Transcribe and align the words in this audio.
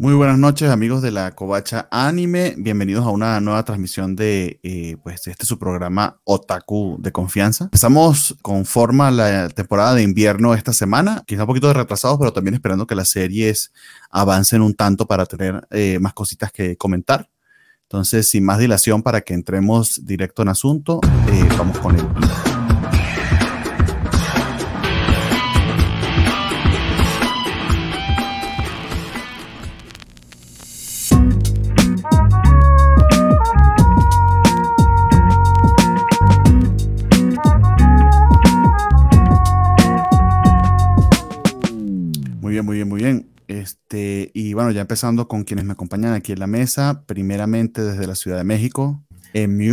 Muy 0.00 0.14
buenas 0.14 0.38
noches 0.38 0.70
amigos 0.70 1.02
de 1.02 1.10
la 1.10 1.32
Covacha 1.34 1.88
Anime, 1.90 2.54
bienvenidos 2.56 3.04
a 3.04 3.10
una 3.10 3.40
nueva 3.40 3.64
transmisión 3.64 4.14
de 4.14 4.60
eh, 4.62 4.96
pues 5.02 5.26
este 5.26 5.44
su 5.44 5.58
programa 5.58 6.20
Otaku 6.22 6.98
de 7.00 7.10
confianza. 7.10 7.64
Empezamos 7.64 8.36
con 8.40 8.64
forma 8.64 9.10
la 9.10 9.48
temporada 9.48 9.94
de 9.94 10.04
invierno 10.04 10.54
esta 10.54 10.72
semana, 10.72 11.24
quizá 11.26 11.42
un 11.42 11.48
poquito 11.48 11.72
retrasados, 11.72 12.16
pero 12.16 12.32
también 12.32 12.54
esperando 12.54 12.86
que 12.86 12.94
las 12.94 13.08
series 13.08 13.72
avancen 14.08 14.62
un 14.62 14.74
tanto 14.74 15.04
para 15.04 15.26
tener 15.26 15.66
eh, 15.72 15.98
más 16.00 16.14
cositas 16.14 16.52
que 16.52 16.76
comentar. 16.76 17.28
Entonces, 17.82 18.30
sin 18.30 18.44
más 18.44 18.60
dilación, 18.60 19.02
para 19.02 19.22
que 19.22 19.34
entremos 19.34 20.06
directo 20.06 20.42
en 20.42 20.48
asunto, 20.50 21.00
eh, 21.32 21.48
vamos 21.58 21.76
con 21.80 21.96
el 21.96 22.06
bueno, 44.58 44.72
ya 44.72 44.80
empezando 44.80 45.28
con 45.28 45.44
quienes 45.44 45.64
me 45.64 45.74
acompañan 45.74 46.14
aquí 46.14 46.32
en 46.32 46.40
la 46.40 46.48
mesa, 46.48 47.04
primeramente 47.06 47.80
desde 47.80 48.08
la 48.08 48.16
Ciudad 48.16 48.38
de 48.38 48.42
México. 48.42 49.00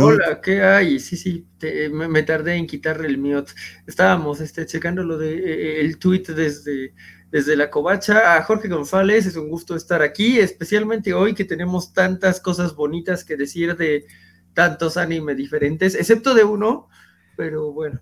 Hola, 0.00 0.40
¿qué 0.40 0.62
hay? 0.62 1.00
Sí, 1.00 1.16
sí, 1.16 1.44
me, 1.90 2.22
tardé 2.22 2.54
en 2.54 2.68
quitarle 2.68 3.08
el 3.08 3.18
mute. 3.18 3.50
Estábamos 3.84 4.40
este, 4.40 4.64
checando 4.64 5.02
lo 5.02 5.18
de 5.18 5.38
eh, 5.38 5.80
el 5.80 5.98
tweet 5.98 6.22
desde, 6.28 6.94
desde 7.32 7.56
la 7.56 7.68
covacha. 7.68 8.36
A 8.36 8.44
Jorge 8.44 8.68
González, 8.68 9.26
es 9.26 9.34
un 9.34 9.48
gusto 9.48 9.74
estar 9.74 10.02
aquí, 10.02 10.38
especialmente 10.38 11.12
hoy 11.14 11.34
que 11.34 11.44
tenemos 11.44 11.92
tantas 11.92 12.40
cosas 12.40 12.76
bonitas 12.76 13.24
que 13.24 13.36
decir 13.36 13.76
de 13.76 14.06
tantos 14.54 14.96
animes 14.96 15.36
diferentes, 15.36 15.96
excepto 15.96 16.32
de 16.32 16.44
uno, 16.44 16.88
pero 17.36 17.72
bueno. 17.72 18.00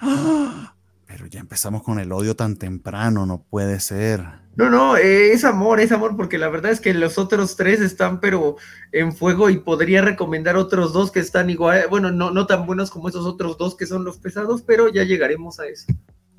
¡Ah! 0.00 0.74
Pero 1.08 1.26
ya 1.26 1.40
empezamos 1.40 1.82
con 1.82 1.98
el 1.98 2.12
odio 2.12 2.36
tan 2.36 2.56
temprano, 2.56 3.24
no 3.24 3.42
puede 3.42 3.80
ser. 3.80 4.22
No, 4.56 4.68
no, 4.68 4.98
eh, 4.98 5.32
es 5.32 5.44
amor, 5.44 5.80
es 5.80 5.90
amor, 5.90 6.16
porque 6.16 6.36
la 6.36 6.48
verdad 6.48 6.70
es 6.70 6.80
que 6.80 6.92
los 6.92 7.16
otros 7.16 7.56
tres 7.56 7.80
están 7.80 8.20
pero 8.20 8.56
en 8.92 9.14
fuego 9.14 9.48
y 9.48 9.58
podría 9.58 10.02
recomendar 10.02 10.56
otros 10.56 10.92
dos 10.92 11.10
que 11.10 11.20
están 11.20 11.48
igual, 11.48 11.86
bueno, 11.88 12.10
no, 12.10 12.30
no 12.30 12.46
tan 12.46 12.66
buenos 12.66 12.90
como 12.90 13.08
esos 13.08 13.24
otros 13.24 13.56
dos 13.56 13.74
que 13.74 13.86
son 13.86 14.04
los 14.04 14.18
pesados, 14.18 14.60
pero 14.62 14.88
ya 14.88 15.04
llegaremos 15.04 15.58
a 15.60 15.66
eso. 15.66 15.86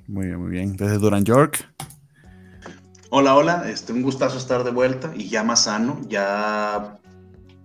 Muy 0.08 0.28
bien, 0.28 0.40
muy 0.40 0.52
bien. 0.52 0.78
Desde 0.78 1.00
Duran 1.00 1.26
York. 1.26 1.68
Hola, 3.10 3.36
hola, 3.36 3.70
este, 3.72 3.92
un 3.92 4.04
gustazo 4.04 4.38
estar 4.38 4.64
de 4.64 4.70
vuelta 4.70 5.12
y 5.16 5.30
ya 5.30 5.44
más 5.44 5.64
sano, 5.64 6.00
ya 6.08 7.00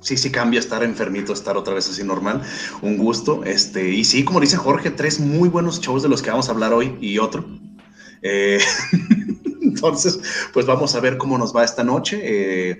sí, 0.05 0.17
sí 0.19 0.31
cambia 0.31 0.61
estar 0.61 0.85
enfermito, 0.85 1.33
estar 1.33 1.57
otra 1.57 1.75
vez 1.75 1.89
así 1.89 2.05
normal. 2.05 2.43
Un 2.83 2.97
gusto. 2.99 3.43
Este, 3.45 3.91
y 3.91 4.05
sí, 4.05 4.23
como 4.25 4.39
dice 4.39 4.57
Jorge, 4.57 4.91
tres 4.91 5.19
muy 5.19 5.49
buenos 5.49 5.81
shows 5.81 6.03
de 6.03 6.09
los 6.09 6.23
que 6.23 6.31
vamos 6.31 6.49
a 6.49 6.53
hablar 6.53 6.73
hoy 6.73 6.97
y 7.01 7.19
otro. 7.19 7.45
Eh, 8.23 8.59
entonces, 9.63 10.21
pues 10.53 10.67
vamos 10.67 10.95
a 10.95 11.01
ver 11.01 11.17
cómo 11.17 11.39
nos 11.39 11.57
va 11.57 11.65
esta 11.65 11.83
noche. 11.83 12.21
Eh, 12.23 12.79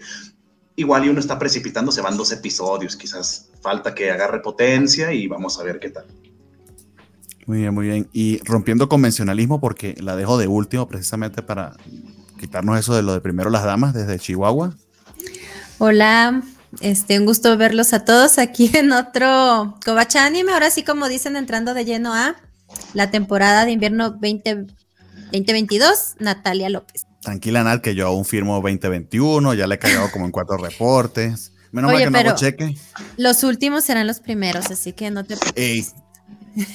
igual 0.77 1.07
y 1.07 1.09
uno 1.09 1.19
está 1.19 1.39
precipitando, 1.39 1.91
se 1.91 2.03
van 2.03 2.17
dos 2.17 2.31
episodios, 2.31 2.95
quizás 2.95 3.51
falta 3.63 3.95
que 3.95 4.11
agarre 4.11 4.41
potencia 4.41 5.13
y 5.13 5.27
vamos 5.27 5.59
a 5.59 5.65
ver 5.65 5.81
qué 5.81 5.91
tal. 5.91 6.05
Muy 7.47 7.59
bien, 7.59 7.75
muy 7.75 7.87
bien. 7.87 8.09
Y 8.13 8.39
rompiendo 8.45 8.89
convencionalismo, 8.89 9.61
porque 9.61 9.95
la 9.99 10.15
dejo 10.17 10.39
de 10.39 10.47
último 10.47 10.89
precisamente 10.89 11.43
para 11.43 11.77
quitarnos 12.39 12.79
eso 12.79 12.95
de 12.95 13.03
lo 13.03 13.15
de 13.15 13.21
primero 13.21 13.49
las 13.49 13.65
damas 13.65 13.95
desde 13.95 14.19
Chihuahua. 14.19 14.75
Hola, 15.79 16.43
este, 16.81 17.19
un 17.19 17.27
gusto 17.27 17.57
verlos 17.57 17.93
a 17.93 18.05
todos 18.05 18.39
aquí 18.39 18.71
en 18.75 18.93
otro 18.93 19.79
Covacha 19.85 20.25
Anime. 20.25 20.53
Ahora 20.53 20.71
sí, 20.71 20.83
como 20.83 21.09
dicen, 21.09 21.37
entrando 21.37 21.75
de 21.75 21.85
lleno 21.85 22.15
a 22.15 22.37
la 22.93 23.11
temporada 23.11 23.65
de 23.65 23.73
invierno 23.73 24.11
2022, 24.11 26.17
Natalia 26.19 26.69
López. 26.69 27.07
Tranquila, 27.21 27.65
Nat, 27.65 27.81
que 27.81 27.95
yo 27.95 28.07
aún 28.07 28.25
firmo 28.25 28.61
2021, 28.61 29.55
ya 29.55 29.67
le 29.67 29.77
he 29.77 29.79
cagado 29.79 30.11
como 30.11 30.27
en 30.27 30.31
cuatro 30.31 30.59
reportes. 30.59 31.53
Menos 31.73 31.91
mal 31.91 32.05
que 32.05 32.11
no 32.11 32.19
hago 32.19 32.37
cheque. 32.37 32.77
Los 33.17 33.43
últimos 33.43 33.85
serán 33.85 34.07
los 34.07 34.21
primeros, 34.21 34.71
así 34.71 34.93
que 34.93 35.11
no 35.11 35.25
te 35.25 35.37
preocupes. 35.37 35.95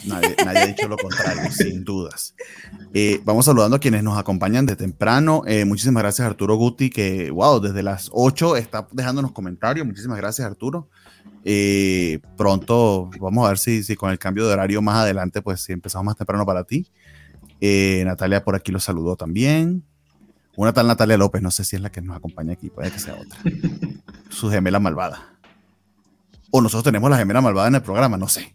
Nadie, 0.06 0.36
ha 0.46 0.66
dicho 0.66 0.88
lo 0.88 0.98
contrario, 0.98 1.52
sin 1.52 1.84
dudas. 1.84 2.36
Eh, 2.94 3.22
vamos 3.24 3.46
saludando 3.46 3.78
a 3.78 3.80
quienes 3.80 4.04
nos 4.04 4.18
acompañan 4.18 4.66
de 4.66 4.76
temprano. 4.76 5.44
Eh, 5.48 5.66
muchísimas 5.66 6.04
gracias 6.04 6.28
Arturo 6.28 6.56
Guti, 6.56 6.90
que, 6.90 7.32
wow, 7.32 7.60
desde 7.60 7.82
las 7.82 8.10
8 8.12 8.58
está 8.58 8.88
dejándonos 8.92 9.32
comentarios. 9.32 9.86
Muchísimas 9.86 10.18
gracias 10.18 10.46
Arturo. 10.46 10.90
Eh, 11.46 12.20
pronto 12.36 13.10
vamos 13.20 13.46
a 13.46 13.50
ver 13.50 13.58
si, 13.58 13.84
si 13.84 13.96
con 13.96 14.12
el 14.12 14.20
cambio 14.20 14.46
de 14.48 14.54
horario 14.54 14.82
más 14.82 14.98
adelante, 14.98 15.42
pues 15.42 15.62
si 15.62 15.72
empezamos 15.72 16.06
más 16.06 16.18
temprano 16.18 16.46
para 16.46 16.64
ti. 16.64 16.88
Natalia 17.62 18.44
por 18.44 18.56
aquí 18.56 18.72
lo 18.72 18.80
saludó 18.80 19.16
también. 19.16 19.84
Una 20.56 20.74
tal 20.74 20.88
Natalia 20.88 21.18
López, 21.18 21.42
no 21.42 21.52
sé 21.52 21.64
si 21.64 21.78
es 21.78 21.82
la 21.82 21.90
que 21.90 22.02
nos 22.02 22.18
acompaña 22.18 22.52
aquí, 22.52 22.70
puede 22.70 22.92
que 22.92 23.00
sea 23.00 23.16
otra. 23.16 23.40
Su 24.30 24.50
gemela 24.50 24.80
malvada. 24.80 25.38
O 26.52 26.60
nosotros 26.60 26.84
tenemos 26.84 27.10
la 27.10 27.18
gemela 27.18 27.40
malvada 27.40 27.70
en 27.70 27.76
el 27.76 27.82
programa, 27.82 28.18
no 28.18 28.28
sé. 28.28 28.54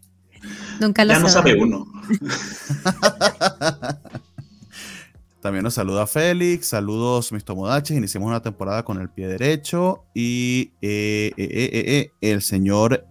Nunca 0.79 1.05
lo 1.05 1.13
Ya 1.13 1.19
no 1.19 1.29
sabe 1.29 1.55
uno. 1.55 1.85
También 5.41 5.63
nos 5.63 5.75
saluda 5.75 6.07
Félix, 6.07 6.69
saludos 6.69 7.31
mis 7.31 7.45
tomodaches, 7.45 7.95
iniciamos 7.95 8.29
una 8.29 8.41
temporada 8.41 8.83
con 8.83 8.99
el 8.99 9.09
pie 9.09 9.27
derecho 9.27 10.03
y 10.15 10.71
eh, 10.81 11.33
eh, 11.37 11.37
eh, 11.37 12.11
el 12.21 12.41
señor 12.41 13.05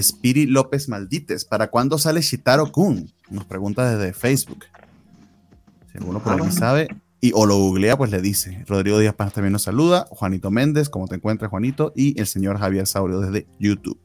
Spiri 0.00 0.46
López 0.46 0.88
Maldites, 0.88 1.44
¿para 1.44 1.68
cuándo 1.68 1.98
sale 1.98 2.20
Shitaro 2.20 2.70
Kun? 2.70 3.12
Nos 3.28 3.44
pregunta 3.44 3.92
desde 3.92 4.12
Facebook. 4.12 4.66
Si 5.90 5.98
alguno 5.98 6.22
por 6.22 6.34
aquí 6.34 6.46
ah. 6.46 6.52
sabe 6.52 6.88
y 7.20 7.32
o 7.34 7.44
lo 7.44 7.56
googlea, 7.56 7.96
pues 7.96 8.12
le 8.12 8.22
dice. 8.22 8.64
Rodrigo 8.68 8.98
Díaz 8.98 9.14
Paz 9.14 9.32
también 9.32 9.52
nos 9.52 9.62
saluda, 9.62 10.06
Juanito 10.10 10.50
Méndez, 10.50 10.88
¿cómo 10.88 11.08
te 11.08 11.16
encuentras 11.16 11.50
Juanito? 11.50 11.92
Y 11.96 12.18
el 12.20 12.28
señor 12.28 12.58
Javier 12.58 12.86
Saurio 12.86 13.20
desde 13.20 13.46
YouTube. 13.58 13.98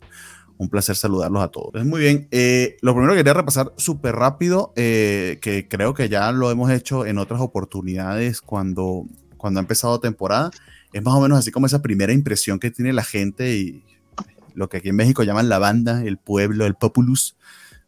Un 0.57 0.69
placer 0.69 0.95
saludarlos 0.95 1.43
a 1.43 1.49
todos. 1.49 1.85
Muy 1.85 2.01
bien. 2.01 2.27
Eh, 2.31 2.77
lo 2.81 2.93
primero 2.93 3.13
que 3.13 3.19
quería 3.19 3.33
repasar 3.33 3.73
súper 3.77 4.15
rápido, 4.15 4.73
eh, 4.75 5.37
que 5.41 5.67
creo 5.67 5.93
que 5.93 6.09
ya 6.09 6.31
lo 6.31 6.49
hemos 6.49 6.71
hecho 6.71 7.05
en 7.05 7.19
otras 7.19 7.41
oportunidades 7.41 8.41
cuando, 8.41 9.05
cuando 9.37 9.59
ha 9.59 9.61
empezado 9.61 9.99
temporada, 9.99 10.51
es 10.93 11.03
más 11.03 11.13
o 11.13 11.21
menos 11.21 11.37
así 11.37 11.51
como 11.51 11.67
esa 11.67 11.81
primera 11.81 12.11
impresión 12.11 12.59
que 12.59 12.71
tiene 12.71 12.91
la 12.91 13.03
gente 13.03 13.55
y 13.55 13.83
lo 14.55 14.69
que 14.69 14.77
aquí 14.77 14.89
en 14.89 14.95
México 14.95 15.23
llaman 15.23 15.49
la 15.49 15.59
banda, 15.59 16.03
el 16.03 16.17
pueblo, 16.17 16.65
el 16.65 16.73
populus, 16.73 17.37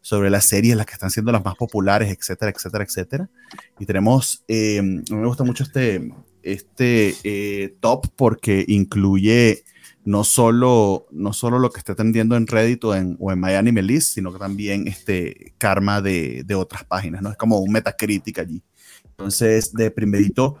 sobre 0.00 0.30
las 0.30 0.46
series, 0.46 0.76
las 0.76 0.86
que 0.86 0.94
están 0.94 1.10
siendo 1.10 1.32
las 1.32 1.44
más 1.44 1.56
populares, 1.56 2.16
etcétera, 2.16 2.52
etcétera, 2.54 2.84
etcétera. 2.84 3.30
Y 3.78 3.86
tenemos, 3.86 4.44
eh, 4.48 4.80
me 4.82 5.26
gusta 5.26 5.44
mucho 5.44 5.64
este, 5.64 6.10
este 6.42 7.76
top 7.80 8.06
porque 8.16 8.64
incluye 8.66 9.64
no 10.04 10.24
solo, 10.24 11.06
no 11.10 11.32
solo 11.32 11.58
lo 11.58 11.70
que 11.70 11.78
está 11.78 11.92
atendiendo 11.92 12.36
en 12.36 12.46
Reddit 12.46 12.84
o 12.84 12.94
en, 12.94 13.16
o 13.20 13.32
en 13.32 13.38
Miami 13.38 13.72
Melis, 13.72 14.12
sino 14.12 14.32
que 14.32 14.38
también 14.38 14.88
este 14.88 15.54
karma 15.58 16.00
de, 16.00 16.42
de, 16.44 16.54
otras 16.54 16.84
páginas, 16.84 17.22
¿no? 17.22 17.30
Es 17.30 17.36
como 17.36 17.58
un 17.58 17.70
metacrítica 17.70 18.42
allí. 18.42 18.62
Entonces, 19.04 19.72
de 19.72 19.90
primerito, 19.90 20.58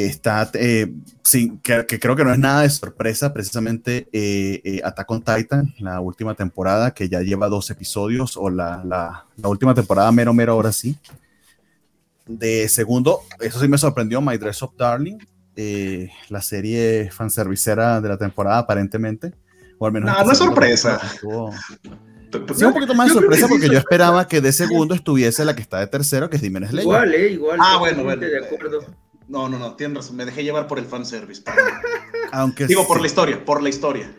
está, 0.00 0.50
eh, 0.54 0.92
sí, 1.22 1.58
que, 1.62 1.84
creo 1.84 2.16
que 2.16 2.24
no 2.24 2.32
es 2.32 2.38
nada 2.38 2.62
de 2.62 2.70
sorpresa, 2.70 3.32
precisamente 3.32 4.08
eh, 4.12 4.60
eh, 4.64 4.80
Attack 4.82 5.10
on 5.10 5.22
Titan, 5.22 5.74
la 5.78 6.00
última 6.00 6.34
temporada, 6.34 6.92
que 6.92 7.08
ya 7.08 7.20
lleva 7.20 7.48
dos 7.48 7.70
episodios, 7.70 8.36
o 8.36 8.48
la, 8.48 8.82
la, 8.84 9.26
la 9.36 9.48
última 9.48 9.74
temporada 9.74 10.10
mero, 10.12 10.32
mero, 10.32 10.52
ahora 10.52 10.72
sí. 10.72 10.96
De 12.26 12.68
segundo, 12.68 13.20
eso 13.40 13.60
sí 13.60 13.68
me 13.68 13.76
sorprendió, 13.76 14.20
My 14.22 14.38
Dress 14.38 14.62
of 14.62 14.76
Darling, 14.76 15.18
eh, 15.56 16.10
la 16.28 16.42
serie 16.42 17.10
fanservicera 17.10 18.00
de 18.00 18.08
la 18.08 18.18
temporada, 18.18 18.58
aparentemente. 18.58 19.32
O 19.78 19.86
al 19.86 19.92
menos 19.92 20.10
no, 20.16 20.24
no 20.24 20.32
es 20.32 20.38
sorpresa. 20.38 21.00
Sí, 22.56 22.64
un 22.64 22.72
poquito 22.72 22.94
más 22.94 23.08
de 23.08 23.14
sorpresa 23.14 23.46
porque 23.48 23.68
yo 23.68 23.78
esperaba 23.78 24.26
que 24.26 24.40
de 24.40 24.52
segundo 24.52 24.94
estuviese 24.94 25.44
la 25.44 25.54
que 25.54 25.62
está 25.62 25.80
de 25.80 25.86
tercero, 25.86 26.30
que 26.30 26.36
es 26.36 26.42
Demon 26.42 26.66
Slayer. 26.66 26.84
Igual, 26.84 27.14
eh, 27.14 27.32
igual. 27.32 27.58
Ah, 27.60 27.76
bueno, 27.78 28.04
bueno. 28.04 28.22
De 28.22 28.38
acuerdo. 28.38 28.84
No, 29.28 29.48
no, 29.48 29.58
no, 29.58 29.76
tienes 29.76 29.98
razón. 29.98 30.16
Me 30.16 30.24
dejé 30.24 30.42
llevar 30.44 30.66
por 30.66 30.78
el 30.78 30.86
fanservice. 30.86 31.42
Aunque 32.32 32.66
Digo, 32.66 32.86
por 32.86 33.00
la 33.00 33.06
historia, 33.06 33.44
por 33.44 33.62
la 33.62 33.68
historia. 33.68 34.10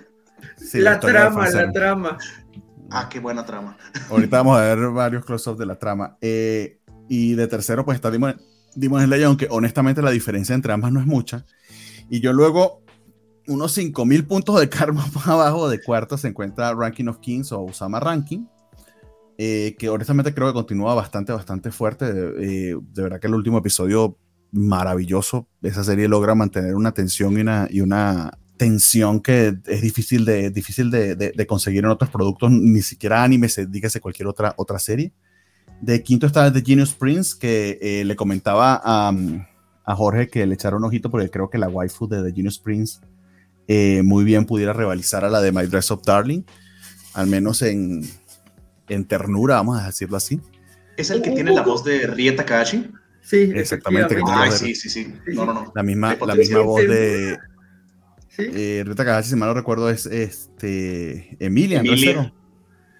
la, 0.73 0.99
trama, 0.99 1.49
la 1.49 1.71
trama. 1.71 2.17
Ah, 2.91 3.09
qué 3.09 3.19
buena 3.19 3.45
trama. 3.45 3.77
Ahorita 4.09 4.37
vamos 4.37 4.59
a 4.59 4.61
ver 4.61 4.89
varios 4.89 5.25
close-ups 5.25 5.57
de 5.57 5.65
la 5.65 5.79
trama. 5.79 6.17
Eh, 6.21 6.79
y 7.09 7.33
de 7.33 7.47
tercero, 7.47 7.83
pues 7.83 7.95
está 7.95 8.11
Demon, 8.11 8.39
Demon 8.75 9.03
Slayer, 9.03 9.25
aunque 9.25 9.47
honestamente 9.49 10.01
la 10.01 10.11
diferencia 10.11 10.55
entre 10.55 10.73
ambas 10.73 10.91
no 10.91 10.99
es 10.99 11.05
mucha. 11.05 11.45
Y 12.09 12.19
yo 12.19 12.33
luego, 12.33 12.81
unos 13.47 13.71
5000 13.73 14.25
puntos 14.25 14.59
de 14.59 14.69
karma 14.69 15.05
más 15.15 15.27
abajo 15.27 15.69
de 15.69 15.81
cuarto 15.81 16.17
se 16.17 16.29
encuentra 16.29 16.73
Ranking 16.73 17.07
of 17.07 17.19
Kings 17.19 17.51
o 17.51 17.61
Usama 17.61 17.99
Ranking, 17.99 18.45
eh, 19.37 19.75
que 19.77 19.89
honestamente 19.89 20.33
creo 20.33 20.47
que 20.47 20.53
continúa 20.53 20.93
bastante, 20.93 21.33
bastante 21.33 21.71
fuerte. 21.71 22.05
Eh, 22.07 22.75
de 22.81 23.01
verdad 23.01 23.19
que 23.19 23.27
el 23.27 23.35
último 23.35 23.57
episodio 23.57 24.17
maravilloso. 24.53 25.47
Esa 25.61 25.83
serie 25.83 26.07
logra 26.07 26.35
mantener 26.35 26.75
una 26.75 26.93
tensión 26.93 27.35
y 27.69 27.81
una, 27.81 28.37
tensión 28.55 29.19
que 29.19 29.57
es 29.65 29.81
difícil 29.81 30.25
de, 30.25 30.51
difícil 30.51 30.91
de, 30.91 31.45
conseguir 31.47 31.83
en 31.83 31.89
otros 31.89 32.11
productos, 32.11 32.51
ni 32.51 32.81
siquiera 32.81 33.23
animes, 33.23 33.59
dígase 33.69 33.99
cualquier 33.99 34.27
otra, 34.27 34.53
otra 34.57 34.79
serie. 34.79 35.11
De 35.83 36.01
quinto 36.01 36.27
está 36.27 36.51
The 36.51 36.61
Genius 36.61 36.93
Prince, 36.93 37.35
que 37.37 37.77
eh, 37.81 38.05
le 38.05 38.15
comentaba 38.15 38.81
a, 38.81 39.13
a, 39.83 39.95
Jorge 39.95 40.29
que 40.29 40.45
le 40.45 40.53
echara 40.53 40.77
un 40.77 40.85
ojito 40.85 41.11
porque 41.11 41.29
creo 41.29 41.49
que 41.49 41.57
la 41.57 41.67
waifu 41.67 42.07
de 42.07 42.23
The 42.23 42.33
Genius 42.33 42.57
Prince 42.57 43.01
eh, 43.67 44.01
muy 44.01 44.23
bien 44.23 44.45
pudiera 44.45 44.71
rivalizar 44.71 45.25
a 45.25 45.29
la 45.29 45.41
de 45.41 45.51
My 45.51 45.65
Dress 45.65 45.91
of 45.91 46.05
Darling, 46.05 46.43
al 47.13 47.27
menos 47.27 47.61
en, 47.63 48.09
en 48.87 49.03
ternura, 49.03 49.55
vamos 49.55 49.81
a 49.81 49.87
decirlo 49.87 50.15
así. 50.15 50.39
¿Es 50.95 51.09
el 51.09 51.21
que 51.21 51.31
tiene 51.31 51.51
la 51.51 51.63
voz 51.63 51.83
de 51.83 52.07
Rieta 52.07 52.43
Takahashi? 52.43 52.89
Sí, 53.21 53.51
exactamente. 53.53 54.15
sí, 54.51 54.75
sí, 54.75 54.89
sí. 54.89 55.13
No, 55.33 55.45
no, 55.45 55.53
no. 55.53 55.73
La 55.75 55.83
misma, 55.83 56.15
la 56.25 56.35
misma 56.35 56.59
voz 56.61 56.87
de. 56.87 57.37
¿Sí? 58.29 58.43
Eh, 58.53 58.83
Rita 58.85 59.03
Cagachi, 59.03 59.29
si 59.29 59.35
mal 59.35 59.49
no 59.49 59.53
recuerdo, 59.53 59.89
es 59.89 60.05
este, 60.05 61.35
Emilia, 61.39 61.81
Emilia. 61.81 62.33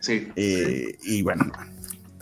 Sí. 0.02 0.28
Eh, 0.36 0.98
y 1.06 1.22
bueno, 1.22 1.50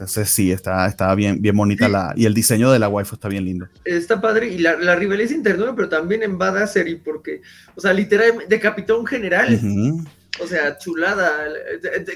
entonces 0.02 0.32
sí, 0.32 0.52
está, 0.52 0.88
está 0.88 1.14
bien, 1.14 1.40
bien 1.40 1.56
bonita 1.56 1.88
la. 1.88 2.12
Y 2.16 2.26
el 2.26 2.34
diseño 2.34 2.72
de 2.72 2.80
la 2.80 2.90
waifu 2.90 3.14
está 3.14 3.28
bien 3.28 3.46
lindo. 3.46 3.68
Está 3.86 4.20
padre. 4.20 4.48
Y 4.48 4.58
la, 4.58 4.76
la 4.76 4.96
rivalidad 4.96 5.30
interna, 5.30 5.76
pero 5.76 5.90
también 5.90 6.24
en 6.24 6.40
Badassery, 6.40 6.96
porque, 6.96 7.44
o 7.76 7.82
sea, 7.82 7.94
literalmente 7.94 8.48
decapitó 8.48 8.96
a 8.96 9.00
un 9.00 9.06
general. 9.06 9.60
O 10.40 10.48
sea, 10.48 10.76
chulada. 10.80 11.30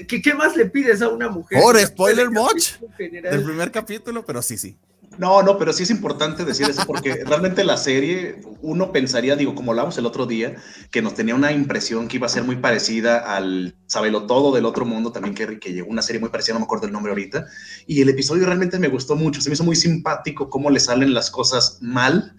¿Qué, 0.08 0.20
¿Qué, 0.20 0.34
más 0.34 0.56
le 0.56 0.66
pides 0.66 1.00
a 1.00 1.08
una 1.10 1.28
mujer? 1.28 1.60
Por 1.60 1.78
spoiler 1.78 2.28
much 2.28 2.72
del 2.98 3.44
primer 3.44 3.70
capítulo, 3.70 4.24
pero 4.26 4.42
sí, 4.42 4.58
sí. 4.58 4.76
No, 5.18 5.42
no, 5.42 5.58
pero 5.58 5.72
sí 5.72 5.84
es 5.84 5.90
importante 5.90 6.44
decir 6.44 6.68
eso 6.68 6.82
porque 6.86 7.14
realmente 7.26 7.64
la 7.64 7.76
serie, 7.76 8.40
uno 8.60 8.92
pensaría, 8.92 9.36
digo, 9.36 9.54
como 9.54 9.72
hablamos 9.72 9.96
el 9.98 10.06
otro 10.06 10.26
día, 10.26 10.56
que 10.90 11.02
nos 11.02 11.14
tenía 11.14 11.34
una 11.34 11.52
impresión 11.52 12.08
que 12.08 12.16
iba 12.16 12.26
a 12.26 12.30
ser 12.30 12.44
muy 12.44 12.56
parecida 12.56 13.18
al 13.36 13.76
Sabelo 13.86 14.26
Todo 14.26 14.54
del 14.54 14.64
otro 14.64 14.84
mundo, 14.84 15.12
también 15.12 15.34
que, 15.34 15.58
que 15.58 15.72
llegó 15.72 15.88
una 15.88 16.02
serie 16.02 16.20
muy 16.20 16.30
parecida, 16.30 16.54
no 16.54 16.60
me 16.60 16.64
acuerdo 16.64 16.86
el 16.86 16.92
nombre 16.92 17.10
ahorita, 17.10 17.46
y 17.86 18.02
el 18.02 18.08
episodio 18.08 18.46
realmente 18.46 18.78
me 18.78 18.88
gustó 18.88 19.16
mucho, 19.16 19.40
se 19.40 19.48
me 19.48 19.54
hizo 19.54 19.64
muy 19.64 19.76
simpático 19.76 20.50
cómo 20.50 20.70
le 20.70 20.80
salen 20.80 21.14
las 21.14 21.30
cosas 21.30 21.78
mal 21.80 22.34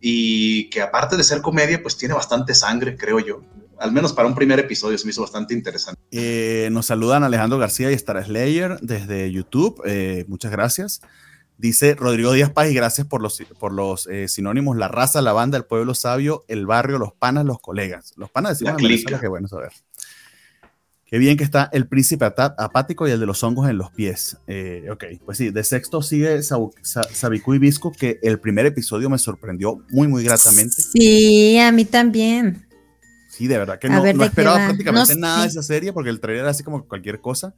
y 0.00 0.68
que 0.70 0.82
aparte 0.82 1.16
de 1.16 1.24
ser 1.24 1.40
comedia, 1.40 1.82
pues 1.82 1.96
tiene 1.96 2.14
bastante 2.14 2.54
sangre, 2.54 2.96
creo 2.96 3.20
yo. 3.20 3.42
Al 3.78 3.92
menos 3.92 4.12
para 4.12 4.26
un 4.26 4.34
primer 4.34 4.58
episodio 4.58 4.96
se 4.96 5.04
me 5.04 5.10
hizo 5.10 5.20
bastante 5.20 5.52
interesante. 5.52 6.00
Eh, 6.10 6.68
nos 6.72 6.86
saludan 6.86 7.24
Alejandro 7.24 7.58
García 7.58 7.90
y 7.90 7.94
Star 7.94 8.24
Slayer 8.24 8.78
desde 8.80 9.30
YouTube. 9.30 9.82
Eh, 9.84 10.24
muchas 10.28 10.50
gracias. 10.50 11.00
Dice 11.58 11.94
Rodrigo 11.94 12.32
Díaz 12.32 12.50
Paz, 12.50 12.70
y 12.70 12.74
gracias 12.74 13.06
por 13.06 13.22
los, 13.22 13.40
por 13.58 13.72
los 13.72 14.06
eh, 14.08 14.28
sinónimos, 14.28 14.76
la 14.76 14.88
raza, 14.88 15.22
la 15.22 15.32
banda, 15.32 15.56
el 15.56 15.64
pueblo 15.64 15.94
sabio, 15.94 16.44
el 16.48 16.66
barrio, 16.66 16.98
los 16.98 17.14
panas, 17.14 17.44
los 17.46 17.60
colegas. 17.60 18.12
Los 18.16 18.30
panas 18.30 18.58
decimos 18.58 18.82
en 18.82 19.20
qué 19.20 19.28
bueno 19.28 19.48
saber. 19.48 19.72
Qué 21.06 21.18
bien 21.18 21.36
que 21.36 21.44
está 21.44 21.70
el 21.72 21.86
príncipe 21.86 22.24
apático 22.24 23.06
y 23.06 23.12
el 23.12 23.20
de 23.20 23.26
los 23.26 23.42
hongos 23.44 23.70
en 23.70 23.78
los 23.78 23.92
pies. 23.92 24.38
Eh, 24.48 24.88
ok, 24.90 25.04
pues 25.24 25.38
sí, 25.38 25.50
de 25.50 25.62
sexto 25.62 26.02
sigue 26.02 26.42
Sabiku 26.42 27.54
y 27.54 27.58
Visco, 27.60 27.92
que 27.92 28.18
el 28.24 28.40
primer 28.40 28.66
episodio 28.66 29.08
me 29.08 29.16
sorprendió 29.16 29.84
muy, 29.90 30.08
muy 30.08 30.24
gratamente. 30.24 30.82
Sí, 30.82 31.58
a 31.58 31.70
mí 31.70 31.84
también. 31.84 32.66
Sí, 33.28 33.46
de 33.46 33.56
verdad 33.56 33.78
que 33.78 33.88
no, 33.88 34.04
esperaba 34.04 34.66
prácticamente 34.66 35.14
nada 35.14 35.42
de 35.42 35.48
esa 35.48 35.62
serie 35.62 35.92
porque 35.92 36.10
el 36.10 36.18
trailer 36.18 36.42
era 36.42 36.50
así 36.50 36.64
como 36.64 36.84
cualquier 36.88 37.20
cosa. 37.20 37.54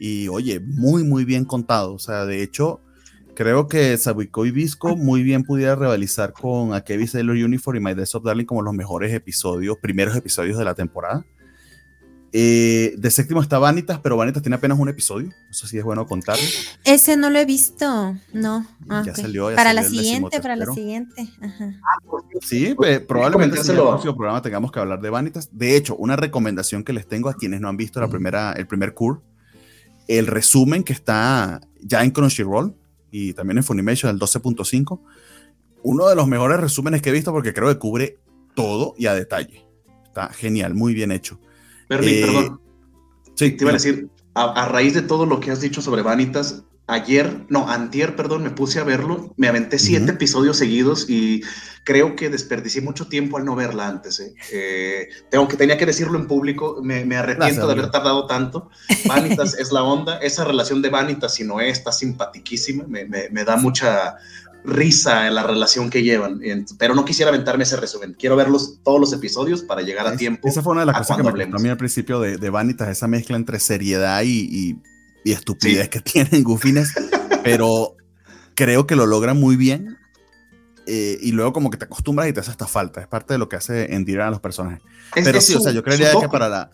Y 0.00 0.28
oye, 0.28 0.58
muy, 0.58 1.04
muy 1.04 1.26
bien 1.26 1.44
contado. 1.44 1.92
O 1.92 1.98
sea, 1.98 2.24
de 2.24 2.42
hecho, 2.42 2.80
Creo 3.38 3.68
que 3.68 3.96
Sabuiko 3.96 4.46
y 4.46 4.50
Visco 4.50 4.96
muy 4.96 5.22
bien 5.22 5.44
pudiera 5.44 5.76
rivalizar 5.76 6.32
con 6.32 6.74
A 6.74 6.80
Kevin 6.80 7.06
Sailor 7.06 7.36
Uniform 7.36 7.76
y 7.76 7.80
My 7.80 7.94
Death 7.94 8.16
of 8.16 8.24
Darling 8.24 8.46
como 8.46 8.62
los 8.62 8.74
mejores 8.74 9.14
episodios, 9.14 9.76
primeros 9.80 10.16
episodios 10.16 10.58
de 10.58 10.64
la 10.64 10.74
temporada. 10.74 11.24
Eh, 12.32 12.96
de 12.98 13.10
séptimo 13.12 13.40
está 13.40 13.60
Vanitas, 13.60 14.00
pero 14.00 14.16
Vanitas 14.16 14.42
tiene 14.42 14.56
apenas 14.56 14.76
un 14.76 14.88
episodio. 14.88 15.30
Eso 15.48 15.68
sí 15.68 15.78
es 15.78 15.84
bueno 15.84 16.04
contar. 16.04 16.36
Ese 16.82 17.16
no 17.16 17.30
lo 17.30 17.38
he 17.38 17.44
visto, 17.44 18.16
no. 18.32 18.66
Ah, 18.88 19.04
ya 19.06 19.14
salió. 19.14 19.54
para, 19.54 19.72
la 19.72 19.84
siguiente, 19.84 20.40
para 20.40 20.56
la 20.56 20.66
siguiente, 20.66 21.28
Sí, 22.42 22.74
pues, 22.74 22.98
probablemente 22.98 23.60
en 23.60 23.70
el 23.70 23.76
próximo 23.76 24.16
programa 24.16 24.42
tengamos 24.42 24.72
que 24.72 24.80
hablar 24.80 25.00
de 25.00 25.10
Vanitas. 25.10 25.48
De 25.52 25.76
hecho, 25.76 25.94
una 25.94 26.16
recomendación 26.16 26.82
que 26.82 26.92
les 26.92 27.06
tengo 27.06 27.28
a 27.28 27.34
quienes 27.34 27.60
no 27.60 27.68
han 27.68 27.76
visto 27.76 28.00
la 28.00 28.08
primera, 28.08 28.50
el 28.54 28.66
primer 28.66 28.94
cur, 28.94 29.22
el 30.08 30.26
resumen 30.26 30.82
que 30.82 30.92
está 30.92 31.60
ya 31.80 32.02
en 32.02 32.10
Crunchyroll, 32.10 32.74
y 33.10 33.32
también 33.32 33.58
en 33.58 33.64
Funimation, 33.64 34.10
el 34.10 34.20
12.5. 34.20 35.00
Uno 35.82 36.08
de 36.08 36.16
los 36.16 36.26
mejores 36.26 36.60
resúmenes 36.60 37.02
que 37.02 37.10
he 37.10 37.12
visto 37.12 37.32
porque 37.32 37.54
creo 37.54 37.68
que 37.68 37.78
cubre 37.78 38.18
todo 38.54 38.94
y 38.98 39.06
a 39.06 39.14
detalle. 39.14 39.64
Está 40.04 40.28
genial, 40.30 40.74
muy 40.74 40.94
bien 40.94 41.12
hecho. 41.12 41.38
Eh, 41.88 42.22
perdón. 42.24 42.60
Sí, 43.34 43.52
te 43.52 43.64
iba 43.64 43.70
a 43.70 43.74
decir, 43.74 44.08
a, 44.34 44.68
raíz 44.68 44.94
de 44.94 45.02
todo 45.02 45.26
lo 45.26 45.40
que 45.40 45.50
has 45.50 45.60
dicho 45.60 45.80
sobre 45.80 46.02
Vanitas, 46.02 46.64
ayer, 46.88 47.44
no, 47.48 47.68
antier, 47.68 48.16
perdón, 48.16 48.42
me 48.42 48.50
puse 48.50 48.80
a 48.80 48.84
verlo, 48.84 49.32
me 49.36 49.46
aventé 49.46 49.78
siete 49.78 50.12
episodios 50.12 50.56
seguidos 50.56 51.08
y 51.08 51.42
creo 51.84 52.16
que 52.16 52.30
desperdicié 52.30 52.80
mucho 52.80 53.08
tiempo 53.08 53.36
al 53.36 53.44
no 53.44 53.54
verla 53.54 53.86
antes. 53.86 54.18
¿eh? 54.20 54.34
Eh, 54.50 55.08
tengo 55.30 55.46
que, 55.46 55.56
tenía 55.56 55.76
que 55.76 55.84
decirlo 55.84 56.18
en 56.18 56.26
público, 56.26 56.80
me, 56.82 57.16
arrepiento 57.16 57.66
de 57.66 57.72
haber 57.74 57.90
tardado 57.90 58.26
tanto. 58.26 58.70
Vanitas 59.06 59.54
es 59.58 59.70
la 59.70 59.82
onda, 59.82 60.16
esa 60.18 60.44
relación 60.44 60.80
de 60.80 60.88
Vanitas 60.88 61.38
y 61.38 61.44
Noé 61.44 61.68
está 61.68 61.92
simpatiquísima, 61.92 62.84
me, 62.88 63.04
me, 63.04 63.44
da 63.44 63.56
mucha 63.56 64.16
risa 64.64 65.26
en 65.28 65.34
la 65.34 65.42
relación 65.42 65.90
que 65.90 66.02
llevan, 66.02 66.40
pero 66.78 66.94
no 66.94 67.04
quisiera 67.04 67.28
aventarme 67.28 67.64
ese 67.64 67.76
resumen, 67.76 68.16
quiero 68.18 68.34
verlos 68.34 68.80
todos 68.82 68.98
los 68.98 69.12
episodios 69.12 69.62
para 69.62 69.82
llegar 69.82 70.06
a 70.06 70.16
tiempo. 70.16 70.48
Esa 70.48 70.62
fue 70.62 70.72
una 70.72 70.82
de 70.82 70.86
las 70.86 70.98
cosas 70.98 71.18
que 71.18 71.22
me 71.22 71.30
gustó 71.30 71.56
a 71.56 71.60
mí 71.60 71.68
al 71.68 71.76
principio 71.76 72.18
de, 72.18 72.38
de 72.38 72.50
Vanitas, 72.50 72.88
esa 72.88 73.06
mezcla 73.06 73.36
entre 73.36 73.60
seriedad 73.60 74.22
y 74.22 74.48
y 74.50 74.97
estupidez 75.32 75.88
que 75.88 76.00
tienen 76.02 76.42
Gufines, 76.44 76.94
pero 77.42 77.96
creo 78.54 78.86
que 78.86 78.96
lo 78.96 79.06
logran 79.06 79.38
muy 79.38 79.56
bien. 79.56 79.98
Eh, 80.90 81.18
y 81.20 81.32
luego 81.32 81.52
como 81.52 81.68
que 81.68 81.76
te 81.76 81.84
acostumbras 81.84 82.28
y 82.28 82.32
te 82.32 82.40
hace 82.40 82.50
hasta 82.50 82.66
falta. 82.66 83.02
Es 83.02 83.06
parte 83.06 83.34
de 83.34 83.38
lo 83.38 83.48
que 83.48 83.56
hace 83.56 83.94
endirar 83.94 84.28
a 84.28 84.30
los 84.30 84.40
personajes. 84.40 84.80
pero 85.12 85.40
sí, 85.40 85.54
o 85.54 85.60
sea, 85.60 85.70
yo 85.72 85.82
creería 85.82 86.12
que 86.18 86.28
para 86.28 86.48
la 86.48 86.70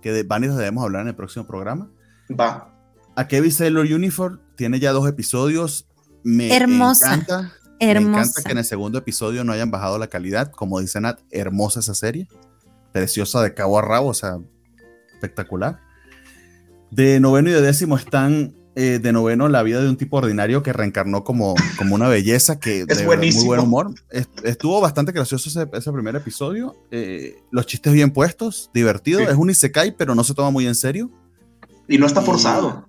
que 0.00 0.12
de 0.12 0.22
Vanitas 0.22 0.56
debemos 0.56 0.84
hablar 0.84 1.02
en 1.02 1.08
el 1.08 1.16
próximo 1.16 1.48
programa. 1.48 1.90
Va. 2.30 2.72
A 3.16 3.26
Kevin 3.26 3.50
Sailor 3.50 3.86
Uniform 3.86 4.40
tiene 4.54 4.78
ya 4.78 4.92
dos 4.92 5.08
episodios. 5.08 5.88
Me 6.22 6.54
hermosa. 6.54 7.14
Encanta, 7.14 7.52
hermosa. 7.80 8.10
Me 8.10 8.18
encanta 8.18 8.42
que 8.44 8.52
en 8.52 8.58
el 8.58 8.64
segundo 8.64 8.98
episodio 8.98 9.42
no 9.42 9.52
hayan 9.52 9.72
bajado 9.72 9.98
la 9.98 10.06
calidad. 10.06 10.52
Como 10.52 10.80
dice 10.80 11.00
Nat, 11.00 11.18
hermosa 11.32 11.80
esa 11.80 11.94
serie. 11.94 12.28
Preciosa 12.92 13.42
de 13.42 13.52
cabo 13.52 13.80
a 13.80 13.82
rabo, 13.82 14.10
o 14.10 14.14
sea, 14.14 14.38
espectacular. 15.14 15.80
De 16.96 17.20
noveno 17.20 17.50
y 17.50 17.52
de 17.52 17.60
décimo 17.60 17.98
están 17.98 18.54
eh, 18.74 18.98
de 19.02 19.12
noveno 19.12 19.50
La 19.50 19.62
vida 19.62 19.82
de 19.82 19.88
un 19.90 19.98
tipo 19.98 20.16
ordinario 20.16 20.62
que 20.62 20.72
reencarnó 20.72 21.24
como, 21.24 21.54
como 21.76 21.94
una 21.94 22.08
belleza 22.08 22.58
que 22.58 22.80
es 22.88 23.04
buenísimo. 23.04 23.44
muy 23.44 23.48
buen 23.48 23.60
humor. 23.60 23.94
estuvo 24.44 24.80
bastante 24.80 25.12
gracioso 25.12 25.50
ese, 25.50 25.92
primer 25.92 26.16
episodio. 26.16 26.74
Eh, 26.90 27.36
los 27.50 27.66
chistes 27.66 27.92
bien 27.92 28.12
puestos, 28.12 28.70
divertido. 28.72 29.20
Es 29.20 29.36
un 29.36 29.50
isekai, 29.50 29.94
pero 29.94 30.14
no 30.14 30.24
se 30.24 30.32
toma 30.32 30.50
muy 30.50 30.66
en 30.66 30.74
serio. 30.74 31.10
Y 31.86 31.98
no 31.98 32.06
está 32.06 32.22
forzado. 32.22 32.88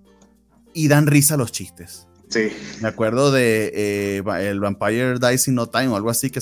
Y, 0.74 0.88
dan 0.88 1.06
risa 1.06 1.36
los 1.36 1.52
chistes. 1.52 2.08
Sí. 2.30 2.48
Me 2.80 2.88
acuerdo 2.88 3.34
de 3.34 3.74
eh, 3.76 4.24
el 4.40 4.62
Vampire 4.62 5.20
Dice 5.20 5.52
in 5.52 5.56
No 5.56 5.68
Time 5.68 5.90
o 5.90 5.98
algo 5.98 6.10
así, 6.10 6.30
que 6.30 6.40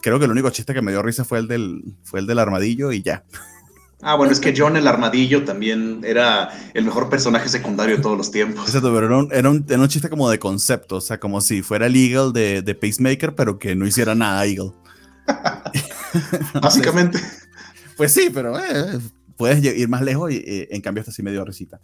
creo 0.00 0.20
que 0.20 0.26
el 0.26 0.30
único 0.30 0.50
chiste 0.50 0.74
que 0.74 0.82
me 0.82 0.92
dio 0.92 1.02
risa 1.02 1.24
fue 1.24 1.40
el 1.40 1.48
del, 1.48 1.96
fue 2.04 2.20
el 2.20 2.28
del 2.28 2.38
armadillo 2.38 2.92
y 2.92 3.02
ya. 3.02 3.24
Ah, 4.00 4.14
bueno, 4.14 4.32
es 4.32 4.38
que 4.38 4.54
John 4.56 4.76
el 4.76 4.86
Armadillo 4.86 5.44
también 5.44 6.02
era 6.04 6.50
el 6.72 6.84
mejor 6.84 7.08
personaje 7.08 7.48
secundario 7.48 7.96
de 7.96 8.02
todos 8.02 8.16
los 8.16 8.30
tiempos. 8.30 8.66
Exacto, 8.66 8.92
pero 8.94 9.06
era 9.06 9.18
un, 9.50 9.64
era 9.66 9.80
un, 9.80 9.88
chiste 9.88 10.08
como 10.08 10.30
de 10.30 10.38
concepto, 10.38 10.96
o 10.96 11.00
sea, 11.00 11.18
como 11.18 11.40
si 11.40 11.62
fuera 11.62 11.86
el 11.86 11.96
Eagle 11.96 12.32
de, 12.32 12.62
de 12.62 12.74
Pacemaker, 12.76 13.34
pero 13.34 13.58
que 13.58 13.74
no 13.74 13.86
hiciera 13.86 14.14
nada 14.14 14.46
Eagle. 14.46 14.72
Básicamente. 16.62 17.18
Pues 17.96 18.12
sí, 18.12 18.30
pero 18.32 18.56
eh, 18.56 19.00
puedes 19.36 19.64
ir 19.64 19.88
más 19.88 20.02
lejos 20.02 20.30
y 20.30 20.36
eh, 20.36 20.68
en 20.70 20.80
cambio 20.80 21.00
está 21.00 21.10
así 21.10 21.22
medio 21.24 21.44
recita. 21.44 21.80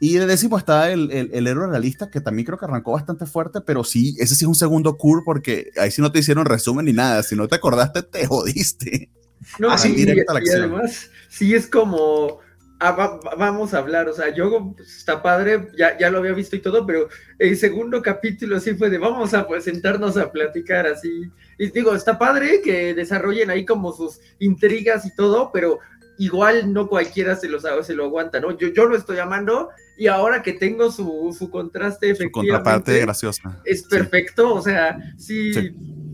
Y 0.00 0.14
de 0.14 0.26
décimo 0.26 0.58
está 0.58 0.90
el, 0.90 1.12
el, 1.12 1.46
héroe 1.46 1.68
realista, 1.68 2.10
que 2.10 2.20
también 2.20 2.44
creo 2.44 2.58
que 2.58 2.64
arrancó 2.64 2.90
bastante 2.90 3.24
fuerte, 3.24 3.60
pero 3.60 3.84
sí, 3.84 4.16
ese 4.18 4.34
sí 4.34 4.44
es 4.44 4.48
un 4.48 4.56
segundo 4.56 4.96
cur, 4.96 5.22
porque 5.24 5.70
ahí 5.80 5.92
sí 5.92 6.02
no 6.02 6.10
te 6.10 6.18
hicieron 6.18 6.44
resumen 6.44 6.86
ni 6.86 6.92
nada. 6.92 7.22
Si 7.22 7.36
no 7.36 7.46
te 7.46 7.54
acordaste, 7.54 8.02
te 8.02 8.26
jodiste. 8.26 9.12
No, 9.58 9.70
Así 9.70 9.92
directo 9.92 10.30
a 10.30 10.34
la 10.34 10.40
acción. 10.40 10.56
Y 10.56 10.64
además, 10.64 11.10
sí 11.28 11.54
es 11.54 11.66
como, 11.66 12.40
ah, 12.80 13.20
vamos 13.38 13.74
a 13.74 13.78
hablar, 13.78 14.08
o 14.08 14.12
sea, 14.12 14.34
yo 14.34 14.74
pues, 14.76 14.98
está 14.98 15.22
padre, 15.22 15.68
ya, 15.76 15.96
ya 15.98 16.10
lo 16.10 16.18
había 16.18 16.32
visto 16.32 16.56
y 16.56 16.60
todo, 16.60 16.86
pero 16.86 17.08
el 17.38 17.56
segundo 17.56 18.02
capítulo 18.02 18.60
sí 18.60 18.74
fue 18.74 18.90
de 18.90 18.98
vamos 18.98 19.34
a 19.34 19.46
pues, 19.46 19.64
sentarnos 19.64 20.16
a 20.16 20.30
platicar 20.30 20.86
así. 20.86 21.30
Y 21.58 21.70
digo, 21.70 21.94
está 21.94 22.18
padre 22.18 22.60
que 22.62 22.94
desarrollen 22.94 23.50
ahí 23.50 23.64
como 23.64 23.92
sus 23.92 24.20
intrigas 24.38 25.06
y 25.06 25.14
todo, 25.14 25.50
pero 25.52 25.78
igual 26.18 26.72
no 26.72 26.88
cualquiera 26.88 27.36
se, 27.36 27.48
los, 27.48 27.64
se 27.82 27.94
lo 27.94 28.04
aguanta, 28.04 28.40
¿no? 28.40 28.56
Yo, 28.56 28.68
yo 28.68 28.86
lo 28.86 28.96
estoy 28.96 29.18
amando 29.18 29.70
y 29.96 30.06
ahora 30.06 30.42
que 30.42 30.52
tengo 30.52 30.90
su, 30.90 31.34
su 31.38 31.50
contraste 31.50 32.10
efectivamente. 32.10 32.28
Su 32.28 32.54
contraparte 32.54 33.00
graciosa. 33.00 33.60
Es 33.64 33.82
perfecto, 33.84 34.54
o 34.54 34.62
sea, 34.62 34.98
sí 35.18 35.52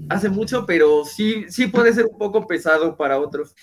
hace 0.08 0.28
mucho, 0.28 0.66
pero 0.66 1.04
sí, 1.04 1.47
sí 1.49 1.66
puede 1.66 1.92
ser 1.92 2.06
un 2.06 2.18
poco 2.18 2.47
pesado 2.47 2.97
para 2.97 3.18
otros. 3.18 3.54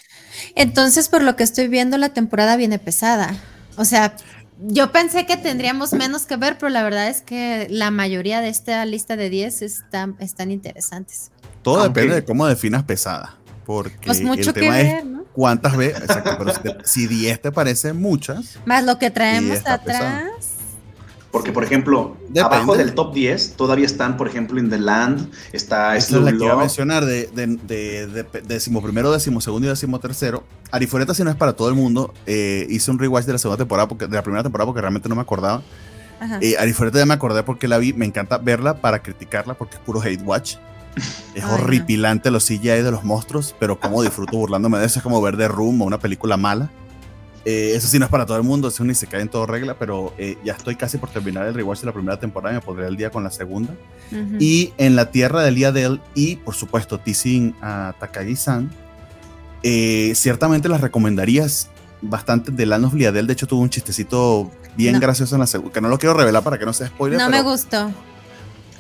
Entonces, 0.56 1.10
por 1.10 1.24
lo 1.24 1.36
que 1.36 1.44
estoy 1.44 1.68
viendo, 1.68 1.98
la 1.98 2.10
temporada 2.10 2.56
viene 2.56 2.80
pesada. 2.80 3.36
O 3.78 3.86
sea, 3.86 4.16
yo 4.60 4.92
pensé 4.92 5.26
que 5.26 5.38
tendríamos 5.38 5.94
menos 5.94 6.26
que 6.26 6.38
ver, 6.38 6.58
pero 6.58 6.70
la 6.70 6.84
verdad 6.84 7.10
es 7.10 7.22
que 7.22 7.68
la 7.70 7.92
mayoría 7.92 8.42
de 8.42 8.50
esta 8.50 8.86
lista 8.86 9.16
de 9.16 9.30
10 9.30 9.62
están, 9.62 10.16
están 10.20 10.52
interesantes. 10.52 11.32
Todo 11.62 11.84
depende 11.84 12.16
de 12.16 12.24
cómo 12.24 12.48
definas 12.48 12.84
pesada. 12.84 13.38
Porque 13.66 13.98
pues 14.06 14.22
mucho 14.22 14.50
el 14.50 14.54
tema 14.54 14.76
que 14.76 14.82
es 14.82 14.94
ver, 14.94 15.06
¿no? 15.06 15.24
cuántas 15.34 15.76
veces. 15.76 16.02
Exacto, 16.02 16.36
pero 16.38 16.54
si, 16.54 16.60
te- 16.62 16.76
si 16.84 17.08
10 17.08 17.42
te 17.42 17.52
parecen 17.52 18.00
muchas, 18.00 18.58
Más 18.66 18.84
lo 18.86 18.98
que 19.00 19.10
traemos 19.12 19.58
está 19.58 19.82
pesado. 19.84 20.06
atrás. 20.08 20.52
Porque, 21.32 21.52
por 21.52 21.66
ejemplo, 21.66 22.16
Depende. 22.30 22.42
abajo 22.42 22.78
del 22.78 22.94
top 22.94 23.14
10 23.14 23.56
todavía 23.58 23.86
están, 23.86 24.16
por 24.16 24.26
ejemplo, 24.30 24.58
In 24.58 24.70
the 24.70 24.78
Land, 24.78 25.30
está 25.52 25.98
esa 25.98 26.16
es 26.16 26.22
la 26.24 26.32
que 26.32 26.38
iba 26.46 26.54
a 26.54 26.58
mencionar 26.58 27.04
de, 27.04 27.28
de, 27.28 27.48
de, 27.48 28.08
de- 28.08 28.42
décimo 28.42 28.82
primero, 28.82 29.12
décimo 29.12 29.42
segundo 29.42 29.68
y 29.68 29.70
décimo 29.70 30.00
tercero. 30.00 30.46
Arifureta, 30.72 31.14
si 31.14 31.26
no 31.26 31.30
es 31.30 31.36
para 31.36 31.52
todo 31.52 31.68
el 31.68 31.76
mundo, 31.76 32.14
eh, 32.26 32.66
hice 32.70 32.90
un 32.90 33.00
rewatch 33.00 33.26
de 33.26 33.34
la 33.34 33.38
segunda 33.40 33.58
temporada, 33.58 33.86
porque, 33.90 34.08
de 34.08 34.16
la 34.16 34.24
primera 34.24 34.44
temporada, 34.44 34.66
porque 34.68 34.80
realmente 34.80 35.10
no 35.10 35.16
me 35.16 35.22
acordaba. 35.24 35.62
Eh, 36.40 36.56
Arifureta 36.58 37.00
ya 37.00 37.06
me 37.06 37.14
acordé 37.14 37.44
porque 37.44 37.68
la 37.68 37.78
vi, 37.80 37.92
me 37.92 38.06
encanta 38.06 38.38
verla 38.38 38.80
para 38.80 39.04
criticarla 39.04 39.56
porque 39.56 39.76
es 39.76 39.82
puro 39.82 40.02
hate 40.02 40.22
watch. 40.24 40.56
Es 40.96 41.44
Ay, 41.44 41.50
no. 41.50 41.54
horripilante 41.56 42.32
los 42.32 42.46
CGI 42.46 42.82
de 42.82 42.92
los 42.92 43.04
monstruos, 43.04 43.54
pero 43.60 43.80
como 43.80 44.02
disfruto 44.02 44.38
burlándome 44.38 44.78
de 44.80 44.86
eso, 44.86 45.00
es 45.00 45.04
como 45.04 45.22
ver 45.22 45.36
The 45.38 45.48
Room 45.50 45.82
o 45.82 45.86
una 45.86 46.00
película 46.00 46.38
mala. 46.38 46.70
Eh, 47.44 47.74
eso 47.76 47.88
sí 47.88 48.00
no 48.00 48.06
es 48.06 48.12
para 48.12 48.26
todo 48.26 48.38
el 48.38 48.44
mundo, 48.44 48.70
eso 48.70 48.84
ni 48.84 48.96
se 48.96 49.06
cae 49.06 49.22
en 49.22 49.30
todo 49.30 49.46
regla, 49.46 49.78
pero 49.78 50.14
eh, 50.18 50.36
ya 50.44 50.54
estoy 50.54 50.76
casi 50.76 50.98
por 50.98 51.10
terminar 51.10 51.46
el 51.46 51.54
rewatch 51.54 51.82
de 51.82 51.86
la 51.86 51.92
primera 51.94 52.20
temporada 52.20 52.54
y 52.56 52.58
me 52.58 52.62
pondré 52.66 52.88
al 52.88 52.98
día 52.98 53.12
con 53.12 53.24
la 53.24 53.30
segunda. 53.30 53.76
Y 54.40 54.74
en 54.78 54.96
la 54.96 55.12
tierra 55.12 55.44
del 55.44 55.54
día 55.54 55.72
de 55.72 55.84
él, 55.84 56.02
y 56.16 56.38
por 56.38 56.56
supuesto, 56.56 56.98
teasing 57.00 57.54
a 57.62 57.94
Takagi-san, 58.00 58.72
eh, 59.64 60.14
ciertamente 60.16 60.70
las 60.70 60.82
recomendarías 60.82 61.70
bastante 62.02 62.52
de 62.52 62.66
Land 62.66 62.86
of 62.86 62.94
Liadel. 62.94 63.28
De 63.28 63.34
hecho, 63.34 63.48
tuvo 63.48 63.62
un 63.62 63.70
chistecito 63.70 64.52
bien 64.76 64.94
No. 64.94 65.00
gracioso 65.00 65.36
en 65.36 65.42
la 65.42 65.48
segunda, 65.48 65.72
que 65.74 65.82
no 65.82 65.90
lo 65.90 65.98
quiero 65.98 66.14
revelar 66.16 66.44
para 66.44 66.58
que 66.58 66.66
no 66.66 66.74
sea 66.74 66.88
spoiler. 66.88 67.20
no 67.20 67.28
pero- 67.30 67.44
me 67.44 67.50
gustó. 67.50 67.92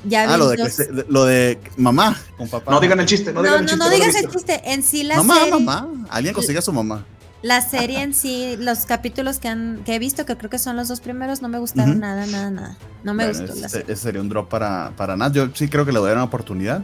Ya 0.07 0.31
Ah, 0.33 0.37
lo 0.37 0.49
de, 0.49 0.69
se- 0.69 0.89
lo 1.07 1.25
de 1.25 1.59
mamá 1.77 2.15
con 2.37 2.47
papá. 2.47 2.71
No 2.71 2.79
digan 2.79 2.99
el 2.99 3.05
chiste, 3.05 3.33
no, 3.33 3.41
No, 3.41 3.47
digan 3.57 3.57
no, 3.57 3.61
el 3.61 3.67
chiste. 3.69 3.77
no 3.85 3.91
he 3.91 3.95
digas 3.95 4.15
el 4.15 4.29
chiste. 4.29 4.61
En 4.65 4.83
sí 4.83 5.03
la 5.03 5.17
mamá, 5.17 5.35
serie. 5.35 5.51
mamá. 5.51 5.87
Alguien 6.09 6.33
consigue 6.33 6.59
a 6.59 6.61
su 6.61 6.71
mamá. 6.73 7.05
La 7.41 7.61
serie 7.61 8.01
en 8.01 8.13
sí, 8.15 8.55
los 8.57 8.85
capítulos 8.85 9.37
que, 9.39 9.47
han, 9.47 9.81
que 9.85 9.93
he 9.95 9.99
visto, 9.99 10.25
que 10.25 10.35
creo 10.35 10.49
que 10.49 10.57
son 10.57 10.75
los 10.75 10.87
dos 10.87 10.99
primeros, 10.99 11.41
no 11.43 11.47
me 11.49 11.59
gustaron 11.59 11.99
nada, 11.99 12.25
nada, 12.25 12.49
nada. 12.49 12.77
No 13.03 13.13
me 13.13 13.25
Bueno, 13.25 13.39
gustó 13.39 13.53
la 13.59 13.67
ese, 13.67 13.77
serie. 13.77 13.93
ese 13.93 14.01
sería 14.01 14.21
un 14.21 14.29
drop 14.29 14.49
para, 14.49 14.91
para 14.97 15.15
Nat. 15.15 15.33
Yo 15.33 15.47
sí 15.53 15.67
creo 15.67 15.85
que 15.85 15.91
le 15.91 15.99
voy 15.99 16.07
a 16.07 16.09
dar 16.09 16.17
una 16.17 16.25
oportunidad. 16.25 16.83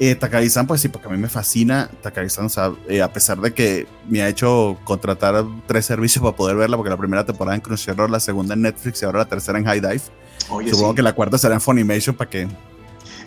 Eh, 0.00 0.14
Takagi-san, 0.14 0.66
pues 0.66 0.80
sí, 0.80 0.88
porque 0.88 1.08
a 1.08 1.10
mí 1.10 1.16
me 1.18 1.28
fascina 1.28 1.88
Takagi-san. 2.02 2.46
O 2.46 2.48
sea, 2.48 2.72
eh, 2.88 3.00
a 3.00 3.12
pesar 3.12 3.40
de 3.40 3.54
que 3.54 3.86
me 4.08 4.22
ha 4.22 4.28
hecho 4.28 4.76
contratar 4.84 5.44
tres 5.66 5.86
servicios 5.86 6.22
para 6.22 6.36
poder 6.36 6.56
verla, 6.56 6.76
porque 6.76 6.90
la 6.90 6.96
primera 6.96 7.24
temporada 7.24 7.54
en 7.54 7.60
Crunchyroll, 7.60 8.10
la 8.10 8.20
segunda 8.20 8.54
en 8.54 8.62
Netflix 8.62 9.00
y 9.02 9.04
ahora 9.04 9.20
la 9.20 9.24
tercera 9.26 9.58
en 9.58 9.64
High 9.66 9.80
Dive. 9.80 10.02
Oye, 10.48 10.70
Supongo 10.70 10.90
sí. 10.92 10.96
que 10.96 11.02
la 11.02 11.12
cuarta 11.14 11.38
será 11.38 11.54
en 11.54 11.60
Funimation 11.60 12.14
para 12.14 12.30
que. 12.30 12.48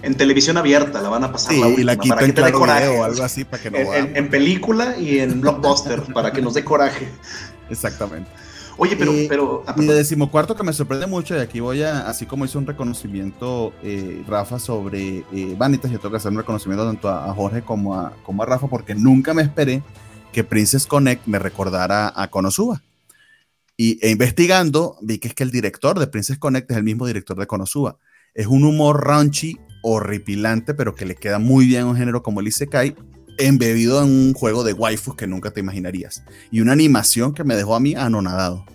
En 0.01 0.16
televisión 0.16 0.56
abierta 0.56 1.01
la 1.01 1.10
van 1.10 1.25
a 1.25 1.32
pasar 1.32 1.54
Sí, 1.54 1.60
la 1.60 1.68
y 1.68 1.72
última, 1.72 1.86
la 1.92 1.98
quito 1.98 2.16
para 2.16 2.25
en 2.25 2.32
que 2.34 2.42
te 2.42 2.46
dé 2.48 2.51
coraje. 2.54 2.88
o 2.88 3.04
algo 3.04 3.24
así 3.24 3.44
para 3.44 3.62
que 3.62 3.70
no 3.72 3.78
en, 3.78 3.94
en- 3.94 4.16
en 4.18 4.30
película 4.30 4.98
y 4.98 5.20
en 5.20 5.42
blockbuster, 5.42 6.01
para 6.13 6.32
que 6.32 6.42
nos 6.42 6.54
dé 6.54 6.63
coraje. 6.63 7.10
Exactamente. 7.70 8.30
Oye, 8.78 8.96
pero, 8.96 9.12
Eh, 9.12 9.25
pero 9.28 9.63
ah, 9.68 9.74
Y 9.75 9.82
de 9.82 9.88
perdón. 9.88 9.98
decimocuarto 9.98 10.56
que 10.56 10.63
me 10.63 10.72
sorprende 10.72 11.06
mucho, 11.06 11.36
y 11.36 11.39
aquí 11.39 11.60
voy 11.60 11.84
a, 11.84 12.08
así 12.08 12.25
como 12.25 12.46
hizo 12.46 12.58
un 12.58 12.66
reconocimiento 12.66 13.74
eh, 13.84 14.24
Rafa 14.25 14.58
sobre 14.58 15.25
eh, 15.34 15.56
Vanitas, 15.58 15.92
yo 15.92 15.98
tengo 16.00 16.12
que 16.12 16.18
hacer 16.18 16.32
un 16.32 16.38
reconocimiento 16.38 16.86
tanto 16.86 17.10
a, 17.10 17.30
a 17.30 17.34
Jorge 17.34 17.62
como 17.62 18.00
a, 18.00 18.13
como 18.24 18.42
a 18.42 18.46
Rafa, 18.46 18.68
porque 18.68 18.96
nunca 18.96 19.34
me 19.34 19.42
esperé 19.42 19.84
que 20.32 20.46
Princess 20.46 20.88
Connect 20.88 21.28
me 21.28 21.39
recordara 21.39 22.13
a 22.16 22.30
Konosuba. 22.30 22.82
Y 23.82 23.98
e 24.02 24.10
investigando, 24.10 24.98
vi 25.02 25.20
que 25.20 25.30
es 25.30 25.34
que 25.34 25.44
el 25.44 25.52
director 25.52 25.98
de 25.98 26.08
Princess 26.08 26.38
Connect 26.38 26.70
es 26.70 26.76
el 26.76 26.84
mismo 26.84 27.08
director 27.08 27.40
de 27.40 27.48
Konosuba. 27.48 27.98
Es 28.34 28.46
un 28.46 28.66
humor 28.66 29.08
raunchy, 29.08 29.58
horripilante, 29.84 30.74
pero 30.74 30.96
que 30.96 31.06
le 31.06 31.16
queda 31.16 31.40
muy 31.40 31.66
bien 31.66 31.84
a 31.84 31.86
un 31.86 31.96
género 31.96 32.22
como 32.22 32.42
el 32.42 32.50
Isekai, 32.50 32.94
embebido 33.38 34.04
en 34.04 34.10
un 34.10 34.34
juego 34.34 34.66
de 34.66 34.74
waifus 34.74 35.16
que 35.16 35.28
nunca 35.28 35.52
te 35.52 35.62
imaginarías. 35.62 36.26
Y 36.52 36.60
una 36.60 36.74
animación 36.74 37.34
que 37.34 37.46
me 37.46 37.56
dejó 37.56 37.74
a 37.74 37.80
mí 37.80 37.96
anonadado. 37.96 38.66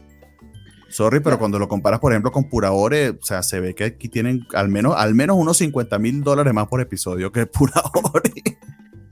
Sorry, 0.88 1.20
pero 1.20 1.38
cuando 1.38 1.58
lo 1.58 1.68
comparas, 1.68 2.00
por 2.00 2.12
ejemplo, 2.12 2.32
con 2.32 2.48
Puraore, 2.48 3.10
o 3.10 3.22
sea, 3.22 3.42
se 3.42 3.60
ve 3.60 3.74
que 3.74 3.84
aquí 3.84 4.08
tienen 4.08 4.46
al 4.54 4.70
menos, 4.70 4.94
al 4.96 5.14
menos 5.14 5.36
unos 5.36 5.58
50 5.58 5.98
mil 5.98 6.22
dólares 6.22 6.54
más 6.54 6.66
por 6.66 6.80
episodio 6.80 7.30
que 7.30 7.44
Puraore. 7.46 8.32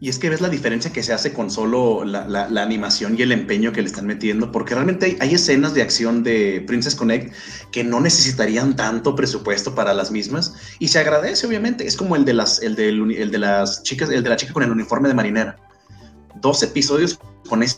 Y 0.03 0.09
es 0.09 0.19
que 0.19 0.29
ves 0.29 0.41
la 0.41 0.49
diferencia 0.49 0.93
que 0.93 1.01
se 1.01 1.13
hace 1.13 1.33
con 1.33 1.49
solo 1.49 2.05
la, 2.05 2.27
la- 2.27 2.63
animación 2.63 3.15
y 3.17 3.23
el 3.23 3.31
empeño 3.31 3.73
que 3.73 3.83
le 3.83 3.87
están 3.87 4.05
metiendo, 4.05 4.51
porque 4.51 4.75
realmente 4.75 5.07
hay, 5.07 5.17
hay 5.21 5.35
escenas 5.35 5.75
de 5.75 5.83
acción 5.83 6.25
de 6.25 6.65
Princess 6.67 6.97
Connect 6.97 7.33
que 7.71 7.85
no 7.85 8.01
necesitarían 8.01 8.75
tanto 8.75 9.15
presupuesto 9.15 9.77
para 9.77 9.95
las 9.95 10.11
mismas 10.11 10.55
y 10.81 10.89
se 10.89 10.99
agradece, 10.99 11.47
obviamente. 11.47 11.87
Es 11.87 11.97
como 11.97 12.17
el 12.17 12.25
de 12.25 12.33
las, 12.35 12.61
el 12.63 12.75
uni- 13.01 13.15
el 13.15 13.31
de 13.31 13.39
las 13.39 13.85
chicas, 13.85 14.11
el 14.11 14.25
de 14.25 14.29
la 14.31 14.35
chica 14.35 14.53
con 14.53 14.65
el 14.65 14.73
uniforme 14.73 15.07
de 15.07 15.15
marinera. 15.15 15.57
Dos 16.41 16.65
episodios 16.65 17.21
con 17.49 17.63
ese 17.63 17.77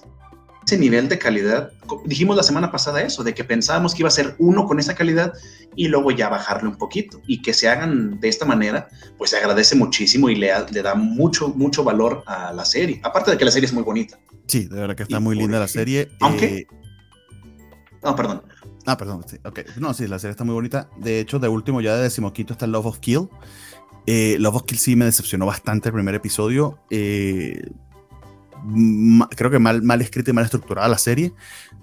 ese 0.66 0.78
nivel 0.78 1.08
de 1.08 1.18
calidad. 1.18 1.72
Dijimos 2.06 2.36
la 2.36 2.42
semana 2.42 2.70
pasada 2.70 3.02
eso, 3.02 3.22
de 3.24 3.34
que 3.34 3.44
pensábamos 3.44 3.94
que 3.94 4.02
iba 4.02 4.08
a 4.08 4.12
ser 4.12 4.34
uno 4.38 4.66
con 4.66 4.78
esa 4.78 4.94
calidad 4.94 5.32
y 5.76 5.88
luego 5.88 6.10
ya 6.10 6.28
bajarle 6.28 6.68
un 6.68 6.76
poquito. 6.76 7.20
Y 7.26 7.42
que 7.42 7.52
se 7.52 7.68
hagan 7.68 8.18
de 8.20 8.28
esta 8.28 8.44
manera, 8.46 8.88
pues 9.18 9.30
se 9.30 9.36
agradece 9.36 9.74
muchísimo 9.76 10.28
y 10.30 10.36
le, 10.36 10.48
da- 10.48 10.66
le 10.70 10.82
da 10.82 10.94
mucho, 10.94 11.48
mucho 11.48 11.84
valor 11.84 12.22
a 12.26 12.52
la 12.52 12.64
serie. 12.64 13.00
Aparte 13.02 13.30
de 13.30 13.38
que 13.38 13.44
la 13.44 13.50
serie 13.50 13.66
es 13.66 13.72
muy 13.72 13.82
bonita. 13.82 14.18
Sí, 14.46 14.64
de 14.66 14.76
verdad 14.80 14.96
que 14.96 15.02
está 15.04 15.18
Y 15.18 15.20
muy 15.20 15.36
linda 15.36 15.58
la 15.58 15.68
serie. 15.68 16.08
aunque- 16.20 16.46
Eh, 16.58 16.66
No, 18.02 18.14
perdón. 18.16 18.42
ah, 18.86 18.96
perdón, 18.96 19.24
sí, 19.26 19.36
ok. 19.44 19.60
No, 19.78 19.94
sí, 19.94 20.06
la 20.06 20.18
serie 20.18 20.32
está 20.32 20.44
muy 20.44 20.54
bonita. 20.54 20.88
De 20.98 21.20
hecho, 21.20 21.38
de 21.38 21.48
último, 21.48 21.80
ya 21.80 21.96
de 21.96 22.02
decimoquinto 22.04 22.52
está 22.52 22.66
Love 22.66 22.86
of 22.86 22.98
Kill. 23.00 23.28
Eh, 24.06 24.36
Love 24.38 24.56
of 24.56 24.62
Kill 24.64 24.78
sí 24.78 24.96
me 24.96 25.06
decepcionó 25.06 25.46
bastante 25.46 25.88
el 25.88 25.94
primer 25.94 26.14
episodio. 26.14 26.78
Eh, 26.90 27.62
creo 29.36 29.50
que 29.50 29.58
mal, 29.58 29.82
mal 29.82 30.00
escrita 30.00 30.30
y 30.30 30.34
mal 30.34 30.44
estructurada 30.44 30.88
la 30.88 30.98
serie. 30.98 31.32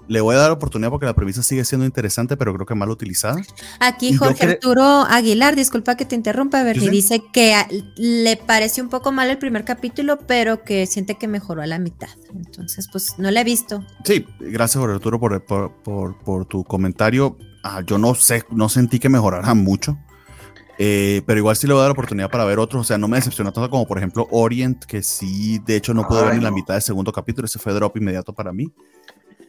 Le 0.08 0.20
voy 0.20 0.36
a 0.36 0.40
dar 0.40 0.52
oportunidad 0.52 0.90
porque 0.90 1.06
la 1.06 1.14
premisa 1.14 1.42
sigue 1.42 1.64
siendo 1.64 1.86
interesante, 1.86 2.36
pero 2.36 2.54
creo 2.54 2.66
que 2.66 2.76
mal 2.76 2.90
utilizada. 2.90 3.40
Aquí 3.80 4.10
Y 4.10 4.14
Jorge 4.16 4.46
Arturo 4.46 4.84
Aguilar, 4.84 5.56
disculpa 5.56 5.96
que 5.96 6.04
te 6.06 6.16
interrumpa, 6.16 6.62
Bernie, 6.64 6.90
dice 6.90 7.22
que 7.32 7.54
a- 7.54 7.68
le 7.96 8.36
pareció 8.36 8.84
un 8.84 8.90
poco 8.90 9.12
mal 9.12 9.30
el 9.30 9.38
primer 9.38 9.64
capítulo, 9.64 10.20
pero 10.28 10.64
que 10.64 10.86
siente 10.86 11.16
que 11.16 11.28
mejoró 11.30 11.62
a 11.62 11.68
la 11.68 11.80
mitad. 11.80 12.10
Entonces, 12.36 12.90
pues 12.92 13.16
no 13.20 13.32
la 13.32 13.42
he 13.42 13.44
visto. 13.46 13.86
Sí, 14.04 14.26
gracias 14.40 14.82
Jorge 14.82 14.96
Arturo 14.96 15.20
por, 15.20 15.46
por, 15.46 15.72
por, 15.84 16.18
por 16.20 16.46
tu 16.46 16.64
comentario. 16.66 17.38
Ah, 17.64 17.82
yo 17.86 17.98
no 17.98 18.14
sé, 18.16 18.44
no 18.52 18.68
sentí 18.70 19.00
que 19.00 19.08
mejorara 19.08 19.54
mucho. 19.54 19.98
Eh, 20.78 21.22
pero 21.26 21.38
igual 21.40 21.56
sí 21.56 21.68
le 21.68 21.74
voy 21.74 21.80
a 21.82 21.84
dar 21.84 21.92
oportunidad 21.92 22.30
para 22.30 22.46
ver 22.46 22.60
otros. 22.60 22.82
O 22.82 22.84
sea, 22.84 22.98
no 22.98 23.08
me 23.08 23.18
decepcionó 23.18 23.52
tanto 23.52 23.70
como 23.70 23.88
por 23.88 23.98
ejemplo 23.98 24.28
Orient, 24.32 24.84
que 24.86 25.04
sí, 25.04 25.60
de 25.66 25.76
hecho 25.76 25.94
no 25.94 26.08
pude 26.08 26.22
ver 26.22 26.32
Ay, 26.32 26.38
ni 26.40 26.44
la 26.44 26.52
mitad 26.52 26.74
del 26.74 26.82
segundo 26.84 27.12
capítulo. 27.12 27.46
Ese 27.46 27.60
fue 27.60 27.74
drop 27.74 27.98
inmediato 27.98 28.34
para 28.34 28.52
mí. 28.54 28.72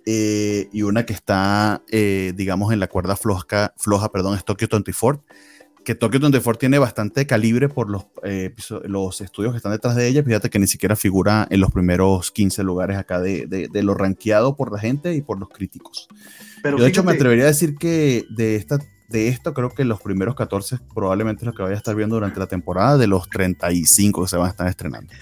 Eh, 0.04 0.68
y 0.72 0.82
una 0.82 1.06
que 1.06 1.12
está, 1.12 1.82
eh, 1.90 2.32
digamos, 2.34 2.72
en 2.72 2.80
la 2.80 2.88
cuerda 2.88 3.14
floja, 3.16 3.72
floja 3.76 4.10
perdón, 4.10 4.36
es 4.36 4.44
Tokyo 4.44 4.66
24. 4.70 5.22
Que 5.84 5.94
Tokyo 5.96 6.20
24 6.20 6.58
tiene 6.60 6.78
bastante 6.78 7.26
calibre 7.26 7.68
por 7.68 7.90
los, 7.90 8.06
eh, 8.22 8.54
los 8.84 9.20
estudios 9.20 9.52
que 9.52 9.56
están 9.56 9.72
detrás 9.72 9.96
de 9.96 10.06
ella. 10.06 10.22
Fíjate 10.22 10.48
que 10.48 10.58
ni 10.60 10.68
siquiera 10.68 10.94
figura 10.94 11.46
en 11.50 11.60
los 11.60 11.72
primeros 11.72 12.30
15 12.30 12.62
lugares 12.62 12.98
acá 12.98 13.20
de, 13.20 13.46
de, 13.46 13.66
de 13.68 13.82
lo 13.82 13.94
rankeado 13.94 14.54
por 14.56 14.70
la 14.70 14.78
gente 14.78 15.14
y 15.14 15.22
por 15.22 15.40
los 15.40 15.48
críticos. 15.48 16.08
Pero 16.62 16.76
Yo 16.78 16.84
de 16.84 16.90
hecho 16.90 17.02
me 17.02 17.12
fíjate- 17.12 17.16
atrevería 17.18 17.44
a 17.44 17.48
decir 17.48 17.74
que 17.76 18.24
de 18.30 18.54
esta 18.56 18.78
de 19.12 19.28
esto 19.28 19.54
creo 19.54 19.70
que 19.70 19.84
los 19.84 20.00
primeros 20.00 20.34
14 20.34 20.78
probablemente 20.94 21.42
es 21.42 21.46
lo 21.46 21.52
que 21.54 21.62
vaya 21.62 21.74
a 21.74 21.78
estar 21.78 21.94
viendo 21.94 22.16
durante 22.16 22.40
la 22.40 22.46
temporada 22.46 22.96
de 22.98 23.06
los 23.06 23.28
35 23.30 24.22
que 24.22 24.28
se 24.28 24.36
van 24.36 24.46
a 24.46 24.50
estar 24.50 24.66
estrenando. 24.66 25.12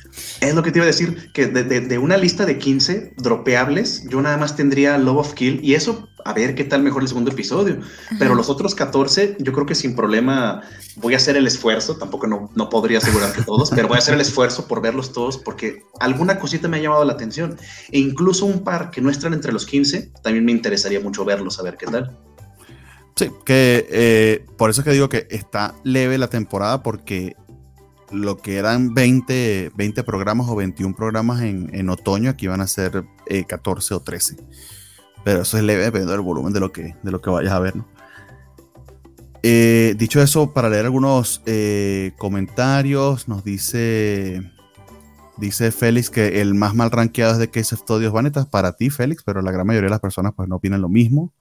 Es 0.40 0.54
lo 0.54 0.62
que 0.62 0.70
te 0.72 0.78
iba 0.78 0.84
a 0.84 0.86
decir, 0.86 1.30
que 1.32 1.46
de, 1.46 1.64
de- 1.64 1.80
de 1.80 1.98
una 1.98 2.16
lista 2.16 2.46
de 2.46 2.56
15 2.58 3.14
dropeables, 3.18 4.04
yo 4.08 4.22
nada 4.22 4.36
más 4.36 4.56
tendría 4.56 4.96
Love 4.98 5.18
of 5.18 5.34
Kill 5.34 5.60
y 5.62 5.74
eso, 5.74 6.08
a 6.24 6.32
ver 6.32 6.54
qué 6.54 6.64
tal 6.64 6.82
mejor 6.82 7.02
el 7.02 7.08
segundo 7.08 7.30
episodio. 7.30 7.78
Pero 8.18 8.30
Ajá. 8.32 8.34
los 8.34 8.48
otros 8.48 8.74
14, 8.74 9.36
yo 9.40 9.52
creo 9.52 9.66
que 9.66 9.74
sin 9.74 9.96
problema 9.96 10.62
voy 10.96 11.14
a 11.14 11.16
hacer 11.16 11.36
el 11.36 11.46
esfuerzo, 11.46 11.96
tampoco 11.96 12.26
no, 12.26 12.50
no 12.54 12.68
podría 12.68 12.98
asegurar 12.98 13.32
que 13.32 13.42
todos, 13.42 13.70
pero 13.70 13.88
voy 13.88 13.96
a 13.96 13.98
hacer 13.98 14.14
el 14.14 14.20
esfuerzo 14.20 14.66
por 14.68 14.82
verlos 14.82 15.12
todos 15.12 15.38
porque 15.38 15.82
alguna 15.98 16.38
cosita 16.38 16.68
me 16.68 16.76
ha 16.76 16.80
llamado 16.80 17.04
la 17.04 17.14
atención. 17.14 17.56
E 17.90 17.98
incluso 17.98 18.46
un 18.46 18.62
par 18.64 18.90
que 18.90 19.00
no 19.00 19.10
están 19.10 19.32
entre 19.34 19.52
los 19.52 19.66
15, 19.66 20.12
también 20.22 20.44
me 20.44 20.52
interesaría 20.52 21.00
mucho 21.00 21.24
verlos, 21.24 21.58
a 21.58 21.62
ver 21.62 21.76
qué 21.76 21.86
tal. 21.86 22.16
Sí, 23.20 23.30
que 23.44 23.86
eh, 23.90 24.46
por 24.56 24.70
eso 24.70 24.80
es 24.80 24.86
que 24.86 24.92
digo 24.92 25.10
que 25.10 25.26
está 25.28 25.74
leve 25.84 26.16
la 26.16 26.28
temporada 26.28 26.82
porque 26.82 27.36
lo 28.10 28.38
que 28.38 28.56
eran 28.56 28.94
20, 28.94 29.72
20 29.76 30.04
programas 30.04 30.48
o 30.48 30.56
21 30.56 30.96
programas 30.96 31.42
en, 31.42 31.68
en 31.74 31.90
otoño, 31.90 32.30
aquí 32.30 32.46
van 32.46 32.62
a 32.62 32.66
ser 32.66 33.04
eh, 33.26 33.44
14 33.44 33.92
o 33.92 34.00
13. 34.00 34.38
Pero 35.22 35.42
eso 35.42 35.58
es 35.58 35.64
leve 35.64 35.82
dependiendo 35.82 36.12
del 36.12 36.22
volumen 36.22 36.54
de 36.54 36.60
lo 36.60 36.72
que, 36.72 36.96
de 37.02 37.10
lo 37.10 37.20
que 37.20 37.28
vayas 37.28 37.52
a 37.52 37.60
ver. 37.60 37.74
Eh, 39.42 39.94
dicho 39.98 40.22
eso, 40.22 40.54
para 40.54 40.70
leer 40.70 40.86
algunos 40.86 41.42
eh, 41.44 42.12
comentarios, 42.16 43.28
nos 43.28 43.44
dice 43.44 44.50
dice 45.36 45.72
Félix 45.72 46.08
que 46.08 46.40
el 46.40 46.54
más 46.54 46.74
mal 46.74 46.90
rankeado 46.90 47.32
es 47.32 47.38
de 47.38 47.50
Case 47.50 47.74
of 47.74 47.82
Studios 47.82 48.14
Vanetas 48.14 48.46
para 48.46 48.72
ti, 48.72 48.88
Félix, 48.88 49.22
pero 49.24 49.42
la 49.42 49.52
gran 49.52 49.66
mayoría 49.66 49.88
de 49.88 49.90
las 49.90 50.00
personas 50.00 50.32
pues 50.34 50.48
no 50.48 50.56
opinan 50.56 50.80
lo 50.80 50.88
mismo. 50.88 51.34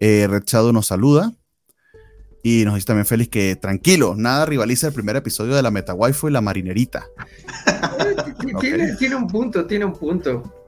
Eh, 0.00 0.26
Red 0.28 0.44
Shadow 0.46 0.72
nos 0.72 0.86
saluda. 0.86 1.32
Y 2.42 2.64
nos 2.64 2.74
dice 2.74 2.86
también 2.86 3.04
Félix 3.04 3.30
que 3.30 3.54
tranquilo, 3.56 4.14
nada 4.16 4.46
rivaliza 4.46 4.86
el 4.86 4.94
primer 4.94 5.14
episodio 5.14 5.54
de 5.54 5.62
la 5.62 5.70
Meta 5.70 5.94
y 5.94 6.30
la 6.30 6.40
marinerita. 6.40 7.06
tiene, 8.60 8.96
tiene 8.96 9.14
un 9.14 9.26
punto, 9.26 9.66
tiene 9.66 9.84
un 9.84 9.92
punto. 9.92 10.59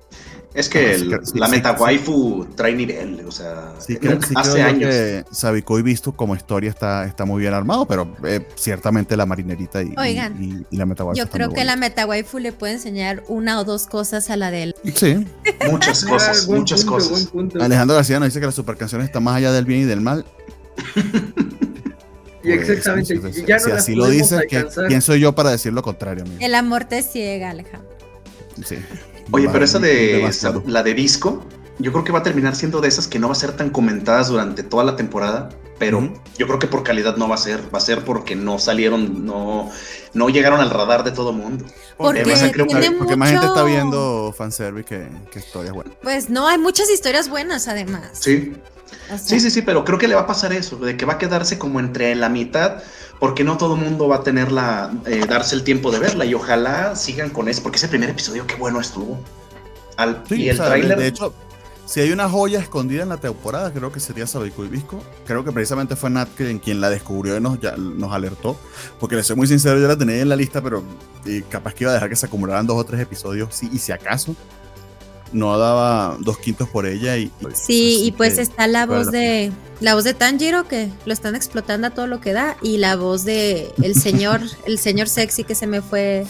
Es 0.55 0.69
que 0.69 0.99
Sí, 0.99 1.03
el- 1.11 1.27
sí, 1.27 1.39
la 1.39 1.47
sí, 1.47 1.53
meta 1.53 1.75
sí. 1.77 1.83
waifu 1.83 2.47
trae 2.55 2.75
nivel, 2.75 3.25
o 3.27 3.33
sea, 3.33 3.73
hace 3.79 3.99
creo 3.99 4.19
años. 4.67 4.91
que 4.91 5.25
Sabiko 5.31 5.79
y 5.79 5.83
Visto 5.83 6.13
como 6.13 6.35
historia 6.37 6.69
está, 6.69 7.07
está 7.07 7.25
muy 7.25 7.41
bien 7.41 7.55
armado, 7.55 7.87
pero 7.87 8.15
eh, 8.25 8.47
ciertamente 8.57 9.17
la 9.17 9.25
marinerita 9.25 9.83
y, 9.83 9.95
Oigan, 9.97 10.37
y, 10.43 10.67
y 10.71 10.77
la 10.77 10.85
Meta 10.85 11.05
Waifu 11.05 11.19
Yo 11.25 11.31
creo 11.31 11.55
que 11.55 11.65
la 11.65 11.77
meta 11.77 12.05
waifu 12.05 12.39
le 12.39 12.53
puede 12.53 12.75
enseñar 12.75 13.23
una 13.29 13.59
o 13.61 13.65
dos 13.65 13.87
cosas 13.87 14.29
a 14.29 14.37
la 14.37 14.51
de 14.51 14.63
él. 14.65 14.75
Sí, 14.95 15.27
Muchas 15.71 16.05
Ah, 16.05 16.09
cosas, 16.11 16.47
muchas 16.49 16.85
punto, 16.85 16.99
cosas. 17.09 17.33
Alejandro 17.63 17.97
García 17.97 18.19
nos 18.21 18.29
dice 18.29 18.41
que 18.41 18.47
la 18.47 18.53
supercanción 18.53 19.01
está 19.01 19.21
más 19.21 19.37
allá 19.37 19.53
del 19.53 19.65
bien 19.65 19.81
y 19.81 19.85
del 19.85 20.03
mal. 20.03 20.27
Y 22.45 22.57
Pues, 22.57 22.69
exactamente, 22.71 23.15
entonces, 23.15 23.47
ya 23.47 23.59
si 23.61 23.69
no 23.71 23.77
así 23.77 23.95
lo 23.95 24.07
dices, 24.09 24.43
¿qué- 24.49 24.57
alcanzar. 24.59 24.89
¿quién 24.89 25.01
soy 25.01 25.21
yo 25.21 25.33
para 25.33 25.51
decir 25.53 25.73
lo 25.73 25.81
contrario? 25.83 26.25
amigo? 26.25 26.39
El 26.41 26.57
amor 26.57 26.85
te 26.85 27.01
ciega, 27.03 27.51
Alejandro. 27.51 27.89
Sí. 28.67 28.77
Oye, 29.31 29.49
pero 29.51 29.65
esa 29.65 29.79
de 29.79 30.31
la 30.67 30.83
de 30.83 30.95
disco, 30.95 31.45
yo 31.79 31.93
creo 31.93 32.05
que 32.05 32.13
va 32.13 32.21
a 32.21 32.23
terminar 32.23 32.55
siendo 32.55 32.81
de 32.81 32.89
esas 32.89 33.07
que 33.07 33.19
no 33.19 33.29
va 33.29 33.33
a 33.33 33.37
ser 33.37 33.53
tan 33.53 33.71
comentadas 33.71 34.29
durante 34.29 34.63
toda 34.63 34.85
la 34.85 34.97
temporada, 34.97 35.49
pero 35.79 36.13
yo 36.39 36.47
creo 36.47 36.59
que 36.59 36.67
por 36.67 36.83
calidad 36.83 37.17
no 37.17 37.29
va 37.29 37.35
a 37.35 37.39
ser, 37.39 37.61
va 37.75 37.79
a 37.79 37.81
ser 37.81 38.05
porque 38.05 38.37
no 38.37 38.59
salieron, 38.59 39.25
no, 39.27 39.71
no 40.15 40.29
llegaron 40.29 40.61
al 40.61 40.71
radar 40.71 41.03
de 41.03 41.11
todo 41.11 41.33
mundo. 41.33 41.65
Porque 41.97 42.25
más 42.25 42.41
gente 43.31 43.47
está 43.47 43.65
viendo 43.65 44.35
fanservice 44.37 44.85
que, 44.85 45.09
que 45.31 45.39
historias 45.39 45.75
buenas. 45.75 45.95
Pues 46.03 46.31
no, 46.31 46.47
hay 46.47 46.59
muchas 46.59 46.91
historias 46.91 47.29
buenas 47.29 47.69
además. 47.69 48.11
Sí, 48.13 48.53
O 49.07 49.19
sea, 49.19 49.19
sí, 49.19 49.41
sí, 49.41 49.51
sí, 49.51 49.63
pero 49.63 49.85
creo 49.85 49.99
que 49.99 50.09
le 50.09 50.15
va 50.15 50.23
a 50.23 50.27
pasar 50.27 50.53
eso, 50.53 50.77
de 50.77 50.97
que 50.97 51.05
va 51.05 51.15
a 51.15 51.19
quedarse 51.19 51.59
como 51.59 51.81
entre 51.81 52.15
la 52.15 52.29
mitad, 52.29 52.83
porque 53.19 53.45
no 53.45 53.57
todo 53.57 53.75
el 53.75 53.81
mundo 53.81 54.09
va 54.09 54.17
a 54.17 54.23
tener 54.23 54.51
la, 54.53 54.93
eh, 55.07 55.25
darse 55.29 55.55
el 55.55 55.65
tiempo 55.65 55.91
de 55.91 55.99
verla 55.99 56.25
y 56.25 56.35
ojalá 56.35 56.97
sigan 56.97 57.31
con 57.31 57.49
eso, 57.49 57.63
porque 57.63 57.77
ese 57.77 57.89
primer 57.89 58.11
episodio 58.11 58.47
qué 58.47 58.57
bueno 58.57 58.81
estuvo. 58.81 59.19
Al, 59.97 60.23
Sí, 60.29 60.43
y 60.43 60.49
el 60.49 60.55
o 60.55 60.57
sea, 60.57 60.67
tráiler, 60.67 60.99
de 60.99 61.07
hecho, 61.07 61.35
si 61.85 62.01
hay 62.01 62.11
una 62.11 62.29
joya 62.29 62.59
escondida 62.59 63.03
en 63.03 63.11
la 63.11 63.19
temporada, 63.19 63.71
creo 63.73 63.93
que 63.93 64.01
sería 64.01 64.27
Sabico 64.27 64.65
y 64.65 64.69
Visco. 64.69 65.03
Creo 65.27 65.45
que 65.45 65.53
precisamente 65.53 65.95
fue 65.95 66.09
Nat 66.11 66.29
quien, 66.35 66.59
quien 66.59 66.81
la 66.81 66.89
descubrió 66.89 67.37
y 67.37 67.41
nos, 67.41 67.61
ya, 67.61 67.77
nos 67.77 68.13
alertó. 68.13 68.57
Porque 68.99 69.17
le 69.17 69.23
soy 69.23 69.37
muy 69.37 69.47
sincero, 69.47 69.79
yo 69.79 69.89
la 69.89 69.97
tenía 69.97 70.17
en 70.21 70.29
la 70.29 70.37
lista, 70.37 70.63
pero 70.63 70.83
eh, 71.27 71.43
capaz 71.51 71.75
que 71.75 71.85
iba 71.85 71.91
a 71.91 71.95
dejar 71.95 72.09
que 72.09 72.17
se 72.17 72.25
acumularan 72.25 72.67
dos 72.67 72.79
o 72.79 72.85
tres 72.85 73.01
episodios, 73.01 73.55
sí, 73.55 73.69
y 73.73 73.79
si 73.79 73.93
acaso. 73.93 74.35
No 75.33 75.57
daba 75.59 76.17
dos 76.21 76.39
quintos 76.39 76.69
por 76.69 76.85
ella 76.87 77.17
y... 77.17 77.25
y- 77.25 77.33
Sí, 77.55 78.05
y 78.05 78.13
pues 78.13 78.35
que 78.35 78.43
está 78.43 78.67
la 78.67 78.85
voz 78.87 79.07
la 79.07 79.13
de 79.13 79.53
la 79.81 79.95
voz 79.95 80.05
de 80.05 80.15
Tanjiro 80.15 80.69
que 80.69 80.91
lo 81.07 81.13
están 81.13 81.35
explotando 81.35 81.87
a 81.87 81.91
todo 81.91 82.07
lo 82.07 82.21
que 82.21 82.33
da 82.33 82.57
y 82.63 82.77
la 82.79 82.97
voz 82.97 83.25
de 83.25 83.73
el 83.83 83.95
señor 83.95 84.41
el 84.67 84.79
señor 84.79 85.09
sexy 85.09 85.45
que 85.45 85.55
se 85.55 85.67
me 85.67 85.81
fue 85.83 86.27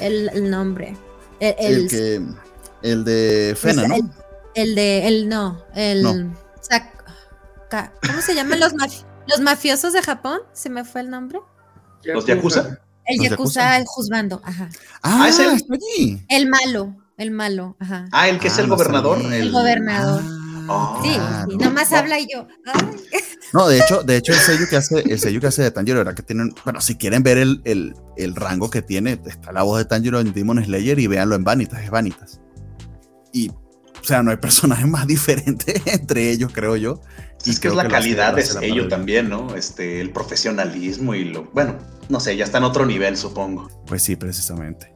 el, 0.00 0.28
el 0.34 0.50
nombre. 0.50 0.96
El, 1.38 1.54
El, 1.58 1.74
el- 1.82 1.88
que, 1.88 2.20
el 2.82 3.04
de 3.04 3.56
Fena, 3.58 3.86
¿no? 3.88 3.94
el- 3.94 4.10
el 4.54 4.74
de 4.74 5.06
el 5.06 5.28
no, 5.28 5.62
el 5.74 6.02
No. 6.02 6.34
¿Cómo 8.04 8.20
se 8.20 8.34
llaman 8.34 8.58
los 8.60 8.74
maf- 8.74 9.04
los 9.28 9.40
mafiosos 9.40 9.92
de 9.92 10.02
Japón? 10.02 10.40
Se 10.52 10.68
me 10.70 10.84
fue 10.84 11.02
el 11.02 11.10
nombre. 11.10 11.38
los 12.04 12.26
Yakuza. 12.26 12.80
El 13.06 13.18
¿Los 13.18 13.28
Yakuza, 13.30 13.60
Yakuza? 13.60 13.76
el 13.78 13.84
juzgando, 13.86 14.40
ajá. 14.44 14.68
Ah, 15.02 15.20
Ah, 15.22 15.28
es 15.28 15.38
el- 15.38 15.52
está 15.52 15.74
allí. 15.74 16.20
El 16.28 16.48
malo, 16.48 16.94
el 17.20 17.30
malo, 17.30 17.76
ajá. 17.78 18.08
Ah, 18.12 18.28
el 18.28 18.38
que 18.38 18.48
es 18.48 18.58
Ah, 18.58 18.62
el 18.62 18.68
no 18.68 18.76
gobernador. 18.76 19.18
El 19.32 19.50
gobernador. 19.52 20.22
Ah, 20.68 21.00
Sí, 21.02 21.14
claro. 21.14 21.50
sí, 21.50 21.56
nomás 21.56 21.90
No. 21.90 21.96
habla 21.98 22.18
y 22.20 22.26
yo. 22.32 22.46
ay. 22.66 22.80
No, 23.52 23.66
de 23.68 23.78
hecho, 23.80 24.02
de 24.04 24.16
hecho 24.16 24.32
el 24.32 24.38
sello 24.38 24.66
que 24.70 24.76
hace, 24.76 25.00
el 25.00 25.18
sello 25.18 25.40
que 25.40 25.48
hace 25.48 25.62
de 25.62 25.70
Tanjiro, 25.72 25.98
¿verdad? 25.98 26.14
Que 26.14 26.22
tienen, 26.22 26.54
bueno, 26.64 26.80
si 26.80 26.94
quieren 26.96 27.22
ver 27.24 27.38
el, 27.38 27.60
el, 27.64 27.94
el 28.16 28.36
rango 28.36 28.70
que 28.70 28.80
tiene, 28.82 29.20
está 29.26 29.50
la 29.52 29.62
voz 29.62 29.78
de 29.78 29.84
Tanjiro 29.86 30.20
en 30.20 30.32
Demon 30.32 30.64
Slayer 30.64 30.98
y 31.00 31.06
véanlo 31.08 31.34
en 31.34 31.42
Vanitas, 31.42 31.82
es 31.82 31.90
Vanitas. 31.90 32.40
Y, 33.32 33.48
o 33.50 34.04
sea, 34.04 34.22
no 34.22 34.30
hay 34.30 34.36
personaje 34.36 34.86
más 34.86 35.06
diferente 35.08 35.82
entre 35.86 36.30
ellos, 36.30 36.52
creo 36.54 36.76
yo. 36.76 37.00
Y 37.44 37.50
Es 37.50 37.58
que 37.60 37.68
es 37.68 37.74
la 37.74 37.88
calidad 37.88 38.34
de 38.34 38.42
hace 38.42 38.54
la 38.54 38.60
ello 38.60 38.74
parodia. 38.74 38.88
también, 38.96 39.28
¿no? 39.28 39.54
Este, 39.56 40.00
el 40.00 40.10
profesionalismo 40.10 41.14
y 41.16 41.24
lo. 41.24 41.50
Bueno, 41.52 41.76
no 42.08 42.20
sé, 42.20 42.36
ya 42.36 42.44
está 42.44 42.58
en 42.58 42.64
otro 42.64 42.86
nivel, 42.86 43.16
supongo. 43.16 43.68
Pues 43.86 44.02
sí, 44.02 44.14
precisamente. 44.14 44.94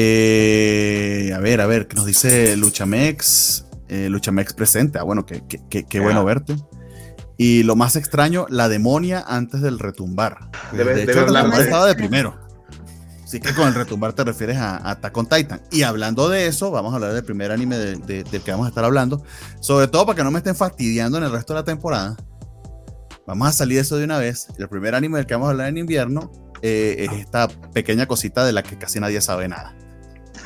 Eh, 0.00 1.32
a 1.34 1.40
ver, 1.40 1.60
a 1.60 1.66
ver, 1.66 1.88
¿qué 1.88 1.96
nos 1.96 2.06
dice 2.06 2.56
Luchamex? 2.56 3.64
Eh, 3.88 4.08
Luchamex 4.08 4.52
presente. 4.54 4.98
Ah, 5.00 5.02
bueno, 5.02 5.26
qué, 5.26 5.42
qué- 5.48 5.60
qué- 5.68 5.84
qué 5.86 5.98
Ah. 5.98 6.02
bueno 6.02 6.24
verte. 6.24 6.54
Y 7.36 7.64
lo 7.64 7.74
más 7.74 7.96
extraño, 7.96 8.46
la 8.48 8.68
demonia 8.68 9.24
antes 9.26 9.60
del 9.60 9.80
retumbar. 9.80 10.50
Debe- 10.72 10.94
de 10.94 11.02
hecho, 11.02 11.24
de- 11.26 11.62
estaba 11.64 11.86
de 11.86 11.96
primero. 11.96 12.38
Así 13.24 13.40
que 13.40 13.52
con 13.54 13.66
el 13.66 13.74
retumbar 13.74 14.12
te 14.12 14.22
refieres 14.22 14.56
a, 14.58 14.76
a 14.76 14.92
Attack 14.92 15.16
on 15.16 15.26
Titan. 15.26 15.62
Y 15.72 15.82
hablando 15.82 16.28
de 16.28 16.46
eso, 16.46 16.70
vamos 16.70 16.92
a 16.92 16.96
hablar 16.96 17.12
del 17.12 17.24
primer 17.24 17.50
anime 17.50 17.76
de- 17.76 17.96
de- 17.96 18.22
del 18.24 18.40
que 18.42 18.52
vamos 18.52 18.66
a 18.66 18.68
estar 18.68 18.84
hablando. 18.84 19.24
Sobre 19.60 19.88
todo 19.88 20.06
para 20.06 20.16
que 20.16 20.22
no 20.24 20.30
me 20.30 20.38
estén 20.38 20.54
fastidiando 20.54 21.18
en 21.18 21.24
el 21.24 21.32
resto 21.32 21.54
de 21.54 21.58
la 21.60 21.64
temporada. 21.64 22.16
Vamos 23.26 23.48
a 23.48 23.52
salir 23.52 23.74
de 23.76 23.82
eso 23.82 23.96
de 23.96 24.04
una 24.04 24.18
vez. 24.18 24.46
El 24.58 24.68
primer 24.68 24.94
anime 24.94 25.18
del 25.18 25.26
que 25.26 25.34
vamos 25.34 25.48
a 25.48 25.50
hablar 25.50 25.68
en 25.68 25.76
invierno 25.78 26.30
eh, 26.62 27.06
es 27.10 27.20
esta 27.20 27.48
pequeña 27.48 28.06
cosita 28.06 28.44
de 28.46 28.52
la 28.52 28.62
que 28.62 28.78
casi 28.78 28.98
nadie 29.00 29.20
sabe 29.20 29.48
nada. 29.48 29.74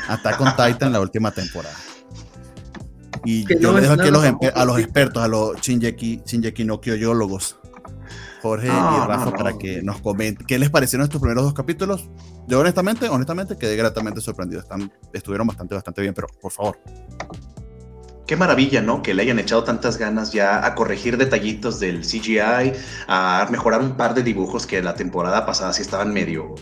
Attack 0.09 0.41
on 0.41 0.57
Titan, 0.57 0.93
la 0.93 1.01
última 1.01 1.31
temporada. 1.31 1.75
Y 3.25 3.45
Que 3.45 3.59
yo 3.59 3.71
no 3.71 3.79
le 3.79 3.83
dejo 3.83 3.95
aquí 3.95 4.09
a 4.09 4.65
los, 4.65 4.77
a 4.77 4.81
expertos, 4.81 5.23
a 5.23 5.29
los 5.29 5.61
Shinjeki, 5.61 6.23
Shinjeki 6.27 6.65
no 6.65 6.81
Kyojólogos, 6.81 7.57
Jorge 8.43 8.67
No, 8.67 8.75
y 8.75 8.99
no, 8.99 9.07
Rafa, 9.07 9.25
no. 9.27 9.33
para 9.33 9.57
que 9.57 9.83
nos 9.83 10.01
comenten 10.01 10.45
qué 10.47 10.59
les 10.59 10.71
parecieron 10.71 11.05
estos 11.05 11.21
primeros 11.21 11.45
dos 11.45 11.55
capítulos. 11.55 12.11
Yo 12.49 12.59
honestamente, 12.59 13.09
honestamente 13.09 13.57
quedé 13.57 13.77
gratamente 13.77 14.21
sorprendido. 14.21 14.61
Están, 14.61 14.93
estuvieron 15.13 15.47
bastante, 15.47 15.75
bastante 15.75 16.03
bien, 16.03 16.15
pero 16.15 16.27
por 16.41 16.51
favor. 16.51 16.79
Qué 18.27 18.37
maravilla, 18.37 18.81
¿no? 18.81 19.03
Que 19.03 19.15
le 19.15 19.23
hayan 19.23 19.39
echado 19.39 19.63
tantas 19.65 19.99
ganas 19.99 20.33
ya 20.33 20.65
a 20.65 20.75
corregir 20.75 21.17
detallitos 21.17 21.79
del 21.81 22.01
CGI, 22.01 22.73
a 23.07 23.47
mejorar 23.51 23.81
un 23.81 23.97
par 23.97 24.15
de 24.15 24.23
dibujos 24.23 24.67
que 24.67 24.83
la 24.83 24.95
temporada 24.95 25.45
pasada 25.45 25.73
sí 25.73 25.83
estaban 25.83 26.13
medio, 26.13 26.55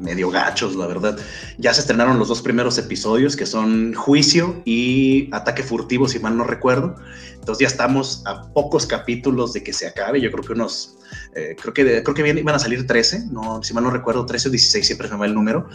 medio 0.00 0.30
gachos, 0.30 0.74
la 0.74 0.86
verdad. 0.86 1.18
Ya 1.58 1.72
se 1.74 1.80
estrenaron 1.80 2.18
los 2.18 2.28
dos 2.28 2.42
primeros 2.42 2.78
episodios, 2.78 3.36
que 3.36 3.46
son 3.46 3.94
Juicio 3.94 4.62
y 4.64 5.28
Ataque 5.32 5.62
Furtivo, 5.62 6.08
si 6.08 6.18
mal 6.18 6.36
no 6.36 6.44
recuerdo. 6.44 6.96
Entonces 7.40 7.62
ya 7.62 7.68
estamos 7.68 8.22
a 8.26 8.42
pocos 8.52 8.86
capítulos 8.86 9.54
de 9.54 9.62
que 9.62 9.72
se 9.72 9.86
acabe. 9.86 10.20
Yo 10.20 10.30
creo 10.30 10.44
que 10.44 10.52
unos, 10.52 10.98
eh, 11.34 11.56
creo 11.60 11.72
que 11.72 12.02
creo 12.02 12.14
que 12.14 12.28
iban 12.28 12.54
a 12.54 12.58
salir 12.58 12.86
13, 12.86 13.28
no, 13.30 13.62
si 13.62 13.72
mal 13.72 13.82
no 13.84 13.90
recuerdo, 13.90 14.26
13 14.26 14.48
o 14.48 14.50
16, 14.50 14.86
siempre 14.86 15.08
se 15.08 15.14
me 15.14 15.20
va 15.20 15.26
el 15.26 15.34
número. 15.34 15.66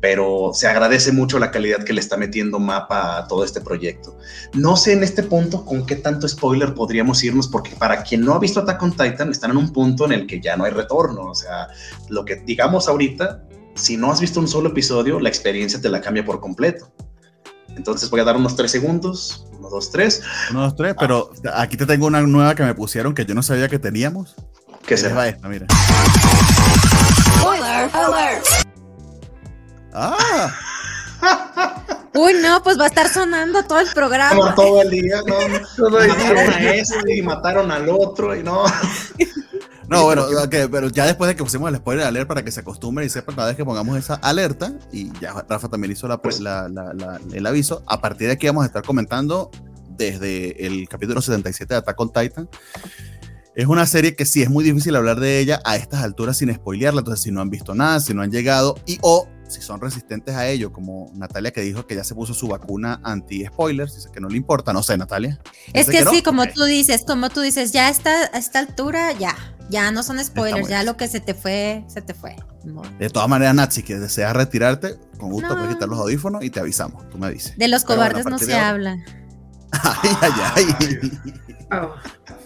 Pero 0.00 0.52
se 0.54 0.66
agradece 0.66 1.12
mucho 1.12 1.38
la 1.38 1.50
calidad 1.50 1.84
que 1.84 1.92
le 1.92 2.00
está 2.00 2.16
metiendo 2.16 2.58
Mapa 2.58 3.18
a 3.18 3.28
todo 3.28 3.44
este 3.44 3.60
proyecto. 3.60 4.16
No 4.54 4.76
sé 4.76 4.94
en 4.94 5.02
este 5.02 5.22
punto 5.22 5.64
con 5.66 5.84
qué 5.84 5.96
tanto 5.96 6.26
spoiler 6.26 6.74
podríamos 6.74 7.22
irnos, 7.22 7.46
porque 7.46 7.76
para 7.76 8.02
quien 8.02 8.24
no 8.24 8.34
ha 8.34 8.38
visto 8.38 8.60
Attack 8.60 8.82
on 8.82 8.92
Titan, 8.92 9.30
están 9.30 9.50
en 9.50 9.58
un 9.58 9.72
punto 9.72 10.06
en 10.06 10.12
el 10.12 10.26
que 10.26 10.40
ya 10.40 10.56
no 10.56 10.64
hay 10.64 10.72
retorno. 10.72 11.26
O 11.26 11.34
sea, 11.34 11.68
lo 12.08 12.24
que 12.24 12.36
digamos 12.36 12.88
ahorita, 12.88 13.44
si 13.74 13.96
no 13.96 14.10
has 14.12 14.20
visto 14.20 14.40
un 14.40 14.48
solo 14.48 14.70
episodio, 14.70 15.18
la 15.20 15.28
experiencia 15.28 15.80
te 15.80 15.88
la 15.88 16.00
cambia 16.00 16.24
por 16.24 16.40
completo. 16.40 16.92
Entonces 17.76 18.10
voy 18.10 18.20
a 18.20 18.24
dar 18.24 18.36
unos 18.36 18.54
tres 18.54 18.70
segundos. 18.70 19.46
Uno, 19.58 19.70
dos, 19.70 19.90
tres. 19.90 20.22
Uno, 20.50 20.62
dos, 20.62 20.76
tres, 20.76 20.94
pero 20.98 21.30
aquí 21.54 21.76
te 21.76 21.86
tengo 21.86 22.06
una 22.06 22.20
nueva 22.20 22.54
que 22.54 22.62
me 22.64 22.74
pusieron 22.74 23.14
que 23.14 23.24
yo 23.24 23.34
no 23.34 23.42
sabía 23.42 23.68
que 23.68 23.78
teníamos. 23.78 24.34
¿Qué 24.86 24.94
Ahí 24.94 25.00
les 25.00 25.00
será? 25.00 25.14
va 25.14 25.28
esta, 25.28 25.48
mira. 25.48 25.66
Ah, 29.94 30.50
Uy, 32.14 32.34
no, 32.42 32.62
pues 32.62 32.78
va 32.78 32.84
a 32.84 32.86
estar 32.88 33.08
sonando 33.08 33.62
todo 33.64 33.78
el 33.80 33.86
Como 33.86 33.94
programa. 33.94 34.54
todo 34.54 34.82
el 34.82 34.90
día, 34.90 35.16
¿no? 35.26 35.34
Todo 35.76 35.98
el 36.00 36.08
Mataron 36.08 36.46
día. 36.58 36.70
a 36.70 36.74
este 36.74 37.16
y 37.16 37.22
mataron 37.22 37.70
al 37.70 37.88
otro 37.88 38.34
y 38.36 38.42
no. 38.42 38.64
no, 39.88 40.04
bueno, 40.04 40.24
pero 40.70 40.88
ya 40.88 41.06
después 41.06 41.28
de 41.28 41.36
que 41.36 41.42
pusimos 41.44 41.68
el 41.70 41.76
spoiler 41.76 42.06
alert 42.06 42.28
para 42.28 42.44
que 42.44 42.50
se 42.50 42.60
acostumbren 42.60 43.06
y 43.06 43.10
sepan 43.10 43.34
cada 43.34 43.48
vez 43.48 43.56
que 43.56 43.64
pongamos 43.64 43.96
esa 43.98 44.14
alerta, 44.14 44.72
y 44.92 45.10
ya 45.20 45.44
Rafa 45.48 45.68
también 45.68 45.92
hizo 45.92 46.08
la, 46.08 46.18
Pues- 46.22 46.40
la- 46.40 46.68
la- 46.68 46.92
la- 46.94 47.20
el 47.32 47.46
aviso, 47.46 47.82
a 47.86 48.00
partir 48.00 48.28
de 48.28 48.34
aquí 48.34 48.46
vamos 48.46 48.62
a 48.64 48.66
estar 48.66 48.82
comentando 48.82 49.50
desde 49.96 50.66
el 50.66 50.88
capítulo 50.88 51.20
77 51.20 51.74
de 51.74 51.78
Attack 51.78 52.00
on 52.00 52.12
Titan. 52.12 52.48
Es 53.54 53.66
una 53.66 53.86
serie 53.86 54.16
que 54.16 54.24
sí 54.24 54.40
es 54.42 54.48
muy 54.48 54.64
difícil 54.64 54.96
hablar 54.96 55.20
de 55.20 55.38
ella 55.38 55.60
a 55.66 55.76
estas 55.76 56.02
alturas 56.02 56.38
sin 56.38 56.52
spoilearla, 56.54 57.00
entonces 57.00 57.22
si 57.22 57.30
no 57.30 57.42
han 57.42 57.50
visto 57.50 57.74
nada, 57.74 58.00
si 58.00 58.14
no 58.14 58.22
han 58.22 58.30
llegado 58.30 58.76
y 58.86 58.98
o 59.02 59.28
si 59.52 59.60
son 59.60 59.80
resistentes 59.80 60.34
a 60.34 60.48
ello, 60.48 60.72
como 60.72 61.10
Natalia 61.14 61.52
que 61.52 61.60
dijo 61.60 61.86
que 61.86 61.94
ya 61.94 62.04
se 62.04 62.14
puso 62.14 62.34
su 62.34 62.48
vacuna 62.48 63.00
anti-spoilers, 63.04 63.94
dice 63.94 64.08
que 64.12 64.20
no 64.20 64.28
le 64.28 64.36
importa, 64.36 64.72
no 64.72 64.82
sé, 64.82 64.96
Natalia. 64.96 65.40
Es 65.72 65.88
que, 65.88 66.04
sí, 66.04 66.22
como 66.22 66.46
tú 66.46 66.64
dices, 66.64 67.04
como 67.06 67.30
tú 67.30 67.40
dices, 67.40 67.72
ya 67.72 67.88
está 67.88 68.30
a 68.32 68.38
esta 68.38 68.58
altura, 68.58 69.12
ya, 69.12 69.36
ya 69.68 69.90
no 69.92 70.02
son 70.02 70.22
spoilers, 70.24 70.68
ya 70.68 70.82
lo 70.82 70.96
que 70.96 71.08
se 71.08 71.20
te 71.20 71.34
fue, 71.34 71.84
se 71.88 72.02
te 72.02 72.14
fue. 72.14 72.36
De 72.98 73.10
todas 73.10 73.28
maneras, 73.28 73.54
Nat, 73.54 73.70
si 73.70 73.82
deseas 73.82 74.34
retirarte, 74.34 74.98
con 75.18 75.30
gusto 75.30 75.54
puedes 75.54 75.74
quitar 75.74 75.88
los 75.88 75.98
audífonos 75.98 76.42
y 76.42 76.50
te 76.50 76.60
avisamos, 76.60 77.08
tú 77.10 77.18
me 77.18 77.30
dices. 77.30 77.56
De 77.56 77.68
los 77.68 77.84
cobardes 77.84 78.26
no 78.26 78.38
se 78.38 78.54
habla. 78.54 78.96
Ay, 79.72 80.10
ay, 80.54 80.64
ay. 80.80 81.12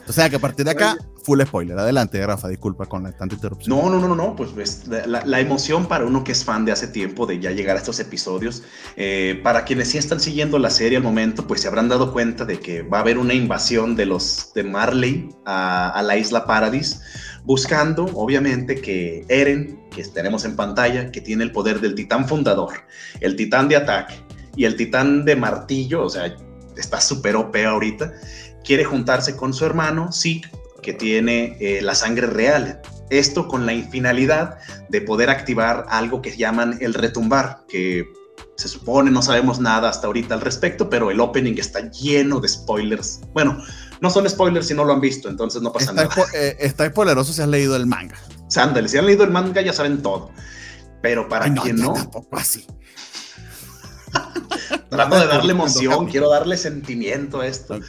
O 0.07 0.13
sea 0.13 0.31
que 0.31 0.37
a 0.37 0.39
partir 0.39 0.65
de 0.65 0.71
acá, 0.71 0.97
full 1.27 1.43
spoiler. 1.43 1.77
Adelante, 1.77 2.25
Rafa, 2.25 2.47
disculpa 2.47 2.87
con 2.87 3.03
la 3.03 3.11
tanta 3.11 3.35
interrupción. 3.35 3.77
No, 3.77 3.91
no, 3.91 3.99
no, 3.99 4.15
no, 4.15 4.37
pues, 4.37 4.87
la, 4.87 5.41
emoción 5.41 5.87
para 5.87 6.07
uno 6.07 6.23
que 6.23 6.31
es 6.31 6.45
fan 6.45 6.65
de 6.65 6.71
hace 6.71 6.87
tiempo, 6.87 7.27
de 7.27 7.41
ya 7.41 7.51
llegar 7.51 7.75
a 7.75 7.81
estos 7.81 7.99
episodios, 7.99 8.63
eh, 8.97 9.41
para 9.43 9.65
quienes 9.65 9.89
sí 9.89 9.99
están 9.99 10.21
siguiendo 10.21 10.61
la 10.61 10.71
serie 10.71 10.99
al 10.99 11.03
momento, 11.03 11.45
pues 11.49 11.63
se 11.63 11.69
habrán 11.69 11.89
dado 11.89 12.13
cuenta 12.13 12.45
de 12.45 12.61
que 12.61 12.83
va 12.83 12.99
a 12.99 13.01
haber 13.01 13.19
una 13.19 13.35
invasión 13.35 13.97
de 13.97 14.07
los 14.07 14.53
de 14.55 14.63
Marley 14.63 15.29
a, 15.45 16.01
la 16.05 16.17
isla 16.17 16.47
Paradis, 16.47 17.01
buscando, 17.45 18.05
obviamente, 18.15 18.81
que 18.81 19.25
Eren, 19.29 19.81
que 19.91 20.05
tenemos 20.05 20.45
en 20.45 20.55
pantalla, 20.55 21.11
que 21.11 21.21
tiene 21.21 21.43
el 21.43 21.51
poder 21.51 21.81
del 21.81 21.97
titán 21.97 22.29
fundador, 22.29 22.73
el 23.21 23.35
titán 23.35 23.69
de 23.69 23.75
ataque 23.75 24.15
y 24.55 24.65
el 24.65 24.77
titán 24.77 25.25
de 25.25 25.35
martillo, 25.35 26.05
o 26.05 26.09
sea, 26.09 26.37
está 26.77 27.01
súper 27.01 27.35
OP 27.35 27.57
ahorita, 27.57 28.13
quiere 28.65 28.85
juntarse 28.85 29.35
con 29.35 29.53
su 29.53 29.65
hermano, 29.65 30.13
sí, 30.13 30.43
que 30.87 30.93
tiene 30.95 31.57
eh, 31.59 31.83
la 31.83 31.97
sangre 31.97 32.29
real. 32.29 32.81
Esto 33.11 33.49
con 33.49 33.67
la 33.67 33.73
finalidad 33.91 34.59
de 34.89 35.01
poder 35.01 35.31
activar 35.31 35.85
algo 35.89 36.23
que 36.23 36.37
llaman 36.37 36.79
el 36.81 36.95
retumbar, 36.95 37.65
que 37.69 38.07
se 38.57 38.69
supone 38.69 39.11
no 39.11 39.21
sabemos 39.21 39.59
nada 39.59 39.89
hasta 39.89 40.07
ahorita 40.07 40.35
al 40.35 40.43
respecto, 40.43 40.89
pero 40.89 41.11
el 41.11 41.19
opening 41.19 41.57
está 41.59 41.91
lleno 41.91 42.39
de 42.39 42.49
spoilers. 42.49 43.21
Bueno, 43.33 43.61
no 44.01 44.11
son 44.11 44.31
spoilers 44.31 44.69
si 44.69 44.75
no 44.75 44.85
lo 44.85 44.93
han 44.93 45.01
visto, 45.01 45.29
entonces 45.29 45.61
no 45.61 45.73
pasa 45.73 45.93
nada. 45.93 46.09
Eh, 46.33 46.57
está 46.61 46.89
spoileroso 46.89 47.33
si 47.33 47.43
han 47.43 47.51
leído 47.51 47.75
el 47.75 47.87
manga. 47.87 48.17
Sándale, 48.49 48.89
si 48.89 48.97
han 48.97 49.07
leído 49.07 49.25
el 49.25 49.33
manga 49.33 49.61
ya 49.63 49.73
saben 49.73 50.03
todo. 50.03 50.31
Pero 51.03 51.29
para 51.29 51.53
quien 51.53 51.77
no. 51.77 51.95
Tampoco 51.95 52.37
así. 52.37 52.65
Trato 54.91 55.19
de 55.19 55.27
darle 55.27 55.53
emoción, 55.53 56.07
quiero 56.07 56.31
darle 56.31 56.57
sentimiento 56.57 57.41
a 57.41 57.47
esto. 57.47 57.81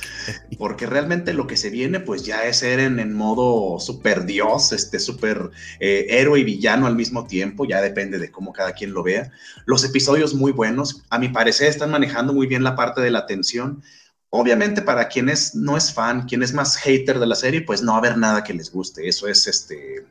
Porque 0.58 0.86
realmente 0.86 1.34
lo 1.34 1.48
que 1.48 1.58
se 1.58 1.70
viene, 1.70 2.00
pues 2.00 2.24
ya 2.24 2.44
es 2.44 2.58
ser 2.58 2.80
en, 2.80 3.14
modo 3.14 3.80
super 3.80 4.26
dios, 4.26 4.72
este 4.72 5.00
super 5.00 5.52
eh, 5.80 6.08
héroe 6.10 6.40
y 6.40 6.44
villano 6.44 6.88
al 6.88 6.96
mismo 6.96 7.28
tiempo, 7.28 7.66
ya 7.66 7.82
depende 7.82 8.20
de 8.20 8.32
cómo 8.32 8.54
cada 8.54 8.74
quien 8.74 8.94
lo 8.94 9.04
vea. 9.04 9.32
Los 9.66 9.84
episodios 9.84 10.34
muy 10.34 10.52
buenos, 10.52 11.04
a 11.10 11.20
mi 11.20 11.30
parecer 11.30 11.68
están 11.68 11.92
manejando 11.92 12.34
muy 12.34 12.48
bien 12.48 12.64
la 12.64 12.76
parte 12.76 13.02
de 13.02 13.12
la 13.12 13.26
tensión. 13.26 13.84
Obviamente 14.30 14.82
para 14.82 15.08
quienes 15.08 15.56
no 15.56 15.78
es 15.78 15.94
fan, 15.94 16.28
quien 16.28 16.44
es 16.44 16.54
más 16.54 16.76
hater 16.78 17.20
de 17.20 17.28
la 17.28 17.36
serie, 17.36 17.62
pues 17.62 17.82
no 17.82 17.94
va 17.94 17.98
a 17.98 18.02
haber 18.02 18.18
nada 18.18 18.44
que 18.44 18.54
les 18.54 18.72
guste. 18.72 19.08
Eso 19.08 19.28
es 19.28 19.48
este 19.48 20.06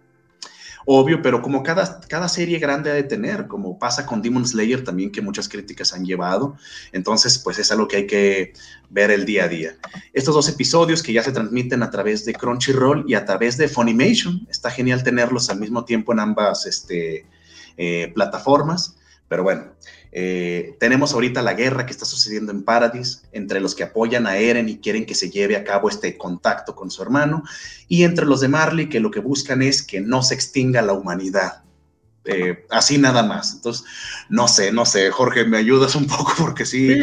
obvio, 0.87 1.21
pero 1.21 1.43
como 1.43 1.63
cada, 1.63 2.01
cada 2.09 2.29
serie 2.29 2.59
grande 2.59 2.91
ha 2.91 2.95
de 2.95 3.03
tener, 3.03 3.49
como 3.49 3.79
pasa 3.79 4.07
con 4.07 4.23
Demon 4.23 4.47
Slayer 4.47 4.85
también, 4.85 5.11
que 5.11 5.21
muchas 5.21 5.49
críticas 5.49 5.93
han 5.93 6.07
llevado. 6.07 6.57
Entonces, 6.93 7.39
pues 7.39 7.59
es 7.59 7.71
algo 7.73 7.89
que 7.89 7.97
hay 7.97 8.07
que 8.07 8.53
ver 8.89 9.11
el 9.11 9.27
día 9.27 9.45
a 9.45 9.49
día. 9.49 9.77
Estos 10.13 10.35
dos 10.35 10.49
episodios 10.49 11.03
que 11.03 11.13
ya 11.13 11.23
se 11.23 11.33
transmiten 11.33 11.83
a 11.83 11.91
través 11.91 12.25
de 12.25 12.33
Crunchyroll 12.33 13.05
y 13.09 13.15
a 13.15 13.25
través 13.25 13.57
de 13.57 13.69
Funimation, 13.69 14.47
está 14.49 14.71
genial 14.71 15.03
tenerlos 15.03 15.51
al 15.51 15.59
mismo 15.59 15.85
tiempo 15.85 16.13
en 16.13 16.21
ambas 16.21 16.67
este, 16.67 17.27
eh, 17.77 18.13
plataformas. 18.15 18.97
Pero 19.29 19.43
bueno, 19.43 19.65
eh, 20.13 20.77
tenemos 20.81 21.13
ahorita 21.13 21.43
la 21.43 21.55
guerra 21.55 21.87
que 21.87 21.93
está 21.93 22.05
sucediendo 22.05 22.53
en 22.53 22.63
Paradis 22.63 23.23
entre 23.33 23.61
los 23.61 23.75
que 23.75 23.85
apoyan 23.85 24.27
a 24.27 24.39
Eren 24.39 24.69
y 24.69 24.79
quieren 24.79 25.07
que 25.07 25.15
se 25.15 25.31
lleve 25.31 25.57
a 25.57 25.65
cabo 25.65 25.89
este 25.89 26.17
contacto 26.17 26.75
con 26.75 26.91
su 26.91 27.03
hermano, 27.03 27.43
y 27.89 28.05
entre 28.05 28.27
los 28.27 28.41
de 28.41 28.49
Marley 28.49 28.89
que 28.89 29.01
lo 29.01 29.11
que 29.11 29.21
buscan 29.21 29.63
es 29.63 29.83
que 29.83 30.01
no 30.01 30.23
se 30.23 30.35
extinga 30.35 30.83
la 30.83 30.93
humanidad. 30.93 31.63
Eh, 32.27 32.65
así 32.71 32.99
nada 32.99 33.23
más. 33.23 33.55
Entonces, 33.55 33.85
no 34.29 34.49
sé, 34.49 34.73
no 34.73 34.85
sé, 34.85 35.11
Jorge, 35.11 35.45
me 35.45 35.59
ayudas 35.59 35.95
un 35.95 36.07
poco 36.07 36.33
porque 36.39 36.67
sí, 36.67 36.97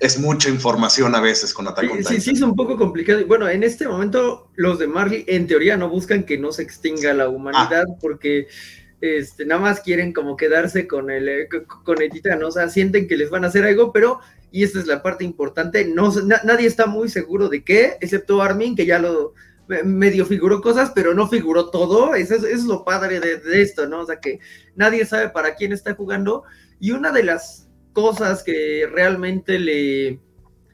es 0.00 0.18
mucha 0.18 0.48
información 0.48 1.14
a 1.14 1.20
veces 1.20 1.52
con 1.52 1.68
Attack 1.68 1.90
sí, 1.98 2.04
Sí, 2.04 2.20
sí, 2.20 2.30
es 2.32 2.42
un 2.42 2.56
poco 2.56 2.76
complicado. 2.76 3.24
Bueno, 3.26 3.48
en 3.48 3.62
este 3.62 3.86
momento 3.86 4.50
los 4.56 4.78
de 4.78 4.86
Marley 4.86 5.24
en 5.28 5.46
teoría 5.46 5.76
no 5.76 5.88
buscan 5.88 6.24
que 6.24 6.38
no 6.38 6.52
se 6.52 6.62
extinga 6.62 7.12
la 7.14 7.28
humanidad 7.28 7.84
ah. 7.88 7.98
porque 8.00 8.48
este, 9.00 9.46
nada 9.46 9.60
más 9.60 9.80
quieren 9.80 10.12
como 10.12 10.36
quedarse 10.36 10.86
con 10.86 11.10
el, 11.10 11.28
eh, 11.28 11.48
con 11.84 12.02
el 12.02 12.10
titán, 12.10 12.42
o 12.42 12.50
sea, 12.50 12.68
sienten 12.68 13.08
que 13.08 13.16
les 13.16 13.30
van 13.30 13.44
a 13.44 13.48
hacer 13.48 13.64
algo, 13.64 13.92
pero, 13.92 14.20
y 14.50 14.62
esta 14.62 14.78
es 14.78 14.86
la 14.86 15.02
parte 15.02 15.24
importante, 15.24 15.86
no, 15.86 16.12
nadie 16.44 16.66
está 16.66 16.86
muy 16.86 17.08
seguro 17.08 17.48
de 17.48 17.64
qué, 17.64 17.96
excepto 18.00 18.42
Armin, 18.42 18.76
que 18.76 18.86
ya 18.86 18.98
lo 18.98 19.34
medio 19.84 20.26
figuró 20.26 20.60
cosas, 20.60 20.90
pero 20.94 21.14
no 21.14 21.28
figuró 21.28 21.70
todo, 21.70 22.14
eso 22.14 22.34
es, 22.34 22.64
lo 22.64 22.84
padre 22.84 23.20
de, 23.20 23.62
esto, 23.62 23.86
¿no? 23.86 24.00
O 24.00 24.06
sea, 24.06 24.18
que 24.18 24.40
nadie 24.74 25.06
sabe 25.06 25.28
para 25.30 25.54
quién 25.54 25.72
está 25.72 25.94
jugando, 25.94 26.42
y 26.80 26.90
una 26.90 27.12
de 27.12 27.22
las 27.22 27.68
cosas 27.92 28.42
que 28.42 28.88
realmente 28.90 29.58
le, 29.58 30.20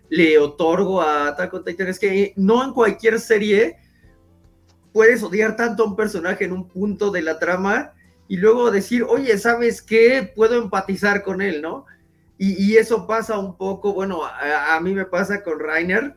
le 0.09 0.39
otorgo 0.39 1.03
a 1.03 1.29
Attack 1.29 1.55
on 1.55 1.65
Titan 1.65 1.89
es 1.89 1.99
que 1.99 2.33
no 2.37 2.65
en 2.65 2.73
cualquier 2.73 3.21
serie 3.21 3.77
puedes 4.93 5.23
odiar 5.23 5.57
tanto 5.57 5.83
a 5.83 5.87
un 5.87 5.97
personaje 5.97 6.45
en 6.45 6.53
un 6.53 6.69
punto 6.69 7.11
de 7.11 7.23
la 7.23 7.39
trama 7.39 7.93
y 8.29 8.37
luego 8.37 8.71
decir, 8.71 9.05
oye, 9.05 9.39
¿sabes 9.39 9.83
qué? 9.83 10.31
Puedo 10.35 10.61
empatizar 10.61 11.23
con 11.23 11.41
él, 11.41 11.63
¿no? 11.63 11.87
Y, 12.39 12.77
eso 12.77 13.07
pasa 13.07 13.39
un 13.39 13.57
poco, 13.57 13.95
bueno, 13.95 14.21
a, 14.23 14.79
mí 14.81 14.93
me 14.93 15.07
pasa 15.07 15.43
con 15.43 15.59
Rainer, 15.59 16.15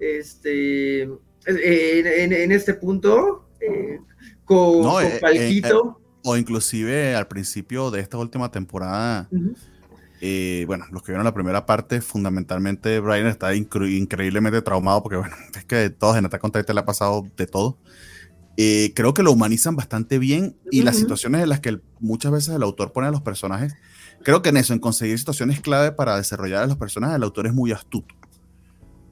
este, 0.00 1.02
en, 1.02 2.52
este 2.52 2.74
punto, 2.74 3.48
eh, 3.60 4.00
con, 4.44 4.82
no, 4.82 5.00
eh, 5.00 5.18
Palquito. 5.20 6.00
Eh, 6.00 6.20
o 6.24 6.36
inclusive 6.36 7.14
al 7.14 7.28
principio 7.28 7.92
de 7.92 8.00
esta 8.00 8.18
última 8.18 8.50
temporada, 8.50 9.28
bueno, 9.30 10.86
los 10.90 11.02
que 11.04 11.12
vieron 11.12 11.24
la 11.24 11.34
primera 11.34 11.66
parte, 11.66 12.00
fundamentalmente 12.00 13.00
Rainer 13.00 13.30
está 13.30 13.54
increíblemente 13.54 14.60
traumado 14.60 15.04
porque, 15.04 15.16
bueno, 15.18 15.36
es 15.54 15.64
que 15.66 15.88
todos 15.88 16.16
en 16.16 16.24
esta 16.24 16.40
contra 16.40 16.64
le 16.66 16.80
ha 16.80 16.84
pasado 16.84 17.24
de 17.36 17.46
todo. 17.46 17.78
Eh, 18.56 18.92
creo 18.94 19.14
que 19.14 19.24
lo 19.24 19.32
humanizan 19.32 19.74
bastante 19.74 20.18
bien 20.18 20.56
y 20.70 20.82
las 20.82 20.96
situaciones 20.96 21.42
en 21.42 21.48
las 21.48 21.58
que 21.58 21.80
muchas 21.98 22.30
veces 22.30 22.54
el 22.54 22.62
autor 22.62 22.92
pone 22.92 23.08
a 23.08 23.10
los 23.10 23.20
personajes, 23.20 23.74
creo 24.22 24.42
que 24.42 24.50
en 24.50 24.56
eso, 24.58 24.72
en 24.72 24.78
conseguir 24.78 25.18
situaciones 25.18 25.60
clave 25.60 25.90
para 25.90 26.16
desarrollar 26.16 26.62
a 26.62 26.66
los 26.66 26.76
personajes, 26.76 27.16
el 27.16 27.22
autor 27.24 27.48
es 27.48 27.54
muy 27.54 27.72
astuto. 27.72 28.14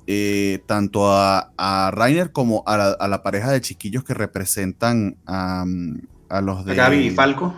Eh, 0.07 0.63
tanto 0.67 1.13
a, 1.13 1.53
a, 1.57 1.91
Rainer 1.93 2.33
como 2.33 2.65
a 2.67 2.77
la, 2.77 3.23
pareja 3.23 3.53
de 3.53 3.61
chiquillos 3.61 4.05
que 4.05 4.15
representan 4.15 5.17
a, 5.27 5.65
los 6.41 6.65
de... 6.65 6.75
Gaby 6.75 7.07
y 7.07 7.11
Falco. 7.11 7.55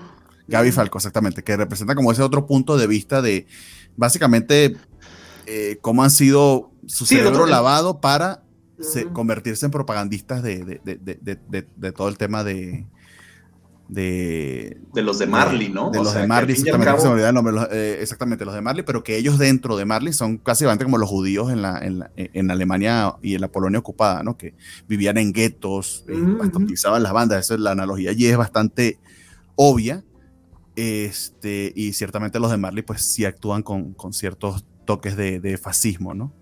Gaby 0.49 0.68
y 0.68 0.73
Falco, 0.73 0.99
exactamente, 0.99 1.42
que 1.42 1.57
representa 1.57 1.94
como 1.94 2.12
ese 2.12 2.23
otro 2.23 2.47
punto 2.47 2.77
de 2.77 2.87
vista 2.87 3.23
de 3.23 3.47
básicamente 3.97 4.77
eh, 5.47 5.79
cómo 5.81 6.03
han 6.03 6.11
sido 6.11 6.70
su 6.87 7.07
cerebro 7.07 7.47
lavado 7.47 8.01
para 8.01 8.43
convertirse 9.12 9.66
en 9.66 9.72
propagandistas 9.72 10.42
de, 10.42 10.80
todo 11.94 12.08
el 12.08 12.18
tema 12.18 12.44
de, 12.44 12.87
de, 13.88 14.78
los 14.94 15.18
de 15.18 15.26
Marley, 15.26 15.68
¿no? 15.68 15.90
De 15.90 15.98
los 15.98 16.14
de 16.14 16.26
Marley, 16.26 16.56
eh, 17.70 17.98
exactamente, 18.00 18.44
los 18.44 18.54
de 18.54 18.60
Marley, 18.60 18.82
pero 18.84 19.04
que 19.04 19.16
ellos 19.16 19.38
dentro 19.38 19.76
de 19.76 19.84
Marley 19.84 20.12
son 20.12 20.38
casi 20.38 20.64
como 20.82 20.98
los 20.98 21.08
judíos 21.08 21.50
en, 21.52 21.62
la, 21.62 21.80
en, 22.16 22.50
Alemania 22.50 23.16
y 23.22 23.34
en 23.34 23.40
la 23.40 23.48
Polonia 23.48 23.78
ocupada, 23.78 24.22
¿no? 24.22 24.37
Que 24.37 24.54
vivían 24.88 25.18
en 25.18 25.32
guetos, 25.32 26.04
eh, 26.08 26.14
utilizaban 26.14 27.02
las 27.02 27.12
bandas, 27.12 27.44
esa 27.44 27.54
es 27.54 27.60
la 27.60 27.72
analogía 27.72 28.10
allí 28.10 28.26
es 28.26 28.37
bastante 28.37 28.98
obvia. 29.56 30.02
Este, 30.76 31.72
y 31.76 31.92
ciertamente 31.92 32.40
los 32.40 32.50
de 32.50 32.56
Marley, 32.56 32.82
pues 32.82 33.02
sí 33.02 33.24
actúan 33.24 33.62
con, 33.62 33.92
con 33.94 34.12
ciertos 34.12 34.64
toques 34.84 35.16
de 35.16 35.58
fascismo, 35.62 36.14
¿no? 36.14 36.32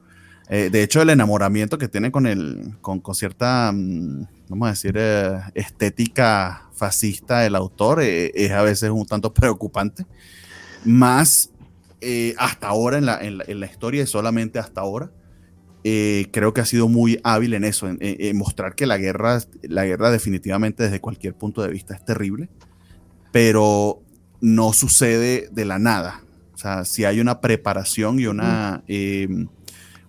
Eh, 0.54 0.68
de 0.68 0.82
hecho, 0.82 1.00
el 1.00 1.08
enamoramiento 1.08 1.78
que 1.78 1.88
tiene 1.88 2.12
con, 2.12 2.26
el, 2.26 2.74
con, 2.82 3.02
cierta, 3.14 3.72
mm, 3.72 4.26
vamos 4.50 4.66
a 4.66 4.70
decir, 4.72 4.94
eh, 4.98 5.40
estética 5.54 6.68
fascista 6.74 7.40
del 7.40 7.56
autor 7.56 8.02
eh, 8.02 8.30
es 8.34 8.50
a 8.50 8.60
veces 8.60 8.90
un 8.90 9.06
tanto 9.06 9.32
preocupante. 9.32 10.04
Más 10.84 11.48
hasta 12.36 12.66
ahora 12.66 12.98
en 12.98 13.06
la, 13.06 13.18
en, 13.22 13.60
la, 13.60 13.66
historia, 13.66 14.02
y 14.02 14.06
solamente 14.06 14.58
hasta 14.58 14.80
ahora, 14.80 15.12
creo 15.84 16.52
que 16.52 16.60
ha 16.60 16.66
sido 16.66 16.88
muy 16.88 17.20
hábil 17.22 17.54
en 17.54 17.62
eso, 17.62 17.88
en, 17.88 18.36
mostrar 18.36 18.74
que 18.74 18.86
la 18.86 18.98
guerra, 18.98 19.38
la 19.62 19.84
guerra 19.86 20.10
definitivamente 20.10 20.82
desde 20.82 21.00
cualquier 21.00 21.34
punto 21.34 21.62
de 21.62 21.68
vista 21.68 21.94
es 21.94 22.04
terrible, 22.04 22.48
pero 23.30 24.02
no 24.40 24.72
sucede 24.72 25.48
de 25.52 25.64
la 25.64 25.78
nada. 25.78 26.24
O 26.54 26.58
sea, 26.58 26.84
si 26.84 27.04
hay 27.04 27.20
una 27.20 27.40
preparación 27.40 28.18
y 28.18 28.26
una 28.26 28.82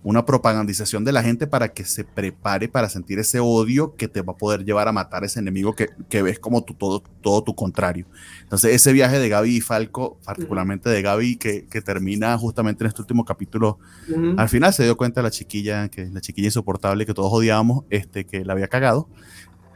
una 0.04 0.26
propagandización 0.26 1.02
de 1.02 1.12
la 1.12 1.22
gente 1.22 1.46
para 1.46 1.68
que 1.72 1.84
se 1.84 2.04
prepare 2.04 2.68
para 2.68 2.90
sentir 2.90 3.18
ese 3.18 3.40
odio 3.40 3.96
que 3.96 4.06
te 4.06 4.20
va 4.20 4.34
a 4.34 4.36
poder 4.36 4.64
llevar 4.64 4.86
a 4.86 4.92
matar 4.92 5.22
a 5.22 5.26
ese 5.26 5.40
enemigo 5.40 5.74
que, 5.74 5.88
que 6.10 6.22
ves 6.22 6.38
como 6.38 6.62
tu, 6.62 6.74
todo, 6.74 7.02
todo 7.22 7.42
tu 7.42 7.54
contrario. 7.54 8.06
Entonces, 8.42 8.74
ese 8.74 8.92
viaje 8.92 9.18
de 9.18 9.30
Gaby 9.30 9.56
y 9.56 9.60
Falco, 9.62 10.18
particularmente 10.22 10.90
de 10.90 11.00
Gaby, 11.00 11.36
que, 11.36 11.64
que 11.66 11.80
termina 11.80 12.36
justamente 12.36 12.84
en 12.84 12.88
este 12.88 13.00
último 13.00 13.24
capítulo, 13.24 13.78
Ujú. 14.08 14.34
al 14.36 14.48
final 14.50 14.74
se 14.74 14.84
dio 14.84 14.94
cuenta 14.96 15.22
la 15.22 15.30
chiquilla, 15.30 15.88
que 15.88 16.04
la 16.06 16.20
chiquilla 16.20 16.48
insoportable 16.48 17.06
que 17.06 17.14
todos 17.14 17.32
odiábamos, 17.32 17.84
este, 17.88 18.26
que 18.26 18.44
la 18.44 18.52
había 18.52 18.68
cagado. 18.68 19.08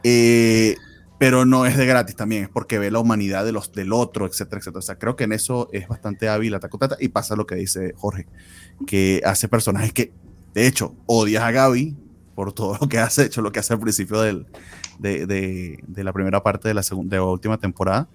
Eh, 0.03 0.75
pero 1.19 1.45
no 1.45 1.65
es 1.65 1.77
de 1.77 1.85
gratis 1.85 2.15
también, 2.15 2.43
es 2.43 2.49
porque 2.49 2.79
ve 2.79 2.89
la 2.89 2.99
humanidad 2.99 3.45
de 3.45 3.51
los, 3.51 3.71
del 3.73 3.93
otro, 3.93 4.25
etcétera, 4.25 4.59
etcétera. 4.59 4.79
O 4.79 4.81
sea, 4.81 4.97
creo 4.97 5.15
que 5.15 5.25
en 5.25 5.33
eso 5.33 5.67
es 5.73 5.87
bastante 5.87 6.29
hábil 6.29 6.57
Titan, 6.59 6.89
y 6.99 7.09
pasa 7.09 7.35
lo 7.35 7.45
que 7.45 7.55
dice 7.55 7.93
Jorge, 7.97 8.25
que 8.87 9.21
hace 9.25 9.47
personajes 9.49 9.93
que, 9.93 10.13
de 10.53 10.65
hecho, 10.65 10.95
odias 11.05 11.43
a 11.43 11.51
Gaby 11.51 11.95
por 12.35 12.53
todo 12.53 12.77
lo 12.79 12.87
que 12.87 12.99
hace, 12.99 13.25
hecho 13.25 13.41
lo 13.41 13.51
que 13.51 13.59
hace 13.59 13.73
al 13.73 13.81
principio 13.81 14.21
del, 14.21 14.47
de, 14.97 15.25
de- 15.25 16.03
la 16.05 16.13
primera 16.13 16.41
parte 16.41 16.69
de 16.69 16.73
la, 16.73 16.83
segunda, 16.83 17.21
última 17.21 17.57
temporada, 17.57 18.07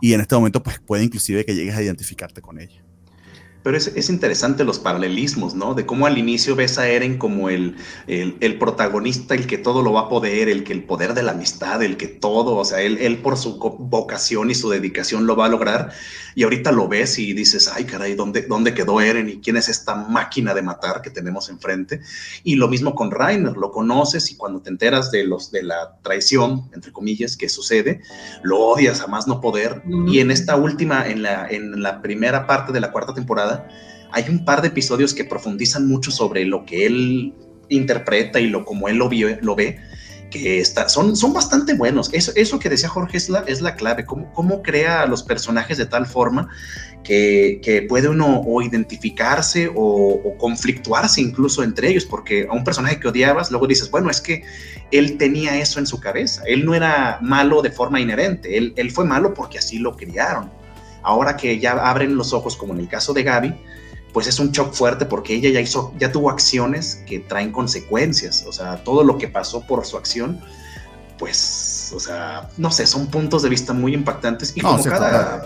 y 0.00 0.14
en 0.14 0.22
este 0.22 0.34
momento 0.34 0.62
pues 0.62 0.78
puede 0.78 1.04
inclusive 1.04 1.44
que 1.44 1.54
llegues 1.54 1.76
a 1.76 1.82
identificarte 1.82 2.40
con 2.40 2.58
ella. 2.58 2.82
Pero 3.66 3.78
es, 3.78 3.88
es 3.96 4.10
interesante 4.10 4.62
los 4.62 4.78
paralelismos, 4.78 5.56
¿no? 5.56 5.74
De 5.74 5.84
cómo 5.86 6.06
al 6.06 6.18
inicio 6.18 6.54
ves 6.54 6.78
a 6.78 6.88
Eren 6.88 7.18
como 7.18 7.50
el, 7.50 7.74
el, 8.06 8.58
protagonista, 8.60 9.34
el 9.34 9.48
que 9.48 9.58
todo 9.58 9.82
lo 9.82 9.92
va 9.92 10.02
a 10.02 10.08
poder, 10.08 10.48
el 10.48 10.62
que 10.62 10.72
el 10.72 10.84
poder 10.84 11.14
de 11.14 11.24
la 11.24 11.32
amistad, 11.32 11.82
el 11.82 11.96
que 11.96 12.06
todo, 12.06 12.54
o 12.54 12.64
sea, 12.64 12.80
él, 12.80 12.96
él 13.00 13.18
por 13.18 13.36
su 13.36 13.58
vocación 13.58 14.52
y 14.52 14.54
su 14.54 14.70
dedicación 14.70 15.26
lo 15.26 15.34
va 15.34 15.46
a 15.46 15.48
lograr. 15.48 15.92
Y 16.36 16.42
ahorita 16.44 16.70
lo 16.70 16.86
ves 16.86 17.18
y 17.18 17.32
dices, 17.32 17.66
ay, 17.74 17.84
caray, 17.84 18.14
¿dónde, 18.14 18.42
¿dónde 18.42 18.74
quedó 18.74 19.00
Eren? 19.00 19.28
¿Y 19.28 19.40
quién 19.40 19.56
es 19.56 19.70
esta 19.70 19.94
máquina 19.94 20.52
de 20.52 20.60
matar 20.60 21.00
que 21.00 21.08
tenemos 21.08 21.48
enfrente? 21.48 22.02
Y 22.44 22.56
lo 22.56 22.68
mismo 22.68 22.94
con 22.94 23.10
Rainer, 23.10 23.56
lo 23.56 23.72
conoces 23.72 24.30
y 24.30 24.36
cuando 24.36 24.60
te 24.60 24.68
enteras 24.68 25.10
de, 25.10 25.24
los, 25.24 25.50
de 25.50 25.62
la 25.62 25.96
traición, 26.02 26.68
entre 26.74 26.92
comillas, 26.92 27.38
que 27.38 27.48
sucede, 27.48 28.02
lo 28.42 28.58
odias 28.60 29.00
a 29.00 29.06
más 29.06 29.26
no 29.26 29.40
poder. 29.40 29.82
Y 30.08 30.20
en 30.20 30.30
esta 30.30 30.56
última, 30.56 31.08
en 31.08 31.22
la, 31.22 31.48
en 31.48 31.82
la 31.82 32.02
primera 32.02 32.46
parte 32.46 32.70
de 32.70 32.80
la 32.80 32.92
cuarta 32.92 33.14
temporada, 33.14 33.66
hay 34.12 34.24
un 34.28 34.44
par 34.44 34.60
de 34.60 34.68
episodios 34.68 35.14
que 35.14 35.24
profundizan 35.24 35.88
mucho 35.88 36.10
sobre 36.10 36.44
lo 36.44 36.66
que 36.66 36.84
él 36.86 37.32
interpreta 37.70 38.38
y 38.40 38.48
lo 38.48 38.64
como 38.64 38.88
él 38.88 38.96
lo, 38.96 39.08
vio- 39.08 39.38
lo 39.40 39.56
ve, 39.56 39.80
que 40.30 40.60
está, 40.60 40.88
son, 40.88 41.16
son 41.16 41.32
bastante 41.32 41.74
buenos. 41.74 42.10
Eso, 42.12 42.32
eso 42.34 42.58
que 42.58 42.68
decía 42.68 42.88
Jorge 42.88 43.16
es 43.16 43.28
la, 43.28 43.40
es 43.40 43.60
la 43.60 43.74
clave, 43.74 44.04
cómo, 44.04 44.32
cómo 44.32 44.62
crea 44.62 45.02
a 45.02 45.06
los 45.06 45.22
personajes 45.22 45.78
de 45.78 45.86
tal 45.86 46.06
forma 46.06 46.48
que, 47.02 47.60
que 47.62 47.82
puede 47.82 48.08
uno 48.08 48.42
o 48.44 48.62
identificarse 48.62 49.68
o, 49.68 49.74
o 49.74 50.38
conflictuarse 50.38 51.20
incluso 51.20 51.62
entre 51.62 51.88
ellos, 51.88 52.04
porque 52.04 52.46
a 52.50 52.52
un 52.52 52.64
personaje 52.64 52.98
que 52.98 53.08
odiabas, 53.08 53.50
luego 53.50 53.66
dices, 53.66 53.90
bueno, 53.90 54.10
es 54.10 54.20
que 54.20 54.44
él 54.90 55.16
tenía 55.16 55.58
eso 55.58 55.78
en 55.78 55.86
su 55.86 56.00
cabeza, 56.00 56.42
él 56.46 56.64
no 56.64 56.74
era 56.74 57.18
malo 57.22 57.62
de 57.62 57.70
forma 57.70 58.00
inherente, 58.00 58.56
él, 58.56 58.72
él 58.76 58.90
fue 58.90 59.04
malo 59.04 59.34
porque 59.34 59.58
así 59.58 59.78
lo 59.78 59.96
criaron. 59.96 60.50
Ahora 61.02 61.36
que 61.36 61.60
ya 61.60 61.72
abren 61.72 62.16
los 62.16 62.32
ojos, 62.32 62.56
como 62.56 62.74
en 62.74 62.80
el 62.80 62.88
caso 62.88 63.14
de 63.14 63.22
Gaby, 63.22 63.54
pues 64.16 64.28
es 64.28 64.38
un 64.38 64.50
shock 64.50 64.72
fuerte 64.72 65.04
porque 65.04 65.34
ella 65.34 65.50
ya 65.50 65.60
hizo, 65.60 65.92
ya 65.98 66.10
tuvo 66.10 66.30
acciones 66.30 67.02
que 67.06 67.18
traen 67.18 67.52
consecuencias, 67.52 68.46
o 68.48 68.52
sea, 68.52 68.82
todo 68.82 69.04
lo 69.04 69.18
que 69.18 69.28
pasó 69.28 69.60
por 69.66 69.84
su 69.84 69.98
acción, 69.98 70.40
pues, 71.18 71.92
o 71.94 72.00
sea, 72.00 72.48
no 72.56 72.70
sé, 72.70 72.86
son 72.86 73.08
puntos 73.08 73.42
de 73.42 73.50
vista 73.50 73.74
muy 73.74 73.92
impactantes 73.92 74.56
y 74.56 74.62
No, 74.62 74.70
como 74.70 74.84
cada... 74.84 75.42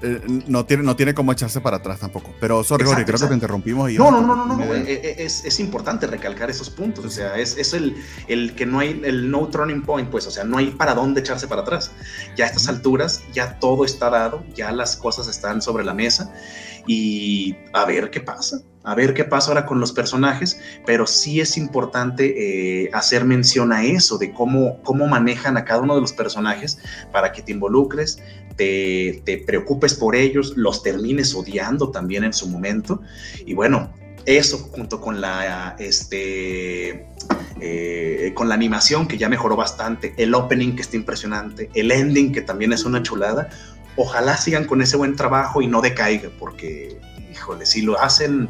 Eh, 0.00 0.22
no, 0.46 0.64
tiene, 0.64 0.82
no 0.82 0.96
tiene 0.96 1.12
cómo 1.12 1.32
echarse 1.32 1.60
para 1.60 1.76
atrás 1.76 2.00
tampoco. 2.00 2.32
Pero, 2.40 2.64
sorry, 2.64 2.84
Exacto, 2.84 3.02
Jorge, 3.02 3.04
creo 3.04 3.20
que 3.20 3.26
te 3.28 3.34
interrumpimos. 3.34 3.90
Y 3.90 3.98
No, 3.98 4.10
no, 4.10 4.22
no, 4.22 4.34
no, 4.36 4.46
no, 4.46 4.56
me- 4.56 4.64
eh, 4.78 4.84
eh, 4.88 5.14
es, 5.18 5.44
es 5.44 5.60
importante 5.60 6.06
recalcar 6.06 6.48
esos 6.48 6.70
puntos, 6.70 7.04
o 7.04 7.10
sea, 7.10 7.36
es, 7.36 7.58
es 7.58 7.74
el, 7.74 7.94
el 8.26 8.54
que 8.54 8.64
no 8.64 8.78
hay, 8.78 9.02
el 9.04 9.30
no 9.30 9.48
turning 9.48 9.82
point, 9.82 10.08
pues, 10.08 10.26
o 10.26 10.30
sea, 10.30 10.44
no 10.44 10.56
hay 10.56 10.70
para 10.70 10.94
dónde 10.94 11.20
echarse 11.20 11.46
para 11.46 11.60
atrás. 11.60 11.90
Ya 12.36 12.46
a 12.46 12.48
estas 12.48 12.68
alturas, 12.68 13.22
ya 13.34 13.58
todo 13.58 13.84
está 13.84 14.08
dado, 14.08 14.44
ya 14.54 14.72
las 14.72 14.96
cosas 14.96 15.28
están 15.28 15.60
sobre 15.60 15.84
la 15.84 15.92
mesa 15.92 16.32
y 16.86 17.56
a 17.72 17.84
ver 17.84 18.10
qué 18.10 18.20
pasa, 18.20 18.60
a 18.82 18.94
ver 18.94 19.14
qué 19.14 19.24
pasa 19.24 19.48
ahora 19.48 19.66
con 19.66 19.80
los 19.80 19.92
personajes, 19.92 20.60
pero 20.86 21.06
sí 21.06 21.40
es 21.40 21.56
importante 21.56 22.84
eh, 22.84 22.90
hacer 22.92 23.24
mención 23.24 23.72
a 23.72 23.84
eso, 23.84 24.18
de 24.18 24.32
cómo, 24.32 24.82
cómo 24.82 25.06
manejan 25.06 25.56
a 25.56 25.64
cada 25.64 25.80
uno 25.80 25.94
de 25.94 26.00
los 26.00 26.12
personajes 26.12 26.78
para 27.12 27.32
que 27.32 27.42
te 27.42 27.52
involucres, 27.52 28.18
te, 28.56 29.22
te 29.24 29.38
preocupes 29.38 29.94
por 29.94 30.14
ellos, 30.14 30.54
los 30.56 30.82
termines 30.82 31.34
odiando 31.34 31.90
también 31.90 32.24
en 32.24 32.32
su 32.32 32.48
momento. 32.48 33.00
Y 33.46 33.54
bueno, 33.54 33.90
eso 34.26 34.58
junto 34.58 35.00
con 35.00 35.20
la, 35.20 35.76
este, 35.78 37.06
eh, 37.60 38.32
con 38.34 38.48
la 38.48 38.54
animación 38.54 39.06
que 39.06 39.18
ya 39.18 39.28
mejoró 39.28 39.56
bastante, 39.56 40.14
el 40.16 40.34
opening 40.34 40.76
que 40.76 40.82
está 40.82 40.96
impresionante, 40.96 41.70
el 41.74 41.90
ending 41.90 42.32
que 42.32 42.40
también 42.40 42.72
es 42.72 42.84
una 42.84 43.02
chulada. 43.02 43.48
Ojalá 43.96 44.36
sigan 44.36 44.64
con 44.64 44.82
ese 44.82 44.96
buen 44.96 45.16
trabajo 45.16 45.62
y 45.62 45.66
no 45.66 45.80
decaiga, 45.80 46.30
porque, 46.38 46.98
híjole, 47.32 47.64
si 47.66 47.82
lo 47.82 48.00
hacen, 48.00 48.48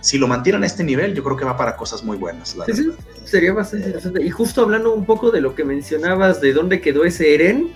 si 0.00 0.18
lo 0.18 0.28
mantienen 0.28 0.62
a 0.64 0.66
este 0.66 0.84
nivel, 0.84 1.14
yo 1.14 1.22
creo 1.22 1.36
que 1.36 1.44
va 1.44 1.56
para 1.56 1.76
cosas 1.76 2.02
muy 2.02 2.16
buenas. 2.16 2.56
La 2.56 2.66
Sí, 2.66 2.90
sería 3.24 3.52
bastante 3.52 3.86
interesante. 3.86 4.22
Y 4.22 4.30
justo 4.30 4.62
hablando 4.62 4.92
un 4.92 5.06
poco 5.06 5.30
de 5.30 5.40
lo 5.40 5.54
que 5.54 5.64
mencionabas, 5.64 6.40
de 6.40 6.52
dónde 6.52 6.80
quedó 6.80 7.04
ese 7.04 7.34
Eren, 7.34 7.72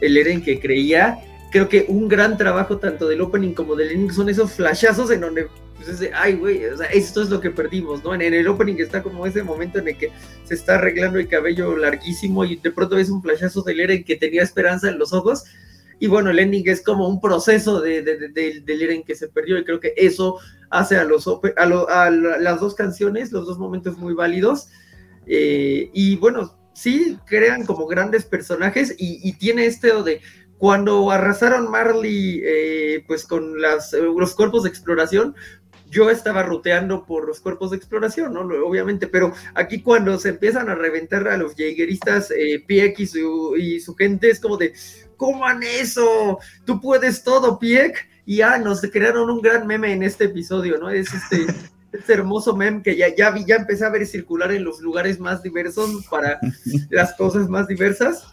el 0.00 0.16
Eren 0.16 0.42
que 0.42 0.58
creía, 0.60 1.20
creo 1.50 1.68
que 1.68 1.86
un 1.88 2.08
gran 2.08 2.36
trabajo 2.36 2.78
tanto 2.78 3.08
del 3.08 3.20
opening 3.20 3.52
como 3.52 3.76
del 3.76 3.90
ending 3.90 4.12
son 4.12 4.28
esos 4.28 4.52
flashazos 4.52 5.10
en 5.10 5.20
donde, 5.20 5.48
pues 5.76 5.88
es 5.88 6.00
de, 6.00 6.12
ay, 6.12 6.34
güey, 6.34 6.64
o 6.66 6.76
sea, 6.76 6.86
esto 6.86 7.22
es 7.22 7.30
lo 7.30 7.40
que 7.40 7.50
perdimos, 7.50 8.02
¿no? 8.04 8.14
En, 8.14 8.22
en 8.22 8.34
el 8.34 8.48
opening 8.48 8.76
está 8.78 9.02
como 9.02 9.26
ese 9.26 9.42
momento 9.42 9.78
en 9.78 9.88
el 9.88 9.96
que 9.96 10.10
se 10.44 10.54
está 10.54 10.74
arreglando 10.74 11.18
el 11.18 11.28
cabello 11.28 11.76
larguísimo 11.76 12.44
y 12.44 12.56
de 12.56 12.70
pronto 12.70 12.96
ves 12.96 13.10
un 13.10 13.22
flashazo 13.22 13.62
del 13.62 13.80
Eren 13.80 14.04
que 14.04 14.16
tenía 14.16 14.42
esperanza 14.42 14.88
en 14.88 14.98
los 14.98 15.12
ojos. 15.12 15.44
Y 15.98 16.08
bueno, 16.08 16.30
el 16.30 16.38
ending 16.38 16.68
es 16.68 16.82
como 16.82 17.08
un 17.08 17.20
proceso 17.20 17.80
de, 17.80 18.02
de- 18.02 18.18
de- 18.18 18.28
del- 18.28 18.64
del 18.64 18.82
Eren 18.82 19.02
que 19.02 19.14
se 19.14 19.28
perdió 19.28 19.58
y 19.58 19.64
creo 19.64 19.80
que 19.80 19.94
eso 19.96 20.38
hace 20.70 20.96
a, 20.96 21.04
los, 21.04 21.26
a, 21.56 21.66
lo- 21.66 21.88
a 21.88 22.10
la- 22.10 22.38
las 22.38 22.60
dos 22.60 22.74
canciones, 22.74 23.32
los 23.32 23.46
dos 23.46 23.58
momentos 23.58 23.96
muy 23.96 24.12
válidos. 24.14 24.68
Eh, 25.26 25.90
y 25.94 26.16
bueno, 26.16 26.56
sí, 26.74 27.18
crean 27.26 27.64
como 27.64 27.86
grandes 27.86 28.24
personajes 28.24 28.94
y, 28.98 29.20
y 29.28 29.32
tiene 29.34 29.66
este 29.66 29.92
de 30.02 30.20
cuando 30.58 31.10
arrasaron 31.10 31.70
Marley 31.70 32.40
eh, 32.44 33.04
pues 33.06 33.26
con 33.26 33.60
las, 33.60 33.92
los 33.92 34.34
cuerpos 34.34 34.62
de 34.62 34.70
exploración, 34.70 35.34
yo 35.96 36.10
estaba 36.10 36.42
ruteando 36.42 37.06
por 37.06 37.26
los 37.26 37.40
cuerpos 37.40 37.70
de 37.70 37.78
exploración, 37.78 38.34
¿no? 38.34 38.40
Obviamente, 38.40 39.06
pero 39.06 39.32
aquí 39.54 39.80
cuando 39.80 40.18
se 40.18 40.28
empiezan 40.28 40.68
a 40.68 40.74
reventar 40.74 41.26
a 41.26 41.38
los 41.38 41.54
jaegeristas, 41.54 42.30
eh, 42.32 42.62
Pieck 42.66 43.00
y 43.00 43.06
su, 43.06 43.56
y 43.56 43.80
su 43.80 43.94
gente, 43.94 44.28
es 44.28 44.38
como 44.38 44.58
de, 44.58 44.74
coman 45.16 45.62
eso, 45.62 46.38
tú 46.66 46.82
puedes 46.82 47.24
todo, 47.24 47.58
Pieck. 47.58 48.06
Y 48.26 48.42
ah, 48.42 48.58
nos 48.58 48.82
crearon 48.82 49.30
un 49.30 49.40
gran 49.40 49.66
meme 49.66 49.90
en 49.90 50.02
este 50.02 50.24
episodio, 50.24 50.76
¿no? 50.78 50.90
Es 50.90 51.14
este, 51.14 51.46
este 51.92 52.12
hermoso 52.12 52.54
meme 52.54 52.82
que 52.82 52.94
ya, 52.94 53.14
ya 53.16 53.30
vi, 53.30 53.46
ya 53.46 53.56
empecé 53.56 53.86
a 53.86 53.90
ver 53.90 54.04
circular 54.04 54.52
en 54.52 54.64
los 54.64 54.80
lugares 54.80 55.18
más 55.18 55.42
diversos 55.42 56.04
para 56.10 56.38
las 56.90 57.14
cosas 57.14 57.48
más 57.48 57.68
diversas. 57.68 58.24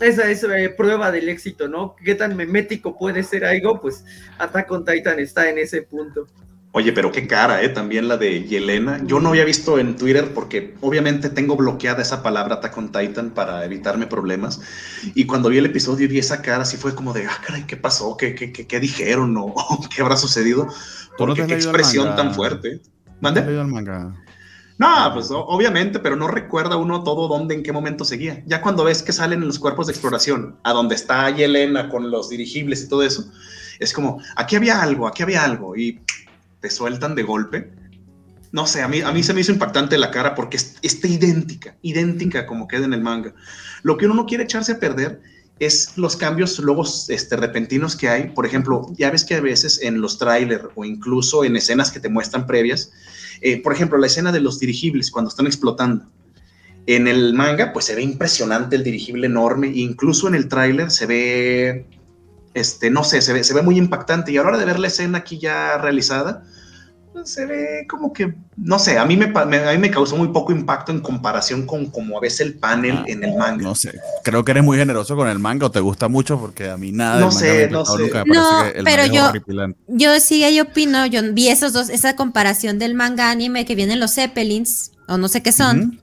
Esa 0.00 0.30
es 0.30 0.42
eh, 0.44 0.70
prueba 0.70 1.12
del 1.12 1.28
éxito, 1.28 1.68
¿no? 1.68 1.94
¿Qué 2.02 2.14
tan 2.14 2.34
memético 2.34 2.96
puede 2.96 3.22
ser 3.22 3.44
algo? 3.44 3.80
Pues 3.80 4.04
Attack 4.38 4.70
on 4.70 4.84
Titan 4.84 5.18
está 5.18 5.48
en 5.50 5.58
ese 5.58 5.82
punto. 5.82 6.26
Oye, 6.72 6.92
pero 6.92 7.10
qué 7.10 7.26
cara, 7.26 7.62
¿eh? 7.62 7.68
También 7.68 8.08
la 8.08 8.16
de 8.16 8.44
Yelena. 8.44 9.00
Yo 9.04 9.18
no 9.18 9.30
había 9.30 9.44
visto 9.44 9.78
en 9.78 9.96
Twitter 9.96 10.32
porque 10.32 10.74
obviamente 10.80 11.28
tengo 11.28 11.56
bloqueada 11.56 12.00
esa 12.00 12.22
palabra 12.22 12.54
Attack 12.54 12.78
on 12.78 12.92
Titan 12.92 13.30
para 13.30 13.64
evitarme 13.64 14.06
problemas. 14.06 14.60
Y 15.14 15.26
cuando 15.26 15.48
vi 15.48 15.58
el 15.58 15.66
episodio 15.66 16.06
y 16.06 16.08
vi 16.08 16.18
esa 16.18 16.40
cara, 16.42 16.64
sí 16.64 16.76
fue 16.76 16.94
como 16.94 17.12
de, 17.12 17.26
ah, 17.26 17.38
caray, 17.44 17.64
¿qué 17.66 17.76
pasó? 17.76 18.16
¿Qué, 18.16 18.34
qué, 18.36 18.52
qué, 18.52 18.66
qué 18.66 18.80
dijeron? 18.80 19.36
¿O 19.36 19.54
qué 19.94 20.00
habrá 20.00 20.16
sucedido? 20.16 20.68
¿Tú 21.18 21.26
no 21.26 21.34
te 21.34 21.42
Porque 21.42 21.42
has 21.42 21.48
qué 21.48 21.54
expresión 21.54 22.14
tan 22.14 22.34
fuerte. 22.34 22.80
¿Has 22.80 23.20
¿Mande? 23.20 23.42
manga? 23.64 24.14
No, 24.80 25.10
pues 25.12 25.26
obviamente, 25.30 25.98
pero 25.98 26.16
no 26.16 26.26
recuerda 26.26 26.76
uno 26.78 27.04
todo 27.04 27.28
dónde, 27.28 27.54
en 27.54 27.62
qué 27.62 27.70
momento 27.70 28.02
seguía. 28.02 28.42
Ya 28.46 28.62
cuando 28.62 28.82
ves 28.82 29.02
que 29.02 29.12
salen 29.12 29.42
los 29.46 29.58
cuerpos 29.58 29.86
de 29.86 29.92
exploración, 29.92 30.56
a 30.62 30.72
donde 30.72 30.94
está 30.94 31.28
Yelena 31.28 31.90
con 31.90 32.10
los 32.10 32.30
dirigibles 32.30 32.82
y 32.82 32.88
todo 32.88 33.02
eso, 33.02 33.30
es 33.78 33.92
como, 33.92 34.22
aquí 34.36 34.56
había 34.56 34.80
algo, 34.80 35.06
aquí 35.06 35.22
había 35.22 35.44
algo, 35.44 35.76
y 35.76 36.00
te 36.60 36.70
sueltan 36.70 37.14
de 37.14 37.24
golpe. 37.24 37.70
No 38.52 38.66
sé, 38.66 38.80
a 38.80 38.88
mí, 38.88 39.02
a 39.02 39.12
mí 39.12 39.22
se 39.22 39.34
me 39.34 39.42
hizo 39.42 39.52
impactante 39.52 39.98
la 39.98 40.10
cara 40.10 40.34
porque 40.34 40.56
es- 40.56 40.76
está 40.80 41.08
idéntica, 41.08 41.76
idéntica 41.82 42.46
como 42.46 42.66
queda 42.66 42.86
en 42.86 42.94
el 42.94 43.02
manga. 43.02 43.34
Lo 43.82 43.98
que 43.98 44.06
uno 44.06 44.14
no 44.14 44.24
quiere 44.24 44.44
echarse 44.44 44.72
a 44.72 44.80
perder 44.80 45.20
es 45.58 45.98
los 45.98 46.16
cambios 46.16 46.58
luego 46.58 46.84
este, 47.08 47.36
repentinos 47.36 47.96
que 47.96 48.08
hay. 48.08 48.30
Por 48.30 48.46
ejemplo, 48.46 48.86
ya 48.96 49.10
ves 49.10 49.24
que 49.24 49.34
a 49.34 49.42
veces 49.42 49.78
en 49.82 50.00
los 50.00 50.16
trailers 50.16 50.64
o 50.74 50.86
incluso 50.86 51.44
en 51.44 51.54
escenas 51.56 51.90
que 51.90 52.00
te 52.00 52.08
muestran 52.08 52.46
previas, 52.46 52.92
eh, 53.40 53.62
por 53.62 53.72
ejemplo, 53.72 53.98
la 53.98 54.06
escena 54.06 54.32
de 54.32 54.40
los 54.40 54.58
dirigibles 54.58 55.10
cuando 55.10 55.28
están 55.28 55.46
explotando. 55.46 56.06
En 56.86 57.06
el 57.06 57.34
manga, 57.34 57.72
pues 57.72 57.84
se 57.84 57.94
ve 57.94 58.02
impresionante 58.02 58.76
el 58.76 58.84
dirigible 58.84 59.26
enorme, 59.26 59.68
incluso 59.68 60.28
en 60.28 60.34
el 60.34 60.48
tráiler 60.48 60.90
se 60.90 61.06
ve, 61.06 61.86
este, 62.54 62.90
no 62.90 63.04
sé, 63.04 63.22
se 63.22 63.54
ve, 63.54 63.62
muy 63.62 63.78
impactante. 63.78 64.32
Y 64.32 64.38
a 64.38 64.42
la 64.42 64.48
hora 64.48 64.58
de 64.58 64.64
ver 64.64 64.78
la 64.78 64.88
escena 64.88 65.18
aquí 65.18 65.38
ya 65.38 65.78
realizada, 65.78 66.44
se 67.24 67.44
ve 67.46 67.86
como 67.88 68.12
que, 68.12 68.34
no 68.56 68.78
sé, 68.78 68.98
a 68.98 69.04
mí 69.04 69.16
me, 69.16 69.26
a 69.36 69.44
mí 69.44 69.78
me 69.78 69.90
causó 69.90 70.16
muy 70.16 70.28
poco 70.28 70.52
impacto 70.52 70.92
en 70.92 71.00
comparación 71.00 71.66
con 71.66 71.86
como 71.86 72.16
a 72.16 72.20
veces 72.20 72.40
el 72.40 72.54
panel 72.54 72.98
Ah, 72.98 73.04
en 73.06 73.24
el 73.24 73.34
manga. 73.36 73.62
No 73.62 73.74
sé, 73.74 73.98
creo 74.22 74.44
que 74.44 74.52
eres 74.52 74.64
muy 74.64 74.78
generoso 74.78 75.16
con 75.16 75.28
el 75.28 75.38
manga 75.38 75.66
o 75.66 75.70
te 75.70 75.80
gusta 75.80 76.08
mucho 76.08 76.38
porque 76.38 76.70
a 76.70 76.76
mí 76.76 76.92
nada 76.92 77.20
No 77.20 77.30
sé, 77.30 77.68
no 77.70 77.84
sé. 77.84 77.98
nunca, 78.02 78.24
No, 78.24 78.62
pero 78.84 79.06
yo-. 79.06 79.32
Yo 79.88 80.20
sí, 80.20 80.44
yo 80.54 80.62
opino, 80.62 81.06
yo 81.06 81.20
vi 81.32 81.48
esos 81.48 81.72
dos, 81.72 81.90
esa 81.90 82.16
comparación 82.16 82.78
del 82.78 82.94
manga 82.94 83.30
anime 83.30 83.64
que 83.64 83.74
vienen 83.74 84.00
los 84.00 84.14
Zeppelins, 84.14 84.92
o 85.08 85.18
no 85.18 85.28
sé 85.28 85.42
qué 85.42 85.52
son. 85.52 86.00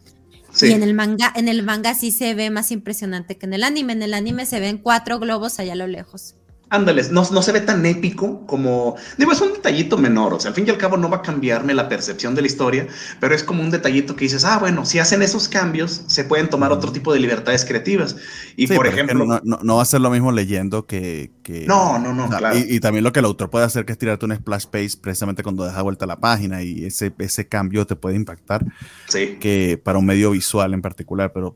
Sí. 0.53 0.67
y 0.67 0.71
en 0.71 0.81
el 0.81 0.93
manga, 0.95 1.31
en 1.35 1.49
el 1.49 1.61
manga 1.61 1.93
sí 1.93 2.11
se 2.11 2.33
ve 2.33 2.49
más 2.49 2.71
impresionante 2.71 3.37
que 3.37 3.45
en 3.45 3.53
el 3.53 3.63
anime. 3.63 3.93
En 3.93 4.01
el 4.01 4.13
anime 4.13 4.45
se 4.45 4.59
ven 4.59 4.79
cuatro 4.79 5.19
globos 5.19 5.59
allá 5.59 5.73
a 5.73 5.75
lo 5.75 5.85
lejos. 5.87 6.35
Ándales, 6.69 7.11
no, 7.11 7.25
no 7.31 7.41
se 7.41 7.53
ve 7.53 7.61
tan 7.61 7.85
épico 7.85 8.45
como. 8.45 8.97
Digo, 9.17 9.31
es 9.31 9.39
un 9.39 9.53
detallito 9.53 9.97
menor. 9.97 10.33
O 10.33 10.39
sea, 10.39 10.49
al 10.49 10.55
fin 10.55 10.65
y 10.67 10.69
al 10.69 10.77
cabo 10.77 10.97
no 10.97 11.09
va 11.09 11.17
a 11.17 11.21
cambiarme 11.21 11.73
la 11.73 11.87
percepción 11.87 12.35
de 12.35 12.41
la 12.41 12.47
historia, 12.47 12.87
pero 13.21 13.33
es 13.33 13.41
como 13.43 13.63
un 13.63 13.71
detallito 13.71 14.17
que 14.17 14.25
dices, 14.25 14.43
ah, 14.43 14.57
bueno, 14.59 14.85
si 14.85 14.99
hacen 14.99 15.21
esos 15.21 15.47
cambios, 15.47 16.03
se 16.07 16.25
pueden 16.25 16.49
tomar 16.49 16.73
otro 16.73 16.91
tipo 16.91 17.13
de 17.13 17.21
libertades 17.21 17.63
creativas. 17.63 18.17
Y 18.57 18.67
Sí, 18.67 18.75
por 18.75 18.85
ejemplo. 18.85 19.25
no, 19.25 19.39
no- 19.45 19.59
no 19.63 19.75
va 19.77 19.81
a 19.81 19.85
ser 19.85 20.01
lo 20.01 20.09
mismo 20.09 20.33
leyendo 20.33 20.85
que. 20.85 21.31
que- 21.41 21.65
No, 21.65 21.99
no, 21.99 22.13
no, 22.13 22.25
o 22.25 22.29
sea, 22.29 22.37
claro. 22.39 22.57
y, 22.57 22.65
y 22.75 22.79
también 22.81 23.05
lo 23.05 23.13
que 23.13 23.19
el 23.19 23.25
autor 23.25 23.49
puede 23.49 23.63
hacer 23.63 23.85
que 23.85 23.93
es 23.93 23.97
tirarte 23.97 24.25
un 24.25 24.35
splash 24.35 24.65
page 24.65 24.91
precisamente 25.01 25.43
cuando 25.43 25.63
deja 25.63 25.81
vuelta 25.81 26.05
la 26.05 26.19
página 26.19 26.61
y 26.63 26.83
ese, 26.83 27.13
ese 27.19 27.47
cambio 27.47 27.87
te 27.87 27.95
puede 27.95 28.17
impactar 28.17 28.65
Sí. 29.07 29.37
que 29.39 29.79
para 29.81 29.99
un 29.99 30.05
medio 30.05 30.31
visual 30.31 30.73
en 30.73 30.81
particular, 30.81 31.31
pero, 31.33 31.55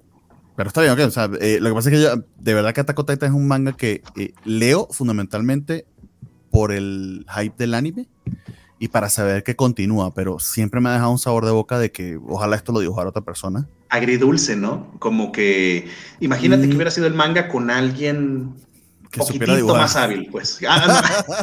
pero 0.61 0.67
está 0.69 0.81
bien, 0.81 0.93
ok, 0.93 0.99
o 1.07 1.11
sea, 1.11 1.29
eh, 1.39 1.57
lo 1.59 1.69
que 1.69 1.73
pasa 1.75 1.89
es 1.89 1.95
que 1.95 2.01
yo, 2.03 2.23
de 2.37 2.53
verdad 2.53 2.71
que 2.73 2.81
Attack 2.81 2.99
on 2.99 3.05
Titan 3.07 3.29
es 3.29 3.35
un 3.35 3.47
manga 3.47 3.73
que 3.73 4.03
eh, 4.15 4.33
leo 4.45 4.87
fundamentalmente 4.91 5.85
por 6.51 6.71
el 6.71 7.25
hype 7.35 7.55
del 7.57 7.73
anime 7.73 8.07
y 8.77 8.89
para 8.89 9.09
saber 9.09 9.43
que 9.43 9.55
continúa, 9.55 10.13
pero 10.13 10.37
siempre 10.37 10.79
me 10.79 10.89
ha 10.89 10.93
dejado 10.93 11.11
un 11.11 11.17
sabor 11.17 11.45
de 11.45 11.51
boca 11.51 11.79
de 11.79 11.91
que 11.91 12.19
ojalá 12.27 12.55
esto 12.55 12.71
lo 12.73 12.79
dibujara 12.79 13.09
otra 13.09 13.23
persona. 13.23 13.67
Agridulce, 13.89 14.55
¿no? 14.55 14.91
Como 14.99 15.31
que. 15.31 15.87
Imagínate 16.19 16.65
Mm. 16.65 16.69
que 16.69 16.75
hubiera 16.75 16.91
sido 16.91 17.07
el 17.07 17.13
manga 17.15 17.47
con 17.47 17.69
alguien. 17.71 18.53
Que 19.11 19.19
supiera 19.19 19.45
poquitito 19.47 19.55
dibujar. 19.57 19.81
más 19.81 19.95
hábil, 19.97 20.27
pues. 20.31 20.57
Ah, 20.67 21.03
no. 21.27 21.35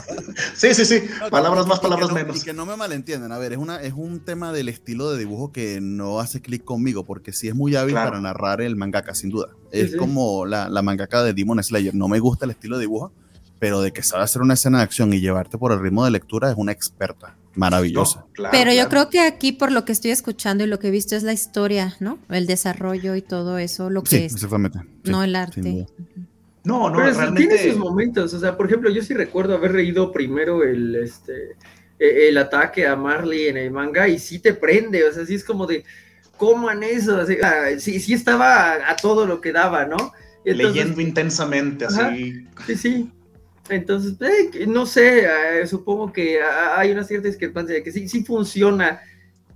sí, 0.57 0.75
sí, 0.75 0.85
sí. 0.87 1.03
No, 1.21 1.29
Palabras 1.29 1.67
y- 1.67 1.69
más, 1.69 1.81
palabras 1.81 2.09
que 2.09 2.15
no- 2.15 2.21
menos. 2.21 2.37
Y 2.39 2.45
que 2.45 2.53
no 2.55 2.65
me 2.67 2.77
malentiendan, 2.77 3.31
a 3.31 3.39
ver, 3.39 3.53
es, 3.53 3.59
una, 3.59 3.81
es 3.83 3.93
un 3.95 4.21
tema 4.21 4.53
del 4.53 4.69
estilo 4.71 5.11
de 5.13 5.19
dibujo 5.19 5.53
que 5.53 5.79
no 5.83 6.19
hace 6.19 6.41
clic 6.41 6.65
conmigo, 6.65 7.05
porque 7.05 7.33
sí 7.33 7.47
es 7.47 7.55
muy 7.55 7.77
hábil 7.77 7.93
Claro. 7.95 8.09
para 8.11 8.21
narrar 8.23 8.61
el 8.63 8.75
mangaka, 8.75 9.15
sin 9.15 9.29
duda. 9.31 9.49
Sí, 9.73 9.81
es 9.81 9.91
sí. 9.93 9.97
como 9.99 10.47
la, 10.47 10.69
la 10.71 10.81
mangaka 10.83 11.23
de 11.23 11.35
Demon 11.35 11.63
Slayer. 11.63 11.95
No 11.95 12.09
me 12.09 12.19
gusta 12.21 12.47
el 12.47 12.53
estilo 12.53 12.77
de 12.79 12.83
dibujo, 12.83 13.13
pero 13.59 13.81
de 13.83 13.93
que 13.93 14.03
sabe 14.03 14.23
hacer 14.25 14.41
una 14.41 14.55
escena 14.55 14.79
de 14.79 14.85
acción 14.85 15.13
y 15.13 15.21
llevarte 15.21 15.59
por 15.59 15.73
el 15.73 15.81
ritmo 15.81 16.05
de 16.07 16.11
lectura 16.13 16.51
es 16.51 16.57
una 16.57 16.73
experta, 16.73 17.35
maravillosa. 17.57 18.21
No, 18.21 18.27
claro, 18.33 18.53
Pero 18.53 18.71
yo 18.71 18.77
claro. 18.89 18.89
creo 18.91 19.11
que 19.11 19.21
aquí, 19.21 19.51
por 19.53 19.73
lo 19.73 19.85
que 19.85 19.91
estoy 19.93 20.13
escuchando 20.13 20.63
y 20.65 20.69
lo 20.69 20.79
que 20.79 20.89
he 20.89 20.91
visto, 20.93 21.17
es 21.17 21.23
la 21.25 21.33
historia, 21.33 21.97
¿no? 22.01 22.19
El 22.31 22.47
desarrollo 22.47 23.15
y 23.17 23.21
todo 23.23 23.59
eso, 23.59 23.91
lo 23.91 24.05
que 24.05 24.11
Sí, 24.11 24.17
es, 24.25 24.35
exactamente. 24.35 24.79
sí, 25.05 25.11
no 25.11 25.23
el 25.25 25.31
sin 25.31 25.37
arte. 25.37 25.87
No, 26.65 26.91
no, 26.91 26.99
Pero 26.99 27.13
realmente. 27.13 27.47
tiene 27.47 27.71
sus 27.71 27.79
momentos. 27.79 28.35
O 28.35 28.41
sea, 28.41 28.57
por 28.57 28.67
ejemplo, 28.67 28.91
yo 28.91 29.03
sí 29.03 29.15
recuerdo 29.15 29.55
haber 29.55 29.75
leído 29.75 30.13
primero 30.13 30.63
el, 30.63 30.97
este, 30.97 31.53
eh, 31.99 32.29
el 32.29 32.39
ataque 32.39 32.87
a 32.87 32.97
Marley 32.97 33.49
en 33.49 33.57
el 33.57 33.71
manga 33.71 34.09
y 34.09 34.19
sí 34.19 34.39
te 34.39 34.53
prende. 34.55 35.05
O 35.05 35.13
sea, 35.13 35.25
sí 35.25 35.35
es 35.35 35.45
como 35.45 35.67
de, 35.67 35.85
coman 36.37 36.83
eso. 36.83 37.21
Así, 37.21 37.37
ah, 37.43 37.71
sí, 37.79 38.01
sí 38.01 38.15
estaba 38.15 38.73
a, 38.73 38.91
a 38.91 38.97
todo 38.97 39.27
lo 39.27 39.41
que 39.41 39.53
daba, 39.53 39.87
¿no? 39.87 40.13
Entonces, 40.45 40.75
leyendo 40.75 41.01
intensamente, 41.01 41.85
así. 41.85 42.47
Sí, 42.67 42.77
sí. 42.77 43.13
Entonces, 43.69 44.15
eh, 44.21 44.67
no 44.67 44.87
sé, 44.87 45.27
eh, 45.61 45.67
supongo 45.67 46.13
que 46.13 46.41
hay 46.43 46.91
una 46.91 47.05
cierta 47.05 47.29
discrepancia 47.29 47.75
de 47.75 47.83
que 47.83 47.93
sí, 47.93 48.09
sí 48.09 48.25
funciona 48.25 49.01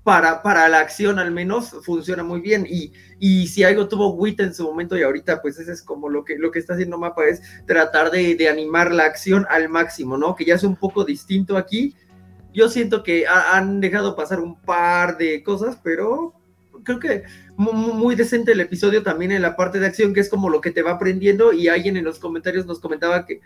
para, 0.05 0.43
para 0.43 0.69
la 0.69 0.81
acción 0.81 1.19
al 1.19 1.31
menos, 1.31 1.71
funciona 1.85 2.23
muy 2.25 2.41
bien. 2.41 2.67
Y, 2.69 2.93
y 3.21 3.47
si 3.47 3.63
algo 3.65 3.87
tuvo 3.89 4.15
WIT 4.15 4.41
en 4.41 4.55
su 4.55 4.65
momento 4.65 4.97
y 4.99 5.03
ahorita, 5.03 5.41
pues 5.43 5.59
ese 5.59 5.73
es 5.73 5.83
como 5.83 6.09
lo 6.09 6.25
que, 6.25 6.37
lo 6.39 6.51
que 6.51 6.59
está 6.59 6.75
haciendo 6.75 6.99
Mapa, 6.99 7.27
es 7.27 7.41
tratar 7.67 8.11
de, 8.11 8.35
de 8.35 8.49
animar 8.49 8.91
la 8.93 9.05
acción 9.05 9.47
al 9.49 9.69
máximo, 9.69 10.17
¿no? 10.19 10.35
Que 10.35 10.45
ya 10.45 10.57
es 10.57 10.65
un 10.65 10.77
poco 10.77 11.05
distinto 11.05 11.57
aquí. 11.57 11.95
Yo 12.53 12.69
siento 12.69 13.03
que 13.03 13.27
ha- 13.27 13.57
han 13.57 13.81
dejado 13.81 14.17
pasar 14.17 14.41
un 14.41 14.61
par 14.61 15.17
de 15.19 15.43
cosas, 15.43 15.79
pero 15.83 16.35
creo 16.85 16.99
que 16.99 17.23
mu- 17.57 17.73
mu- 17.73 17.95
muy 17.95 18.15
decente 18.17 18.53
el 18.53 18.61
episodio 18.61 19.03
también 19.05 19.31
en 19.33 19.43
la 19.43 19.55
parte 19.57 19.79
de 19.79 19.87
acción, 19.87 20.13
que 20.13 20.21
es 20.21 20.29
como 20.29 20.51
lo 20.51 20.61
que 20.61 20.73
te 20.73 20.83
va 20.83 20.93
aprendiendo. 20.93 21.53
Y 21.53 21.69
alguien 21.69 21.97
en 21.97 22.05
los 22.05 22.19
comentarios 22.19 22.67
nos 22.67 22.81
comentaba 22.81 23.25
que, 23.25 23.41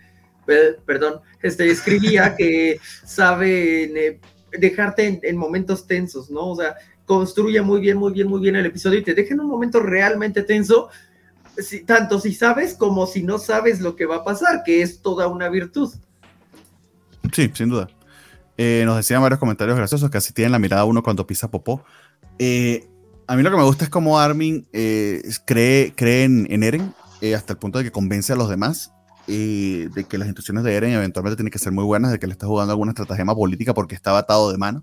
perdón, 0.87 1.21
este, 1.43 1.71
escribía 1.71 2.35
que 2.37 2.81
saben 3.05 3.97
eh, 3.97 4.21
dejarte 4.59 5.07
en, 5.07 5.21
en 5.23 5.37
momentos 5.37 5.87
tensos, 5.87 6.31
¿no? 6.31 6.51
O 6.51 6.57
sea, 6.57 6.75
construye 7.05 7.61
muy 7.63 7.81
bien, 7.81 7.97
muy 7.97 8.13
bien, 8.13 8.29
muy 8.29 8.41
bien 8.41 8.57
el 8.57 8.67
episodio 8.67 8.99
y 8.99 9.03
te 9.05 9.15
deja 9.15 9.35
en 9.35 9.41
un 9.41 9.47
momento 9.49 9.81
realmente 9.81 10.43
tenso, 10.43 10.89
si- 11.57 11.85
tanto 11.85 12.19
si 12.21 12.35
sabes 12.35 12.75
como 12.75 13.07
si 13.07 13.23
no 13.23 13.39
sabes 13.39 13.81
lo 13.81 13.95
que 13.97 14.07
va 14.07 14.17
a 14.17 14.25
pasar, 14.25 14.63
que 14.65 14.83
es 14.83 15.01
toda 15.01 15.29
una 15.29 15.49
virtud. 15.49 15.93
Sí, 17.33 17.51
sin 17.55 17.69
duda. 17.69 17.89
Eh, 18.59 18.83
nos 18.87 18.97
decían 18.97 19.21
varios 19.23 19.39
comentarios 19.39 19.77
graciosos 19.77 20.11
que 20.11 20.19
así 20.19 20.33
tienen 20.33 20.53
la 20.53 20.59
mirada 20.59 20.85
uno 20.85 21.03
cuando 21.03 21.27
pisa 21.27 21.51
popó. 21.51 21.85
Eh, 22.39 22.89
a 23.27 23.37
mí 23.37 23.43
lo 23.43 23.51
que 23.51 23.57
me 23.57 23.65
gusta 23.65 23.85
es 23.85 23.91
cómo 23.91 24.19
Armin 24.19 24.67
eh, 24.73 25.23
cree, 25.45 25.93
cree 25.95 26.25
en, 26.25 26.47
en 26.51 26.63
Eren 26.63 26.95
hasta 27.35 27.55
el 27.55 27.59
punto 27.59 27.79
de 27.79 27.85
que 27.85 27.91
convence 27.91 28.33
a 28.33 28.37
los 28.37 28.49
demás 28.49 28.93
eh, 29.29 29.89
de 29.95 30.05
que 30.05 30.19
las 30.19 30.27
instrucciones 30.29 30.65
de 30.65 30.75
Eren 30.75 30.93
eventualmente 30.93 31.37
tienen 31.37 31.51
que 31.51 31.59
ser 31.59 31.73
muy 31.73 31.85
buenas, 31.85 32.13
de 32.13 32.19
que 32.19 32.27
le 32.27 32.33
está 32.33 32.47
jugando 32.47 32.73
alguna 32.73 32.91
estratagema 32.93 33.35
política 33.35 33.75
porque 33.75 33.95
está 33.95 34.17
atado 34.17 34.51
de 34.53 34.59
mano. 34.59 34.83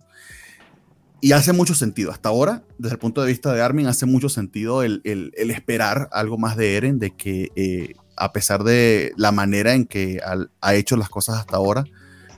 Y 1.22 1.32
hace 1.32 1.54
mucho 1.54 1.74
sentido. 1.74 2.12
Hasta 2.12 2.30
ahora, 2.30 2.64
desde 2.78 2.96
el 2.96 3.00
punto 3.00 3.22
de 3.22 3.28
vista 3.28 3.54
de 3.54 3.62
Armin, 3.62 3.88
hace 3.88 4.06
mucho 4.06 4.28
sentido 4.28 4.84
el, 4.84 5.02
el- 5.06 5.32
esperar 5.52 6.10
algo 6.12 6.38
más 6.38 6.58
de 6.58 6.76
Eren, 6.76 7.00
de 7.00 7.12
que 7.12 7.50
eh, 7.56 7.94
a 8.18 8.34
pesar 8.34 8.64
de 8.64 9.14
la 9.16 9.32
manera 9.32 9.74
en 9.74 9.86
que 9.86 10.20
ha 10.60 10.76
hecho 10.76 10.98
las 10.98 11.08
cosas 11.10 11.40
hasta 11.40 11.56
ahora, 11.56 11.86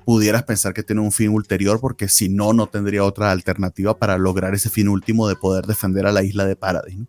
pudieras 0.05 0.43
pensar 0.43 0.75
que 0.75 0.83
tiene 0.83 1.01
un 1.01 1.11
fin 1.11 1.29
ulterior, 1.29 1.79
porque 1.81 2.07
si 2.09 2.29
no, 2.29 2.53
no 2.53 2.67
tendría 2.67 3.03
otra 3.03 3.31
alternativa 3.31 3.97
para 3.97 4.19
lograr 4.19 4.53
ese 4.53 4.69
fin 4.69 4.87
último 4.87 5.27
de 5.27 5.35
poder 5.35 5.65
defender 5.65 6.05
a 6.05 6.11
la 6.11 6.21
isla 6.21 6.45
de 6.45 6.55
Paradis. 6.55 6.99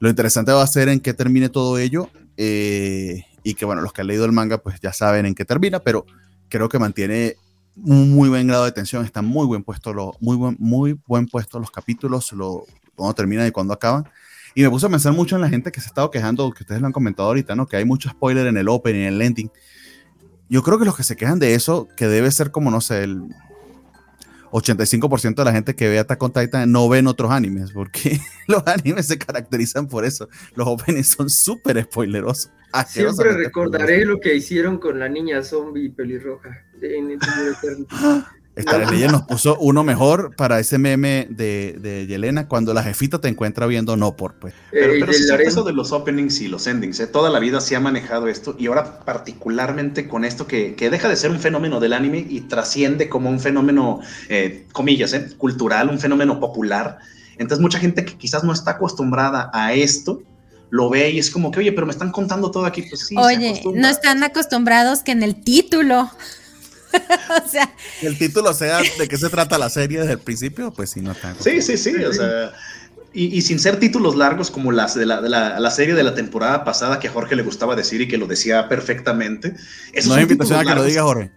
Lo 0.00 0.08
interesante 0.10 0.50
va 0.50 0.62
a 0.64 0.66
ser 0.66 0.88
en 0.88 0.98
qué 0.98 1.14
termine 1.14 1.48
todo 1.48 1.78
ello, 1.78 2.10
eh, 2.36 3.22
y 3.46 3.54
que 3.54 3.64
bueno, 3.64 3.80
los 3.80 3.92
que 3.92 4.00
han 4.00 4.08
leído 4.08 4.24
el 4.24 4.32
manga 4.32 4.58
pues 4.58 4.80
ya 4.80 4.92
saben 4.92 5.24
en 5.24 5.32
qué 5.32 5.44
termina, 5.44 5.78
pero 5.78 6.04
creo 6.48 6.68
que 6.68 6.80
mantiene 6.80 7.36
un 7.76 8.10
muy 8.10 8.28
buen 8.28 8.48
grado 8.48 8.64
de 8.64 8.72
tensión, 8.72 9.04
están 9.04 9.24
muy 9.24 9.46
buen 9.46 9.62
puesto 9.62 9.94
los, 9.94 10.20
muy 10.20 10.36
buen, 10.36 10.56
muy 10.58 10.98
buen 11.06 11.28
puesto 11.28 11.60
los 11.60 11.70
capítulos, 11.70 12.32
lo, 12.32 12.64
cuando 12.96 13.14
terminan 13.14 13.46
y 13.46 13.52
cuando 13.52 13.72
acaban. 13.72 14.08
Y 14.56 14.62
me 14.62 14.70
puse 14.70 14.86
a 14.86 14.88
pensar 14.88 15.12
mucho 15.12 15.36
en 15.36 15.42
la 15.42 15.48
gente 15.48 15.70
que 15.70 15.80
se 15.80 15.86
ha 15.86 15.90
estado 15.90 16.10
quejando, 16.10 16.50
que 16.50 16.64
ustedes 16.64 16.80
lo 16.80 16.88
han 16.88 16.92
comentado 16.92 17.28
ahorita, 17.28 17.54
¿no? 17.54 17.68
Que 17.68 17.76
hay 17.76 17.84
mucho 17.84 18.08
spoiler 18.08 18.48
en 18.48 18.56
el 18.56 18.68
open 18.68 18.96
y 18.96 19.00
en 19.00 19.14
el 19.14 19.22
ending. 19.22 19.52
Yo 20.48 20.64
creo 20.64 20.80
que 20.80 20.84
los 20.84 20.96
que 20.96 21.04
se 21.04 21.14
quejan 21.14 21.38
de 21.38 21.54
eso, 21.54 21.86
que 21.96 22.08
debe 22.08 22.32
ser 22.32 22.50
como, 22.50 22.72
no 22.72 22.80
sé, 22.80 23.04
el 23.04 23.22
85% 24.56 25.34
de 25.34 25.44
la 25.44 25.52
gente 25.52 25.74
que 25.74 25.88
ve 25.88 25.98
Attack 25.98 26.22
on 26.22 26.32
Titan 26.32 26.70
no 26.70 26.88
ven 26.88 27.06
otros 27.06 27.30
animes, 27.30 27.72
porque 27.72 28.18
los 28.46 28.62
animes 28.66 29.06
se 29.06 29.18
caracterizan 29.18 29.86
por 29.86 30.04
eso. 30.04 30.28
Los 30.54 30.66
openings 30.66 31.08
son 31.08 31.30
súper 31.30 31.82
spoilerosos. 31.82 32.50
Siempre 32.88 33.32
recordaré 33.32 34.04
lo 34.04 34.20
que 34.20 34.34
hicieron 34.34 34.78
con 34.78 34.98
la 34.98 35.08
niña 35.08 35.42
zombie 35.42 35.90
pelirroja 35.90 36.62
en 36.82 37.12
Eternal 37.12 37.86
Star 38.56 38.90
Legend 38.90 39.12
nos 39.12 39.22
puso 39.22 39.58
uno 39.58 39.84
mejor 39.84 40.34
para 40.34 40.58
ese 40.58 40.78
meme 40.78 41.26
de, 41.30 41.76
de 41.78 42.06
Yelena 42.06 42.48
cuando 42.48 42.72
la 42.72 42.82
jefita 42.82 43.20
te 43.20 43.28
encuentra 43.28 43.66
viendo 43.66 43.96
no 43.96 44.16
por 44.16 44.34
pues. 44.34 44.54
Pero, 44.70 44.94
Eh, 44.94 45.00
pero 45.00 45.12
harem. 45.34 45.46
eso 45.46 45.62
de 45.62 45.74
los 45.74 45.92
openings 45.92 46.40
y 46.40 46.48
los 46.48 46.66
endings. 46.66 46.98
¿eh? 47.00 47.06
Toda 47.06 47.28
la 47.28 47.38
vida 47.38 47.60
se 47.60 47.76
ha 47.76 47.80
manejado 47.80 48.28
esto 48.28 48.56
y 48.58 48.66
ahora 48.66 49.00
particularmente 49.04 50.08
con 50.08 50.24
esto 50.24 50.46
que, 50.46 50.74
que 50.74 50.88
deja 50.88 51.08
de 51.08 51.16
ser 51.16 51.30
un 51.30 51.38
fenómeno 51.38 51.80
del 51.80 51.92
anime 51.92 52.24
y 52.28 52.40
trasciende 52.42 53.08
como 53.10 53.28
un 53.28 53.40
fenómeno, 53.40 54.00
eh, 54.28 54.66
comillas, 54.72 55.12
¿eh? 55.12 55.28
cultural, 55.36 55.90
un 55.90 55.98
fenómeno 55.98 56.40
popular. 56.40 56.98
Entonces 57.38 57.60
mucha 57.60 57.78
gente 57.78 58.06
que 58.06 58.16
quizás 58.16 58.42
no 58.42 58.52
está 58.54 58.72
acostumbrada 58.72 59.50
a 59.52 59.74
esto 59.74 60.22
lo 60.70 60.90
ve 60.90 61.10
y 61.10 61.18
es 61.18 61.30
como 61.30 61.50
que, 61.50 61.60
oye, 61.60 61.72
pero 61.72 61.86
me 61.86 61.92
están 61.92 62.10
contando 62.10 62.50
todo 62.50 62.64
aquí. 62.64 62.82
Pues 62.82 63.06
sí, 63.06 63.14
Oye, 63.16 63.62
no 63.72 63.88
están 63.88 64.22
acostumbrados 64.24 65.00
que 65.00 65.12
en 65.12 65.22
el 65.22 65.42
título. 65.42 66.10
o 67.44 67.48
sea, 67.48 67.72
Que 68.00 68.06
el 68.06 68.18
título 68.18 68.52
sea 68.54 68.80
de 68.98 69.08
qué 69.08 69.16
se 69.16 69.28
trata 69.28 69.58
la 69.58 69.70
serie 69.70 70.00
desde 70.00 70.12
el 70.12 70.18
principio, 70.20 70.72
pues 70.72 70.90
sí, 70.90 71.00
no 71.00 71.12
está. 71.12 71.34
Sí, 71.40 71.60
sí, 71.62 71.76
sí, 71.76 71.94
o 72.04 72.12
sea, 72.12 72.52
y, 73.12 73.36
y 73.36 73.42
sin 73.42 73.58
ser 73.58 73.78
títulos 73.78 74.14
largos 74.16 74.50
como 74.50 74.72
las 74.72 74.94
de 74.94 75.06
la, 75.06 75.20
de 75.22 75.28
la- 75.30 75.58
la 75.58 75.70
serie 75.70 75.94
de 75.94 76.02
la 76.02 76.14
temporada 76.14 76.64
pasada 76.64 76.98
que 77.00 77.08
a 77.08 77.12
Jorge 77.12 77.34
le 77.36 77.42
gustaba 77.42 77.74
decir 77.76 78.00
y 78.02 78.08
que 78.08 78.18
lo 78.18 78.26
decía 78.26 78.68
perfectamente. 78.68 79.54
Esos 79.92 80.10
No 80.10 80.16
es 80.16 80.22
invitación 80.22 80.60
a 80.60 80.64
que 80.64 80.74
lo 80.74 80.84
diga 80.84 81.02
Jorge. 81.02 81.30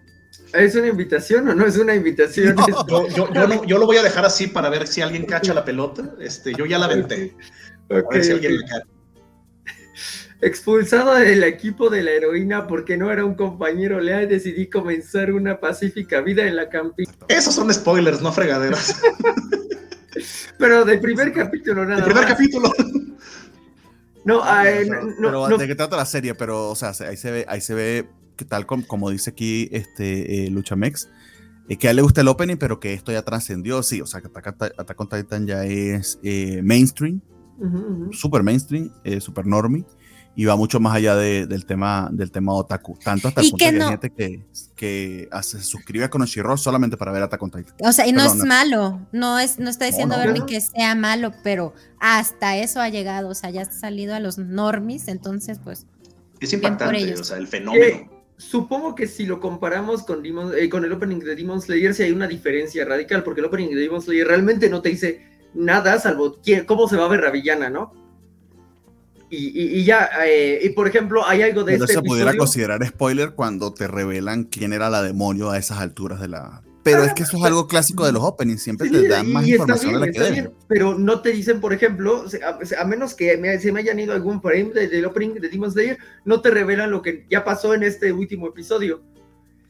¿Es 0.52 0.74
una 0.74 0.88
invitación 0.88 1.48
o 1.48 1.54
no 1.54 1.64
es 1.64 1.76
una 1.76 1.94
invitación? 1.94 2.56
No. 2.56 2.66
Yo, 2.88 3.08
yo- 3.08 3.32
yo 3.32 3.46
no- 3.46 3.64
yo 3.64 3.78
lo 3.78 3.86
voy 3.86 3.96
a 3.98 4.02
dejar 4.02 4.24
así 4.24 4.48
para 4.48 4.68
ver 4.68 4.86
si 4.88 5.00
alguien 5.00 5.24
cacha 5.24 5.54
la 5.54 5.64
pelota. 5.64 6.10
Este, 6.20 6.52
yo 6.54 6.66
ya 6.66 6.76
la 6.78 6.86
aventé. 6.86 7.34
A 7.88 7.94
ver 8.12 8.24
si 8.24 8.32
alguien 8.32 8.58
la 8.60 8.66
cacha. 8.66 8.84
Expulsado 10.42 11.14
del 11.16 11.44
equipo 11.44 11.90
de 11.90 12.02
la 12.02 12.12
heroína 12.12 12.66
porque 12.66 12.96
no 12.96 13.10
era 13.12 13.24
un 13.24 13.34
compañero 13.34 14.00
leal, 14.00 14.28
decidí 14.28 14.68
comenzar 14.68 15.32
una 15.32 15.60
pacífica 15.60 16.20
vida 16.22 16.46
en 16.46 16.56
la 16.56 16.68
campiña. 16.70 17.12
Esos 17.28 17.54
son 17.54 17.72
spoilers, 17.72 18.22
no 18.22 18.32
fregaderas. 18.32 19.00
Pero 20.58 20.84
del 20.84 21.00
primer 21.00 21.32
capítulo 21.32 21.84
nada 21.84 21.98
El 21.98 22.04
primer 22.04 22.24
más. 22.24 22.32
capítulo. 22.32 22.72
No, 24.24 24.40
ah, 24.42 24.68
eh, 24.68 24.86
no, 24.86 24.98
pero 25.18 25.48
no, 25.48 25.56
¿de 25.58 25.66
qué 25.66 25.74
trata 25.74 25.96
la 25.96 26.04
serie? 26.04 26.34
Pero, 26.34 26.68
o 26.70 26.74
sea, 26.74 26.92
ahí 27.08 27.16
se 27.16 27.30
ve, 27.30 27.46
ahí 27.48 27.60
se 27.60 27.74
ve 27.74 28.06
que 28.36 28.44
tal 28.44 28.66
com- 28.66 28.82
como 28.82 29.10
dice 29.10 29.30
aquí 29.30 29.68
este 29.72 30.46
eh, 30.46 30.50
Luchamex, 30.50 31.08
eh, 31.68 31.76
que 31.78 31.86
a 31.88 31.90
él 31.90 31.96
le 31.96 32.02
gusta 32.02 32.20
el 32.20 32.28
opening, 32.28 32.56
pero 32.56 32.80
que 32.80 32.92
esto 32.92 33.12
ya 33.12 33.22
trascendió, 33.22 33.82
sí, 33.82 34.00
o 34.02 34.06
sea, 34.06 34.20
que 34.20 34.26
Attack, 34.28 34.74
Attack 34.78 35.00
on 35.00 35.08
Titan 35.08 35.46
ya 35.46 35.64
es 35.64 36.18
eh, 36.22 36.60
mainstream, 36.62 37.22
ujú. 37.58 38.12
super 38.12 38.42
mainstream, 38.42 38.92
eh, 39.04 39.20
super 39.22 39.46
normie, 39.46 39.84
y 40.36 40.44
va 40.44 40.56
mucho 40.56 40.80
más 40.80 40.94
allá 40.94 41.16
de- 41.16 41.46
del 41.46 41.66
tema 41.66 42.08
del 42.12 42.30
tema 42.30 42.52
otaku. 42.54 42.96
Tanto 43.04 43.28
hasta 43.28 43.40
el 43.40 43.50
punto 43.50 43.64
que 43.64 43.72
no- 43.72 43.84
hay 43.86 43.90
gente 43.90 44.10
que, 44.10 44.46
que 44.76 45.28
hace- 45.32 45.58
se 45.58 45.64
suscribe 45.64 46.04
a 46.04 46.10
Konoshiro 46.10 46.56
solamente 46.56 46.96
para 46.96 47.12
ver 47.12 47.22
Attack 47.22 47.42
on 47.42 47.50
Titan. 47.50 47.74
O 47.80 47.92
sea, 47.92 48.06
y 48.06 48.12
no 48.12 48.24
es 48.24 48.34
malo, 48.36 49.06
no 49.12 49.38
es, 49.38 49.58
no 49.58 49.68
está 49.68 49.84
diciendo 49.86 50.16
no. 50.16 50.22
Bernie 50.22 50.46
que 50.46 50.60
sea 50.60 50.94
malo, 50.94 51.32
pero 51.42 51.74
hasta 51.98 52.56
eso 52.56 52.80
ha 52.80 52.88
llegado, 52.88 53.28
o 53.28 53.34
sea, 53.34 53.50
ya 53.50 53.62
ha 53.62 53.72
salido 53.72 54.14
a 54.14 54.20
los 54.20 54.38
normis, 54.38 55.08
entonces 55.08 55.58
pues 55.62 55.86
Es 56.40 56.52
impactante, 56.52 57.14
o 57.14 57.24
sea, 57.24 57.36
el 57.36 57.46
fenómeno. 57.48 57.84
Eh, 57.84 58.08
supongo 58.38 58.94
que 58.94 59.06
si 59.06 59.26
lo 59.26 59.40
comparamos 59.40 60.04
con, 60.04 60.22
Demon- 60.22 60.54
eh, 60.56 60.70
con 60.70 60.84
el 60.84 60.92
opening 60.92 61.18
de 61.18 61.34
Demon 61.36 61.60
Slayer, 61.60 61.92
sí 61.92 62.04
hay 62.04 62.12
una 62.12 62.26
diferencia 62.26 62.84
radical, 62.86 63.22
porque 63.22 63.40
el 63.40 63.46
opening 63.46 63.68
de 63.68 63.76
Demon 63.82 64.00
Slayer 64.00 64.26
realmente 64.26 64.70
no 64.70 64.80
te 64.80 64.88
dice 64.88 65.26
nada, 65.52 65.98
salvo 65.98 66.38
quién- 66.42 66.64
cómo 66.64 66.88
se 66.88 66.96
va 66.96 67.04
a 67.04 67.08
ver 67.08 67.20
la 67.20 67.30
villana, 67.30 67.68
¿no? 67.68 67.92
Y, 69.30 69.36
y- 69.36 69.78
y 69.80 69.84
ya, 69.84 70.10
eh, 70.26 70.58
y 70.62 70.70
por 70.70 70.88
ejemplo, 70.88 71.24
hay 71.26 71.42
algo 71.42 71.62
de 71.62 71.74
Pero 71.74 71.84
este 71.84 71.94
se 71.94 72.02
pudiera 72.02 72.30
episodio- 72.30 72.38
considerar 72.38 72.86
spoiler 72.86 73.30
cuando 73.34 73.72
te 73.72 73.86
revelan 73.86 74.44
quién 74.44 74.72
era 74.72 74.90
la 74.90 75.02
demonio 75.02 75.50
a 75.50 75.58
esas 75.58 75.78
alturas 75.78 76.20
de 76.20 76.28
la... 76.28 76.62
Pero 76.82 77.04
es 77.04 77.12
que 77.12 77.22
eso 77.24 77.36
es 77.36 77.44
algo 77.44 77.68
clásico 77.68 78.06
de 78.06 78.12
los 78.12 78.22
openings, 78.24 78.62
siempre 78.62 78.88
Sí, 78.88 78.94
te 78.94 79.06
dan 79.08 79.30
más 79.30 79.46
información 79.46 79.90
bien, 79.90 80.00
de 80.00 80.06
la 80.06 80.12
que 80.12 80.20
deben. 80.34 80.52
pero 80.66 80.98
no 80.98 81.20
te 81.20 81.30
dicen, 81.30 81.60
por 81.60 81.72
ejemplo, 81.74 82.24
a, 82.42 82.80
a 82.80 82.84
menos 82.86 83.14
que 83.14 83.36
me- 83.36 83.58
se 83.60 83.70
me 83.70 83.80
hayan 83.80 84.00
ido 84.00 84.14
algún 84.14 84.40
frame 84.42 84.70
de- 84.74 84.88
del 84.88 85.04
opening 85.04 85.34
de 85.34 85.48
Demon 85.50 85.70
Slayer, 85.70 85.98
no 86.24 86.40
te 86.40 86.50
revelan 86.50 86.90
lo 86.90 87.02
que 87.02 87.26
ya 87.30 87.44
pasó 87.44 87.74
en 87.74 87.82
este 87.84 88.12
último 88.12 88.48
episodio. 88.48 89.02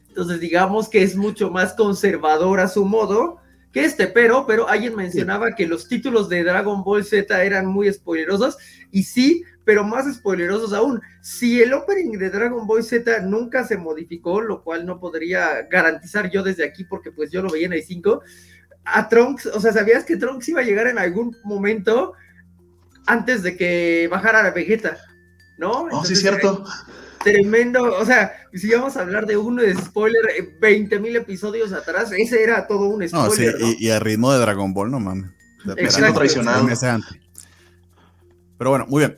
Entonces, 0.07 0.39
digamos 0.39 0.89
que 0.89 1.03
es 1.03 1.15
mucho 1.15 1.51
más 1.51 1.73
conservador 1.73 2.61
a 2.61 2.67
su 2.67 2.85
modo 2.85 3.37
que 3.71 3.85
este, 3.85 4.07
pero, 4.07 4.45
pero 4.45 4.67
alguien 4.67 4.95
mencionaba 4.95 5.55
que 5.55 5.67
los 5.67 5.87
títulos 5.87 6.27
de 6.29 6.43
Dragon 6.43 6.83
Ball 6.83 7.05
Z 7.05 7.43
eran 7.43 7.65
muy 7.67 7.91
spoilerosos, 7.91 8.57
y 8.91 9.03
sí, 9.03 9.43
pero 9.63 9.83
más 9.83 10.13
spoilerosos 10.13 10.73
aún. 10.73 11.01
Si 11.21 11.61
el 11.61 11.73
opening 11.73 12.17
de 12.17 12.29
Dragon 12.29 12.67
Ball 12.67 12.83
Z 12.83 13.21
nunca 13.21 13.63
se 13.65 13.77
modificó, 13.77 14.41
lo 14.41 14.63
cual 14.63 14.85
no 14.85 14.99
podría 14.99 15.61
garantizar 15.69 16.29
yo 16.29 16.43
desde 16.43 16.65
aquí, 16.65 16.83
porque 16.83 17.11
pues 17.11 17.31
yo 17.31 17.41
lo 17.41 17.49
veía 17.49 17.67
en 17.67 17.73
el 17.73 17.83
5, 17.83 18.21
a 18.83 19.09
Trunks, 19.09 19.45
o 19.45 19.59
sea, 19.59 19.71
¿sabías 19.71 20.03
que 20.03 20.17
Trunks 20.17 20.49
iba 20.49 20.61
a 20.61 20.65
llegar 20.65 20.87
en 20.87 20.97
algún 20.97 21.35
momento 21.43 22.13
antes 23.05 23.43
de 23.43 23.55
que 23.55 24.07
bajara 24.09 24.43
la 24.43 24.51
Vegeta? 24.51 24.97
¿No? 25.57 25.71
Oh, 25.71 26.03
sí, 26.03 26.13
Entonces, 26.13 26.21
cierto. 26.21 26.65
Tremendo, 27.23 27.83
o 27.97 28.05
sea, 28.05 28.31
si 28.53 28.69
vamos 28.71 28.97
a 28.97 29.01
hablar 29.01 29.25
de 29.25 29.37
uno 29.37 29.61
de 29.61 29.75
spoiler, 29.75 30.21
eh, 30.37 30.57
20 30.59 30.99
mil 30.99 31.15
episodios 31.15 31.71
atrás, 31.73 32.11
ese 32.11 32.43
era 32.43 32.67
todo 32.67 32.85
un 32.89 32.99
No, 33.11 33.25
spoiler. 33.29 33.55
sí, 33.57 33.63
¿no? 33.63 33.71
y, 33.79 33.85
y 33.87 33.89
al 33.91 34.01
ritmo 34.01 34.31
de 34.33 34.39
Dragon 34.39 34.73
Ball, 34.73 34.91
no 34.91 34.99
mames. 34.99 35.29
Exacto. 35.77 36.13
traicionado. 36.15 36.67
Pero 38.57 38.69
bueno, 38.69 38.85
muy 38.87 38.99
bien. 39.01 39.17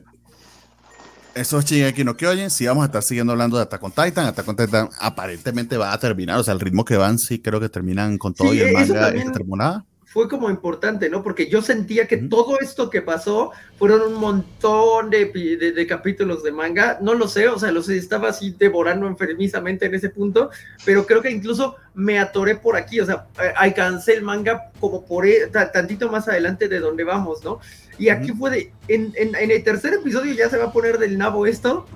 Eso 1.36 1.58
es 1.58 1.66
Shingeki 1.66 2.04
no 2.04 2.16
Kyojin. 2.16 2.50
Sí 2.52 2.68
vamos 2.68 2.84
a 2.84 2.86
estar 2.86 3.02
siguiendo 3.02 3.34
hablando 3.34 3.58
de 3.58 3.64
Attack 3.64 3.82
on 3.84 3.92
Titan. 3.92 4.28
Attack 4.28 4.48
on 4.48 4.56
Titan 4.56 4.90
aparentemente 5.00 5.78
va 5.78 5.92
a 5.92 5.98
terminar. 6.00 6.38
O 6.40 6.44
sea, 6.44 6.54
el 6.54 6.60
ritmo 6.60 6.86
que 6.86 6.96
van, 6.96 7.18
sí 7.18 7.40
creo 7.42 7.60
que 7.60 7.70
terminan 7.70 8.18
con 8.20 8.34
todo 8.36 8.52
Sí, 8.52 8.58
y 8.58 8.62
el 8.62 8.74
manga 8.74 9.02
también- 9.06 9.28
esta 9.28 9.40
temporada. 9.40 9.86
Fue 10.14 10.30
como 10.30 10.48
importante, 10.52 11.10
¿no? 11.10 11.24
Porque 11.24 11.50
yo 11.50 11.64
sentía 11.64 12.08
que 12.08 12.18
todo 12.18 12.60
esto 12.62 12.92
que 12.92 13.02
pasó 13.02 13.50
fueron 13.80 14.02
un 14.04 14.14
montón 14.20 15.10
de, 15.10 15.26
de- 15.26 15.72
de 15.72 15.88
capítulos 15.88 16.44
de 16.44 16.52
manga. 16.52 17.00
No 17.02 17.16
lo 17.16 17.28
sé, 17.28 17.48
o 17.48 17.58
sea, 17.58 17.72
los 17.72 17.90
estaba 17.90 18.30
así 18.30 18.56
devorando 18.58 19.08
enfermizamente 19.08 19.88
en 19.88 19.96
ese 19.96 20.10
punto, 20.10 20.52
pero 20.86 21.08
creo 21.08 21.24
que 21.24 21.32
incluso 21.32 21.78
me 21.96 22.20
atoré 22.20 22.56
por 22.58 22.76
aquí, 22.78 23.00
o 23.00 23.06
sea, 23.08 23.26
eh, 23.42 23.54
alcancé 23.56 24.14
el 24.14 24.22
manga 24.22 24.72
como 24.80 25.04
por 25.04 25.26
e- 25.26 25.48
ta- 25.48 25.72
tantito 25.72 26.08
más 26.12 26.28
adelante 26.28 26.68
de 26.68 26.80
donde 26.80 27.04
vamos, 27.04 27.44
¿no? 27.44 27.60
Y 27.98 28.10
aquí 28.10 28.32
fue 28.34 28.52
de, 28.52 28.74
en, 28.90 29.12
en- 29.16 29.34
en 29.36 29.50
el 29.50 29.64
tercer 29.64 29.96
episodio 29.96 30.34
ya 30.36 30.48
se 30.48 30.58
va 30.58 30.66
a 30.66 30.72
poner 30.72 31.00
del 31.00 31.18
nabo 31.18 31.48
esto. 31.48 31.88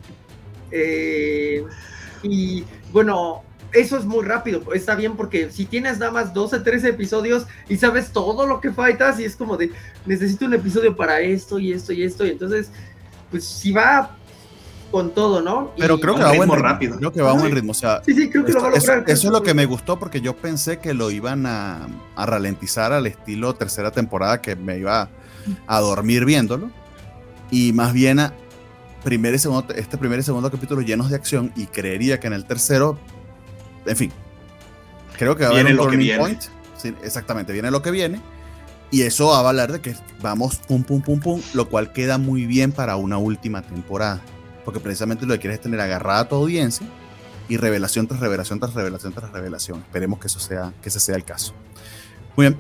eh, 0.72 1.64
y 2.24 2.64
bueno, 2.92 3.44
eso 3.74 3.98
es 3.98 4.06
muy 4.06 4.24
rápido, 4.26 4.62
está 4.74 4.96
bien 4.96 5.16
porque 5.16 5.52
si 5.52 5.66
tienes 5.66 5.98
nada 6.00 6.12
más 6.12 6.34
12, 6.34 6.60
13 6.62 6.90
episodios 6.90 7.46
y 7.70 7.78
sabes 7.78 8.12
todo 8.12 8.46
lo 8.48 8.62
que 8.62 8.72
faltas 8.72 9.20
y 9.20 9.26
es 9.26 9.36
como 9.36 9.58
de, 9.58 9.72
necesito 10.06 10.46
un 10.46 10.54
episodio 10.54 10.96
para 10.96 11.20
esto 11.22 11.60
y 11.60 11.72
esto 11.74 11.92
y 11.94 12.04
esto, 12.04 12.26
y 12.26 12.30
entonces, 12.32 12.72
pues 13.32 13.44
si 13.46 13.72
va 13.72 14.16
con 14.92 15.14
todo, 15.14 15.42
¿no? 15.42 15.74
Y- 15.76 15.82
Pero 15.82 16.00
creo 16.00 16.16
que 16.16 16.22
va 16.24 16.30
a 16.30 16.34
buen 16.34 16.42
ritmo 16.44 16.56
ritmo. 16.56 16.70
rápido. 16.70 16.98
Creo 16.98 17.12
que 17.12 17.22
va 17.22 17.32
a 17.32 17.34
buen 17.34 17.52
ritmo. 17.52 17.72
O 17.72 17.76
sea, 17.76 18.02
Sí, 18.06 18.14
sí, 18.14 18.30
creo 18.30 18.46
que 18.46 18.54
lo 18.54 18.62
va 18.62 18.68
a 18.68 18.70
Esto- 18.70 18.78
eso, 18.80 18.88
lograr. 18.92 19.04
creo 19.04 19.14
eso 19.16 19.28
es 19.28 19.34
lo 19.34 19.44
que 19.44 19.54
me 19.54 19.66
gustó 19.66 20.00
porque 20.00 20.22
yo 20.22 20.34
pensé 20.38 20.80
que 20.80 20.94
lo 20.94 21.12
iban 21.12 21.46
a, 21.46 21.88
a 22.16 22.26
ralentizar 22.26 22.94
al 22.94 23.06
estilo 23.06 23.54
tercera 23.54 23.92
temporada 23.92 24.42
que 24.42 24.56
me 24.56 24.78
iba 24.78 25.10
a 25.68 25.80
dormir 25.82 26.24
viéndolo 26.24 26.70
y 27.52 27.74
más 27.74 27.92
bien 27.92 28.20
a 28.20 28.34
primer 29.04 29.34
y 29.36 29.40
segundo, 29.40 29.74
este 29.74 29.98
primer 29.98 30.20
y 30.20 30.24
segundo 30.24 30.50
capítulo 30.50 30.80
llenos 30.82 31.10
de 31.10 31.18
acción 31.18 31.52
y 31.58 31.66
creería 31.66 32.20
que 32.22 32.28
en 32.28 32.34
el 32.34 32.46
tercero, 32.46 32.98
en 33.88 33.96
fin, 33.96 34.12
creo 35.18 35.36
que 35.36 35.44
va 35.44 35.50
a 35.50 35.52
haber 35.54 35.66
Viene 35.66 35.80
un 35.80 35.86
lo 35.86 35.92
que 35.92 35.98
turning 35.98 36.06
viene. 36.08 36.20
point. 36.20 36.42
Sí, 36.78 36.94
exactamente, 37.04 37.54
viene 37.54 37.72
lo 37.72 37.82
que 37.82 37.90
viene 37.92 38.22
y 38.92 39.02
eso 39.02 39.28
va 39.28 39.40
a 39.40 39.42
valer 39.42 39.72
de 39.72 39.82
que 39.82 39.96
vamos 40.22 40.58
pum 40.58 40.84
pum 40.84 41.02
pum 41.02 41.20
pum, 41.20 41.42
lo 41.54 41.68
cual 41.70 41.92
queda 41.92 42.18
muy 42.18 42.46
bien 42.46 42.72
para 42.72 42.96
una 42.98 43.18
última 43.18 43.62
temporada 43.64 44.22
porque 44.64 44.80
precisamente 44.80 45.26
lo 45.26 45.34
que 45.34 45.40
quieres 45.40 45.60
es 45.60 45.64
tener 45.64 45.80
agarrada 45.80 46.20
a 46.22 46.28
tu 46.30 46.36
audiencia 46.36 46.86
y 47.50 47.56
revelación 47.58 48.06
tras 48.08 48.20
revelación 48.20 48.60
tras 48.60 48.74
revelación 48.74 49.14
tras 49.14 49.32
revelación. 49.32 49.80
Esperemos 49.80 50.20
que 50.20 50.28
eso 50.28 50.40
sea, 50.40 50.74
que 50.82 50.90
ese 50.90 51.00
sea 51.00 51.16
el 51.16 51.24
caso. 51.24 51.54
Muy 52.36 52.48
bien. 52.48 52.60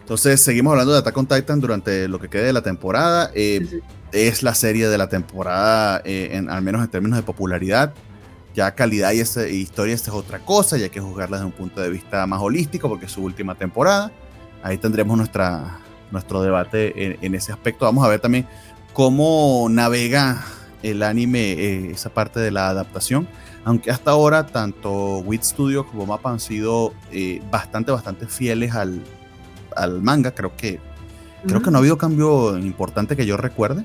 Entonces, 0.00 0.42
seguimos 0.42 0.72
hablando 0.72 0.92
de 0.92 0.98
Attack 0.98 1.16
on 1.16 1.26
Titan 1.26 1.58
durante 1.60 2.06
lo 2.08 2.20
que 2.20 2.28
quede 2.28 2.44
de 2.44 2.52
la 2.52 2.60
temporada. 2.60 3.30
Eh, 3.34 3.60
Sí, 3.62 3.78
sí. 3.78 3.82
Es 4.12 4.42
la 4.42 4.54
serie 4.54 4.88
de 4.88 4.98
la 4.98 5.08
temporada, 5.08 6.02
eh, 6.04 6.30
en, 6.32 6.50
al 6.50 6.60
menos 6.60 6.84
en 6.84 6.90
términos 6.90 7.16
de 7.16 7.22
popularidad. 7.22 7.94
Ya 8.54 8.74
calidad 8.74 9.12
y, 9.12 9.20
esta- 9.20 9.48
y 9.48 9.56
historia, 9.56 9.94
esta 9.94 10.10
es 10.10 10.16
otra 10.16 10.38
cosa, 10.40 10.76
y 10.76 10.82
hay 10.82 10.90
que 10.90 11.00
juzgarla 11.00 11.38
desde 11.38 11.46
un 11.46 11.52
punto 11.52 11.80
de 11.80 11.88
vista 11.90 12.26
más 12.26 12.40
holístico, 12.40 12.88
porque 12.88 13.06
es 13.06 13.12
su 13.12 13.22
última 13.22 13.54
temporada. 13.54 14.10
Ahí 14.62 14.76
tendremos 14.78 15.16
nuestra, 15.16 15.78
nuestro 16.10 16.42
debate 16.42 17.04
en, 17.06 17.18
en 17.22 17.34
ese 17.34 17.52
aspecto. 17.52 17.84
Vamos 17.86 18.04
a 18.04 18.08
ver 18.08 18.20
también 18.20 18.46
cómo 18.92 19.66
navega 19.70 20.44
el 20.82 21.02
anime 21.02 21.52
eh, 21.52 21.90
esa 21.92 22.10
parte 22.10 22.40
de 22.40 22.50
la 22.50 22.68
adaptación. 22.68 23.26
Aunque 23.64 23.90
hasta 23.90 24.10
ahora 24.10 24.46
tanto 24.46 25.18
Wit 25.20 25.42
Studio 25.44 25.86
como 25.86 26.04
Mapa 26.06 26.30
han 26.30 26.40
sido 26.40 26.92
eh, 27.12 27.40
bastante, 27.50 27.92
bastante 27.92 28.26
fieles 28.26 28.74
al, 28.74 29.00
al 29.76 30.02
manga. 30.02 30.32
Creo 30.32 30.54
que, 30.56 30.80
creo 31.46 31.62
que 31.62 31.70
no 31.70 31.78
ha 31.78 31.80
habido 31.80 31.96
cambio 31.96 32.58
importante 32.58 33.16
que 33.16 33.24
yo 33.24 33.36
recuerde. 33.36 33.84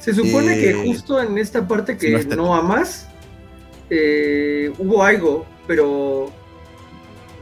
Se 0.00 0.12
supone 0.12 0.54
que 0.58 0.70
Eh, 0.70 0.84
justo 0.86 1.22
en 1.22 1.38
esta 1.38 1.66
parte 1.66 1.96
que 1.96 2.10
no 2.10 2.18
no, 2.18 2.20
está- 2.20 2.58
amas, 2.58 3.08
eh, 3.90 4.72
hubo 4.78 5.02
algo, 5.02 5.46
pero 5.66 6.32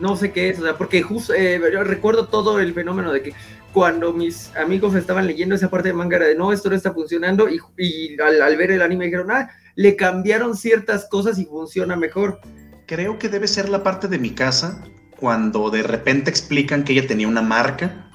no 0.01 0.17
sé 0.17 0.33
qué 0.33 0.51
es, 0.51 0.59
o 0.59 0.63
sea, 0.63 0.77
porque 0.77 1.03
justo 1.03 1.35
eh, 1.35 1.61
yo 1.73 1.85
recuerdo 1.85 2.27
todo 2.27 2.59
el 2.59 2.75
fenómeno 2.75 3.13
de 3.13 3.23
que 3.23 3.35
cuando 3.73 4.13
mis 4.13 4.55
amigos 4.57 4.95
estaban 4.95 5.27
leyendo 5.27 5.55
esa 5.55 5.71
parte 5.71 5.89
de 5.89 5.95
manga 5.95 6.17
era 6.17 6.27
de 6.27 6.35
no, 6.35 6.53
esto 6.53 6.69
no 6.69 6.77
está 6.77 6.93
funcionando, 6.93 7.49
y, 7.49 7.59
y 7.79 8.21
al, 8.21 8.43
al 8.43 8.57
ver 8.57 8.73
el 8.73 8.83
anime 8.83 9.07
dijeron, 9.07 9.31
ah, 9.31 9.51
le 9.77 9.97
cambiaron 9.97 10.57
ciertas 10.57 11.09
cosas 11.09 11.39
y 11.39 11.47
funciona 11.47 11.97
mejor. 11.97 12.41
Creo 12.87 13.19
que 13.19 13.29
debe 13.29 13.49
ser 13.49 13.69
la 13.69 13.83
parte 13.83 14.09
de 14.09 14.19
mi 14.19 14.31
casa 14.31 14.85
cuando 15.17 15.71
de 15.71 15.83
repente 15.83 16.29
explican 16.29 16.85
que 16.85 16.93
ella 16.93 17.07
tenía 17.07 17.29
una 17.29 17.43
marca. 17.43 18.11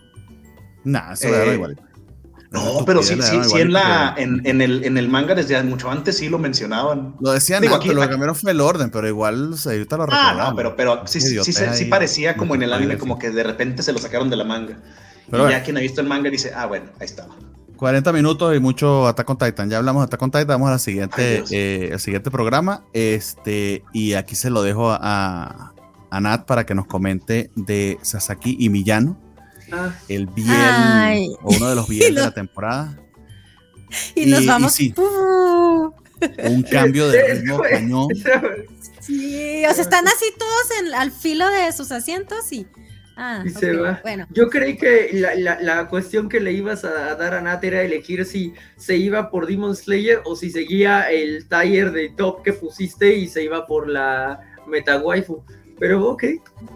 Nah, 0.83 1.13
eso 1.13 1.31
da 1.31 1.45
Eh, 1.45 1.53
igual. 1.55 1.79
No, 2.49 2.83
pero 2.85 3.03
sí, 3.03 3.21
sí, 3.21 3.37
sí 3.43 3.57
en, 3.59 3.73
la, 3.73 4.13
en, 4.17 4.41
en 4.45 4.61
el, 4.61 4.85
en 4.85 4.97
el 4.97 5.09
manga 5.09 5.35
desde 5.35 5.61
mucho 5.63 5.91
antes 5.91 6.17
sí 6.17 6.29
lo 6.29 6.39
mencionaban. 6.39 7.15
Lo 7.19 7.31
decían 7.31 7.61
Digo, 7.61 7.75
aquí- 7.75 7.89
lo 7.89 7.95
que 7.95 8.01
aquí- 8.03 8.11
cambiaron 8.11 8.35
fue 8.35 8.51
el 8.51 8.61
orden, 8.61 8.89
pero 8.89 9.07
igual 9.07 9.53
o 9.53 9.57
sea, 9.57 9.73
ahorita 9.73 9.97
lo 9.97 10.05
Ah, 10.09 10.33
no, 10.37 10.55
pero, 10.55 10.75
pero 10.75 11.01
sí, 11.07 11.19
sí, 11.19 11.37
sí, 11.43 11.53
sí 11.53 11.85
parecía 11.85 12.37
como 12.37 12.55
en 12.55 12.63
el 12.63 12.71
anime, 12.73 12.97
como 12.97 13.19
que 13.19 13.31
de 13.31 13.43
repente 13.43 13.83
se 13.83 13.91
lo 13.91 13.99
sacaron 13.99 14.29
de 14.29 14.37
la 14.37 14.45
manga. 14.45 14.77
Pero 15.29 15.43
y 15.43 15.45
bueno. 15.45 15.49
ya 15.57 15.63
quien 15.63 15.75
ha 15.77 15.81
visto 15.81 15.99
el 15.99 16.07
manga 16.07 16.29
dice, 16.29 16.53
ah, 16.55 16.67
bueno, 16.67 16.85
ahí 16.99 17.05
estaba. 17.05 17.35
40 17.75 18.11
minutos 18.13 18.55
y 18.55 18.59
mucho 18.59 19.05
Attack 19.07 19.29
on 19.29 19.37
Titan. 19.37 19.69
Ya 19.69 19.77
hablamos 19.77 20.01
de 20.01 20.05
Attack 20.05 20.21
on 20.21 20.31
Titan, 20.31 20.47
vamos 20.47 20.69
a 20.69 20.71
la 20.71 20.79
siguiente, 20.79 21.43
eh, 21.51 21.89
el 21.91 21.99
siguiente 21.99 22.31
programa. 22.31 22.85
Este, 22.93 23.83
y 23.93 24.13
aquí 24.13 24.35
se 24.35 24.49
lo 24.49 24.63
dejo 24.63 24.89
a, 24.91 25.73
a 26.09 26.21
Nat 26.21 26.45
para 26.45 26.65
que 26.65 26.73
nos 26.73 26.87
comente 26.87 27.51
de 27.55 27.99
Sasaki 28.01 28.55
y 28.57 28.69
Miyano, 28.69 29.19
Ah, 29.19 29.26
el 30.07 30.27
biel 30.27 30.47
Ay. 30.49 31.27
o 31.41 31.55
uno 31.55 31.69
de 31.69 31.75
los 31.75 31.87
biel 31.89 32.15
de 32.15 32.21
la 32.21 32.31
temporada. 32.33 32.97
Y, 34.15 34.23
Y- 34.23 34.25
nos 34.31 34.41
y 34.41 34.47
vamos. 34.47 34.73
sí. 34.73 34.93
Un 36.43 36.63
cambio 36.63 37.09
de 37.09 37.35
ritmo 37.35 37.59
cañón. 37.61 38.07
Sí, 39.01 39.63
o 39.69 39.73
sea, 39.73 39.83
están 39.83 40.07
así 40.07 40.25
todos 40.37 40.79
en, 40.81 40.93
al 40.95 41.11
filo 41.11 41.47
de 41.49 41.71
sus 41.71 41.91
asientos 41.91 42.51
y 42.51 42.67
Ah, 43.19 43.41
y 43.43 43.49
se 43.49 43.73
va. 43.75 43.99
Bueno. 44.03 44.27
Yo 44.29 44.47
creí 44.47 44.77
que 44.77 45.09
la, 45.13 45.87
cuestión 45.87 46.29
que 46.29 46.39
le 46.39 46.51
ibas 46.53 46.85
a 46.85 47.15
dar 47.15 47.33
a 47.33 47.41
Nat 47.41 47.63
era 47.63 47.81
elegir 47.81 48.23
si 48.25 48.53
se 48.75 48.95
iba 48.95 49.31
por 49.31 49.47
Demon 49.47 49.75
Slayer 49.75 50.21
o 50.23 50.35
si 50.35 50.51
seguía 50.51 51.09
el 51.09 51.47
taller 51.47 51.91
de 51.91 52.09
top 52.09 52.43
que 52.43 52.53
pusiste 52.53 53.15
y 53.15 53.27
se 53.27 53.43
iba 53.43 53.65
por 53.65 53.89
la 53.89 54.39
meta 54.67 54.99
waifu. 54.99 55.43
Pero 55.79 56.09
ok. 56.09 56.23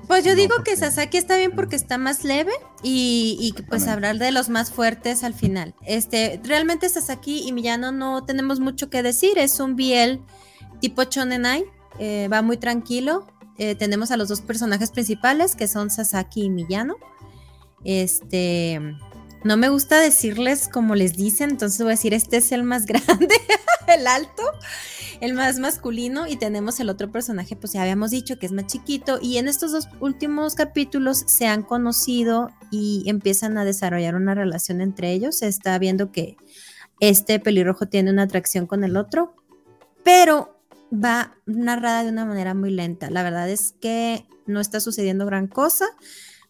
Pues 0.07 0.23
yo 0.23 0.35
digo 0.35 0.55
que 0.63 0.75
Sasaki 0.75 1.17
está 1.17 1.37
bien 1.37 1.51
porque 1.55 1.75
está 1.75 1.97
más 1.97 2.23
leve 2.23 2.51
y, 2.83 3.37
y 3.39 3.61
pues 3.63 3.87
hablar 3.87 4.19
de 4.19 4.31
los 4.31 4.49
más 4.49 4.71
fuertes 4.71 5.23
al 5.23 5.33
final. 5.33 5.73
Este, 5.85 6.39
realmente 6.43 6.87
Sasaki 6.87 7.47
y 7.47 7.51
Miyano 7.51 7.91
no 7.91 8.23
tenemos 8.23 8.59
mucho 8.59 8.89
que 8.89 9.01
decir. 9.01 9.37
Es 9.37 9.59
un 9.59 9.75
biel 9.75 10.21
tipo 10.79 11.03
Chonenai. 11.03 11.65
Eh, 11.99 12.27
va 12.31 12.41
muy 12.41 12.57
tranquilo. 12.57 13.27
Eh, 13.57 13.75
tenemos 13.75 14.11
a 14.11 14.17
los 14.17 14.29
dos 14.29 14.41
personajes 14.41 14.91
principales, 14.91 15.55
que 15.55 15.67
son 15.67 15.89
Sasaki 15.89 16.43
y 16.43 16.49
Miyano. 16.49 16.95
Este, 17.83 18.79
no 19.43 19.57
me 19.57 19.69
gusta 19.69 19.99
decirles 19.99 20.67
como 20.67 20.95
les 20.95 21.13
dicen, 21.13 21.51
entonces 21.51 21.79
voy 21.79 21.89
a 21.89 21.91
decir, 21.91 22.13
este 22.13 22.37
es 22.37 22.51
el 22.51 22.63
más 22.63 22.85
grande, 22.87 23.35
el 23.87 24.07
alto, 24.07 24.43
el 25.19 25.33
más 25.33 25.59
masculino, 25.59 26.27
y 26.27 26.35
tenemos 26.35 26.79
el 26.79 26.89
otro 26.89 27.11
personaje, 27.11 27.55
pues 27.55 27.73
ya 27.73 27.81
habíamos 27.81 28.11
dicho 28.11 28.37
que 28.37 28.45
es 28.45 28.51
más 28.51 28.67
chiquito, 28.67 29.19
y 29.21 29.37
en 29.37 29.47
estos 29.47 29.71
dos 29.71 29.89
últimos 29.99 30.55
capítulos 30.55 31.23
se 31.27 31.47
han 31.47 31.63
conocido 31.63 32.51
y 32.71 33.03
empiezan 33.07 33.57
a 33.57 33.65
desarrollar 33.65 34.15
una 34.15 34.33
relación 34.33 34.81
entre 34.81 35.11
ellos. 35.11 35.39
Se 35.39 35.47
está 35.47 35.77
viendo 35.77 36.11
que 36.11 36.37
este 36.99 37.39
pelirrojo 37.39 37.87
tiene 37.87 38.11
una 38.11 38.23
atracción 38.23 38.67
con 38.67 38.83
el 38.83 38.95
otro, 38.95 39.35
pero 40.03 40.61
va 40.93 41.35
narrada 41.45 42.03
de 42.03 42.09
una 42.09 42.25
manera 42.25 42.53
muy 42.53 42.71
lenta. 42.71 43.09
La 43.09 43.23
verdad 43.23 43.49
es 43.49 43.75
que 43.81 44.25
no 44.45 44.59
está 44.59 44.79
sucediendo 44.79 45.25
gran 45.25 45.47
cosa, 45.47 45.87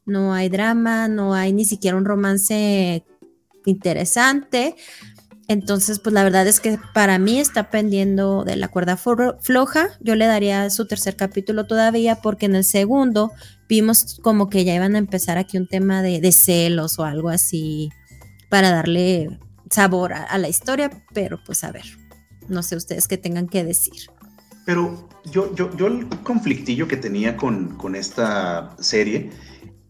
no 0.06 0.34
hay 0.34 0.50
drama, 0.50 1.08
no 1.08 1.34
hay 1.34 1.54
ni 1.54 1.66
siquiera 1.66 1.98
un 1.98 2.06
romance 2.06 3.04
interesante. 3.66 4.76
Entonces, 5.48 6.00
pues 6.00 6.14
la 6.14 6.24
verdad 6.24 6.48
es 6.48 6.60
que 6.60 6.80
para 6.94 7.20
mí 7.20 7.40
está 7.40 7.70
pendiendo 7.70 8.46
de 8.46 8.56
la 8.56 8.70
cuerda 8.70 8.96
floja. 8.96 9.90
Yo 10.00 10.16
le 10.16 10.26
daría 10.26 10.70
su 10.70 10.88
tercer 10.88 11.18
capítulo 11.18 11.68
todavía 11.68 12.22
porque 12.22 12.46
en 12.46 12.56
el 12.56 12.64
segundo 12.64 13.32
vimos 13.68 14.20
como 14.22 14.50
que 14.50 14.64
ya 14.64 14.74
iban 14.74 14.96
a 14.96 15.00
empezar 15.00 15.38
aquí 15.38 15.58
un 15.58 15.68
tema 15.68 16.02
de, 16.02 16.32
celos 16.32 17.00
o 17.00 17.04
algo 17.04 17.30
así 17.30 17.90
para 18.50 18.70
darle 18.70 19.40
sabor 19.70 20.14
a 20.14 20.38
la 20.38 20.50
historia, 20.50 20.90
pero 21.14 21.42
pues 21.46 21.64
a 21.64 21.72
ver, 21.72 21.86
no 22.48 22.64
sé 22.64 22.76
ustedes 22.76 23.08
qué 23.08 23.18
tengan 23.18 23.48
que 23.48 23.64
decir. 23.64 24.10
Pero 24.66 25.10
yo, 25.26 25.54
yo, 25.56 25.76
yo 25.76 25.88
el 25.88 26.08
conflictillo 26.24 26.88
que 26.88 26.98
tenía 26.98 27.36
con, 27.36 27.76
con 27.78 27.96
esta 27.96 28.76
serie 28.80 29.32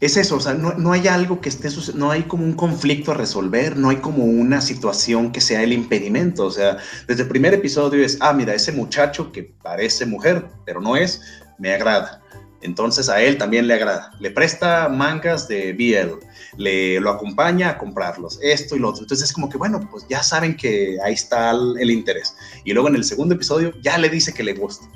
es 0.02 0.18
eso, 0.18 0.38
o 0.38 0.40
sea, 0.40 0.56
no, 0.56 0.74
no, 0.74 0.92
hay 0.92 1.08
algo 1.08 1.40
que 1.40 1.50
esté, 1.50 1.70
no 1.94 2.10
hay 2.10 2.24
como 2.24 2.44
un 2.44 2.54
conflicto 2.54 3.12
a 3.12 3.14
resolver, 3.14 3.78
no 3.78 3.90
hay 3.90 3.98
como 3.98 4.26
una 4.26 4.60
situación 4.60 5.32
que 5.32 5.42
sea 5.42 5.62
el 5.62 5.74
impedimento, 5.74 6.46
o 6.48 6.52
sea, 6.52 6.78
desde 7.08 7.22
el 7.24 7.30
primer 7.30 7.54
episodio 7.54 8.04
es, 8.04 8.18
ah, 8.20 8.34
mira, 8.34 8.56
ese 8.56 8.72
muchacho 8.72 9.32
que 9.32 9.44
parece 9.44 10.08
mujer, 10.08 10.48
pero 10.66 10.82
no 10.82 10.98
es, 10.98 11.22
me 11.60 11.72
agrada. 11.72 12.22
Entonces 12.62 13.10
a 13.10 13.22
él 13.22 13.38
también 13.38 13.68
le 13.68 13.74
agrada. 13.74 14.12
Le 14.20 14.32
presta 14.32 14.88
mangas 14.90 15.48
de 15.48 15.74
BL, 15.74 16.26
le 16.58 17.00
lo 17.00 17.10
acompaña 17.10 17.70
a 17.70 17.78
comprarlos, 17.78 18.40
esto 18.42 18.76
y 18.76 18.80
lo 18.80 18.90
otro. 18.90 19.04
Entonces 19.04 19.30
es 19.30 19.34
como 19.34 19.50
que, 19.50 19.58
bueno, 19.58 19.80
pues 19.90 20.06
ya 20.10 20.22
saben 20.24 20.56
que 20.56 20.98
ahí 21.04 21.14
está 21.14 21.52
el, 21.52 21.92
interés. 21.92 22.36
Y 22.64 22.74
luego 22.74 22.90
en 22.90 22.96
el 22.96 23.04
segundo 23.04 23.36
episodio 23.36 23.74
ya 23.82 23.98
le 23.98 24.10
dice 24.10 24.34
que 24.34 24.44
le 24.44 24.54
gusta. 24.54 24.88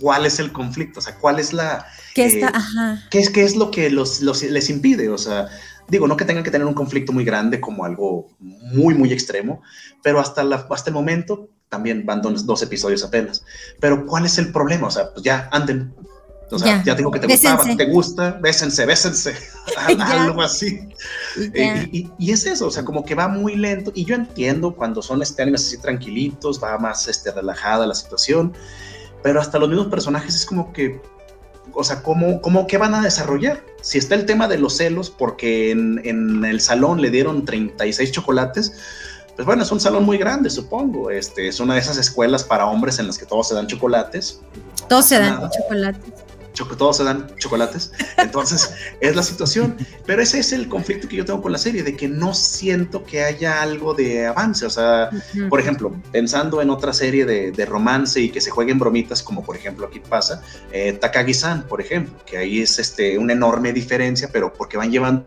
¿Cuál 0.00 0.26
es 0.26 0.38
el 0.38 0.52
conflicto? 0.52 1.00
O 1.00 1.02
sea, 1.02 1.14
¿cuál 1.16 1.38
es 1.38 1.52
la... 1.52 1.86
¿Qué, 2.14 2.26
está, 2.26 2.48
eh, 2.48 3.00
¿qué, 3.10 3.20
es, 3.20 3.30
¿Qué 3.30 3.44
es 3.44 3.56
lo 3.56 3.70
que 3.70 3.90
los, 3.90 4.20
les 4.20 4.70
impide? 4.70 5.08
O 5.08 5.18
sea, 5.18 5.48
digo, 5.88 6.06
no 6.06 6.16
que 6.16 6.24
tengan 6.24 6.44
que 6.44 6.50
tener 6.50 6.66
un 6.66 6.74
conflicto 6.74 7.12
muy 7.12 7.24
grande 7.24 7.60
como 7.60 7.84
algo 7.84 8.28
muy, 8.38 8.94
muy 8.94 9.12
extremo, 9.12 9.62
pero 10.02 10.20
hasta, 10.20 10.42
la, 10.44 10.66
hasta 10.70 10.90
el 10.90 10.94
momento 10.94 11.48
también 11.68 12.04
van 12.06 12.22
dos, 12.22 12.46
dos, 12.46 12.62
episodios 12.62 13.04
apenas. 13.04 13.44
Pero 13.80 14.06
¿cuál 14.06 14.24
es 14.26 14.38
el 14.38 14.52
problema? 14.52 14.88
O 14.88 14.90
sea, 14.90 15.12
pues 15.12 15.22
ya 15.22 15.48
anden, 15.52 15.94
o 16.50 16.58
sea, 16.58 16.82
ya, 16.82 16.96
tengo 16.96 17.10
que 17.10 17.18
te 17.18 17.26
gustaba, 17.26 17.76
te 17.76 17.84
gusta, 17.86 18.38
bésense, 18.40 18.86
bésense, 18.86 19.34
algo 19.76 20.40
así. 20.40 20.80
Eh, 21.54 21.88
y, 22.18 22.30
es 22.30 22.46
eso, 22.46 22.68
o 22.68 22.70
sea, 22.70 22.84
como 22.84 23.04
que 23.04 23.14
va 23.14 23.28
muy 23.28 23.56
lento. 23.56 23.92
Y 23.94 24.04
yo 24.04 24.14
entiendo 24.14 24.74
cuando 24.74 25.02
son 25.02 25.20
este 25.20 25.42
animes 25.42 25.66
así 25.66 25.78
tranquilitos, 25.78 26.62
va 26.62 26.78
más 26.78 27.06
este, 27.06 27.30
relajada 27.32 27.86
la 27.86 27.94
situación, 27.94 28.54
pero 29.22 29.40
hasta 29.40 29.58
los 29.58 29.68
mismos 29.68 29.88
personajes 29.88 30.34
es 30.34 30.46
como 30.46 30.72
que, 30.72 31.00
o 31.72 31.84
sea, 31.84 32.02
¿cómo, 32.02 32.40
cómo 32.40 32.66
qué 32.66 32.78
van 32.78 32.94
a 32.94 33.02
desarrollar? 33.02 33.64
Si 33.82 33.98
está 33.98 34.14
el 34.14 34.26
tema 34.26 34.48
de 34.48 34.58
los 34.58 34.76
celos, 34.76 35.10
porque 35.10 35.70
en, 35.70 36.00
en 36.04 36.44
el 36.44 36.60
salón 36.60 37.00
le 37.00 37.10
dieron 37.10 37.44
36 37.44 38.12
chocolates, 38.12 38.72
pues 39.36 39.46
bueno, 39.46 39.62
es 39.62 39.70
un 39.70 39.78
salón 39.78 40.04
muy 40.04 40.18
grande, 40.18 40.50
supongo. 40.50 41.10
Este, 41.10 41.46
es 41.46 41.60
una 41.60 41.74
de 41.74 41.80
esas 41.80 41.96
escuelas 41.96 42.42
para 42.42 42.66
hombres 42.66 42.98
en 42.98 43.06
las 43.06 43.18
que 43.18 43.26
todos 43.26 43.48
se 43.48 43.54
dan 43.54 43.66
chocolates. 43.68 44.40
todos 44.88 45.06
se 45.06 45.18
dan 45.18 45.48
chocolates 45.50 46.27
todos 46.52 46.96
se 46.96 47.04
dan 47.04 47.26
chocolates. 47.36 47.92
Entonces, 48.16 48.72
es 49.00 49.16
la 49.16 49.22
situación. 49.22 49.76
Pero 50.06 50.22
ese 50.22 50.40
es 50.40 50.52
el 50.52 50.68
conflicto 50.68 51.08
que 51.08 51.16
yo 51.16 51.24
tengo 51.24 51.42
con 51.42 51.52
la 51.52 51.58
serie, 51.58 51.82
de 51.82 51.96
que 51.96 52.08
no 52.08 52.34
siento 52.34 53.04
que 53.04 53.22
haya 53.22 53.62
algo 53.62 53.94
de 53.94 54.26
avance. 54.26 54.66
O 54.66 54.70
sea, 54.70 55.10
por 55.48 55.60
ejemplo, 55.60 55.92
pensando 56.12 56.60
en 56.62 56.70
otra 56.70 56.92
serie 56.92 57.24
de, 57.24 57.68
romance 57.68 58.18
y 58.18 58.30
que 58.30 58.40
se 58.40 58.50
jueguen 58.50 58.78
bromitas, 58.78 59.22
como 59.22 59.44
por 59.44 59.54
ejemplo 59.54 59.86
aquí 59.86 60.00
pasa, 60.00 60.42
eh, 60.72 60.94
Takagi-san, 60.94 61.64
por 61.64 61.82
ejemplo, 61.82 62.14
que 62.24 62.38
ahí 62.38 62.62
es 62.62 62.78
este, 62.78 63.18
una 63.18 63.34
enorme 63.34 63.74
diferencia, 63.74 64.30
pero 64.32 64.54
porque 64.54 64.78
van 64.78 64.90
llevando 64.90 65.26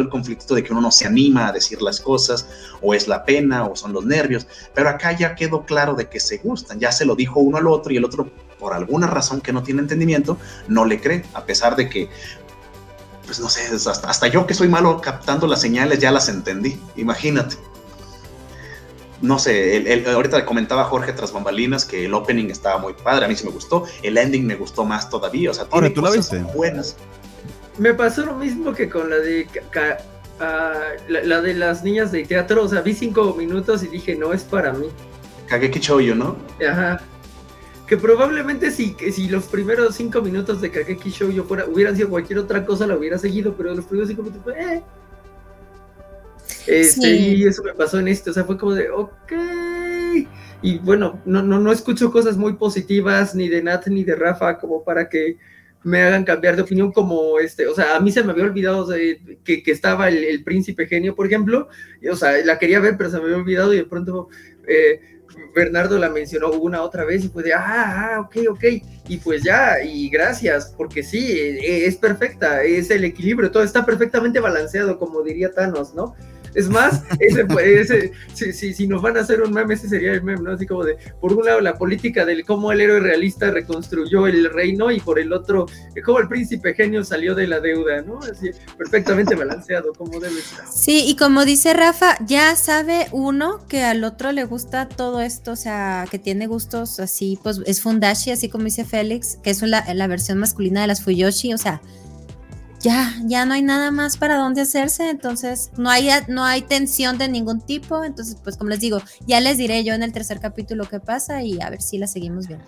el 0.00 0.08
conflicto 0.08 0.54
de 0.54 0.62
que 0.62 0.72
uno 0.72 0.80
no 0.80 0.90
se 0.90 1.06
anima 1.06 1.48
a 1.48 1.52
decir 1.52 1.82
las 1.82 2.00
cosas, 2.00 2.48
o 2.80 2.94
es 2.94 3.08
la 3.08 3.24
pena, 3.24 3.66
o 3.66 3.76
son 3.76 3.92
los 3.92 4.04
nervios, 4.04 4.46
pero 4.74 4.88
acá 4.88 5.16
ya 5.16 5.34
quedó 5.34 5.64
claro 5.64 5.94
de 5.94 6.08
que 6.08 6.20
se 6.20 6.38
gustan, 6.38 6.78
ya 6.78 6.92
se 6.92 7.04
lo 7.04 7.14
dijo 7.14 7.40
uno 7.40 7.58
al 7.58 7.66
otro 7.66 7.92
y 7.92 7.96
el 7.96 8.04
otro, 8.04 8.30
por 8.58 8.74
alguna 8.74 9.06
razón 9.06 9.40
que 9.40 9.52
no 9.52 9.62
tiene 9.62 9.82
entendimiento, 9.82 10.38
no 10.66 10.84
le 10.84 11.00
cree, 11.00 11.24
a 11.34 11.44
pesar 11.44 11.76
de 11.76 11.88
que, 11.88 12.08
pues 13.26 13.40
no 13.40 13.48
sé, 13.48 13.62
hasta, 13.88 14.26
yo 14.28 14.46
que 14.46 14.54
soy 14.54 14.68
malo 14.68 15.00
captando 15.00 15.46
las 15.46 15.60
señales 15.60 15.98
ya 15.98 16.10
las 16.10 16.28
entendí, 16.28 16.80
imagínate. 16.96 17.56
No 19.20 19.38
sé, 19.38 19.76
el, 19.76 20.06
ahorita 20.06 20.44
comentaba 20.44 20.84
Jorge 20.84 21.12
tras 21.12 21.32
bambalinas 21.32 21.84
que 21.84 22.04
el 22.04 22.14
opening 22.14 22.50
estaba 22.50 22.78
muy 22.78 22.94
padre, 22.94 23.24
a 23.24 23.28
mí 23.28 23.34
sí 23.34 23.44
me 23.44 23.50
gustó, 23.50 23.84
el 24.02 24.16
ending 24.16 24.46
me 24.46 24.54
gustó 24.54 24.84
más 24.84 25.10
todavía, 25.10 25.50
o 25.50 25.54
sea, 25.54 25.64
tiene 25.64 25.92
cosas 25.92 26.54
buenas. 26.54 26.96
Me 27.78 27.94
pasó 27.94 28.26
lo 28.26 28.34
mismo 28.34 28.72
que 28.72 28.88
con 28.88 29.08
la 29.08 29.16
de 29.16 29.46
ah, 30.40 30.80
la, 31.08 31.40
de 31.40 31.54
las 31.54 31.84
niñas 31.84 32.10
de 32.10 32.24
teatro. 32.24 32.64
O 32.64 32.68
sea, 32.68 32.80
vi 32.80 32.92
cinco 32.92 33.34
minutos 33.34 33.84
y 33.84 33.88
dije, 33.88 34.16
no 34.16 34.32
es 34.32 34.42
para 34.42 34.72
mí. 34.72 34.88
Kageki 35.46 35.78
Shoujo, 35.78 36.14
¿no? 36.14 36.36
Ajá. 36.68 37.00
Que 37.88 37.96
probablemente 37.96 38.70
si, 38.70 38.94
si 39.12 39.28
los 39.28 39.46
primeros 39.46 39.94
cinco 39.94 40.20
minutos 40.20 40.60
de 40.60 40.70
Kageki 40.70 41.10
Shoujo 41.10 41.44
fuera, 41.44 41.64
hubieran 41.66 41.96
sido 41.96 42.10
cualquier 42.10 42.38
otra 42.38 42.66
cosa, 42.66 42.86
la 42.86 42.96
hubiera 42.96 43.18
seguido, 43.18 43.54
pero 43.56 43.74
los 43.74 43.86
primeros 43.86 44.10
cinco 44.10 44.22
minutos 44.22 44.42
fue, 44.44 44.74
eh. 44.74 44.82
Este, 46.66 47.08
Y 47.08 47.44
eso 47.44 47.62
me 47.62 47.72
pasó 47.72 47.98
en 47.98 48.08
este, 48.08 48.28
o 48.28 48.32
sea, 48.32 48.44
fue 48.44 48.58
como 48.58 48.74
de, 48.74 48.90
ok. 48.90 49.32
Y 50.60 50.78
bueno, 50.78 51.20
no, 51.24 51.42
no, 51.42 51.58
no 51.60 51.72
escucho 51.72 52.10
cosas 52.10 52.36
muy 52.36 52.54
positivas 52.54 53.34
ni 53.34 53.48
de 53.48 53.62
Nat 53.62 53.86
ni 53.86 54.04
de 54.04 54.16
Rafa 54.16 54.58
como 54.58 54.84
para 54.84 55.08
que 55.08 55.38
me 55.82 56.02
hagan 56.02 56.24
cambiar 56.24 56.56
de 56.56 56.62
opinión 56.62 56.92
como 56.92 57.38
este, 57.38 57.66
o 57.68 57.74
sea, 57.74 57.96
a 57.96 58.00
mí 58.00 58.10
se 58.10 58.22
me 58.22 58.32
había 58.32 58.44
olvidado 58.44 58.88
que, 59.44 59.62
estaba 59.66 60.08
el, 60.08 60.42
príncipe 60.42 60.86
genio, 60.86 61.14
por 61.14 61.26
ejemplo, 61.26 61.68
o 62.10 62.16
sea, 62.16 62.44
la 62.44 62.58
quería 62.58 62.80
ver, 62.80 62.96
pero 62.98 63.10
se 63.10 63.18
me 63.18 63.24
había 63.24 63.36
olvidado 63.36 63.72
y 63.72 63.78
de 63.78 63.84
pronto 63.84 64.28
eh, 64.66 65.00
Bernardo 65.54 65.98
la 65.98 66.10
mencionó 66.10 66.50
una 66.52 66.82
otra 66.82 67.04
vez 67.04 67.24
y 67.24 67.28
fue 67.28 67.42
de, 67.42 67.54
ah, 67.54 68.14
ah, 68.16 68.20
ok, 68.20 68.36
ok, 68.50 68.64
y 69.08 69.16
pues 69.18 69.42
ya, 69.42 69.82
y 69.82 70.08
gracias, 70.08 70.72
porque 70.76 71.02
sí, 71.02 71.32
e, 71.32 71.86
es 71.86 71.96
perfecta, 71.96 72.62
es 72.62 72.90
el 72.90 73.04
equilibrio, 73.04 73.50
todo 73.50 73.62
está 73.62 73.84
perfectamente 73.84 74.40
balanceado, 74.40 74.98
como 74.98 75.22
diría 75.22 75.52
Thanos, 75.52 75.94
¿no? 75.94 76.14
Es 76.54 76.68
más, 76.68 77.02
ese, 77.20 78.12
ese, 78.38 78.52
si, 78.74 78.86
nos 78.86 79.02
van 79.02 79.16
a 79.16 79.20
hacer 79.20 79.42
un 79.42 79.52
meme, 79.52 79.74
ese 79.74 79.88
sería 79.88 80.12
el 80.12 80.22
meme, 80.22 80.42
¿no? 80.42 80.52
Así 80.52 80.66
como 80.66 80.84
de, 80.84 80.96
por 81.20 81.32
un 81.32 81.44
lado, 81.44 81.60
la 81.60 81.74
política 81.74 82.24
del 82.24 82.44
cómo 82.44 82.72
el 82.72 82.80
héroe 82.80 83.00
realista 83.00 83.50
reconstruyó 83.50 84.26
el 84.26 84.50
reino 84.52 84.90
y 84.90 85.00
por 85.00 85.18
el 85.18 85.32
otro, 85.32 85.66
cómo 86.04 86.18
el 86.20 86.28
príncipe 86.28 86.74
genio 86.74 87.04
salió 87.04 87.34
de 87.34 87.46
la 87.46 87.60
deuda, 87.60 88.02
¿no? 88.02 88.18
Así, 88.20 88.50
perfectamente 88.76 89.34
balanceado, 89.34 89.92
como 89.92 90.20
debe 90.20 90.38
estar. 90.38 90.66
Sí, 90.72 91.04
y 91.06 91.16
como 91.16 91.44
dice 91.44 91.74
Rafa, 91.74 92.16
ya 92.26 92.54
sabe 92.56 93.06
uno 93.12 93.66
que 93.68 93.82
al 93.82 94.04
otro 94.04 94.32
le 94.32 94.44
gusta 94.44 94.88
todo 94.88 95.20
esto, 95.20 95.52
o 95.52 95.56
sea, 95.56 96.06
que 96.10 96.18
tiene 96.18 96.46
gustos 96.46 97.00
así, 97.00 97.38
pues 97.42 97.60
es 97.66 97.80
Fundashi, 97.82 98.30
así 98.30 98.48
como 98.48 98.64
dice 98.64 98.84
Félix, 98.84 99.38
que 99.42 99.50
es 99.50 99.62
la, 99.62 99.84
la 99.94 100.06
versión 100.06 100.38
masculina 100.38 100.80
de 100.80 100.86
las 100.86 101.02
Fuyoshi, 101.02 101.52
o 101.52 101.58
sea, 101.58 101.80
ya, 102.80 103.14
ya 103.24 103.44
no 103.44 103.54
hay 103.54 103.62
nada 103.62 103.90
más 103.90 104.16
para 104.16 104.36
dónde 104.36 104.62
hacerse, 104.62 105.10
entonces 105.10 105.70
no 105.76 105.90
hay, 105.90 106.08
no 106.28 106.44
hay 106.44 106.62
tensión 106.62 107.18
de 107.18 107.28
ningún 107.28 107.60
tipo, 107.60 108.04
entonces 108.04 108.36
pues 108.42 108.56
como 108.56 108.70
les 108.70 108.80
digo, 108.80 109.00
ya 109.26 109.40
les 109.40 109.58
diré 109.58 109.84
yo 109.84 109.94
en 109.94 110.02
el 110.02 110.12
tercer 110.12 110.40
capítulo 110.40 110.88
qué 110.88 111.00
pasa 111.00 111.42
y 111.42 111.60
a 111.60 111.70
ver 111.70 111.82
si 111.82 111.98
la 111.98 112.06
seguimos 112.06 112.46
viendo. 112.46 112.64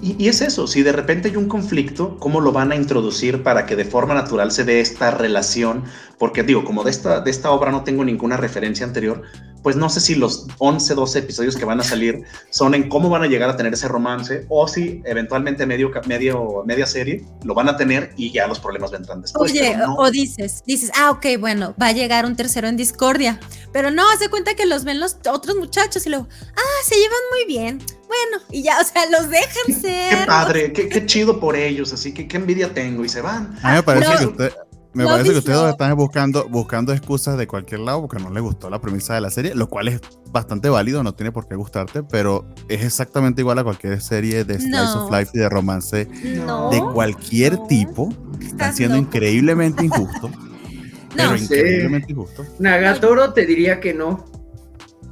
Y, 0.00 0.28
es 0.28 0.40
eso, 0.40 0.66
si 0.66 0.82
de 0.82 0.92
repente 0.92 1.28
hay 1.28 1.36
un 1.36 1.48
conflicto, 1.48 2.16
¿cómo 2.18 2.40
lo 2.40 2.52
van 2.52 2.72
a 2.72 2.76
introducir 2.76 3.42
para 3.42 3.66
que 3.66 3.76
de 3.76 3.84
forma 3.84 4.14
natural 4.14 4.50
se 4.50 4.64
dé 4.64 4.80
esta 4.80 5.10
relación? 5.10 5.84
Porque 6.18 6.42
digo, 6.42 6.64
como 6.64 6.84
de 6.84 6.90
esta, 6.90 7.20
de 7.20 7.30
esta 7.30 7.50
obra 7.50 7.70
no 7.70 7.84
tengo 7.84 8.04
ninguna 8.04 8.36
referencia 8.36 8.86
anterior, 8.86 9.22
pues 9.62 9.76
no 9.76 9.88
sé 9.88 10.00
si 10.00 10.14
los 10.14 10.46
11, 10.58 10.94
12 10.94 11.18
episodios 11.20 11.56
que 11.56 11.64
van 11.64 11.80
a 11.80 11.84
salir 11.84 12.24
son 12.50 12.74
en 12.74 12.88
cómo 12.88 13.08
van 13.08 13.22
a 13.22 13.26
llegar 13.26 13.48
a 13.48 13.56
tener 13.56 13.72
ese 13.72 13.88
romance 13.88 14.44
o 14.48 14.66
si 14.66 15.00
eventualmente 15.04 15.66
medio, 15.66 15.90
medio, 16.06 16.62
media 16.66 16.86
serie 16.86 17.24
lo 17.44 17.54
van 17.54 17.68
a 17.68 17.76
tener 17.76 18.12
y 18.16 18.32
ya 18.32 18.46
los 18.48 18.58
problemas 18.58 18.90
vendrán 18.90 19.22
después. 19.22 19.50
Oye, 19.50 19.76
o 19.96 20.10
dices, 20.10 20.62
dices, 20.66 20.90
ah, 20.96 21.10
ok, 21.12 21.26
bueno, 21.38 21.74
va 21.80 21.88
a 21.88 21.92
llegar 21.92 22.26
un 22.26 22.34
tercero 22.34 22.68
en 22.68 22.76
discordia, 22.76 23.38
pero 23.72 23.90
no, 23.90 24.08
hace 24.10 24.28
cuenta 24.28 24.54
que 24.54 24.66
los 24.66 24.84
ven 24.84 24.98
los 24.98 25.16
otros 25.30 25.56
muchachos 25.56 26.04
y 26.06 26.10
luego, 26.10 26.26
ah, 26.56 26.84
se 26.84 26.96
llevan 26.96 27.20
muy 27.30 27.46
bien, 27.46 27.78
bueno, 27.78 28.44
y 28.50 28.62
ya, 28.62 28.80
o 28.80 28.84
sea, 28.84 29.08
los 29.10 29.30
dejan 29.30 29.80
ser. 29.80 30.18
Qué 30.18 30.26
padre, 30.26 30.72
qué, 30.72 30.88
qué 30.88 31.06
chido 31.06 31.38
por 31.38 31.56
ellos, 31.56 31.92
así 31.92 32.12
que 32.12 32.26
qué 32.26 32.36
envidia 32.36 32.74
tengo 32.74 33.04
y 33.04 33.08
se 33.08 33.20
van. 33.20 33.56
A 33.62 33.70
mí 33.70 33.76
me 33.76 33.82
parece 33.82 34.18
que 34.18 34.26
usted 34.26 34.52
me 34.94 35.04
parece 35.04 35.32
que 35.32 35.38
ustedes 35.38 35.70
están 35.70 35.96
buscando, 35.96 36.48
buscando 36.48 36.92
excusas 36.92 37.38
de 37.38 37.46
cualquier 37.46 37.80
lado 37.80 38.02
porque 38.02 38.22
no 38.22 38.30
les 38.30 38.42
gustó 38.42 38.68
la 38.68 38.80
premisa 38.80 39.14
de 39.14 39.20
la 39.20 39.30
serie, 39.30 39.54
lo 39.54 39.68
cual 39.68 39.88
es 39.88 40.00
bastante 40.30 40.68
válido, 40.68 41.02
no 41.02 41.14
tiene 41.14 41.32
por 41.32 41.48
qué 41.48 41.54
gustarte, 41.54 42.02
pero 42.02 42.46
es 42.68 42.84
exactamente 42.84 43.40
igual 43.40 43.58
a 43.58 43.64
cualquier 43.64 44.00
serie 44.00 44.44
de 44.44 44.58
Slice 44.58 44.98
of 44.98 45.10
Life 45.10 45.30
y 45.34 45.38
de 45.38 45.48
romance 45.48 46.04
de 46.04 46.82
cualquier 46.92 47.58
tipo. 47.68 48.12
Están 48.40 48.74
siendo 48.74 48.96
increíblemente 48.96 49.84
injustos. 49.84 50.30
pero 51.16 51.36
increíblemente 51.36 52.12
injusto. 52.12 52.44
Nagatoro 52.58 53.32
te 53.32 53.46
diría 53.46 53.80
que 53.80 53.94
no. 53.94 54.24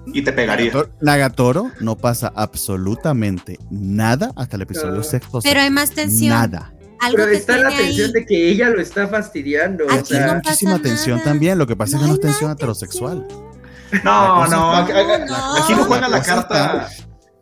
Y 0.06 0.22
te 0.22 0.32
pegaría. 0.32 0.72
Nagatoro 1.00 1.70
no 1.80 1.96
pasa 1.96 2.32
absolutamente 2.34 3.58
nada 3.70 4.32
hasta 4.34 4.56
el 4.56 4.62
episodio 4.62 5.02
sexto. 5.02 5.40
Pero 5.42 5.60
hay 5.60 5.70
más 5.70 5.92
tensión. 5.92 6.30
Nada 6.30 6.72
pero 7.14 7.28
está 7.28 7.56
la 7.58 7.70
tensión 7.70 8.12
de 8.12 8.26
que 8.26 8.50
ella 8.50 8.70
lo 8.70 8.80
está 8.80 9.08
fastidiando. 9.08 9.84
Aquí 9.90 10.00
o 10.00 10.04
sea, 10.04 10.26
no 10.26 10.34
muchísima 10.36 10.78
tensión 10.80 11.22
también, 11.22 11.58
lo 11.58 11.66
que 11.66 11.76
pasa 11.76 11.96
es 11.96 12.02
que 12.02 12.08
no 12.08 12.14
es 12.14 12.20
tensión 12.20 12.50
heterosexual. 12.50 13.26
No, 14.04 14.46
no, 14.46 14.76
aquí 14.76 15.74
no 15.74 15.84
juega 15.84 16.08
la 16.08 16.22
carta. 16.22 16.88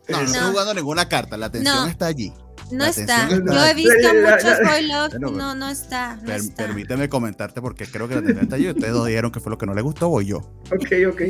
No, 0.07 0.17
no, 0.17 0.23
estoy 0.23 0.51
jugando 0.51 0.73
ninguna 0.73 1.07
carta, 1.07 1.37
la 1.37 1.51
tensión 1.51 1.89
está 1.89 2.07
allí. 2.07 2.33
No 2.71 2.85
está. 2.85 3.27
Yo 3.29 3.65
he 3.65 3.73
visto 3.73 4.07
muchos 4.13 4.59
boy 4.63 4.87
love. 4.87 5.13
no, 5.19 5.55
no 5.55 5.69
está. 5.69 6.19
Permíteme 6.55 7.09
comentarte 7.09 7.61
porque 7.61 7.85
creo 7.85 8.07
que 8.07 8.15
la 8.15 8.21
tensión 8.21 8.43
está 8.43 8.55
allí. 8.55 8.69
Ustedes 8.69 8.93
dos 8.93 9.07
dijeron 9.07 9.31
que 9.31 9.39
fue 9.39 9.51
lo 9.51 9.57
que 9.57 9.65
no 9.65 9.73
les 9.73 9.83
gustó, 9.83 10.09
voy 10.09 10.27
yo. 10.27 10.37
Ok, 10.71 10.91
ok. 11.11 11.21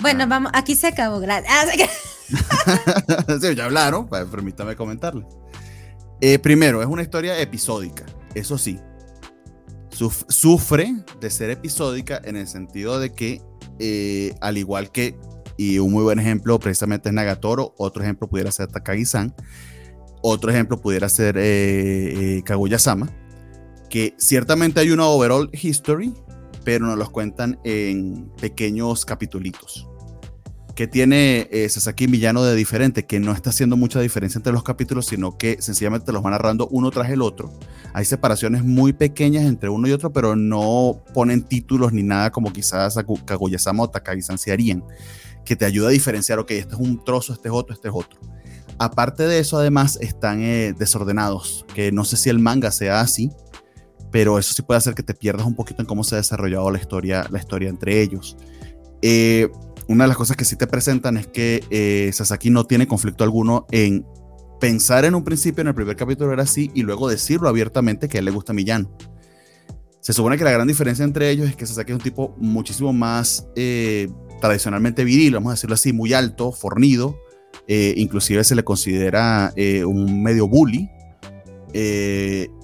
Bueno, 0.00 0.26
vamos, 0.28 0.52
aquí 0.54 0.76
se 0.76 0.86
acabó. 0.86 1.18
Gracias. 1.20 1.90
sí, 3.40 3.54
ya 3.54 3.64
hablaron, 3.64 4.06
pues, 4.06 4.24
permítame 4.26 4.76
comentarle. 4.76 5.26
Eh, 6.20 6.38
primero, 6.38 6.82
es 6.82 6.88
una 6.88 7.02
historia 7.02 7.40
episódica, 7.40 8.04
eso 8.34 8.58
sí. 8.58 8.78
sufre 10.28 10.94
de 11.20 11.30
ser 11.30 11.50
episódica 11.50 12.20
en 12.24 12.36
el 12.36 12.48
sentido 12.48 12.98
de 12.98 13.12
que, 13.12 13.40
eh, 13.78 14.34
al 14.40 14.58
igual 14.58 14.90
que, 14.90 15.16
y 15.56 15.78
un 15.78 15.92
muy 15.92 16.02
buen 16.02 16.18
ejemplo 16.18 16.58
precisamente 16.58 17.08
es 17.08 17.14
Nagatoro, 17.14 17.74
otro 17.78 18.02
ejemplo 18.02 18.28
pudiera 18.28 18.50
ser 18.50 18.68
Takagi-san, 18.68 19.34
otro 20.22 20.50
ejemplo 20.50 20.80
pudiera 20.80 21.08
ser 21.08 21.36
eh, 21.38 22.42
Kaguya-sama, 22.44 23.08
que 23.88 24.14
ciertamente 24.18 24.80
hay 24.80 24.90
una 24.90 25.06
overall 25.06 25.50
history, 25.52 26.12
pero 26.64 26.86
nos 26.86 26.98
los 26.98 27.10
cuentan 27.10 27.58
en 27.64 28.30
pequeños 28.40 29.04
capitulitos 29.04 29.88
que 30.78 30.86
tiene 30.86 31.48
eh, 31.50 31.68
Sasaki 31.68 32.06
Villano 32.06 32.44
de 32.44 32.54
diferente, 32.54 33.04
que 33.04 33.18
no 33.18 33.32
está 33.32 33.50
haciendo 33.50 33.76
mucha 33.76 33.98
diferencia 33.98 34.38
entre 34.38 34.52
los 34.52 34.62
capítulos, 34.62 35.06
sino 35.06 35.36
que 35.36 35.60
sencillamente 35.60 36.12
los 36.12 36.22
van 36.22 36.30
narrando 36.30 36.68
uno 36.68 36.92
tras 36.92 37.10
el 37.10 37.20
otro. 37.20 37.52
Hay 37.94 38.04
separaciones 38.04 38.62
muy 38.62 38.92
pequeñas 38.92 39.44
entre 39.46 39.70
uno 39.70 39.88
y 39.88 39.90
otro, 39.90 40.12
pero 40.12 40.36
no 40.36 41.02
ponen 41.12 41.42
títulos 41.42 41.92
ni 41.92 42.04
nada 42.04 42.30
como 42.30 42.52
quizás 42.52 42.96
Kaguya-sama 43.24 43.82
o 43.82 43.90
Takagi-san 43.90 44.38
se 44.38 44.52
harían, 44.52 44.84
que 45.44 45.56
te 45.56 45.64
ayuda 45.64 45.88
a 45.88 45.90
diferenciar, 45.90 46.38
ok, 46.38 46.52
este 46.52 46.76
es 46.76 46.80
un 46.80 47.02
trozo, 47.02 47.32
este 47.32 47.48
es 47.48 47.54
otro, 47.54 47.74
este 47.74 47.88
es 47.88 47.94
otro. 47.96 48.20
Aparte 48.78 49.24
de 49.24 49.40
eso, 49.40 49.58
además, 49.58 49.98
están 50.00 50.42
eh, 50.42 50.76
desordenados, 50.78 51.66
que 51.74 51.90
no 51.90 52.04
sé 52.04 52.16
si 52.16 52.30
el 52.30 52.38
manga 52.38 52.70
sea 52.70 53.00
así, 53.00 53.32
pero 54.12 54.38
eso 54.38 54.54
sí 54.54 54.62
puede 54.62 54.78
hacer 54.78 54.94
que 54.94 55.02
te 55.02 55.14
pierdas 55.14 55.44
un 55.44 55.56
poquito 55.56 55.82
en 55.82 55.88
cómo 55.88 56.04
se 56.04 56.14
ha 56.14 56.18
desarrollado 56.18 56.70
la 56.70 56.78
historia, 56.78 57.26
la 57.32 57.40
historia 57.40 57.68
entre 57.68 58.00
ellos. 58.00 58.36
Eh, 59.02 59.48
una 59.88 60.04
de 60.04 60.08
las 60.08 60.16
cosas 60.16 60.36
que 60.36 60.44
sí 60.44 60.54
te 60.56 60.66
presentan 60.66 61.16
es 61.16 61.26
que 61.26 61.64
eh, 61.70 62.10
Sasaki 62.12 62.50
no 62.50 62.64
tiene 62.64 62.86
conflicto 62.86 63.24
alguno 63.24 63.66
en 63.70 64.06
pensar 64.60 65.04
en 65.04 65.14
un 65.14 65.24
principio, 65.24 65.62
en 65.62 65.68
el 65.68 65.74
primer 65.74 65.96
capítulo 65.96 66.32
era 66.32 66.42
así, 66.42 66.70
y 66.74 66.82
luego 66.82 67.08
decirlo 67.08 67.48
abiertamente 67.48 68.08
que 68.08 68.18
a 68.18 68.20
él 68.20 68.26
le 68.26 68.30
gusta 68.30 68.52
Millán. 68.52 68.88
Se 70.00 70.12
supone 70.12 70.36
que 70.36 70.44
la 70.44 70.50
gran 70.50 70.68
diferencia 70.68 71.04
entre 71.04 71.30
ellos 71.30 71.48
es 71.48 71.56
que 71.56 71.66
Sasaki 71.66 71.92
es 71.92 71.96
un 71.96 72.02
tipo 72.02 72.34
muchísimo 72.38 72.92
más 72.92 73.48
eh, 73.56 74.08
tradicionalmente 74.40 75.04
viril, 75.04 75.34
vamos 75.34 75.50
a 75.50 75.54
decirlo 75.54 75.74
así, 75.74 75.92
muy 75.92 76.12
alto, 76.12 76.52
fornido, 76.52 77.16
eh, 77.66 77.94
inclusive 77.96 78.44
se 78.44 78.54
le 78.54 78.64
considera 78.64 79.52
un 79.86 80.22
medio 80.22 80.48
bully. 80.48 80.88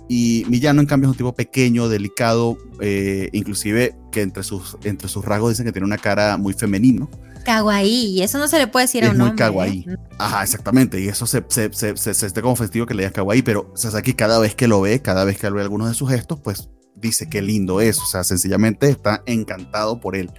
Y 0.09 0.45
Millano, 0.49 0.81
en 0.81 0.87
cambio, 0.87 1.09
es 1.09 1.13
un 1.13 1.17
tipo 1.17 1.35
pequeño, 1.35 1.89
delicado, 1.89 2.59
eh, 2.81 3.31
inclusive 3.33 3.97
que 4.13 4.23
entre 4.23 4.43
sus, 4.43 4.77
entre 4.85 5.09
sus 5.09 5.25
rasgos 5.25 5.51
dicen 5.51 5.65
que 5.65 5.73
tiene 5.73 5.87
una 5.87 5.99
cara 5.99 6.37
muy 6.37 6.53
femenino. 6.53 7.09
Kawaii, 7.45 8.23
eso 8.23 8.39
no 8.39 8.49
se 8.49 8.59
le 8.59 8.67
puede 8.67 8.85
decir 8.87 9.05
a 9.05 9.11
un 9.11 9.19
muy 9.19 9.29
hombre. 9.29 9.45
Muy 9.45 9.53
kawaii. 9.53 9.87
¿eh? 9.89 9.97
Ajá, 10.19 10.43
exactamente, 10.43 11.01
y 11.01 11.09
eso 11.09 11.27
se, 11.27 11.45
se, 11.49 11.73
se, 11.73 11.97
se, 11.97 12.15
se 12.15 12.43
como 12.43 12.57
festivo 12.57 12.87
que 12.87 12.95
le 12.95 13.03
digas 13.03 13.13
kawaii, 13.13 13.43
pero 13.43 13.71
Sasaki 13.75 14.15
cada 14.15 14.39
vez 14.39 14.55
que 14.55 14.67
lo 14.67 14.81
ve, 14.81 15.01
cada 15.03 15.25
vez 15.25 15.39
que 15.39 15.49
ve 15.51 15.61
algunos 15.61 15.89
de 15.89 15.95
sus 15.95 16.09
gestos, 16.09 16.41
pues 16.41 16.71
dice 16.97 17.29
qué 17.29 17.43
lindo 17.43 17.81
es, 17.81 17.99
o 17.99 18.07
sea, 18.07 18.25
sencillamente 18.25 18.89
está 18.89 19.23
encantado 19.27 20.01
por 20.01 20.17
él, 20.17 20.31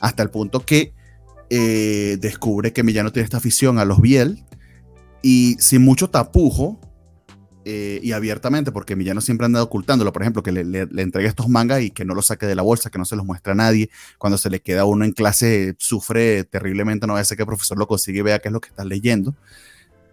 hasta 0.00 0.22
el 0.22 0.30
punto 0.30 0.60
que 0.60 0.92
eh, 1.48 2.18
descubre 2.20 2.72
que 2.72 2.82
Millano 2.82 3.10
tiene 3.10 3.24
esta 3.24 3.38
afición 3.38 3.78
a 3.78 3.86
los 3.86 4.00
Biel, 4.00 4.44
y 5.22 5.56
sin 5.60 5.82
mucho 5.82 6.10
tapujo, 6.10 6.78
eh, 7.66 8.00
y 8.02 8.12
abiertamente, 8.12 8.72
porque 8.72 8.96
Millano 8.96 9.20
siempre 9.20 9.44
anda 9.44 9.62
ocultándolo, 9.62 10.12
por 10.12 10.22
ejemplo, 10.22 10.42
que 10.42 10.50
le, 10.50 10.64
le, 10.64 11.02
entregue 11.02 11.28
estos 11.28 11.48
mangas 11.48 11.82
y 11.82 11.90
que 11.90 12.06
no 12.06 12.14
los 12.14 12.26
saque 12.26 12.46
de 12.46 12.54
la 12.54 12.62
bolsa, 12.62 12.90
que 12.90 12.98
no 12.98 13.04
se 13.04 13.16
los 13.16 13.26
muestre 13.26 13.52
a 13.52 13.54
nadie. 13.54 13.90
Cuando 14.16 14.38
se 14.38 14.48
le 14.48 14.60
queda 14.60 14.86
uno 14.86 15.04
en 15.04 15.12
clase, 15.12 15.74
sufre 15.78 16.44
terriblemente, 16.44 17.06
no 17.06 17.14
va 17.14 17.20
a 17.20 17.24
ser 17.24 17.36
que 17.36 17.42
el 17.42 17.48
profesor 17.48 17.78
lo 17.78 17.86
consigue 17.86 18.20
y 18.20 18.22
vea 18.22 18.38
qué 18.38 18.48
es 18.48 18.52
lo 18.52 18.60
que 18.60 18.70
está 18.70 18.84
leyendo. 18.84 19.34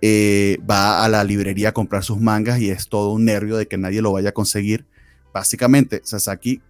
Eh, 0.02 0.60
va 0.70 1.06
a 1.06 1.10
la 1.10 1.24
librería 1.24 1.70
a 1.70 1.72
comprar 1.72 2.04
sus 2.04 2.20
mangas 2.20 2.60
y 2.60 2.70
es 2.70 2.90
todo 2.90 3.12
un 3.14 3.26
nervio 3.26 3.56
de 3.56 3.68
que 3.68 3.78
nadie 3.78 4.02
lo 4.02 4.12
vaya 4.12 4.30
a 4.30 4.34
conseguir. 4.34 4.86
Básicamente, 5.34 6.02
Sasaki, 6.04 6.62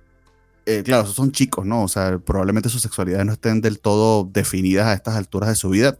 eh, 0.67 0.83
claro, 0.83 1.03
esos 1.03 1.15
son 1.15 1.31
chicos, 1.31 1.65
¿no? 1.65 1.83
O 1.83 1.87
sea, 1.87 2.19
probablemente 2.19 2.69
sus 2.69 2.83
sexualidades 2.83 3.25
no 3.25 3.33
estén 3.33 3.61
del 3.61 3.79
todo 3.79 4.29
definidas 4.31 4.87
a 4.87 4.93
estas 4.93 5.15
alturas 5.15 5.49
de 5.49 5.55
su 5.55 5.69
vida, 5.69 5.97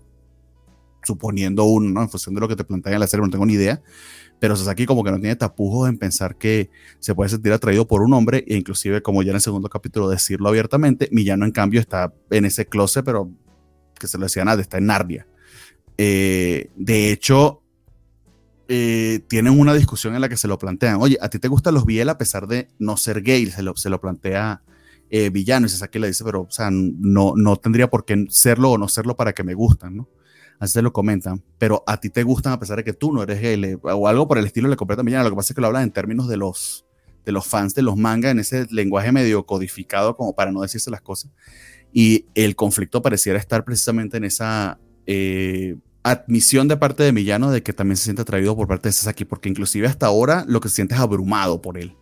suponiendo 1.03 1.63
uno, 1.63 1.89
¿no? 1.89 2.01
En 2.03 2.09
función 2.09 2.35
de 2.35 2.41
lo 2.41 2.47
que 2.47 2.55
te 2.55 2.63
plantean 2.63 2.93
en 2.95 2.99
la 2.99 3.07
serie, 3.07 3.25
no 3.25 3.31
tengo 3.31 3.45
ni 3.45 3.53
idea 3.53 3.81
pero 4.39 4.55
Sasaki 4.55 4.85
como 4.85 5.03
que 5.03 5.11
no 5.11 5.19
tiene 5.19 5.35
tapujos 5.35 5.89
en 5.89 5.97
pensar 5.97 6.37
que 6.37 6.69
se 6.99 7.15
puede 7.15 7.29
sentir 7.29 7.51
atraído 7.53 7.87
por 7.87 8.01
un 8.01 8.13
hombre 8.13 8.43
e 8.47 8.55
inclusive 8.55 9.01
como 9.01 9.23
ya 9.23 9.31
en 9.31 9.35
el 9.35 9.41
segundo 9.41 9.69
capítulo 9.69 10.09
decirlo 10.09 10.49
abiertamente, 10.49 11.09
Millano 11.11 11.45
en 11.45 11.51
cambio 11.51 11.79
está 11.79 12.13
en 12.29 12.45
ese 12.45 12.65
closet 12.67 13.03
pero 13.03 13.31
que 13.99 14.07
se 14.07 14.17
lo 14.17 14.25
decía 14.25 14.45
nada, 14.45 14.61
está 14.61 14.77
en 14.77 14.85
Narnia. 14.85 15.27
Eh, 15.97 16.69
de 16.75 17.11
hecho, 17.11 17.63
eh, 18.67 19.21
tienen 19.27 19.59
una 19.59 19.73
discusión 19.73 20.13
en 20.13 20.21
la 20.21 20.29
que 20.29 20.37
se 20.37 20.47
lo 20.47 20.59
plantean, 20.59 20.97
oye, 21.01 21.17
¿a 21.21 21.29
ti 21.29 21.39
te 21.39 21.47
gustan 21.47 21.73
los 21.73 21.85
Biel 21.85 22.09
a 22.09 22.17
pesar 22.17 22.47
de 22.47 22.67
no 22.77 22.97
ser 22.97 23.23
gay? 23.23 23.47
Se 23.47 23.63
lo, 23.63 23.75
se 23.75 23.89
lo 23.89 23.99
plantea 23.99 24.61
eh, 25.09 25.29
Villano 25.29 25.65
y 25.65 25.69
Sasaki 25.69 25.99
le 25.99 26.07
dice, 26.07 26.23
pero 26.23 26.41
o 26.41 26.51
sea, 26.51 26.69
no, 26.71 27.33
no 27.35 27.55
tendría 27.57 27.89
por 27.89 28.05
qué 28.05 28.25
serlo 28.29 28.71
o 28.71 28.77
no 28.77 28.87
serlo 28.87 29.15
para 29.15 29.33
que 29.33 29.43
me 29.43 29.53
gustan, 29.53 29.97
¿no? 29.97 30.09
Así 30.59 30.73
se 30.73 30.81
lo 30.81 30.91
comentan, 30.93 31.43
pero 31.57 31.83
a 31.87 31.99
ti 31.99 32.09
te 32.09 32.23
gustan 32.23 32.53
a 32.53 32.59
pesar 32.59 32.77
de 32.77 32.83
que 32.83 32.93
tú 32.93 33.11
no 33.11 33.23
eres 33.23 33.41
gay, 33.41 33.77
o 33.83 34.07
algo 34.07 34.27
por 34.27 34.37
el 34.37 34.45
estilo 34.45 34.67
le 34.69 34.75
completan 34.75 35.05
Millán. 35.05 35.23
Lo 35.23 35.29
que 35.29 35.35
pasa 35.35 35.53
es 35.53 35.55
que 35.55 35.61
lo 35.61 35.67
hablan 35.67 35.83
en 35.83 35.91
términos 35.91 36.27
de 36.27 36.37
los, 36.37 36.85
de 37.25 37.31
los 37.31 37.45
fans 37.45 37.75
de 37.75 37.81
los 37.81 37.97
mangas, 37.97 38.31
en 38.31 38.39
ese 38.39 38.65
lenguaje 38.71 39.11
medio 39.11 39.45
codificado, 39.45 40.15
como 40.15 40.35
para 40.35 40.51
no 40.51 40.61
decirse 40.61 40.89
las 40.89 41.01
cosas. 41.01 41.31
Y 41.93 42.25
el 42.35 42.55
conflicto 42.55 43.01
pareciera 43.01 43.39
estar 43.39 43.63
precisamente 43.63 44.17
en 44.17 44.23
esa 44.23 44.79
eh, 45.05 45.77
admisión 46.03 46.67
de 46.67 46.77
parte 46.77 47.03
de 47.03 47.11
Millano 47.11 47.51
de 47.51 47.63
que 47.63 47.73
también 47.73 47.97
se 47.97 48.05
siente 48.05 48.21
atraído 48.21 48.55
por 48.55 48.67
parte 48.67 48.89
de 48.89 48.93
Sasaki, 48.93 49.25
porque 49.25 49.49
inclusive 49.49 49.87
hasta 49.87 50.07
ahora 50.07 50.45
lo 50.47 50.59
que 50.59 50.69
se 50.69 50.75
siente 50.75 50.95
es 50.95 50.99
abrumado 50.99 51.61
por 51.61 51.77
él. 51.77 51.95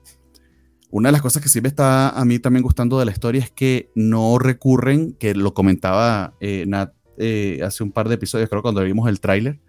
Una 0.92 1.10
de 1.10 1.14
las 1.14 1.22
cosas 1.22 1.44
que 1.44 1.50
sí 1.50 1.60
me 1.60 1.68
está 1.68 2.10
a 2.10 2.24
mí 2.24 2.40
también 2.40 2.64
gustando 2.64 2.98
de 3.00 3.06
la 3.06 3.12
historia 3.12 3.42
es 3.42 3.52
que 3.52 3.92
no 3.96 4.40
recurren, 4.40 5.14
que 5.14 5.36
lo 5.36 5.54
comentaba 5.54 6.36
eh, 6.40 6.64
Nat 6.68 6.95
eh, 7.18 7.62
hace 7.64 7.84
un 7.84 7.92
par 7.92 8.10
de 8.10 8.16
episodios, 8.16 8.50
creo 8.50 8.62
cuando 8.62 8.84
vimos 8.84 9.08
el 9.10 9.20
tráiler. 9.20 9.60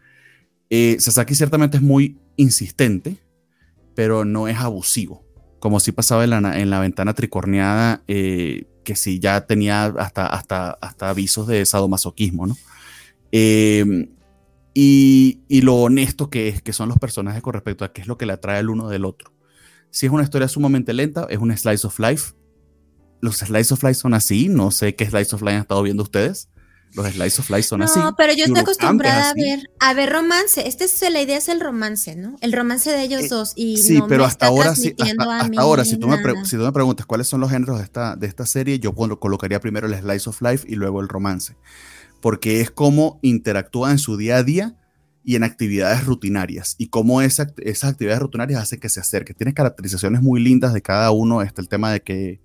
Eh, 0.71 0.97
Sasaki 0.99 1.35
ciertamente 1.35 1.77
es 1.77 1.83
muy 1.83 2.19
insistente, 2.37 3.17
pero 3.95 4.25
no 4.25 4.49
es 4.49 4.59
abusivo. 4.59 5.25
como 5.59 5.81
si 5.81 5.91
pasaba 5.91 6.23
en 6.23 6.31
la, 6.31 6.61
en 6.61 6.71
la 6.71 6.81
ventana 6.81 7.15
tricorneada, 7.15 8.03
eh, 8.07 8.67
que 8.85 8.95
sí 8.95 9.19
ya 9.19 9.47
tenía 9.47 9.87
hasta, 9.87 10.27
hasta, 10.27 10.71
hasta 10.71 11.09
avisos 11.09 11.47
de 11.49 11.65
sadomasoquismo, 11.67 12.47
¿no? 12.47 12.57
Em, 13.33 14.11
y, 14.75 15.41
y, 15.49 15.63
lo 15.63 15.77
honesto 15.77 16.31
que 16.31 16.49
es, 16.49 16.63
que 16.63 16.73
son 16.73 16.89
los 16.89 16.99
personajes 16.99 17.43
con 17.43 17.55
respecto 17.55 17.85
a 17.85 17.93
qué 17.93 18.03
es 18.03 18.07
lo 18.07 18.17
que 18.17 18.27
le 18.27 18.35
atrae 18.35 18.61
el 18.61 18.69
uno 18.69 18.89
del 18.89 19.05
otro. 19.05 19.33
Si 19.91 20.07
es 20.07 20.13
una 20.13 20.23
historia 20.23 20.47
sumamente 20.47 20.93
lenta, 20.93 21.27
es 21.31 21.39
un 21.39 21.57
slice 21.57 21.87
of 21.87 21.99
life. 21.99 22.35
Los 23.21 23.39
slice 23.39 23.73
of 23.73 23.83
life 23.83 23.95
son 23.95 24.15
así, 24.15 24.49
no 24.49 24.71
sé 24.71 24.95
qué 24.95 25.07
slice 25.07 25.35
of 25.35 25.43
life 25.43 25.55
han 25.55 25.63
estado 25.63 25.83
viendo 25.83 26.03
ustedes. 26.03 26.51
Los 26.97 27.13
slice 27.13 27.41
of 27.43 27.51
life 27.51 27.65
son 27.65 27.83
así. 27.83 27.99
No, 27.99 28.17
pero 28.17 28.33
yo 28.33 28.47
estoy 28.47 28.61
acostumbrada 28.61 29.31
a 29.31 29.35
ver, 29.35 29.71
a 29.81 29.93
ver 29.93 30.11
romance. 30.11 30.67
Esta 30.67 30.85
es 30.85 30.99
la 31.13 31.21
idea 31.21 31.37
es 31.37 31.51
el 31.51 31.61
romance, 31.61 32.17
¿no? 32.17 32.37
El 32.41 32.55
romance 32.55 32.91
de 32.91 33.03
ellos 33.03 33.23
eh, 33.25 33.29
dos. 33.29 33.53
Y 33.55 33.77
sí, 33.77 34.03
pero 34.09 34.25
hasta 34.25 34.47
ahora 34.47 34.75
sí, 34.75 34.95
hasta, 34.99 35.51
ahora, 35.59 35.85
si 35.85 35.99
tú, 35.99 36.09
me 36.09 36.17
si 36.45 36.57
tú 36.57 36.63
me 36.63 36.73
preguntas 36.73 37.05
cuáles 37.05 37.27
son 37.29 37.41
los 37.41 37.51
géneros 37.51 37.77
de 37.79 37.85
esta, 37.85 38.17
de 38.17 38.27
esta 38.27 38.47
serie, 38.47 38.79
yo 38.79 38.95
colocaría 38.95 39.61
primero 39.61 39.87
el 39.87 39.95
slice 39.95 40.31
of 40.31 40.41
life 40.41 40.67
y 40.67 40.77
luego 40.77 41.03
el 41.03 41.09
romance. 41.09 41.55
Porque 42.23 42.63
es 42.63 42.71
cómo 42.71 43.19
interactúan 43.21 43.93
en 43.93 43.99
su 43.99 44.17
día 44.17 44.39
a 44.39 44.43
día 44.43 44.75
y 45.23 45.37
en 45.37 45.45
actividades 45.45 46.07
rutinarias 46.07 46.77
y 46.79 46.87
cómo 46.87 47.21
esa, 47.21 47.53
esas 47.59 47.91
actividades 47.91 48.23
rutinarias 48.23 48.63
hacen 48.63 48.81
que 48.81 48.89
se 48.89 49.01
acerque. 49.01 49.35
Tienes 49.35 49.55
caracterizaciones 49.55 50.23
muy 50.23 50.41
lindas 50.41 50.73
de 50.73 50.81
cada 50.81 51.11
uno. 51.11 51.43
Está 51.43 51.61
el 51.61 51.69
tema 51.69 51.93
de 51.93 52.01
que 52.01 52.41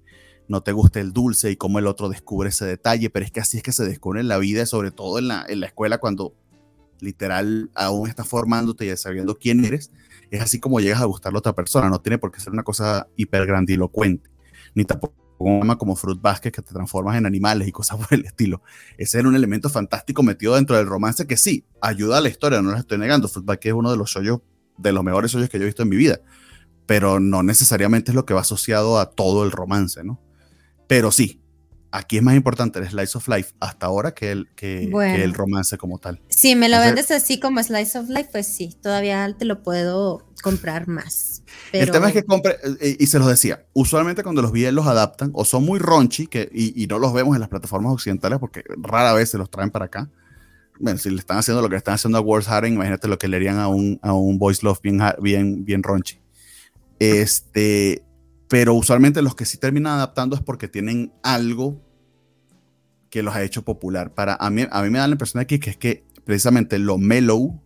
no 0.52 0.62
te 0.62 0.74
guste 0.74 1.00
el 1.00 1.14
dulce 1.14 1.50
y 1.50 1.56
cómo 1.56 1.80
el 1.80 1.88
otro 1.88 2.10
descubre 2.10 2.50
ese 2.50 2.66
detalle, 2.66 3.10
pero 3.10 3.26
es 3.26 3.32
que 3.32 3.40
así 3.40 3.58
es 3.58 3.64
que 3.64 3.72
se 3.72 3.86
descubre 3.86 4.20
en 4.20 4.28
la 4.28 4.38
vida, 4.38 4.66
sobre 4.66 4.92
todo 4.92 5.18
en 5.18 5.30
la, 5.30 5.46
en 5.48 5.62
la 5.62 5.68
escuela 5.68 5.98
cuando 5.98 6.36
literal 7.00 7.72
aún 7.74 8.08
estás 8.10 8.28
formándote 8.28 8.86
y 8.86 8.96
sabiendo 8.98 9.38
quién 9.38 9.64
eres, 9.66 9.92
es 10.30 10.42
así 10.42 10.60
como 10.60 10.80
llegas 10.80 11.02
a 11.02 11.06
gustarle 11.06 11.38
a 11.38 11.40
otra 11.40 11.56
persona, 11.56 11.90
no 11.90 12.02
tiene 12.02 12.18
por 12.18 12.32
qué 12.32 12.40
ser 12.40 12.54
una 12.54 12.64
cosa 12.64 13.08
hiper 13.16 13.48
grandilocuente, 13.48 14.30
ni 14.76 14.86
tampoco 14.86 15.16
un 15.40 15.76
como 15.76 15.96
Fruit 15.96 16.22
Basket 16.22 16.52
que 16.52 16.62
te 16.62 16.74
transformas 16.74 17.18
en 17.18 17.26
animales 17.26 17.68
y 17.68 17.72
cosas 17.72 17.98
por 18.06 18.08
el 18.12 18.26
estilo. 18.26 18.62
Ese 18.98 19.20
era 19.20 19.28
un 19.28 19.36
elemento 19.36 19.70
fantástico 19.70 20.22
metido 20.22 20.56
dentro 20.56 20.76
del 20.76 20.86
romance 20.86 21.26
que 21.26 21.38
sí, 21.38 21.66
ayuda 21.82 22.18
a 22.18 22.22
la 22.22 22.30
historia, 22.30 22.62
no 22.62 22.72
lo 22.72 22.78
estoy 22.78 22.98
negando, 22.98 23.28
Fruit 23.28 23.46
Basket 23.46 23.70
es 23.70 23.76
uno 23.76 23.90
de 23.90 23.98
los 23.98 24.14
de 24.78 24.92
los 24.92 25.04
mejores 25.04 25.32
shows 25.32 25.50
que 25.50 25.58
yo 25.58 25.64
he 25.64 25.68
visto 25.68 25.84
en 25.84 25.90
mi 25.90 25.96
vida, 25.96 26.22
pero 26.86 27.20
no 27.20 27.42
necesariamente 27.42 28.12
es 28.12 28.16
lo 28.16 28.26
que 28.26 28.34
va 28.34 28.42
asociado 28.42 29.00
a 29.00 29.12
todo 29.12 29.44
el 29.44 29.52
romance, 29.52 30.04
¿no? 30.04 30.20
Pero 30.92 31.10
sí, 31.10 31.40
aquí 31.90 32.18
es 32.18 32.22
más 32.22 32.36
importante 32.36 32.80
el 32.80 32.90
Slice 32.90 33.18
of 33.18 33.26
Life 33.30 33.54
hasta 33.62 33.86
ahora 33.86 34.14
que 34.14 34.30
el, 34.30 34.50
que, 34.58 34.92
el 35.24 35.34
romance 35.34 35.78
como 35.78 36.00
tal. 36.00 36.20
Si 36.28 36.54
me 36.54 36.68
lo 36.68 36.80
vendes 36.80 37.12
así 37.12 37.40
como 37.40 37.64
Slice 37.64 37.98
of 37.98 38.10
Life, 38.10 38.28
pues 38.34 38.46
sí, 38.48 38.76
todavía 38.82 39.34
te 39.40 39.46
lo 39.46 39.64
puedo 39.64 40.28
comprar 40.44 40.90
más. 40.90 41.44
El 41.72 41.92
tema 41.92 42.10
es 42.10 42.14
que 42.14 42.24
compre, 42.24 42.58
eh, 42.82 42.98
y 43.00 43.08
se 43.08 43.20
los 43.20 43.30
decía, 43.30 43.66
usualmente 43.72 44.22
cuando 44.22 44.42
los 44.42 44.52
videos 44.52 44.74
los 44.74 44.86
adaptan 44.86 45.32
o 45.34 45.46
son 45.46 45.64
muy 45.64 45.80
raunchy 45.80 46.28
que, 46.28 46.50
y, 46.54 46.86
no 46.88 47.00
los 47.00 47.14
vemos 47.14 47.36
en 47.36 47.40
las 47.40 47.48
plataformas 47.48 47.94
occidentales 47.94 48.40
porque 48.40 48.66
rara 48.76 49.14
vez 49.14 49.30
se 49.30 49.38
los 49.38 49.50
traen 49.50 49.72
para 49.72 49.86
acá. 49.86 50.10
Bueno, 50.78 51.00
si 51.00 51.10
le 51.10 51.20
están 51.20 51.38
haciendo 51.38 51.62
lo 51.62 51.70
que 51.70 51.76
le 51.76 51.78
están 51.78 51.94
haciendo 51.94 52.18
a 52.18 52.22
World 52.22 52.48
Harden, 52.48 52.74
imagínate 52.74 53.08
lo 53.08 53.18
que 53.18 53.30
le 53.30 53.38
harían 53.38 53.60
a 53.60 53.70
un, 53.70 53.98
a 54.02 54.12
un 54.12 54.38
Voice 54.38 54.60
Love 54.62 54.82
bien, 54.82 55.02
bien, 55.22 55.64
bien 55.64 55.84
raunchy. 55.84 56.20
Este, 57.00 58.04
pero 58.52 58.74
usualmente 58.74 59.22
los 59.22 59.34
que 59.34 59.46
sí 59.46 59.58
terminan 59.58 59.94
adaptando 59.94 60.36
es 60.36 60.42
porque 60.42 60.68
tienen 60.68 61.14
algo 61.24 61.82
que 63.10 63.24
los 63.24 63.34
ha 63.34 63.44
hecho 63.44 63.64
popular. 63.64 64.14
Para, 64.14 64.36
a, 64.36 64.50
mí, 64.50 64.66
a 64.70 64.82
mí 64.82 64.90
me 64.90 65.00
da 65.00 65.08
la 65.08 65.14
impresión 65.14 65.40
aquí 65.40 65.58
que 65.58 65.70
es 65.70 65.78
que 65.78 66.04
precisamente 66.26 66.78
lo 66.78 66.98
mellow 66.98 67.62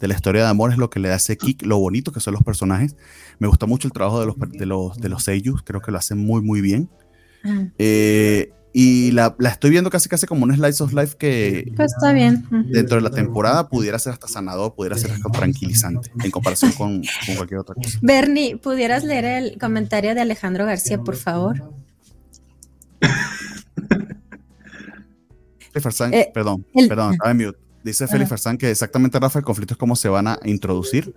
de 0.00 0.08
la 0.08 0.14
historia 0.14 0.42
de 0.42 0.48
amor 0.48 0.72
es 0.72 0.78
lo 0.78 0.90
que 0.90 0.98
le 0.98 1.12
hace 1.12 1.36
kick, 1.36 1.64
lo 1.64 1.78
bonito 1.78 2.10
que 2.10 2.18
son 2.18 2.34
los 2.34 2.42
personajes. 2.42 2.96
Me 3.38 3.46
gusta 3.46 3.66
mucho 3.66 3.86
el 3.86 3.92
trabajo 3.92 4.18
de 4.18 4.26
los, 4.26 4.34
de 4.50 4.66
los, 4.66 4.98
de 4.98 5.08
los 5.10 5.22
seiyus, 5.22 5.62
creo 5.62 5.80
que 5.80 5.92
lo 5.92 5.98
hacen 5.98 6.18
muy, 6.18 6.42
muy 6.42 6.60
bien. 6.60 6.90
Ah. 7.44 7.68
Eh, 7.78 8.52
y 8.72 9.10
la, 9.10 9.34
la, 9.38 9.48
estoy 9.48 9.70
viendo 9.70 9.90
casi 9.90 10.08
casi 10.08 10.26
como 10.26 10.44
un 10.44 10.54
slice 10.54 10.82
of 10.82 10.92
life 10.92 11.16
que 11.18 11.72
pues 11.76 11.92
está 11.92 12.12
bien. 12.12 12.46
dentro 12.68 12.96
de 12.96 13.02
la 13.02 13.10
temporada 13.10 13.68
pudiera 13.68 13.98
ser 13.98 14.12
hasta 14.12 14.28
sanador, 14.28 14.74
pudiera 14.74 14.96
ser 14.96 15.10
hasta 15.10 15.28
tranquilizante 15.30 16.10
en 16.22 16.30
comparación 16.30 16.72
con, 16.72 17.02
con, 17.26 17.36
cualquier 17.36 17.60
otra 17.60 17.74
cosa. 17.74 17.98
Bernie, 18.00 18.56
¿pudieras 18.56 19.02
leer 19.02 19.24
el 19.24 19.58
comentario 19.58 20.14
de 20.14 20.20
Alejandro 20.20 20.66
García, 20.66 20.98
por 20.98 21.16
favor? 21.16 21.72
eh, 26.12 26.30
perdón, 26.32 26.64
perdón, 26.88 27.14
estaba 27.14 27.30
en 27.30 27.36
mute. 27.36 27.58
Dice 27.82 28.06
Félix 28.06 28.28
Farsán 28.28 28.58
que 28.58 28.70
exactamente, 28.70 29.18
Rafa, 29.18 29.38
el 29.38 29.44
conflicto 29.44 29.74
es 29.74 29.78
cómo 29.78 29.96
se 29.96 30.08
van 30.08 30.28
a 30.28 30.38
introducir. 30.44 31.14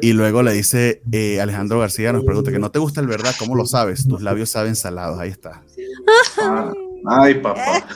Y 0.00 0.12
luego 0.12 0.42
le 0.42 0.52
dice 0.52 1.02
eh, 1.12 1.40
Alejandro 1.40 1.78
García, 1.78 2.12
nos 2.12 2.24
pregunta 2.24 2.50
que 2.50 2.58
no 2.58 2.70
te 2.70 2.78
gusta 2.78 3.00
el 3.00 3.06
verdad, 3.06 3.34
¿cómo 3.38 3.54
lo 3.54 3.66
sabes? 3.66 4.06
Tus 4.06 4.22
labios 4.22 4.50
saben 4.50 4.76
salados, 4.76 5.18
ahí 5.18 5.30
está. 5.30 5.62
Ah, 6.38 6.72
ay, 7.06 7.34
papá. 7.40 7.86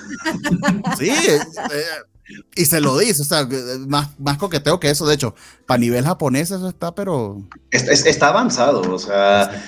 Sí, 0.98 1.10
eh, 1.10 1.38
y 2.54 2.64
se 2.64 2.80
lo 2.80 2.98
dice, 2.98 3.22
o 3.22 3.24
sea, 3.24 3.48
más, 3.86 4.18
más 4.18 4.38
coqueteo 4.38 4.80
que 4.80 4.90
eso. 4.90 5.06
De 5.06 5.14
hecho, 5.14 5.34
para 5.66 5.78
nivel 5.78 6.04
japonés 6.04 6.50
eso 6.50 6.68
está, 6.68 6.94
pero... 6.94 7.42
Está, 7.70 8.28
avanzado, 8.28 8.82
o 8.92 8.98
sea... 8.98 9.64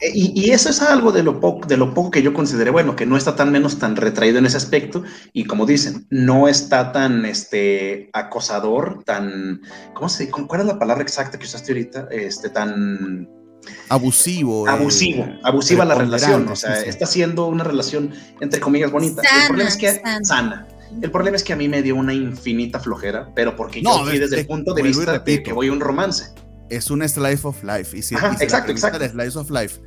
Eh, 0.00 0.10
y, 0.12 0.32
y, 0.40 0.50
eso 0.50 0.70
es 0.70 0.82
algo 0.82 1.12
de 1.12 1.22
lo, 1.22 1.40
poco, 1.40 1.66
de 1.66 1.76
lo 1.76 1.94
poco 1.94 2.10
que 2.10 2.22
yo 2.22 2.34
consideré, 2.34 2.70
bueno, 2.70 2.96
que 2.96 3.06
no 3.06 3.16
está 3.16 3.36
tan 3.36 3.52
menos 3.52 3.78
tan 3.78 3.96
retraído 3.96 4.38
en 4.38 4.46
ese 4.46 4.56
aspecto. 4.56 5.02
Y 5.32 5.44
como 5.44 5.66
dicen, 5.66 6.06
no 6.10 6.48
está 6.48 6.92
tan 6.92 7.24
este, 7.24 8.10
acosador, 8.12 9.02
tan... 9.04 9.62
¿Cómo 9.94 10.08
se 10.08 10.30
¿Cuál 10.30 10.62
es 10.62 10.66
la 10.66 10.78
palabra 10.78 11.02
exacta 11.02 11.38
que 11.38 11.44
usaste 11.44 11.72
ahorita? 11.72 12.08
Este, 12.10 12.48
tan... 12.48 13.28
Abusivo. 13.88 14.66
Eh, 14.66 14.70
abusivo, 14.70 15.26
abusiva 15.42 15.84
la 15.84 15.94
relación. 15.94 16.48
O 16.48 16.56
sea, 16.56 16.82
está 16.82 17.06
siendo 17.06 17.46
una 17.46 17.64
relación, 17.64 18.12
entre 18.40 18.60
comillas, 18.60 18.90
bonita. 18.90 19.22
El 19.22 19.46
problema 19.48 19.70
es 19.70 19.76
que 19.76 20.02
sana 20.22 20.66
el 21.02 21.10
problema 21.10 21.36
es 21.36 21.42
que 21.42 21.52
a 21.52 21.56
mí 21.56 21.68
me 21.68 21.82
dio 21.82 21.96
una 21.96 22.12
infinita 22.12 22.80
flojera, 22.80 23.30
pero 23.34 23.56
porque 23.56 23.82
yo 23.82 24.04
fui 24.04 24.18
desde 24.18 24.40
el 24.40 24.46
punto 24.46 24.74
de 24.74 24.82
vista 24.82 25.18
de 25.18 25.42
que 25.42 25.52
voy 25.52 25.68
a 25.68 25.72
un 25.72 25.80
romance. 25.80 26.32
Es 26.70 26.90
un 26.90 27.06
slice 27.06 27.46
of 27.46 27.62
life. 27.62 27.96
Y 27.96 28.02
si, 28.02 28.14
exacto, 28.14 28.72
exacto. 28.72 29.04
El 29.04 29.10
slice 29.10 29.38
of 29.38 29.50
life. 29.50 29.80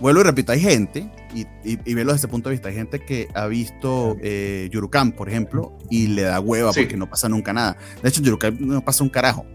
Vuelvo 0.00 0.20
y 0.20 0.24
repito, 0.24 0.50
hay 0.50 0.60
gente, 0.60 1.08
y, 1.34 1.42
y, 1.64 1.78
y 1.84 1.94
desde 1.94 2.12
ese 2.12 2.28
punto 2.28 2.48
de 2.48 2.54
vista, 2.54 2.68
hay 2.68 2.74
gente 2.74 2.98
que 3.00 3.28
ha 3.34 3.46
visto 3.46 4.16
eh, 4.20 4.68
Yurukan, 4.72 5.12
por 5.12 5.28
ejemplo, 5.28 5.78
y 5.88 6.08
le 6.08 6.22
da 6.22 6.40
hueva 6.40 6.72
porque 6.72 6.96
no 6.96 7.08
pasa 7.08 7.28
nunca 7.28 7.52
nada. 7.52 7.76
De 8.02 8.08
hecho, 8.08 8.20
Yurukan 8.20 8.56
no 8.60 8.84
pasa 8.84 9.04
un 9.04 9.10
carajo. 9.10 9.46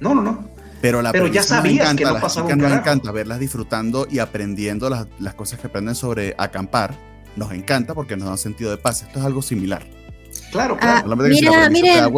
No, 0.00 0.14
no, 0.14 0.22
no. 0.22 0.50
Pero, 0.82 1.00
la 1.00 1.10
Pero 1.12 1.26
ya 1.26 1.42
sabías 1.42 1.94
que 1.94 2.04
no 2.04 2.20
pasaba 2.20 2.48
un 2.48 2.58
Nos 2.58 2.72
encanta 2.72 3.10
verlas 3.10 3.38
disfrutando 3.38 4.06
y 4.10 4.18
aprendiendo 4.18 4.90
las, 4.90 5.06
las 5.18 5.34
cosas 5.34 5.58
que 5.58 5.68
aprenden 5.68 5.94
sobre 5.94 6.34
acampar. 6.36 6.94
Nos 7.36 7.52
encanta 7.52 7.94
porque 7.94 8.16
nos 8.16 8.28
da 8.28 8.36
sentido 8.36 8.70
de 8.70 8.78
paz. 8.78 9.02
Esto 9.02 9.18
es 9.18 9.24
algo 9.24 9.42
similar. 9.42 9.86
Claro, 10.50 10.76
ah, 10.80 11.02
claro. 11.04 11.16
mira, 11.16 11.70
miren, 11.70 12.12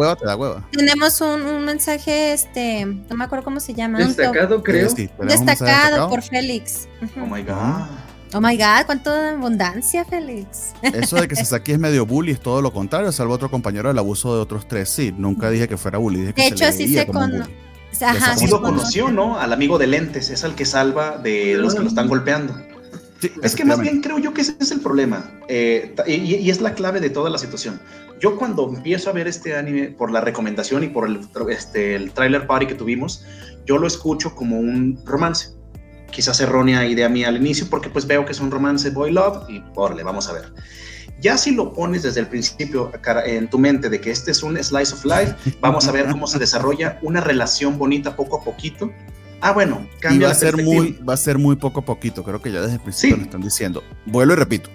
Tenemos 0.71 1.21
un, 1.21 1.65
mensaje, 1.65 2.33
este, 2.33 2.85
no 2.85 3.15
me 3.15 3.25
acuerdo 3.25 3.43
cómo 3.43 3.59
se 3.59 3.73
llama. 3.73 3.99
Destacado, 3.99 4.63
creo. 4.63 4.89
destacado, 5.23 6.09
por 6.09 6.21
Félix. 6.21 6.87
Oh 7.17 7.25
my 7.25 7.41
God. 7.41 7.87
Oh 8.33 8.39
my 8.39 8.55
god, 8.55 8.85
cuánto 8.85 9.11
abundancia, 9.11 10.05
Félix. 10.05 10.73
Eso 10.83 11.15
de 11.15 11.27
que 11.27 11.35
Sasaki 11.35 11.73
es 11.73 11.79
medio 11.79 12.05
bully 12.05 12.31
es 12.31 12.39
todo 12.39 12.61
lo 12.61 12.71
contrario, 12.71 13.11
salvo 13.11 13.33
otro 13.33 13.49
compañero 13.49 13.87
del 13.87 13.97
abuso 13.97 14.35
de 14.35 14.41
otros 14.41 14.67
tres. 14.67 14.89
Sí, 14.89 15.13
nunca 15.17 15.49
dije 15.49 15.67
que 15.67 15.77
fuera 15.77 15.97
bully. 15.97 16.21
de 16.21 16.33
hecho, 16.37 16.65
así 16.65 16.93
se 16.93 17.07
conoce. 17.07 17.49
Ajá, 18.01 18.37
sí 18.37 18.47
lo 18.47 18.61
conoció, 18.61 19.09
¿no? 19.09 19.39
Al 19.39 19.51
amigo 19.51 19.79
de 19.79 19.87
lentes, 19.87 20.29
es 20.29 20.43
el 20.43 20.53
que 20.53 20.65
salva 20.65 21.17
de 21.17 21.55
los 21.57 21.73
que 21.73 21.81
lo 21.81 21.87
están 21.87 22.07
golpeando 22.07 22.53
es 23.41 23.55
que 23.55 23.65
más 23.65 23.79
bien 23.79 24.01
creo 24.01 24.19
yo 24.19 24.33
que 24.33 24.41
ese 24.41 24.55
es 24.59 24.71
el 24.71 24.79
problema 24.79 25.29
eh, 25.47 25.93
y, 26.07 26.49
es 26.49 26.61
la 26.61 26.73
clave 26.73 26.99
de 26.99 27.09
toda 27.09 27.29
la 27.29 27.37
situación. 27.37 27.79
Yo 28.19 28.37
cuando 28.37 28.69
empiezo 28.69 29.09
a 29.09 29.13
ver 29.13 29.27
este 29.27 29.55
anime 29.55 29.89
por 29.89 30.11
la 30.11 30.21
recomendación 30.21 30.83
y 30.83 30.87
por 30.87 31.07
el, 31.07 31.21
este, 31.49 31.95
el 31.95 32.11
trailer 32.11 32.47
party 32.47 32.67
que 32.67 32.75
tuvimos, 32.75 33.25
yo 33.65 33.77
lo 33.77 33.87
escucho 33.87 34.35
como 34.35 34.59
un 34.59 34.99
romance. 35.05 35.49
Quizás 36.11 36.39
errónea 36.39 36.87
idea 36.87 37.07
mía 37.07 37.27
al 37.27 37.37
inicio 37.37 37.67
porque 37.69 37.89
pues 37.89 38.07
veo 38.07 38.25
que 38.25 38.31
es 38.31 38.39
un 38.39 38.51
romance 38.51 38.89
boy 38.89 39.11
love 39.11 39.49
y 39.49 39.63
órale, 39.75 40.03
vamos 40.03 40.27
a 40.27 40.33
ver. 40.33 40.53
Ya 41.21 41.37
si 41.37 41.51
lo 41.51 41.73
pones 41.73 42.03
desde 42.03 42.21
el 42.21 42.27
principio 42.27 42.91
en 43.25 43.49
tu 43.49 43.59
mente 43.59 43.89
de 43.89 43.99
que 43.99 44.09
este 44.09 44.31
es 44.31 44.41
un 44.41 44.61
slice 44.63 44.93
of 44.93 45.03
life, 45.03 45.35
vamos 45.59 45.87
a 45.87 45.91
ver 45.91 46.07
cómo 46.09 46.27
se 46.27 46.39
desarrolla 46.39 46.97
una 47.01 47.19
relación 47.19 47.77
bonita 47.77 48.15
poco 48.15 48.37
a 48.37 48.43
poquito 48.43 48.91
Ah, 49.41 49.53
bueno, 49.53 49.87
cambia 49.99 50.19
y 50.19 50.23
va 50.25 50.31
a 50.31 50.35
ser 50.35 50.61
muy, 50.63 50.99
va 51.07 51.13
a 51.13 51.17
ser 51.17 51.37
muy 51.37 51.55
poco 51.55 51.79
a 51.79 51.85
poquito, 51.85 52.23
creo 52.23 52.41
que 52.41 52.51
ya 52.51 52.61
desde 52.61 52.75
el 52.75 52.81
principio 52.81 53.17
lo 53.17 53.23
están 53.23 53.41
diciendo. 53.41 53.83
Vuelvo 54.05 54.33
y 54.33 54.35
repito, 54.35 54.69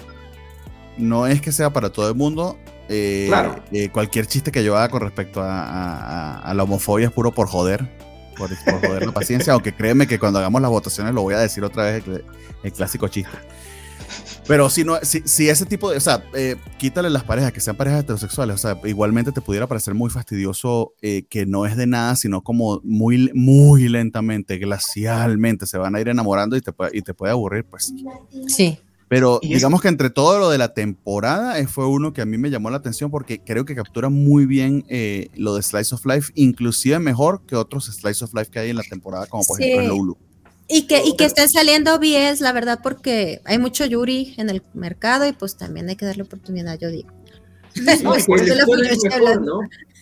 no 0.96 1.26
es 1.26 1.40
que 1.40 1.52
sea 1.52 1.70
para 1.70 1.90
todo 1.90 2.08
el 2.08 2.14
mundo. 2.14 2.58
Eh, 2.88 3.26
claro. 3.28 3.62
Eh, 3.72 3.88
cualquier 3.90 4.26
chiste 4.26 4.52
que 4.52 4.62
yo 4.62 4.76
haga 4.76 4.88
con 4.90 5.00
respecto 5.00 5.40
a, 5.42 6.52
la 6.54 6.62
homofobia 6.62 7.06
es 7.06 7.12
puro 7.12 7.32
por 7.32 7.46
joder, 7.46 7.88
por, 8.36 8.50
joder 8.54 9.06
la 9.06 9.12
paciencia, 9.12 9.52
aunque 9.54 9.74
créeme 9.74 10.06
que 10.06 10.18
cuando 10.18 10.38
hagamos 10.38 10.60
las 10.60 10.70
votaciones 10.70 11.14
lo 11.14 11.22
voy 11.22 11.34
a 11.34 11.38
decir 11.38 11.64
otra 11.64 11.84
vez 11.84 12.04
el, 12.62 12.72
clásico 12.72 13.08
chiste. 13.08 13.36
Pero 14.46 14.68
si, 14.68 14.84
no, 14.84 14.96
si, 15.02 15.22
si, 15.24 15.48
ese 15.48 15.64
tipo 15.64 15.90
de, 15.90 15.96
o 15.96 16.00
sea, 16.00 16.24
eh, 16.34 16.56
quítale 16.76 17.08
las 17.08 17.24
parejas, 17.24 17.52
que 17.52 17.60
sean 17.60 17.76
parejas 17.76 18.00
heterosexuales, 18.00 18.56
o 18.56 18.58
sea, 18.58 18.78
igualmente 18.84 19.32
te 19.32 19.40
pudiera 19.40 19.66
parecer 19.66 19.94
muy 19.94 20.10
fastidioso 20.10 20.92
eh, 21.00 21.24
que 21.28 21.46
no 21.46 21.66
es 21.66 21.76
de 21.76 21.86
nada, 21.86 22.14
sino 22.16 22.42
como 22.42 22.80
muy, 22.84 23.30
muy 23.34 23.88
lentamente, 23.88 24.58
glacialmente, 24.58 25.66
se 25.66 25.78
van 25.78 25.94
a 25.94 26.00
ir 26.00 26.08
enamorando 26.08 26.56
y 26.56 26.60
te, 26.60 26.72
y 26.92 27.02
te 27.02 27.14
puede 27.14 27.32
aburrir, 27.32 27.64
pues 27.64 27.92
sí. 28.48 28.78
Pero 29.08 29.38
digamos 29.42 29.80
que 29.80 29.88
entre 29.88 30.10
todo 30.10 30.38
lo 30.38 30.50
de 30.50 30.58
la 30.58 30.74
temporada 30.74 31.58
eh, 31.58 31.66
fue 31.66 31.86
uno 31.86 32.12
que 32.12 32.22
a 32.22 32.26
mí 32.26 32.38
me 32.38 32.50
llamó 32.50 32.70
la 32.70 32.78
atención 32.78 33.10
porque 33.10 33.38
creo 33.38 33.64
que 33.64 33.74
captura 33.74 34.08
muy 34.08 34.46
bien 34.46 34.84
eh, 34.88 35.28
lo 35.36 35.54
de 35.54 35.62
Slice 35.62 35.94
of 35.94 36.04
Life, 36.06 36.32
inclusive 36.34 36.98
mejor 36.98 37.42
que 37.46 37.54
otros 37.54 37.84
Slice 37.84 38.24
of 38.24 38.34
Life 38.34 38.50
que 38.50 38.58
hay 38.58 38.70
en 38.70 38.76
la 38.76 38.82
temporada, 38.82 39.26
como 39.26 39.44
por 39.44 39.60
ejemplo 39.60 39.84
en 39.84 39.90
Hulu. 39.90 40.18
Y 40.66 40.86
que, 40.86 41.04
y 41.04 41.16
que 41.16 41.26
estén 41.26 41.48
saliendo 41.48 41.98
bien, 41.98 42.36
la 42.40 42.52
verdad, 42.52 42.80
porque 42.82 43.42
hay 43.44 43.58
mucho 43.58 43.84
Yuri 43.84 44.34
en 44.38 44.48
el 44.48 44.62
mercado 44.72 45.26
y 45.26 45.32
pues 45.32 45.56
también 45.56 45.88
hay 45.88 45.96
que 45.96 46.06
darle 46.06 46.22
oportunidad, 46.22 46.78
yo 46.78 46.88
digo. 46.88 47.10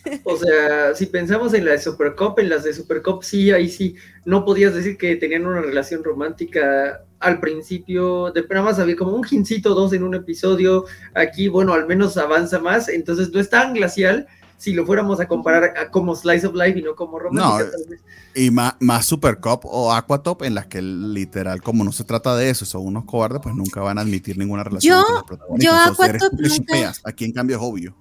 O 0.25 0.35
sea, 0.37 0.93
si 0.95 1.05
pensamos 1.05 1.53
en 1.53 1.63
la 1.63 1.71
de 1.71 1.79
Supercop, 1.79 2.37
en 2.39 2.49
las 2.49 2.65
de 2.65 2.73
Supercop, 2.73 3.23
sí, 3.23 3.51
ahí 3.51 3.69
sí, 3.69 3.95
no 4.25 4.43
podías 4.43 4.73
decir 4.73 4.97
que 4.97 5.15
tenían 5.15 5.45
una 5.45 5.61
relación 5.61 6.03
romántica 6.03 7.05
al 7.19 7.39
principio, 7.39 8.31
de 8.31 8.45
nada 8.49 8.63
más 8.63 8.79
había 8.79 8.97
como 8.97 9.15
un 9.15 9.23
gincito 9.23 9.73
dos 9.73 9.93
en 9.93 10.03
un 10.03 10.13
episodio, 10.13 10.85
aquí, 11.13 11.47
bueno, 11.47 11.73
al 11.73 11.87
menos 11.87 12.17
avanza 12.17 12.59
más, 12.59 12.89
entonces 12.89 13.31
no 13.31 13.39
es 13.39 13.49
tan 13.49 13.73
glacial, 13.73 14.27
si 14.63 14.71
lo 14.71 14.85
fuéramos 14.85 15.19
a 15.19 15.27
comparar 15.27 15.91
como 15.91 16.15
Slice 16.15 16.47
of 16.47 16.55
Life 16.55 16.79
y 16.79 16.83
no 16.83 16.95
como 16.95 17.19
romántica. 17.19 17.69
No, 17.69 17.95
y 18.33 18.49
más, 18.49 18.75
más 18.79 19.05
Super 19.05 19.41
Cop 19.41 19.65
o 19.65 19.91
Aquatop 19.91 20.41
en 20.43 20.55
las 20.55 20.67
que 20.67 20.81
literal, 20.81 21.61
como 21.61 21.83
no 21.83 21.91
se 21.91 22.05
trata 22.05 22.33
de 22.37 22.49
eso, 22.49 22.63
son 22.63 22.85
unos 22.85 23.03
cobardes, 23.03 23.41
pues 23.43 23.53
nunca 23.55 23.81
van 23.81 23.97
a 23.97 24.01
admitir 24.01 24.37
ninguna 24.37 24.63
relación. 24.63 25.03
Yo, 25.05 25.25
con 25.25 25.37
los 25.37 25.59
yo 25.59 25.75
Aquatop 25.75 26.31
nunca... 26.39 26.93
Aquí 27.03 27.25
en 27.25 27.33
cambio 27.33 27.57
es 27.57 27.61
obvio. 27.61 27.93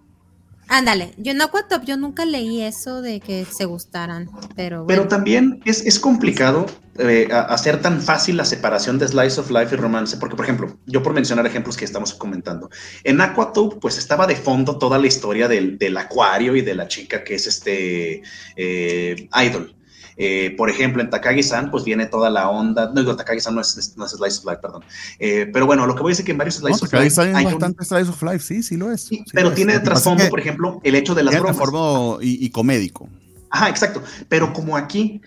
Ándale, 0.68 1.12
yo 1.18 1.32
en 1.32 1.42
Aquatop 1.42 1.84
yo 1.84 1.96
nunca 1.96 2.24
leí 2.24 2.62
eso 2.62 3.02
de 3.02 3.20
que 3.20 3.44
se 3.44 3.64
gustaran, 3.64 4.30
pero... 4.56 4.86
Pero 4.86 5.08
también 5.08 5.60
es, 5.64 5.84
es 5.84 5.98
complicado 5.98 6.66
eh, 6.98 7.28
hacer 7.30 7.80
tan 7.80 8.00
fácil 8.00 8.36
la 8.36 8.44
separación 8.44 8.98
de 8.98 9.08
Slice 9.08 9.40
of 9.40 9.50
Life 9.50 9.74
y 9.74 9.78
romance, 9.78 10.16
porque 10.16 10.36
por 10.36 10.44
ejemplo, 10.44 10.76
yo 10.86 11.02
por 11.02 11.12
mencionar 11.14 11.46
ejemplos 11.46 11.76
que 11.76 11.84
estamos 11.84 12.14
comentando, 12.14 12.70
en 13.04 13.20
Aquatop 13.20 13.80
pues 13.80 13.98
estaba 13.98 14.26
de 14.26 14.36
fondo 14.36 14.78
toda 14.78 14.98
la 14.98 15.06
historia 15.06 15.48
del, 15.48 15.78
del 15.78 15.96
acuario 15.96 16.54
y 16.54 16.62
de 16.62 16.74
la 16.74 16.88
chica 16.88 17.24
que 17.24 17.34
es 17.34 17.46
este 17.46 18.22
eh, 18.56 19.28
idol. 19.42 19.74
Eh, 20.16 20.54
por 20.56 20.70
ejemplo, 20.70 21.02
en 21.02 21.10
Takagi-san, 21.10 21.70
pues 21.70 21.84
viene 21.84 22.06
toda 22.06 22.30
la 22.30 22.48
onda. 22.50 22.90
No, 22.94 23.00
digo, 23.00 23.16
Takagi-san 23.16 23.54
no 23.54 23.60
es, 23.60 23.94
no 23.96 24.04
es 24.04 24.12
Slice 24.12 24.38
of 24.38 24.44
Life, 24.44 24.58
perdón. 24.60 24.84
Eh, 25.18 25.48
pero 25.52 25.66
bueno, 25.66 25.86
lo 25.86 25.94
que 25.94 26.02
voy 26.02 26.10
a 26.10 26.12
decir 26.12 26.24
que 26.24 26.32
en 26.32 26.38
varios 26.38 26.56
Slice 26.56 26.84
of 26.84 26.92
Life. 26.92 27.20
Hay 27.20 27.44
bastante 27.44 27.84
Slice 27.84 28.10
of 28.10 28.22
Life, 28.22 28.40
sí, 28.40 28.62
sí 28.62 28.76
lo 28.76 28.92
es. 28.92 29.02
Sí, 29.02 29.24
pero 29.32 29.52
tiene 29.52 29.74
de 29.74 29.80
trasfondo, 29.80 30.28
por 30.28 30.40
ejemplo, 30.40 30.80
el 30.84 30.94
hecho 30.94 31.14
de 31.14 31.22
las 31.22 31.38
bromas. 31.38 32.22
y, 32.22 32.44
y 32.44 32.50
comédico. 32.50 33.08
Ajá, 33.50 33.68
exacto. 33.68 34.02
Pero 34.28 34.52
como 34.52 34.76
aquí, 34.76 35.20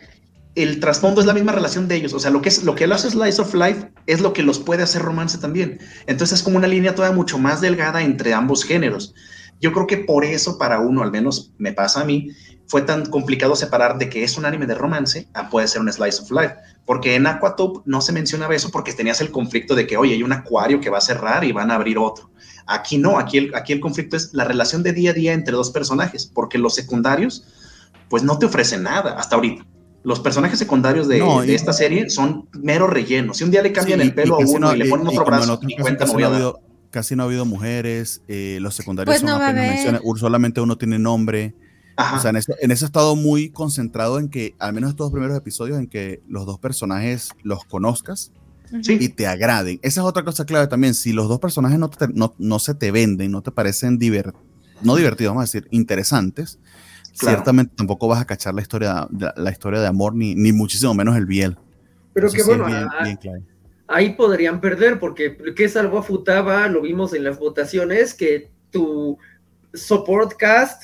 el 0.55 0.79
trasfondo 0.79 1.21
es 1.21 1.27
la 1.27 1.33
misma 1.33 1.51
relación 1.51 1.87
de 1.87 1.95
ellos. 1.95 2.13
O 2.13 2.19
sea, 2.19 2.31
lo 2.31 2.41
que 2.41 2.49
es 2.49 2.63
lo 2.63 2.75
que 2.75 2.87
lo 2.87 2.95
hace 2.95 3.11
Slice 3.11 3.41
of 3.41 3.53
Life 3.53 3.91
es 4.07 4.21
lo 4.21 4.33
que 4.33 4.41
los 4.41 4.59
puede 4.59 4.83
hacer 4.83 5.01
romance 5.01 5.37
también. 5.37 5.79
Entonces 6.07 6.39
es 6.39 6.43
como 6.43 6.57
una 6.57 6.67
línea 6.67 6.95
todavía 6.95 7.15
mucho 7.15 7.37
más 7.37 7.61
delgada 7.61 8.01
entre 8.01 8.33
ambos 8.33 8.63
géneros. 8.63 9.13
Yo 9.61 9.71
creo 9.71 9.87
que 9.87 9.97
por 9.97 10.25
eso 10.25 10.57
para 10.57 10.79
uno, 10.79 11.03
al 11.03 11.11
menos 11.11 11.51
me 11.57 11.71
pasa 11.71 12.01
a 12.01 12.05
mí, 12.05 12.31
fue 12.67 12.81
tan 12.81 13.05
complicado 13.05 13.55
separar 13.55 13.97
de 13.97 14.09
que 14.09 14.23
es 14.23 14.37
un 14.37 14.45
anime 14.45 14.65
de 14.65 14.75
romance 14.75 15.27
a 15.33 15.49
puede 15.49 15.67
ser 15.67 15.81
un 15.81 15.91
slice 15.91 16.21
of 16.21 16.31
life. 16.31 16.55
Porque 16.85 17.15
en 17.15 17.27
Aquatop 17.27 17.83
no 17.85 18.01
se 18.01 18.11
mencionaba 18.11 18.55
eso 18.55 18.69
porque 18.71 18.93
tenías 18.93 19.21
el 19.21 19.31
conflicto 19.31 19.75
de 19.75 19.87
que, 19.87 19.97
oye, 19.97 20.13
hay 20.13 20.23
un 20.23 20.31
acuario 20.31 20.79
que 20.79 20.89
va 20.89 20.99
a 20.99 21.01
cerrar 21.01 21.43
y 21.43 21.51
van 21.51 21.71
a 21.71 21.75
abrir 21.75 21.97
otro. 21.97 22.29
Aquí 22.67 22.97
no, 22.97 23.19
aquí 23.19 23.37
el, 23.37 23.55
aquí 23.55 23.73
el 23.73 23.79
conflicto 23.79 24.17
es 24.17 24.33
la 24.33 24.43
relación 24.43 24.83
de 24.83 24.93
día 24.93 25.11
a 25.11 25.13
día 25.13 25.33
entre 25.33 25.53
dos 25.53 25.71
personajes, 25.71 26.25
porque 26.25 26.57
los 26.57 26.73
secundarios, 26.75 27.45
pues 28.09 28.23
no 28.23 28.39
te 28.39 28.45
ofrecen 28.45 28.83
nada 28.83 29.15
hasta 29.17 29.35
ahorita. 29.35 29.65
Los 30.03 30.19
personajes 30.19 30.59
secundarios 30.59 31.07
de, 31.07 31.23
esta 31.47 31.73
serie 31.73 32.11
son 32.11 32.47
mero 32.53 32.85
relleno. 32.85 33.33
Si 33.33 33.43
un 33.43 33.49
día 33.49 33.63
le 33.63 33.71
cambian 33.71 34.01
el 34.01 34.13
pelo 34.13 34.35
a 34.35 34.45
uno 34.45 34.75
y, 34.75 34.77
le 34.77 34.85
ponen 34.85 35.07
otro 35.07 35.25
brazo, 35.25 35.59
y 35.67 35.75
cuenta 35.77 36.05
casi, 36.05 36.17
no 36.17 36.25
ha 36.25 36.27
habido, 36.27 36.59
casi 36.91 37.15
no 37.15 37.23
ha 37.23 37.25
habido 37.25 37.45
mujeres, 37.45 38.21
eh, 38.27 38.59
los 38.61 38.75
secundarios 38.75 39.11
pues 39.11 39.21
son 39.21 39.41
apenas 39.41 40.01
solamente 40.17 40.61
uno 40.61 40.77
tiene 40.77 40.99
nombre. 40.99 41.55
O 41.97 42.19
sea, 42.19 42.31
en 42.31 42.35
eso, 42.37 42.53
en 42.59 42.71
eso 42.71 42.85
he 42.85 42.87
estado 42.87 43.15
muy 43.15 43.49
concentrado 43.49 44.19
en 44.19 44.29
que, 44.29 44.55
al 44.59 44.73
menos 44.73 44.89
estos 44.89 45.11
primeros 45.11 45.37
episodios, 45.37 45.79
en 45.79 45.87
que 45.87 46.21
los 46.27 46.45
dos 46.45 46.59
personajes 46.59 47.29
los 47.43 47.63
conozcas 47.65 48.31
y 48.71 49.09
te 49.09 49.27
agraden. 49.27 49.79
Esa 49.81 50.01
es 50.01 50.07
otra 50.07 50.23
cosa 50.23 50.45
clave 50.45 50.67
también. 50.67 50.93
Si 50.93 51.13
los 51.13 51.29
dos 51.29 51.39
personajes 51.39 51.79
no, 51.79 51.89
no, 52.13 52.33
no 52.37 52.59
se 52.59 52.73
te 52.73 52.91
venden, 52.91 53.31
no 53.31 53.41
te 53.41 53.51
parecen 53.51 53.97
divert, 53.97 54.35
no 54.81 54.95
divertidos, 54.95 55.31
vamos 55.31 55.43
a 55.43 55.51
decir, 55.51 55.67
interesantes, 55.71 56.59
ciertamente 57.13 57.73
tampoco 57.75 58.07
vas 58.07 58.21
a 58.21 58.25
cachar 58.25 58.53
la 58.53 58.61
historia, 58.61 59.07
la, 59.35 59.51
historia 59.51 59.79
de 59.79 59.87
amor, 59.87 60.15
ni, 60.15 60.35
ni 60.35 60.51
muchísimo 60.51 60.93
menos 60.93 61.15
el 61.15 61.25
biel. 61.25 61.57
Pero 62.13 62.29
que 62.29 62.43
bueno, 62.43 62.65
ahí 63.87 64.13
podrían 64.13 64.59
perder, 64.59 64.99
porque 64.99 65.37
¿qué 65.55 65.69
salvó 65.69 65.99
a 65.99 66.03
Futaba? 66.03 66.67
Lo 66.67 66.81
vimos 66.81 67.13
en 67.13 67.23
las 67.23 67.39
votaciones, 67.39 68.13
que 68.13 68.51
tu 68.71 69.17
support 69.73 70.33
cast 70.37 70.83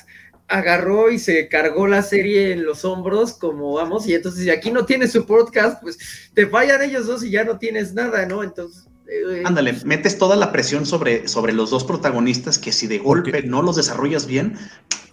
agarró 0.52 1.10
y 1.10 1.18
se 1.18 1.48
cargó 1.48 1.86
la 1.86 2.02
serie 2.02 2.52
en 2.52 2.64
los 2.64 2.84
hombros, 2.84 3.32
como 3.32 3.72
vamos, 3.72 4.06
y 4.06 4.14
entonces 4.14 4.44
si 4.44 4.50
aquí 4.50 4.70
no 4.70 4.84
tienes 4.84 5.10
su 5.12 5.24
podcast, 5.24 5.80
pues 5.82 5.98
te 6.34 6.46
fallan 6.46 6.82
ellos 6.82 7.06
dos 7.06 7.24
y 7.24 7.30
ya 7.30 7.42
no 7.44 7.58
tienes 7.58 7.94
nada, 7.94 8.26
¿no? 8.26 8.42
Entonces... 8.42 8.86
Eh, 9.08 9.42
Ándale, 9.44 9.74
metes 9.84 10.16
toda 10.16 10.36
la 10.36 10.52
presión 10.52 10.86
sobre, 10.86 11.26
sobre 11.26 11.52
los 11.52 11.70
dos 11.70 11.84
protagonistas 11.84 12.58
que 12.58 12.72
si 12.72 12.86
de 12.86 12.98
golpe 12.98 13.42
no 13.42 13.60
los 13.60 13.76
desarrollas 13.76 14.26
bien, 14.26 14.56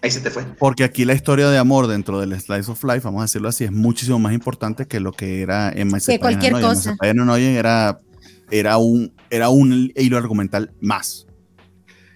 ahí 0.01 0.11
se 0.11 0.19
te 0.21 0.29
fue. 0.29 0.43
Porque 0.57 0.83
aquí 0.83 1.05
la 1.05 1.13
historia 1.13 1.49
de 1.49 1.57
amor 1.57 1.87
dentro 1.87 2.19
del 2.19 2.39
Slice 2.39 2.71
of 2.71 2.83
Life, 2.83 3.01
vamos 3.01 3.21
a 3.21 3.23
decirlo 3.23 3.49
así, 3.49 3.63
es 3.63 3.71
muchísimo 3.71 4.19
más 4.19 4.33
importante 4.33 4.87
que 4.87 4.99
lo 4.99 5.11
que 5.11 5.41
era 5.41 5.71
en 5.71 5.91
Que 5.91 6.19
cualquier 6.19 6.53
cosa. 6.61 6.95
era, 7.01 7.99
era, 8.51 8.77
un, 8.77 9.11
era 9.29 9.49
un 9.49 9.91
hilo 9.95 10.17
argumental 10.17 10.71
más 10.79 11.25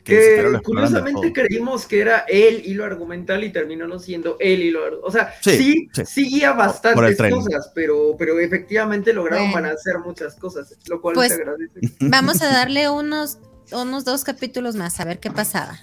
que, 0.04 0.60
curiosamente 0.64 1.32
creímos 1.32 1.86
que 1.86 2.02
era 2.02 2.20
el 2.28 2.66
hilo 2.66 2.86
argumental 2.86 3.44
y 3.44 3.52
terminó 3.52 3.88
no 3.88 4.00
siendo 4.00 4.38
el 4.40 4.62
hilo 4.62 4.82
O 5.04 5.12
sea, 5.12 5.34
sí, 5.42 5.90
sí, 6.06 6.30
guía 6.30 6.54
bastantes 6.54 7.18
cosas, 7.18 7.72
pero, 7.74 8.16
pero 8.18 8.40
efectivamente 8.40 9.14
lograron 9.14 9.52
balancear 9.52 10.00
muchas 10.00 10.36
cosas, 10.36 10.78
lo 10.88 11.02
cual 11.02 11.16
pues, 11.16 11.32
agradece. 11.32 11.80
Vamos 12.02 12.42
a 12.42 12.48
darle 12.48 12.90
unos, 12.90 13.40
unos 13.72 14.06
dos 14.06 14.24
capítulos 14.24 14.76
más, 14.76 15.00
a 15.00 15.06
ver 15.06 15.20
qué 15.20 15.32
pasaba. 15.32 15.80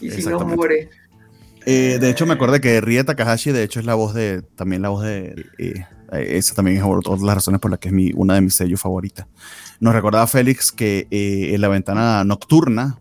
Y 0.00 0.10
si 0.10 0.24
no 0.24 0.40
muere. 0.40 0.90
Eh, 1.64 1.98
de 2.00 2.10
hecho, 2.10 2.26
me 2.26 2.34
acordé 2.34 2.60
que 2.60 2.80
Rie 2.80 3.04
Takahashi, 3.04 3.52
de 3.52 3.62
hecho, 3.62 3.80
es 3.80 3.86
la 3.86 3.94
voz 3.94 4.14
de, 4.14 4.42
también 4.42 4.82
la 4.82 4.88
voz 4.88 5.04
de, 5.04 5.46
eh, 5.58 5.84
esa 6.12 6.54
también 6.54 6.76
es 6.76 6.82
otra 6.82 7.16
de 7.16 7.24
las 7.24 7.36
razones 7.36 7.60
por 7.60 7.70
las 7.70 7.80
que 7.80 7.88
es 7.88 7.94
mi, 7.94 8.12
una 8.14 8.34
de 8.34 8.42
mis 8.42 8.54
sellos 8.54 8.80
favoritas. 8.80 9.26
Nos 9.80 9.94
recordaba 9.94 10.26
Félix 10.26 10.70
que 10.70 11.06
eh, 11.10 11.54
en 11.54 11.60
la 11.60 11.68
ventana 11.68 12.24
nocturna, 12.24 12.98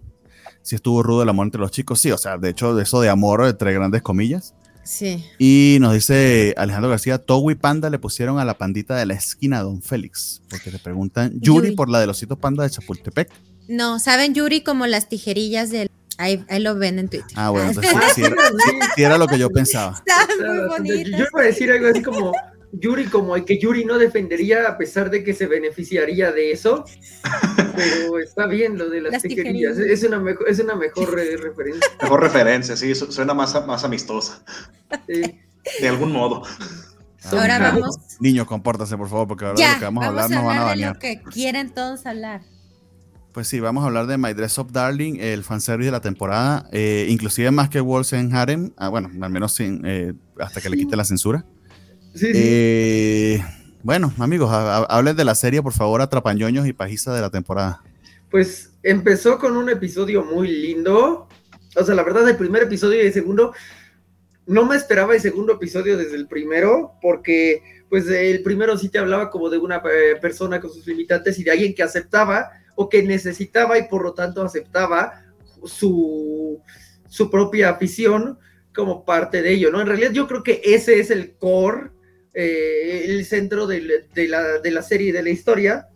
si 0.61 0.75
estuvo 0.75 1.03
rudo 1.03 1.23
el 1.23 1.29
amor 1.29 1.47
entre 1.47 1.61
los 1.61 1.71
chicos, 1.71 1.99
sí, 1.99 2.11
o 2.11 2.17
sea, 2.17 2.37
de 2.37 2.49
hecho, 2.49 2.75
de 2.75 2.83
eso 2.83 3.01
de 3.01 3.09
amor 3.09 3.45
entre 3.45 3.73
grandes 3.73 4.01
comillas. 4.01 4.53
Sí. 4.83 5.23
Y 5.37 5.77
nos 5.79 5.93
dice 5.93 6.53
Alejandro 6.57 6.89
García, 6.89 7.19
Togo 7.19 7.51
y 7.51 7.55
Panda 7.55 7.89
le 7.89 7.99
pusieron 7.99 8.39
a 8.39 8.45
la 8.45 8.57
pandita 8.57 8.95
de 8.95 9.05
la 9.05 9.13
esquina 9.13 9.59
a 9.59 9.63
Don 9.63 9.81
Félix, 9.81 10.41
porque 10.49 10.71
le 10.71 10.79
preguntan 10.79 11.33
Yuri, 11.39 11.71
por 11.71 11.89
la 11.89 11.99
de 11.99 12.07
los 12.07 12.17
ositos 12.17 12.37
panda 12.39 12.63
de 12.63 12.71
Chapultepec. 12.71 13.29
No, 13.67 13.99
¿saben 13.99 14.33
Yuri 14.33 14.63
como 14.63 14.87
las 14.87 15.07
tijerillas 15.07 15.69
del... 15.69 15.89
Ahí, 16.17 16.43
lo 16.59 16.75
ven 16.75 16.99
en 16.99 17.09
Twitter. 17.09 17.25
Ah, 17.35 17.49
bueno, 17.49 17.69
entonces 17.69 17.91
sí, 18.15 18.21
era, 19.01 19.17
lo 19.17 19.27
que 19.27 19.39
yo 19.39 19.49
pensaba. 19.49 20.03
Está 20.05 20.27
muy 20.45 20.67
bonito. 20.67 21.17
Yo 21.17 21.25
iba 21.31 21.41
a 21.41 21.45
decir 21.45 21.71
algo 21.71 21.87
así 21.87 22.01
como 22.01 22.31
Yuri 22.73 23.05
como 23.05 23.35
el 23.35 23.45
que 23.45 23.57
Yuri 23.57 23.85
no 23.85 23.97
defendería 23.97 24.67
a 24.67 24.77
pesar 24.77 25.09
de 25.09 25.23
que 25.23 25.33
se 25.33 25.47
beneficiaría 25.47 26.31
de 26.31 26.51
eso, 26.51 26.85
pero 27.75 28.19
está 28.19 28.47
bien 28.47 28.77
lo 28.77 28.89
de 28.89 29.01
las, 29.01 29.21
tijerillas, 29.21 29.77
es 29.77 30.03
una, 30.03 30.23
es 30.47 30.59
una 30.59 30.75
mejor 30.75 31.19
eh, 31.19 31.37
referencia. 31.37 31.89
Mejor 32.01 32.21
referencia, 32.21 32.75
sí, 32.77 32.95
suena 32.95 33.33
más, 33.33 33.65
más 33.65 33.83
amistosa. 33.83 34.43
De 35.07 35.87
algún 35.87 36.11
modo. 36.11 36.43
Ahora 37.23 37.59
vamos. 37.59 37.97
Niño, 38.19 38.45
compórtase, 38.45 38.97
por 38.97 39.09
favor, 39.09 39.27
porque 39.27 39.45
ahora 39.45 39.73
lo 39.73 39.79
que 39.79 39.85
vamos, 39.85 40.03
a 40.03 40.07
hablar 40.07 40.29
nos 40.29 40.43
van 40.43 40.57
a 40.57 40.63
bañar. 40.63 40.93
lo 40.95 40.99
que 40.99 41.21
quieren 41.21 41.73
todos 41.73 42.05
hablar. 42.05 42.41
Pues 43.31 43.47
sí, 43.47 43.59
vamos 43.61 43.83
a 43.83 43.87
hablar 43.87 44.07
de 44.07 44.17
My 44.17 44.33
Dress 44.33 44.57
Up 44.57 44.71
Darling, 44.71 45.17
el 45.19 45.43
fanservice 45.43 45.85
de 45.85 45.91
la 45.91 46.01
temporada, 46.01 46.67
eh, 46.73 47.07
inclusive 47.09 47.49
más 47.51 47.69
que 47.69 47.79
Walls 47.79 48.11
en 48.11 48.35
Harem, 48.35 48.73
ah, 48.75 48.89
bueno, 48.89 49.09
al 49.21 49.29
menos 49.29 49.53
sin, 49.53 49.85
eh, 49.85 50.13
hasta 50.37 50.59
que 50.59 50.69
le 50.69 50.75
quite 50.75 50.97
la 50.97 51.05
censura. 51.05 51.45
Eh, 52.19 53.43
bueno, 53.83 54.13
amigos, 54.19 54.49
hablen 54.51 55.15
de 55.15 55.25
la 55.25 55.35
serie, 55.35 55.61
por 55.61 55.73
favor, 55.73 56.01
Atrapañoños 56.01 56.67
y 56.67 56.73
Pajisa 56.73 57.13
de 57.13 57.21
la 57.21 57.29
temporada. 57.29 57.81
Pues 58.29 58.73
empezó 58.83 59.37
con 59.37 59.57
un 59.57 59.69
episodio 59.69 60.23
muy 60.23 60.47
lindo. 60.47 61.27
O 61.75 61.83
sea, 61.83 61.95
la 61.95 62.03
verdad, 62.03 62.27
el 62.27 62.37
primer 62.37 62.63
episodio 62.63 63.01
y 63.01 63.07
el 63.07 63.13
segundo, 63.13 63.53
no 64.45 64.65
me 64.65 64.75
esperaba 64.75 65.15
el 65.15 65.21
segundo 65.21 65.53
episodio 65.53 65.97
desde 65.97 66.15
el 66.15 66.27
primero, 66.27 66.93
porque 67.01 67.63
pues 67.89 68.07
el 68.09 68.41
primero 68.43 68.77
sí 68.77 68.89
te 68.89 68.99
hablaba 68.99 69.29
como 69.29 69.49
de 69.49 69.57
una 69.57 69.77
eh, 69.77 70.15
persona 70.21 70.59
con 70.59 70.71
sus 70.71 70.85
limitantes 70.87 71.37
y 71.39 71.43
de 71.43 71.51
alguien 71.51 71.73
que 71.73 71.83
aceptaba 71.83 72.49
o 72.75 72.89
que 72.89 73.03
necesitaba 73.03 73.77
y 73.77 73.87
por 73.87 74.03
lo 74.03 74.13
tanto 74.13 74.41
aceptaba 74.41 75.25
su, 75.65 76.61
su 77.07 77.29
propia 77.29 77.69
afición 77.69 78.39
como 78.73 79.03
parte 79.03 79.41
de 79.41 79.53
ello, 79.53 79.71
¿no? 79.71 79.81
En 79.81 79.87
realidad 79.87 80.11
yo 80.11 80.27
creo 80.27 80.43
que 80.43 80.61
ese 80.63 80.99
es 80.99 81.11
el 81.11 81.33
core, 81.33 81.91
eh, 82.33 83.05
el 83.07 83.25
centro 83.25 83.67
de, 83.67 84.07
la, 84.15 84.59
de 84.59 84.71
la 84.71 84.81
serie, 84.81 85.11
de 85.11 85.21
la 85.21 85.29
historia, 85.29 85.87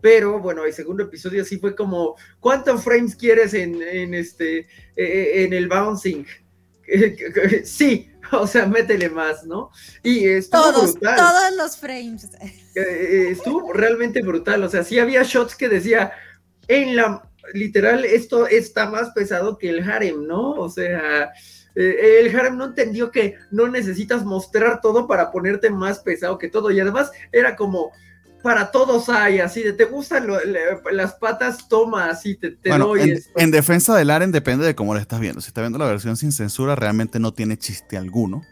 pero 0.00 0.40
bueno, 0.40 0.64
el 0.64 0.72
segundo 0.72 1.04
episodio 1.04 1.44
sí 1.44 1.58
fue 1.58 1.76
como, 1.76 2.16
¿cuántos 2.40 2.82
frames 2.82 3.14
quieres 3.14 3.54
en, 3.54 3.80
en 3.80 4.12
este, 4.12 4.58
eh, 4.58 4.66
eh, 4.96 5.44
en 5.44 5.52
el 5.52 5.68
bouncing? 5.68 6.26
sí, 7.64 8.10
o 8.32 8.46
sea, 8.46 8.66
métele 8.66 9.08
más, 9.08 9.44
¿no? 9.44 9.70
Y 10.02 10.26
estuvo 10.26 10.62
todos, 10.62 10.92
brutal. 10.94 11.16
Todos 11.16 11.56
los 11.56 11.76
frames. 11.76 12.28
estuvo 12.74 13.72
realmente 13.72 14.20
brutal, 14.20 14.64
o 14.64 14.68
sea, 14.68 14.82
sí 14.82 14.98
había 14.98 15.22
shots 15.22 15.54
que 15.54 15.68
decía, 15.68 16.12
en 16.66 16.96
la, 16.96 17.30
literal, 17.52 18.04
esto 18.04 18.46
está 18.48 18.90
más 18.90 19.10
pesado 19.10 19.58
que 19.58 19.70
el 19.70 19.88
harem, 19.88 20.26
¿no? 20.26 20.52
O 20.52 20.68
sea, 20.68 21.32
eh, 21.74 22.20
el 22.20 22.36
harem 22.36 22.56
no 22.56 22.66
entendió 22.66 23.10
que 23.10 23.36
no 23.50 23.68
necesitas 23.68 24.24
mostrar 24.24 24.80
todo 24.80 25.06
para 25.06 25.30
ponerte 25.30 25.70
más 25.70 25.98
pesado 25.98 26.38
que 26.38 26.48
todo. 26.48 26.70
Y 26.70 26.80
además 26.80 27.10
era 27.32 27.56
como, 27.56 27.92
para 28.44 28.70
todos 28.70 29.08
hay, 29.08 29.40
así 29.40 29.62
de, 29.62 29.72
¿te 29.72 29.86
gustan 29.86 30.26
las 30.92 31.14
patas? 31.14 31.66
Toma, 31.66 32.10
así 32.10 32.36
te, 32.36 32.58
doy. 32.62 33.22
En, 33.36 33.50
defensa 33.50 33.96
del 33.96 34.10
harem 34.10 34.32
depende 34.32 34.66
de 34.66 34.74
cómo 34.74 34.92
lo 34.92 35.00
estás 35.00 35.18
viendo. 35.18 35.40
Si 35.40 35.48
estás 35.48 35.62
viendo 35.62 35.78
la 35.78 35.86
versión 35.86 36.18
sin 36.18 36.30
censura, 36.30 36.76
realmente 36.76 37.18
no 37.18 37.32
tiene 37.32 37.56
chiste 37.56 37.96
alguno. 37.96 38.42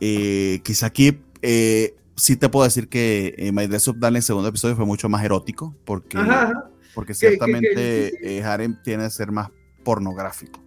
Eh, 0.00 0.62
quizá 0.64 0.86
aquí 0.86 1.22
eh, 1.42 1.94
sí 2.16 2.36
te 2.36 2.48
puedo 2.48 2.64
decir 2.64 2.88
que 2.88 3.34
eh, 3.36 3.52
My 3.52 3.66
Dress 3.66 3.88
Up 3.88 4.02
en 4.02 4.16
el 4.16 4.22
segundo 4.22 4.48
episodio 4.48 4.74
fue 4.74 4.86
mucho 4.86 5.06
más 5.10 5.22
erótico, 5.22 5.76
porque, 5.84 6.18
porque 6.94 7.12
ciertamente 7.12 8.42
harem 8.42 8.82
tiene 8.82 9.04
que 9.04 9.10
ser 9.10 9.32
más 9.32 9.50
pornográfico 9.84 10.62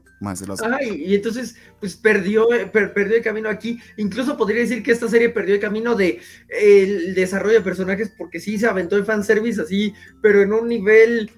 y, 0.81 1.15
entonces, 1.15 1.55
pues 1.79 1.95
perdió, 1.95 2.47
perdió 2.71 3.17
el 3.17 3.23
camino 3.23 3.49
aquí. 3.49 3.79
Incluso 3.97 4.37
podría 4.37 4.61
decir 4.61 4.83
que 4.83 4.91
esta 4.91 5.07
serie 5.07 5.29
perdió 5.29 5.55
el 5.55 5.61
camino 5.61 5.95
de 5.95 6.19
el 6.49 7.13
desarrollo 7.15 7.55
de 7.55 7.61
personajes, 7.61 8.11
porque 8.17 8.39
sí 8.39 8.57
se 8.57 8.67
aventó 8.67 8.95
el 8.95 9.05
fanservice 9.05 9.61
así, 9.61 9.93
pero 10.21 10.41
en 10.41 10.53
un 10.53 10.67
nivel 10.67 11.31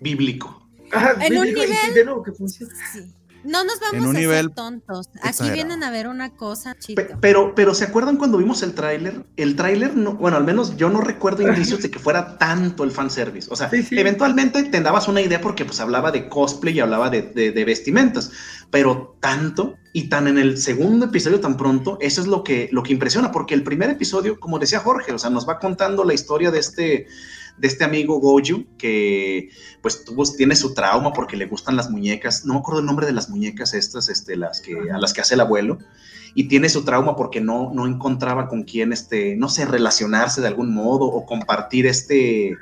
bíblico. 0.00 0.68
en 1.20 1.38
un 1.38 1.44
nivel. 1.46 1.70
de 1.94 2.04
nuevo, 2.04 2.22
que 2.22 2.32
funciona. 2.32 2.72
No 3.46 3.64
nos 3.64 3.78
vamos 3.80 4.14
a 4.14 4.18
nivel 4.18 4.52
tontos. 4.52 5.08
Aquí 5.22 5.50
vienen 5.50 5.82
a 5.82 5.90
ver 5.90 6.08
una 6.08 6.34
cosa. 6.34 6.76
Pero, 7.20 7.54
pero 7.54 7.74
¿se 7.74 7.84
acuerdan 7.84 8.16
cuando 8.16 8.38
vimos 8.38 8.62
el 8.62 8.74
tráiler? 8.74 9.24
El 9.36 9.56
tráiler, 9.56 9.96
no, 9.96 10.14
bueno, 10.14 10.36
al 10.36 10.44
menos 10.44 10.76
yo 10.76 10.90
no 10.90 11.00
recuerdo 11.00 11.42
indicios 11.48 11.82
de 11.82 11.90
que 11.90 11.98
fuera 11.98 12.38
tanto 12.38 12.84
el 12.84 12.90
fanservice. 12.90 13.48
O 13.50 13.56
sea, 13.56 13.70
eventualmente 13.72 14.62
te 14.64 14.80
dabas 14.80 15.08
una 15.08 15.20
idea 15.20 15.40
porque 15.40 15.64
pues 15.64 15.80
hablaba 15.80 16.10
de 16.10 16.28
cosplay 16.28 16.76
y 16.76 16.80
hablaba 16.80 17.08
de, 17.08 17.22
de, 17.22 17.64
vestimentas, 17.64 18.32
pero 18.70 19.16
tanto 19.20 19.76
y 19.92 20.08
tan 20.08 20.28
en 20.28 20.38
el 20.38 20.58
segundo 20.58 21.06
episodio 21.06 21.40
tan 21.40 21.56
pronto, 21.56 21.98
eso 22.00 22.20
es 22.20 22.26
lo 22.26 22.44
que, 22.44 22.68
lo 22.72 22.82
que 22.82 22.92
impresiona, 22.92 23.32
porque 23.32 23.54
el 23.54 23.62
primer 23.62 23.90
episodio, 23.90 24.38
como 24.38 24.58
decía 24.58 24.80
Jorge, 24.80 25.12
o 25.12 25.18
sea, 25.18 25.30
nos 25.30 25.48
va 25.48 25.58
contando 25.58 26.04
la 26.04 26.14
historia 26.14 26.50
de 26.50 26.58
este 26.58 27.06
de 27.58 27.68
este 27.68 27.84
amigo 27.84 28.20
Goju, 28.20 28.66
que 28.76 29.50
pues 29.82 30.04
tuvo, 30.04 30.24
tiene 30.24 30.56
su 30.56 30.74
trauma 30.74 31.12
porque 31.12 31.36
le 31.36 31.46
gustan 31.46 31.76
las 31.76 31.90
muñecas, 31.90 32.44
no 32.44 32.54
me 32.54 32.60
acuerdo 32.60 32.80
el 32.80 32.86
nombre 32.86 33.06
de 33.06 33.12
las 33.12 33.28
muñecas 33.28 33.74
estas, 33.74 34.08
este, 34.08 34.36
las 34.36 34.60
que, 34.60 34.90
a 34.90 34.98
las 34.98 35.12
que 35.12 35.20
hace 35.20 35.34
el 35.34 35.40
abuelo, 35.40 35.78
y 36.34 36.48
tiene 36.48 36.68
su 36.68 36.84
trauma 36.84 37.16
porque 37.16 37.40
no, 37.40 37.72
no 37.72 37.86
encontraba 37.86 38.48
con 38.48 38.64
quién, 38.64 38.92
este, 38.92 39.36
no 39.36 39.48
sé, 39.48 39.64
relacionarse 39.64 40.42
de 40.42 40.48
algún 40.48 40.74
modo 40.74 41.06
o 41.06 41.24
compartir 41.24 41.86
este, 41.86 42.56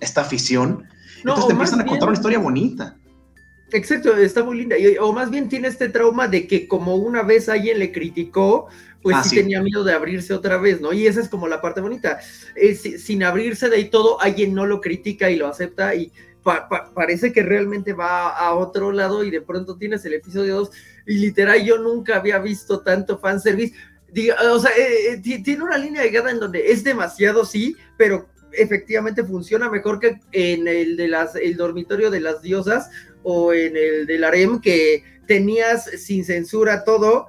esta 0.00 0.22
afición. 0.22 0.84
Entonces 1.18 1.46
te 1.46 1.52
empiezan 1.52 1.80
a 1.80 1.86
contar 1.86 2.08
una 2.08 2.16
historia 2.16 2.38
bonita. 2.38 2.97
Exacto, 3.72 4.16
está 4.16 4.42
muy 4.42 4.58
linda. 4.58 4.76
o 5.00 5.12
más 5.12 5.30
bien 5.30 5.48
tiene 5.48 5.68
este 5.68 5.88
trauma 5.88 6.26
de 6.26 6.46
que 6.46 6.66
como 6.66 6.96
una 6.96 7.22
vez 7.22 7.48
alguien 7.48 7.78
le 7.78 7.92
criticó, 7.92 8.68
pues 9.02 9.16
ah, 9.16 9.22
sí, 9.22 9.36
tenía 9.36 9.62
miedo 9.62 9.84
de 9.84 9.92
abrirse 9.92 10.34
otra 10.34 10.56
vez, 10.56 10.80
¿no? 10.80 10.92
Y 10.92 11.06
esa 11.06 11.20
es 11.20 11.28
como 11.28 11.48
la 11.48 11.60
parte 11.60 11.80
bonita. 11.80 12.18
sin 12.98 13.22
abrirse 13.22 13.68
de 13.68 13.76
ahí 13.76 13.90
todo, 13.90 14.20
alguien 14.20 14.54
no 14.54 14.66
lo 14.66 14.80
critica 14.80 15.30
y 15.30 15.36
lo 15.36 15.46
acepta 15.46 15.94
y 15.94 16.12
parece 16.94 17.32
que 17.32 17.42
realmente 17.42 17.92
va 17.92 18.30
a 18.30 18.54
otro 18.54 18.92
lado 18.92 19.24
y 19.24 19.30
de 19.30 19.42
pronto 19.42 19.76
tienes 19.76 20.04
el 20.04 20.14
episodio 20.14 20.56
2 20.56 20.70
y 21.06 21.18
literal 21.18 21.62
yo 21.64 21.78
nunca 21.78 22.16
había 22.16 22.38
visto 22.38 22.80
tanto 22.80 23.18
fanservice. 23.18 23.74
Diga, 24.10 24.36
o 24.52 24.58
sea, 24.58 24.70
eh, 24.70 25.20
eh, 25.24 25.42
tiene 25.42 25.64
una 25.64 25.76
línea 25.76 26.02
de 26.02 26.10
guerra 26.10 26.30
en 26.30 26.40
donde 26.40 26.70
es 26.72 26.82
demasiado, 26.82 27.44
sí, 27.44 27.76
pero 27.98 28.26
efectivamente 28.52 29.22
funciona 29.22 29.68
mejor 29.68 30.00
que 30.00 30.20
en 30.32 30.66
el 30.66 30.96
de 30.96 31.08
las 31.08 31.36
el 31.36 31.56
dormitorio 31.56 32.10
de 32.10 32.20
las 32.20 32.40
diosas 32.40 32.88
o 33.22 33.52
en 33.52 33.76
el 33.76 34.06
del 34.06 34.24
harem 34.24 34.60
que 34.60 35.02
tenías 35.26 35.84
sin 35.84 36.24
censura 36.24 36.84
todo, 36.84 37.26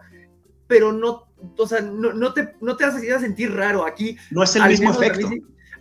pero 0.67 0.91
no 0.91 1.29
o 1.57 1.67
sea, 1.67 1.81
no, 1.81 2.13
no, 2.13 2.33
te, 2.33 2.55
no 2.61 2.75
te 2.75 2.85
hace 2.85 3.19
sentir 3.19 3.53
raro 3.53 3.85
aquí. 3.85 4.17
No 4.31 4.43
es 4.43 4.55
el 4.55 4.67
mismo 4.67 4.91
efecto. 4.91 5.29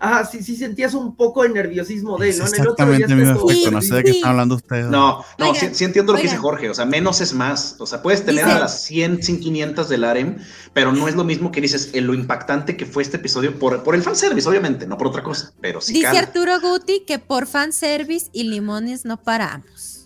Ajá, 0.01 0.25
sí, 0.25 0.45
sí 0.45 0.55
sentías 0.55 0.95
un 0.95 1.17
poco 1.17 1.43
de 1.43 1.49
nerviosismo 1.49 2.17
de 2.19 2.31
él, 2.31 2.39
¿no? 2.39 2.47
En 2.47 2.55
el 2.55 2.69
otro 2.69 2.97
ya 2.97 3.07
el 3.07 3.17
mismo 3.17 3.51
efecto, 3.51 3.71
no 3.73 3.83
sé 3.83 3.95
de 3.97 4.05
qué 4.05 4.11
están 4.11 4.31
hablando 4.31 4.55
ustedes. 4.55 4.87
No, 4.87 5.25
no, 5.39 5.55
sí, 5.57 5.85
entiendo 5.85 6.13
lo 6.13 6.19
que 6.19 6.23
dice 6.23 6.37
Jorge, 6.37 6.71
o 6.71 6.75
sea, 6.75 6.85
menos 6.85 7.21
es 7.21 7.35
más. 7.35 7.75
O 7.81 7.87
sea, 7.87 8.01
puedes 8.01 8.25
tener 8.25 8.45
a 8.45 8.61
las 8.61 8.85
100, 8.85 9.19
500 9.19 9.89
del 9.89 10.05
harem, 10.05 10.39
pero 10.73 10.93
no 10.93 11.09
es 11.09 11.17
lo 11.17 11.25
mismo 11.25 11.51
que 11.51 11.61
dices, 11.61 11.91
en 11.95 12.07
lo 12.07 12.15
impactante 12.15 12.77
que 12.77 12.87
fue 12.87 13.03
este 13.03 13.17
episodio 13.17 13.59
por, 13.59 13.83
por 13.83 13.97
el 13.97 14.03
fanservice, 14.05 14.49
obviamente, 14.49 14.87
no 14.87 14.97
por 14.97 15.09
otra 15.09 15.25
cosa, 15.25 15.53
pero 15.61 15.81
sí. 15.81 15.95
Dice 15.95 16.17
Arturo 16.17 16.61
Guti 16.61 17.01
que 17.05 17.19
por 17.19 17.49
fanservice 17.49 18.31
y 18.33 18.45
limones 18.45 19.05
no 19.05 19.21
paramos. 19.21 19.98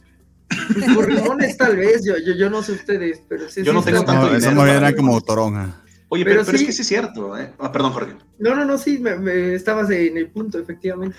Por 0.95 1.13
limones 1.13 1.57
tal 1.57 1.77
vez, 1.77 2.05
yo, 2.05 2.15
yo, 2.19 2.35
yo, 2.35 2.51
no 2.51 2.63
sé 2.63 2.73
ustedes, 2.73 3.23
pero 3.29 3.49
sí. 3.49 3.63
Yo 3.63 3.73
no 3.73 3.83
tengo 3.83 4.05
tanto 4.05 4.31
no, 4.31 4.37
Eso 4.37 4.51
me 4.53 4.71
era 4.71 4.95
como 4.95 5.21
toronja. 5.21 5.83
Oye, 6.09 6.25
pero, 6.25 6.45
pero, 6.45 6.59
es 6.59 6.65
que 6.65 6.73
sí 6.73 6.83
es 6.83 6.89
cierto. 6.89 7.39
¿eh? 7.39 7.53
Ah, 7.59 7.73
perdón, 7.73 7.93
Jorge. 7.93 8.17
No, 8.39 8.55
no, 8.55 8.65
no, 8.65 8.77
sí, 8.77 8.99
me, 8.99 9.17
me 9.17 9.55
estabas 9.55 9.91
en 9.91 10.19
el 10.19 10.29
punto, 10.29 10.59
efectivamente. 10.59 11.17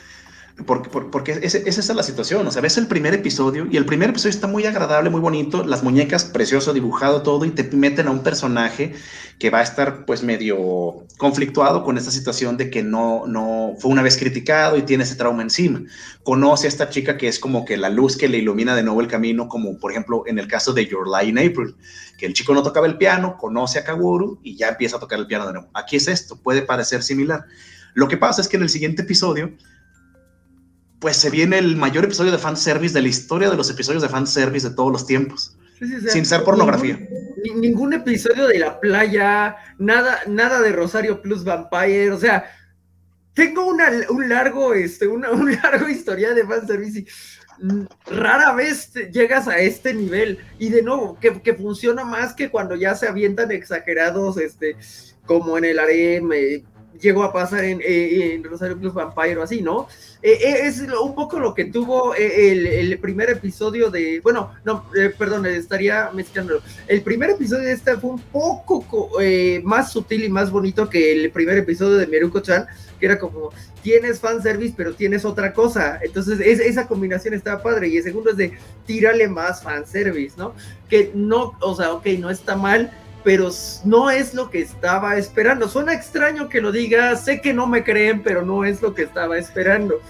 Porque, 0.67 0.89
porque 0.89 1.31
es, 1.31 1.55
es, 1.55 1.77
esa 1.79 1.95
la 1.95 2.03
situación, 2.03 2.45
o 2.45 2.51
sea, 2.51 2.61
ves 2.61 2.77
el 2.77 2.85
primer 2.85 3.15
episodio 3.15 3.67
y 3.71 3.75
el 3.75 3.87
primer 3.87 4.11
episodio 4.11 4.29
está 4.29 4.45
muy 4.45 4.65
agradable, 4.67 5.09
muy 5.09 5.19
bonito, 5.19 5.63
las 5.63 5.81
muñecas, 5.81 6.25
precioso, 6.25 6.73
dibujado 6.73 7.23
todo 7.23 7.43
y 7.45 7.49
te 7.49 7.63
meten 7.75 8.07
a 8.07 8.11
un 8.11 8.21
personaje 8.21 8.93
que 9.39 9.49
va 9.49 9.59
a 9.59 9.63
estar 9.63 10.05
pues 10.05 10.21
medio 10.21 11.05
conflictuado 11.17 11.83
con 11.83 11.97
esta 11.97 12.11
situación 12.11 12.55
de 12.55 12.69
que 12.69 12.83
no, 12.83 13.25
no 13.25 13.73
fue 13.79 13.91
una 13.91 14.03
vez 14.03 14.15
criticado 14.15 14.77
y 14.77 14.83
tiene 14.83 15.05
ese 15.05 15.15
trauma 15.15 15.41
encima. 15.41 15.81
Conoce 16.21 16.67
a 16.67 16.69
esta 16.69 16.87
chica 16.87 17.17
que 17.17 17.27
es 17.27 17.39
como 17.39 17.65
que 17.65 17.75
la 17.75 17.89
luz 17.89 18.15
que 18.15 18.29
le 18.29 18.37
ilumina 18.37 18.75
de 18.75 18.83
nuevo 18.83 19.01
el 19.01 19.07
camino, 19.07 19.47
como 19.47 19.79
por 19.79 19.91
ejemplo 19.91 20.23
en 20.27 20.37
el 20.37 20.47
caso 20.47 20.71
de 20.71 20.85
Your 20.85 21.07
Lie 21.07 21.29
in 21.29 21.39
April, 21.39 21.75
que 22.19 22.27
el 22.27 22.33
chico 22.33 22.53
no 22.53 22.61
tocaba 22.61 22.85
el 22.85 22.97
piano, 22.97 23.37
conoce 23.37 23.79
a 23.79 23.83
Kaworu 23.83 24.39
y 24.43 24.55
ya 24.55 24.69
empieza 24.69 24.97
a 24.97 24.99
tocar 24.99 25.17
el 25.17 25.25
piano 25.25 25.47
de 25.47 25.53
nuevo. 25.53 25.69
Aquí 25.73 25.95
es 25.95 26.07
esto, 26.07 26.35
puede 26.35 26.61
parecer 26.61 27.01
similar. 27.01 27.45
Lo 27.95 28.07
que 28.07 28.17
pasa 28.17 28.41
es 28.41 28.47
que 28.47 28.57
en 28.57 28.63
el 28.63 28.69
siguiente 28.69 29.01
episodio 29.01 29.51
pues 31.03 31.17
se 31.17 31.29
viene 31.29 31.57
el 31.57 31.75
mayor 31.75 32.05
episodio 32.05 32.31
de 32.31 32.37
fanservice 32.37 32.93
de 32.93 33.01
la 33.01 33.09
historia 33.09 33.49
de 33.49 33.57
los 33.57 33.69
episodios 33.69 34.01
de 34.01 34.07
fanservice 34.07 34.69
de 34.69 34.73
todos 34.73 34.89
los 34.89 35.05
tiempos. 35.05 35.57
sin 36.07 36.25
ser 36.25 36.45
pornografía. 36.45 36.97
Ningún, 37.57 37.91
episodio 37.91 38.47
de 38.47 38.57
la 38.57 38.79
playa, 38.79 39.57
nada, 39.77 40.21
nada 40.27 40.61
de 40.61 40.71
Rosario 40.71 41.21
Plus 41.21 41.43
Vampire, 41.43 42.09
o 42.11 42.17
sea, 42.17 42.49
tengo 43.33 43.65
una, 43.65 43.89
un 44.11 44.29
largo, 44.29 44.73
este, 44.73 45.05
una, 45.05 45.31
un 45.31 45.51
largo 45.63 45.89
historia 45.89 46.33
de 46.33 46.47
fanservice 46.47 46.99
y 46.99 47.07
rara 48.05 48.53
vez 48.53 48.93
llegas 49.11 49.49
a 49.49 49.57
este 49.57 49.93
nivel. 49.93 50.39
Y 50.57 50.69
de 50.69 50.83
nuevo, 50.83 51.19
que, 51.19 51.41
que, 51.41 51.53
funciona 51.53 52.05
más 52.05 52.33
que 52.33 52.49
cuando 52.49 52.77
ya 52.77 52.95
se 52.95 53.09
avientan 53.09 53.51
exagerados, 53.51 54.37
este, 54.37 54.77
como 55.25 55.57
en 55.57 55.65
el 55.65 55.79
harem, 55.79 56.31
eh, 56.31 56.63
llegó 56.97 57.23
a 57.23 57.33
pasar 57.33 57.65
en, 57.65 57.81
eh, 57.81 58.35
en 58.35 58.43
Rosario 58.45 58.79
Plus 58.79 58.93
Vampire 58.93 59.37
o 59.37 59.43
así, 59.43 59.61
¿no? 59.61 59.89
Eh, 60.23 60.39
eh, 60.41 60.67
es 60.67 60.79
un 60.79 61.13
poco 61.13 61.37
lo 61.37 61.53
que 61.53 61.65
tuvo 61.65 62.15
el, 62.15 62.97
primer 62.99 63.29
episodio 63.29 63.91
de, 63.91 64.21
bueno, 64.21 64.53
no, 64.63 64.85
perdón, 65.17 65.45
estaría 65.45 66.09
mezclándolo. 66.13 66.61
El 66.87 67.01
primer 67.01 67.31
episodio 67.31 67.65
de 67.65 67.73
esta 67.73 67.99
fue 67.99 68.11
un 68.11 68.21
poco 68.21 68.85
más 69.63 69.91
sutil 69.91 70.23
y 70.23 70.29
más 70.29 70.49
bonito 70.49 70.89
que 70.89 71.11
el 71.11 71.29
primer 71.31 71.57
episodio 71.57 71.97
de 71.97 72.07
Miruko-chan, 72.07 72.65
que 72.99 73.05
era 73.05 73.19
como, 73.19 73.51
tienes 73.83 74.19
fanservice, 74.19 74.73
pero 74.75 74.95
tienes 74.95 75.25
otra 75.25 75.53
cosa. 75.53 75.99
Entonces, 76.01 76.39
esa 76.39 76.87
combinación 76.87 77.33
estaba 77.33 77.61
padre. 77.61 77.89
Y 77.89 77.97
el 77.97 78.03
segundo 78.03 78.31
es 78.31 78.37
de, 78.37 78.57
tírale 78.87 79.27
más 79.27 79.61
fanservice, 79.61 80.35
¿no? 80.37 80.55
Que 80.89 81.11
no, 81.13 81.53
o 81.59 81.75
sea, 81.75 81.91
ok, 81.91 82.07
no 82.17 82.29
está 82.29 82.55
mal, 82.55 82.91
pero 83.23 83.49
no 83.85 84.09
es 84.09 84.33
lo 84.33 84.49
que 84.49 84.61
estaba 84.61 85.17
esperando. 85.17 85.67
Suena 85.67 85.93
extraño 85.93 86.49
que 86.49 86.61
lo 86.61 86.71
diga, 86.71 87.15
sé 87.15 87.41
que 87.41 87.53
no 87.53 87.67
me 87.67 87.83
creen, 87.83 88.21
pero 88.21 88.43
no 88.43 88.65
es 88.65 88.81
lo 88.81 88.93
que 88.93 89.03
estaba 89.03 89.37
esperando. 89.37 90.01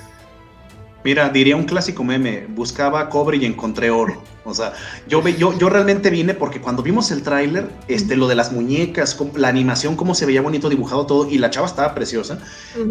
Mira, 1.03 1.29
diría 1.29 1.57
un 1.57 1.65
clásico 1.65 2.03
meme, 2.03 2.45
buscaba 2.47 3.09
cobre 3.09 3.37
y 3.37 3.45
encontré 3.45 3.91
oro. 3.91 4.23
O 4.45 4.53
sea, 4.53 4.73
yo, 5.07 5.21
ve, 5.21 5.35
yo, 5.35 5.57
yo 5.57 5.69
realmente 5.69 6.09
vine 6.09 6.33
porque 6.33 6.61
cuando 6.61 6.81
vimos 6.81 7.11
el 7.11 7.23
tráiler, 7.23 7.69
este, 7.87 8.15
lo 8.15 8.27
de 8.27 8.35
las 8.35 8.51
muñecas, 8.51 9.17
la 9.35 9.49
animación, 9.49 9.95
cómo 9.95 10.15
se 10.15 10.25
veía 10.25 10.41
bonito 10.41 10.69
dibujado 10.69 11.05
todo, 11.05 11.29
y 11.29 11.37
la 11.37 11.49
chava 11.49 11.67
estaba 11.67 11.93
preciosa, 11.93 12.39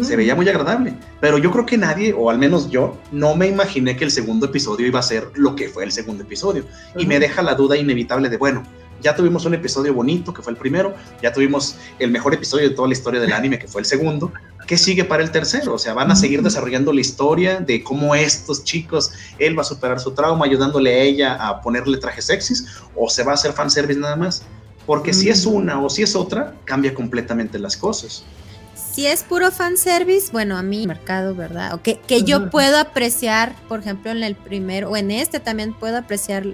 se 0.01 0.15
veía 0.15 0.35
muy 0.35 0.47
agradable. 0.47 0.93
Pero 1.21 1.39
yo 1.39 1.51
creo 1.51 1.65
que 1.65 1.77
nadie, 1.77 2.13
o 2.15 2.29
al 2.29 2.37
menos 2.37 2.69
yo, 2.69 2.97
no 3.11 3.35
me 3.35 3.47
imaginé 3.47 3.95
que 3.95 4.03
el 4.03 4.11
segundo 4.11 4.45
episodio 4.47 4.85
iba 4.85 4.99
a 4.99 5.03
ser 5.03 5.29
lo 5.35 5.55
que 5.55 5.69
fue 5.69 5.83
el 5.83 5.91
segundo 5.91 6.23
episodio. 6.23 6.65
Y 6.97 7.07
me 7.07 7.19
deja 7.19 7.41
la 7.41 7.55
duda 7.55 7.77
inevitable 7.77 8.29
de, 8.29 8.37
bueno, 8.37 8.63
ya 9.03 9.15
tuvimos 9.15 9.45
un 9.45 9.53
episodio 9.53 9.93
bonito, 9.93 10.33
que 10.33 10.41
fue 10.41 10.53
el 10.53 10.57
primero, 10.57 10.95
ya 11.21 11.31
tuvimos 11.33 11.75
el 11.99 12.09
mejor 12.09 12.33
episodio 12.33 12.69
de 12.69 12.75
toda 12.75 12.87
la 12.87 12.93
historia 12.93 13.19
del 13.19 13.33
anime, 13.33 13.59
que 13.59 13.67
fue 13.67 13.81
el 13.81 13.85
segundo. 13.85 14.31
¿Qué 14.65 14.77
sigue 14.77 15.03
para 15.03 15.21
el 15.21 15.29
tercero? 15.29 15.73
O 15.73 15.77
sea, 15.77 15.93
van 15.93 16.09
a 16.09 16.15
seguir 16.15 16.41
desarrollando 16.41 16.93
la 16.93 17.01
historia 17.01 17.59
de 17.59 17.83
cómo 17.83 18.15
estos 18.15 18.63
chicos, 18.63 19.11
él 19.37 19.57
va 19.57 19.61
a 19.61 19.65
superar 19.65 19.99
su 19.99 20.11
trauma 20.11 20.45
ayudándole 20.45 20.93
a 20.93 21.03
ella 21.03 21.33
a 21.35 21.61
ponerle 21.61 21.97
trajes 21.97 22.25
sexys, 22.25 22.65
o 22.95 23.09
se 23.09 23.23
va 23.23 23.31
a 23.31 23.35
hacer 23.35 23.51
fanservice 23.51 23.99
nada 23.99 24.15
más. 24.15 24.43
Porque 24.85 25.13
si 25.13 25.29
es 25.29 25.45
una 25.45 25.81
o 25.81 25.89
si 25.89 26.03
es 26.03 26.15
otra, 26.15 26.55
cambia 26.65 26.93
completamente 26.93 27.59
las 27.59 27.77
cosas. 27.77 28.23
Si 28.75 29.07
es 29.07 29.23
puro 29.23 29.51
fanservice, 29.51 30.31
bueno, 30.31 30.57
a 30.57 30.61
mí, 30.61 30.85
mercado, 30.87 31.35
¿verdad? 31.35 31.73
O 31.73 31.81
que, 31.81 31.99
que 31.99 32.23
yo 32.23 32.49
puedo 32.49 32.77
apreciar, 32.77 33.55
por 33.67 33.79
ejemplo, 33.79 34.11
en 34.11 34.23
el 34.23 34.35
primero, 34.35 34.91
o 34.91 34.97
en 34.97 35.09
este 35.11 35.39
también 35.39 35.73
puedo 35.73 35.97
apreciar 35.97 36.45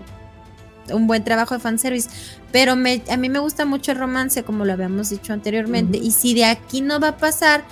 un 0.92 1.08
buen 1.08 1.24
trabajo 1.24 1.56
de 1.56 1.60
fanservice, 1.60 2.10
pero 2.52 2.76
me, 2.76 3.02
a 3.10 3.18
mí 3.18 3.30
me 3.30 3.40
gusta 3.40 3.66
mucho 3.66 3.92
el 3.92 3.98
romance, 3.98 4.44
como 4.44 4.66
lo 4.66 4.74
habíamos 4.74 5.10
dicho 5.10 5.34
anteriormente, 5.34 5.98
y 5.98 6.12
si 6.12 6.34
de 6.34 6.46
aquí 6.46 6.82
no 6.82 7.00
va 7.00 7.10
a 7.10 7.18
pasar, 7.18 7.64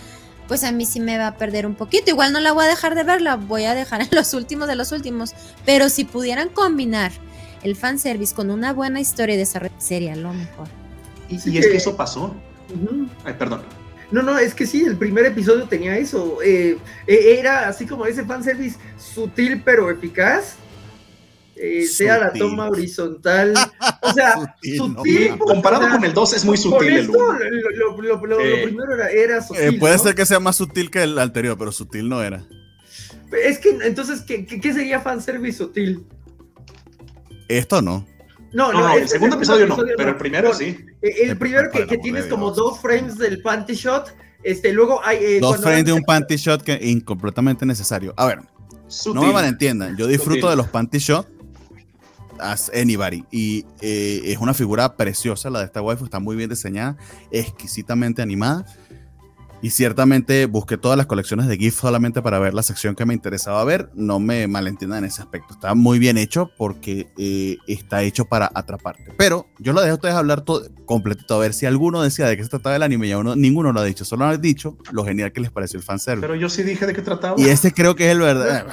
pues 0.47 0.63
a 0.63 0.71
mí 0.71 0.85
sí 0.85 0.99
me 0.99 1.17
va 1.17 1.27
a 1.27 1.37
perder 1.37 1.65
un 1.65 1.75
poquito. 1.75 2.09
Igual 2.09 2.33
no 2.33 2.39
la 2.39 2.53
voy 2.53 2.65
a 2.65 2.67
dejar 2.67 2.95
de 2.95 3.03
ver, 3.03 3.21
la 3.21 3.35
voy 3.35 3.65
a 3.65 3.75
dejar 3.75 4.01
en 4.01 4.09
los 4.11 4.33
últimos 4.33 4.67
de 4.67 4.75
los 4.75 4.91
últimos, 4.91 5.33
pero 5.65 5.89
si 5.89 6.05
pudieran 6.05 6.49
combinar 6.49 7.11
el 7.63 7.75
fanservice 7.75 8.33
con 8.33 8.49
una 8.49 8.73
buena 8.73 8.99
historia 8.99 9.35
de 9.35 9.39
desarrollo, 9.39 9.73
sería 9.77 10.15
lo 10.15 10.33
mejor. 10.33 10.67
Y, 11.29 11.35
es 11.35 11.67
que 11.67 11.75
eso 11.75 11.97
pasó. 11.97 12.33
Ay, 13.25 13.33
perdón. 13.37 13.61
No, 14.09 14.21
no, 14.21 14.37
es 14.37 14.53
que 14.53 14.65
sí, 14.65 14.83
el 14.85 14.95
primer 14.95 15.25
episodio 15.25 15.65
tenía 15.65 15.97
eso. 15.97 16.37
Eh, 16.41 16.77
e, 17.05 17.39
era 17.39 17.67
así 17.67 17.85
como 17.85 18.05
ese 18.05 18.23
fanservice 18.23 18.77
sutil 18.97 19.61
pero 19.63 19.91
eficaz 19.91 20.55
eh, 21.59 21.85
sea 21.85 22.19
la 22.19 22.33
toma 22.33 22.69
horizontal. 22.69 23.53
O 24.01 24.13
sea, 24.13 24.55
sutil. 24.77 25.37
comparado 25.37 25.89
con 25.89 26.03
el 26.03 26.13
2 26.13 26.33
es 26.33 26.45
muy 26.45 26.57
sutil. 26.57 26.93
el 26.93 27.07
lo, 27.07 28.01
lo, 28.01 28.19
primero 28.19 28.93
era, 28.93 29.09
era 29.09 29.41
sutil. 29.41 29.63
Eh, 29.63 29.73
puede 29.79 29.97
ser 29.97 30.15
que 30.15 30.25
sea 30.25 30.39
más 30.39 30.55
sutil 30.55 30.91
que 30.91 31.03
el 31.03 31.17
anterior, 31.19 31.57
pero 31.57 31.71
sutil 31.71 32.07
no 32.07 32.21
era. 32.21 32.45
Es 33.31 33.59
que 33.59 33.77
entonces, 33.83 34.21
¿qué, 34.21 34.45
qué 34.45 34.73
sería 34.73 35.01
fanservice 35.01 35.57
sutil? 35.57 36.05
Esto 37.47 37.81
no. 37.81 38.05
No, 38.53 38.71
no, 38.71 38.93
el, 38.95 39.07
segundo, 39.07 39.35
episodio, 39.35 39.67
no, 39.67 39.75
pero 39.75 40.09
el 40.09 40.15
primero 40.15 40.53
sí. 40.53 40.77
El, 41.01 41.37
primero 41.37 41.69
que, 41.69 41.85
que 41.85 41.97
tienes 41.97 42.25
como 42.25 42.51
dos 42.51 42.79
frames 42.79 43.17
del 43.17 43.41
panty 43.41 43.73
shot. 43.73 44.15
Este, 44.43 44.71
luego 44.71 45.01
hay. 45.03 45.17
Eh, 45.17 45.39
dos 45.41 45.57
frames 45.57 45.85
de 45.85 45.93
un 45.93 46.03
panty 46.03 46.37
shot 46.37 46.61
que 46.61 46.79
incompletamente 46.81 47.65
necesario. 47.65 48.13
A 48.15 48.25
ver, 48.25 48.39
no 49.13 49.21
me 49.21 49.33
malentiendan. 49.33 49.97
Yo 49.97 50.07
disfruto 50.07 50.49
de 50.49 50.55
los 50.55 50.67
panty 50.69 50.99
shot 50.99 51.36
as 52.39 52.71
anybody. 52.73 53.23
Y 53.31 53.65
eh, 53.81 54.21
es 54.25 54.37
una 54.37 54.53
figura 54.53 54.95
preciosa 54.95 55.49
la 55.49 55.59
de 55.59 55.65
esta 55.65 55.81
waifu, 55.81 56.05
está 56.05 56.19
muy 56.19 56.35
bien 56.35 56.49
diseñada, 56.49 56.97
exquisitamente 57.31 58.21
animada. 58.21 58.65
Y 59.61 59.71
ciertamente 59.71 60.45
busqué 60.45 60.77
todas 60.77 60.97
las 60.97 61.07
colecciones 61.07 61.47
de 61.47 61.57
GIF 61.57 61.79
solamente 61.79 62.21
para 62.21 62.37
ver 62.37 62.53
la 62.53 62.61
sección 62.61 62.95
que 62.95 63.05
me 63.05 63.15
interesaba 63.15 63.63
ver. 63.63 63.89
No 63.95 64.19
me 64.19 64.47
malentiendan 64.47 64.99
en 64.99 65.05
ese 65.05 65.21
aspecto. 65.21 65.55
Está 65.55 65.73
muy 65.73 65.97
bien 65.97 66.17
hecho 66.17 66.51
porque 66.57 67.07
eh, 67.17 67.57
está 67.67 68.03
hecho 68.03 68.25
para 68.25 68.51
atraparte. 68.53 69.13
Pero 69.17 69.47
yo 69.57 69.73
lo 69.73 69.81
dejo 69.81 69.93
a 69.93 69.95
ustedes 69.95 70.13
hablar 70.13 70.41
todo 70.41 70.67
completito. 70.85 71.33
A 71.35 71.39
ver 71.39 71.55
si 71.55 71.65
alguno 71.65 72.03
decía 72.03 72.27
de 72.27 72.37
qué 72.37 72.43
se 72.43 72.49
trataba 72.49 72.75
el 72.75 72.83
anime 72.83 73.07
y 73.07 73.13
uno, 73.15 73.35
ninguno 73.35 73.73
lo 73.73 73.79
ha 73.79 73.83
dicho. 73.83 74.05
Solo 74.05 74.25
han 74.25 74.39
dicho 74.39 74.77
lo 74.91 75.03
genial 75.03 75.31
que 75.31 75.41
les 75.41 75.49
pareció 75.49 75.79
el 75.79 75.83
fanservice. 75.83 76.27
Pero 76.27 76.35
yo 76.35 76.49
sí 76.49 76.61
dije 76.61 76.85
de 76.85 76.93
qué 76.93 77.01
trataba. 77.01 77.35
Y 77.41 77.45
ese 77.45 77.73
creo 77.73 77.95
que 77.95 78.05
es 78.05 78.11
el 78.11 78.19
verdadero. 78.19 78.67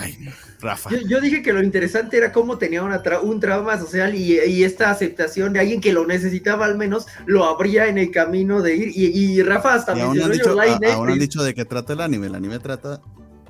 Rafa. 0.64 0.90
Yo, 1.06 1.20
dije 1.20 1.42
que 1.42 1.52
lo 1.52 1.62
interesante 1.62 2.16
era 2.16 2.32
cómo 2.32 2.58
tenía 2.58 2.82
una 2.82 3.02
un 3.22 3.38
trauma 3.38 3.78
social 3.78 4.14
y, 4.14 4.64
esta 4.64 4.90
aceptación 4.90 5.52
de 5.52 5.60
alguien 5.60 5.80
que 5.80 5.92
lo 5.92 6.06
necesitaba 6.06 6.64
al 6.64 6.76
menos 6.76 7.06
lo 7.26 7.44
abría 7.44 7.86
en 7.86 7.98
el 7.98 8.10
camino 8.10 8.62
de 8.62 8.76
ir. 8.76 8.92
Y, 8.94 9.42
Rafa 9.42 9.74
hasta 9.74 9.94
dicho, 9.94 10.56
Ahora 10.92 11.12
han 11.12 11.18
dicho 11.18 11.42
de 11.42 11.54
qué 11.54 11.64
trata 11.64 11.92
el 11.92 12.00
anime. 12.00 12.26
El 12.26 12.34
anime 12.34 12.58
trata 12.58 13.00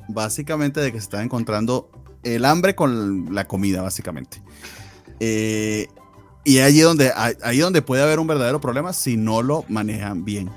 básicamente 0.09 0.81
de 0.81 0.93
que 0.93 0.99
se 0.99 1.05
está 1.05 1.23
encontrando 1.23 1.91
el 2.25 2.45
hambre 2.45 2.75
con 2.75 3.35
la 3.35 3.47
comida, 3.47 3.83
básicamente. 3.83 4.43
Eh, 5.21 5.87
y 6.45 6.59
allí 6.59 6.81
donde, 6.81 7.13
ahí 7.15 7.59
donde 7.59 7.81
puede 7.81 8.03
haber 8.03 8.19
un 8.19 8.27
verdadero 8.27 8.61
problema 8.61 8.93
si 8.93 9.17
no 9.17 9.41
lo 9.43 9.65
manejan 9.69 10.25
bien. 10.25 10.51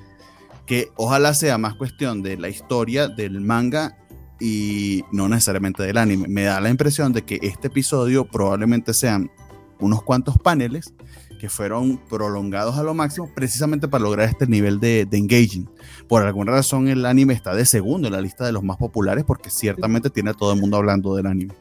Que 0.65 0.89
ojalá 0.95 1.33
sea 1.33 1.57
más 1.57 1.75
cuestión 1.75 2.23
de 2.23 2.37
la 2.37 2.49
historia 2.49 3.07
del 3.07 3.39
manga 3.39 3.97
y 4.39 5.03
no 5.11 5.27
necesariamente 5.29 5.83
del 5.83 5.97
anime. 5.97 6.27
Me 6.27 6.43
da 6.43 6.61
la 6.61 6.69
impresión 6.69 7.13
de 7.13 7.23
que 7.23 7.39
este 7.41 7.67
episodio 7.67 8.25
probablemente 8.25 8.93
sean 8.93 9.31
unos 9.79 10.03
cuantos 10.03 10.37
paneles 10.37 10.93
que 11.39 11.49
fueron 11.49 11.97
prolongados 12.09 12.77
a 12.77 12.83
lo 12.83 12.93
máximo 12.93 13.31
precisamente 13.33 13.87
para 13.87 14.03
lograr 14.03 14.27
este 14.27 14.47
nivel 14.47 14.79
de, 14.79 15.07
engaging. 15.11 15.69
Por 16.07 16.23
alguna 16.23 16.51
razón 16.51 16.87
el 16.87 17.05
anime 17.05 17.33
está 17.33 17.53
de 17.55 17.65
segundo 17.65 18.07
en 18.07 18.13
la 18.13 18.21
lista 18.21 18.45
de 18.45 18.51
los 18.51 18.63
más 18.63 18.77
populares 18.77 19.23
porque 19.25 19.49
ciertamente 19.49 20.09
tiene 20.09 20.31
a 20.31 20.33
todo 20.33 20.53
el 20.53 20.59
mundo 20.59 20.77
hablando 20.77 21.15
del 21.15 21.27
anime. 21.27 21.53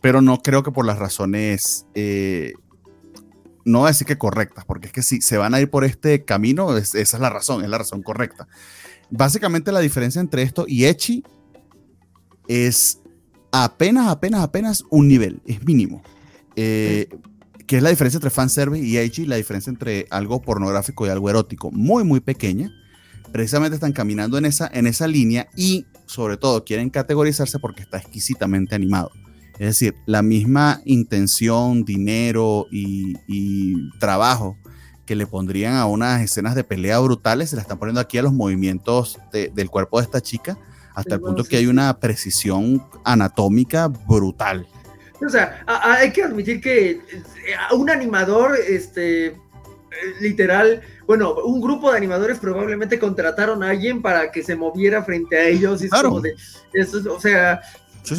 Pero 0.00 0.20
no 0.20 0.38
creo 0.42 0.62
que 0.62 0.72
por 0.72 0.86
las 0.86 0.98
razones, 0.98 1.86
eh, 1.94 2.54
no 3.64 3.80
voy 3.80 3.86
a 3.86 3.90
decir 3.90 4.06
que 4.06 4.18
correctas, 4.18 4.64
porque 4.64 4.88
es 4.88 4.92
que 4.92 5.02
si 5.02 5.20
se 5.20 5.36
van 5.36 5.54
a 5.54 5.60
ir 5.60 5.70
por 5.70 5.84
este 5.84 6.24
camino, 6.24 6.76
esa 6.76 6.98
es 6.98 7.12
la 7.20 7.30
razón, 7.30 7.62
es 7.62 7.70
la 7.70 7.78
razón 7.78 8.02
correcta. 8.02 8.48
Básicamente 9.10 9.70
la 9.70 9.80
diferencia 9.80 10.20
entre 10.20 10.42
esto 10.42 10.64
y 10.66 10.86
Echi 10.86 11.22
es 12.48 13.00
apenas, 13.50 14.08
apenas, 14.08 14.42
apenas 14.42 14.84
un 14.90 15.08
nivel, 15.08 15.40
es 15.46 15.64
mínimo. 15.64 16.02
Eh, 16.56 17.08
que 17.66 17.76
es 17.76 17.82
la 17.82 17.90
diferencia 17.90 18.18
entre 18.18 18.30
fanservice 18.30 18.84
y 18.84 18.98
H, 18.98 19.26
la 19.26 19.36
diferencia 19.36 19.70
entre 19.70 20.06
algo 20.10 20.42
pornográfico 20.42 21.06
y 21.06 21.10
algo 21.10 21.30
erótico, 21.30 21.70
muy, 21.70 22.04
muy 22.04 22.20
pequeña. 22.20 22.70
Precisamente 23.32 23.76
están 23.76 23.92
caminando 23.92 24.36
en 24.36 24.44
esa, 24.44 24.70
en 24.74 24.86
esa 24.86 25.06
línea 25.06 25.48
y, 25.56 25.86
sobre 26.06 26.36
todo, 26.36 26.64
quieren 26.64 26.90
categorizarse 26.90 27.58
porque 27.58 27.82
está 27.82 27.96
exquisitamente 27.96 28.74
animado. 28.74 29.10
Es 29.54 29.66
decir, 29.66 29.94
la 30.06 30.22
misma 30.22 30.80
intención, 30.84 31.84
dinero 31.84 32.66
y, 32.70 33.14
trabajo 33.98 34.56
que 35.06 35.14
le 35.14 35.26
pondrían 35.26 35.74
a 35.74 35.86
unas 35.86 36.20
escenas 36.22 36.54
de 36.54 36.64
pelea 36.64 36.98
brutales, 36.98 37.50
se 37.50 37.56
la 37.56 37.62
están 37.62 37.78
poniendo 37.78 38.00
aquí 38.00 38.18
a 38.18 38.22
los 38.22 38.32
movimientos 38.32 39.18
del 39.32 39.70
cuerpo 39.70 39.98
de 39.98 40.04
esta 40.04 40.20
chica, 40.20 40.58
hasta 40.94 41.14
el 41.14 41.20
punto 41.20 41.44
que 41.44 41.56
hay 41.56 41.66
una 41.66 41.98
precisión 41.98 42.82
anatómica 43.04 43.88
brutal. 43.88 44.66
O 45.24 45.28
sea, 45.28 45.64
hay 45.66 46.10
que 46.12 46.22
admitir 46.22 46.60
que 46.60 46.90
eh, 46.90 47.00
un 47.72 47.88
animador, 47.90 48.56
este, 48.68 49.26
eh, 49.26 49.36
literal, 50.20 50.82
bueno, 51.06 51.34
un 51.44 51.60
grupo 51.60 51.90
de 51.90 51.98
animadores 51.98 52.38
probablemente 52.38 52.98
contrataron 52.98 53.62
a 53.62 53.70
alguien 53.70 54.02
para 54.02 54.32
que 54.32 54.42
se 54.42 54.56
moviera 54.56 55.04
frente 55.04 55.36
a 55.36 55.44
ellos. 55.46 55.82
Y 55.84 55.88
claro. 55.88 56.20
de, 56.20 56.34
eso, 56.72 57.00
o 57.14 57.20
sea, 57.20 57.60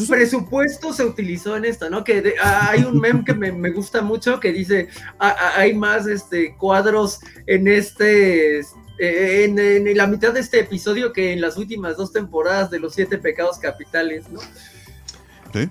presupuesto 0.08 0.94
se 0.94 1.04
utilizó 1.04 1.58
en 1.58 1.66
esto, 1.66 1.90
¿no? 1.90 2.04
Que 2.04 2.36
hay 2.42 2.84
un 2.84 3.00
meme 3.00 3.24
que 3.26 3.34
me, 3.34 3.72
gusta 3.72 4.02
mucho 4.02 4.40
que 4.40 4.54
dice, 4.54 4.88
hay 5.20 5.74
más 5.74 6.08
este, 6.08 6.56
cuadros 6.56 7.20
en 7.48 7.68
este... 7.68 8.62
Eh, 9.04 9.44
en, 9.44 9.60
en, 9.60 9.98
la 9.98 10.08
mitad 10.08 10.34
de 10.34 10.40
este 10.40 10.62
episodio 10.62 11.12
que 11.12 11.34
en 11.34 11.42
las 11.42 11.58
últimas 11.58 11.98
dos 11.98 12.14
temporadas 12.14 12.72
de 12.72 12.80
los 12.80 12.94
siete 12.94 13.18
pecados 13.18 13.58
capitales, 13.60 14.30
¿no? 14.30 14.40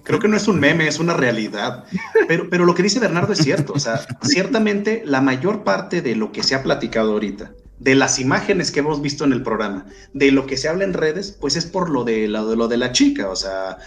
Creo 0.04 0.20
que 0.20 0.28
no 0.28 0.36
es 0.36 0.46
un 0.48 0.60
meme, 0.60 0.86
es 0.86 0.98
una 0.98 1.14
realidad. 1.14 1.84
Pero, 2.28 2.50
pero 2.50 2.66
lo 2.66 2.74
que 2.74 2.82
dice 2.82 3.00
Bernardo 3.00 3.32
es 3.32 3.38
cierto. 3.38 3.72
O 3.72 3.78
sea, 3.78 4.06
ciertamente 4.22 5.02
la 5.06 5.22
mayor 5.22 5.64
parte 5.64 6.02
de 6.02 6.14
lo 6.14 6.30
que 6.30 6.42
se 6.42 6.54
ha 6.54 6.62
platicado 6.62 7.12
ahorita, 7.12 7.52
de 7.78 7.94
las 7.94 8.18
imágenes 8.18 8.70
que 8.70 8.80
hemos 8.80 9.00
visto 9.00 9.24
en 9.24 9.32
el 9.32 9.42
programa, 9.42 9.86
de 10.12 10.30
lo 10.30 10.46
que 10.46 10.58
se 10.58 10.68
habla 10.68 10.84
en 10.84 10.92
redes, 10.92 11.36
pues 11.40 11.56
es 11.56 11.64
por 11.64 11.88
lo 11.88 12.04
de, 12.04 12.28
lo 12.28 12.46
de, 12.48 12.56
lo 12.56 12.68
de 12.68 12.76
la 12.76 12.92
chica. 12.92 13.30
O 13.30 13.34
sea, 13.34 13.78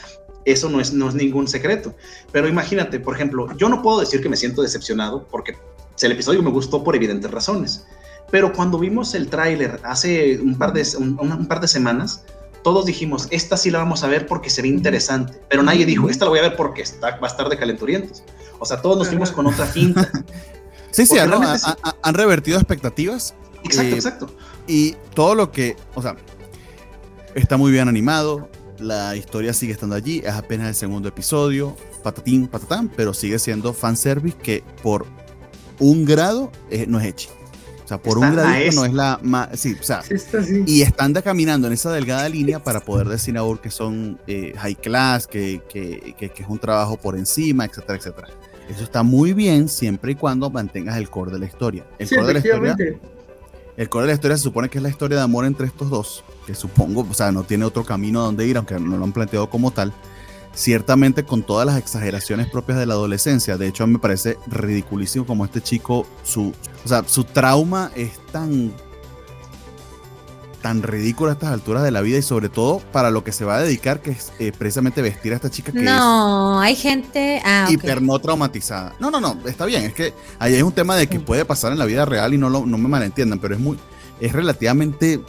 eso 0.43 0.69
no 0.69 0.81
es, 0.81 0.91
no 0.91 1.07
es 1.07 1.13
ningún 1.13 1.47
secreto. 1.47 1.95
Pero 2.31 2.47
imagínate, 2.47 2.99
por 2.99 3.13
ejemplo, 3.13 3.55
yo 3.55 3.69
no 3.69 3.83
puedo 3.83 3.99
decir 3.99 4.21
que 4.21 4.28
me 4.28 4.37
siento 4.37 4.63
decepcionado 4.63 5.28
porque 5.29 5.55
el 6.01 6.11
episodio 6.11 6.41
me 6.41 6.49
gustó 6.49 6.83
por 6.83 6.95
evidentes 6.95 7.29
razones. 7.29 7.86
Pero 8.31 8.53
cuando 8.53 8.79
vimos 8.79 9.13
el 9.13 9.29
tráiler 9.29 9.79
hace 9.83 10.39
un 10.39 10.57
par, 10.57 10.73
de, 10.73 10.85
un 10.97 11.45
par 11.47 11.59
de 11.61 11.67
semanas, 11.67 12.23
todos 12.65 12.85
dijimos, 12.85 13.27
esta 13.29 13.57
sí 13.57 13.69
la 13.69 13.77
vamos 13.77 14.03
a 14.03 14.07
ver 14.07 14.25
porque 14.25 14.49
se 14.49 14.63
ve 14.63 14.69
interesante, 14.69 15.39
pero 15.47 15.61
nadie 15.61 15.85
dijo, 15.85 16.09
esta 16.09 16.25
la 16.25 16.29
voy 16.29 16.39
a 16.39 16.41
ver 16.41 16.55
porque 16.55 16.81
está, 16.81 17.17
va 17.17 17.27
a 17.27 17.29
estar 17.29 17.47
de 17.47 17.59
calenturientos. 17.59 18.23
O 18.57 18.65
sea, 18.65 18.81
todos 18.81 18.97
nos 18.97 19.07
fuimos 19.07 19.31
con 19.31 19.45
otra 19.45 19.67
finta. 19.67 20.09
sí, 20.91 21.05
sí, 21.05 21.19
han, 21.19 22.13
revertido 22.15 22.57
expectativas. 22.57 23.35
Exacto, 23.63 23.91
eh, 23.91 23.95
exacto. 23.95 24.27
Y 24.65 24.95
todo 25.13 25.35
lo 25.35 25.51
que, 25.51 25.77
o 25.93 26.01
sea, 26.01 26.15
está 27.35 27.55
muy 27.55 27.71
bien 27.71 27.87
animado, 27.87 28.49
la 28.79 29.15
historia 29.15 29.53
sigue 29.53 29.73
estando 29.73 29.95
allí, 29.95 30.23
es 30.25 30.33
apenas 30.33 30.67
el 30.67 30.75
segundo 30.75 31.07
episodio, 31.07 31.77
patatín, 32.01 32.47
patatán, 32.47 32.89
pero 32.89 33.13
sigue 33.13 33.37
siendo 33.37 33.73
fanservice 33.73 34.37
que 34.37 34.63
por 34.81 35.05
un 35.77 36.03
grado 36.03 36.51
eh, 36.71 36.85
no 36.87 36.99
es 36.99 37.05
hecho. 37.05 37.29
O 37.86 37.87
sea, 37.87 37.99
por 37.99 38.17
un 38.17 38.33
gradito 38.33 38.75
no 38.78 38.86
es 38.86 38.93
la 38.93 39.20
más. 39.21 39.49
Sí, 39.59 39.78
o 39.79 39.83
sea, 39.83 40.01
y 40.66 40.82
están 40.82 41.13
caminando 41.13 41.67
en 41.67 41.74
esa 41.74 41.91
delgada 41.91 42.28
línea 42.28 42.57
para 42.57 42.79
poder 42.79 43.07
decir 43.07 43.37
ahora 43.37 43.62
que 43.62 43.70
son 43.70 44.20
eh, 44.25 44.53
high 44.57 44.75
class, 44.75 45.28
que, 45.28 45.62
que, 45.70 46.16
que, 46.17 46.25
es 46.36 46.49
un 46.49 46.57
trabajo 46.57 46.97
por 46.97 47.16
encima, 47.16 47.63
etcétera, 47.66 47.99
etcétera. 47.99 48.28
Eso 48.67 48.83
está 48.83 49.03
muy 49.03 49.33
bien 49.33 49.70
siempre 49.70 50.13
y 50.13 50.16
cuando 50.16 50.49
mantengas 50.49 50.97
el 50.97 51.12
core 51.12 51.32
de 51.32 51.37
la 51.37 51.45
historia. 51.45 51.86
El 51.99 52.09
core 52.09 52.25
de 52.25 52.33
la 52.33 52.39
historia. 52.39 52.75
El 53.78 53.89
core 53.89 54.03
de 54.05 54.07
la 54.07 54.16
historia 54.16 54.37
se 54.37 54.43
supone 54.43 54.67
que 54.67 54.79
es 54.79 54.83
la 54.83 54.89
historia 54.89 55.17
de 55.17 55.24
amor 55.24 55.45
entre 55.45 55.67
estos 55.67 55.91
dos, 55.91 56.24
que 56.47 56.55
supongo, 56.55 57.05
o 57.07 57.13
sea, 57.13 57.32
no 57.32 57.43
tiene 57.43 57.66
otro 57.66 57.83
camino 57.83 58.21
a 58.21 58.25
donde 58.25 58.47
ir, 58.47 58.57
aunque 58.57 58.79
no 58.79 58.97
lo 58.97 59.03
han 59.03 59.12
planteado 59.12 59.47
como 59.47 59.70
tal 59.70 59.93
ciertamente 60.55 61.23
con 61.25 61.43
todas 61.43 61.65
las 61.65 61.77
exageraciones 61.77 62.49
propias 62.49 62.79
de 62.79 62.86
la 62.86 62.93
adolescencia. 62.95 63.57
De 63.57 63.67
hecho, 63.67 63.83
a 63.83 63.87
mí 63.87 63.93
me 63.93 63.99
parece 63.99 64.37
ridiculísimo 64.47 65.25
como 65.25 65.45
este 65.45 65.61
chico, 65.61 66.07
su, 66.23 66.53
o 66.83 66.87
sea, 66.87 67.03
su 67.05 67.23
trauma 67.25 67.91
es 67.95 68.17
tan 68.32 68.73
tan 70.65 70.82
ridículo 70.82 71.29
a 71.29 71.33
estas 71.33 71.51
alturas 71.51 71.83
de 71.83 71.91
la 71.91 72.01
vida 72.01 72.17
y 72.17 72.23
sobre 72.23 72.49
todo 72.49 72.79
para 72.91 73.11
lo 73.11 73.23
que 73.23 73.32
se 73.32 73.45
va 73.45 73.57
a 73.57 73.61
dedicar, 73.61 74.01
que 74.01 74.09
es 74.09 74.32
eh, 74.39 74.51
precisamente 74.51 75.03
vestir 75.03 75.32
a 75.32 75.36
esta 75.36 75.51
chica 75.51 75.71
que 75.71 75.83
no, 75.83 76.59
hay 76.59 76.75
gente 76.75 77.39
ah, 77.45 77.67
hiper 77.69 78.01
no 78.01 78.17
traumatizada. 78.17 78.95
No, 78.99 79.11
no, 79.11 79.21
no, 79.21 79.37
está 79.45 79.67
bien, 79.67 79.83
es 79.83 79.93
que 79.93 80.15
ahí 80.39 80.55
hay 80.55 80.63
un 80.63 80.71
tema 80.71 80.95
de 80.95 81.05
que 81.05 81.19
puede 81.19 81.45
pasar 81.45 81.71
en 81.71 81.77
la 81.77 81.86
vida 81.86 82.03
real 82.03 82.33
y 82.33 82.39
no, 82.39 82.49
lo, 82.49 82.65
no 82.65 82.79
me 82.79 82.87
malentiendan, 82.87 83.37
pero 83.37 83.53
es 83.53 83.59
muy, 83.59 83.77
es 84.19 84.33
relativamente 84.33 85.21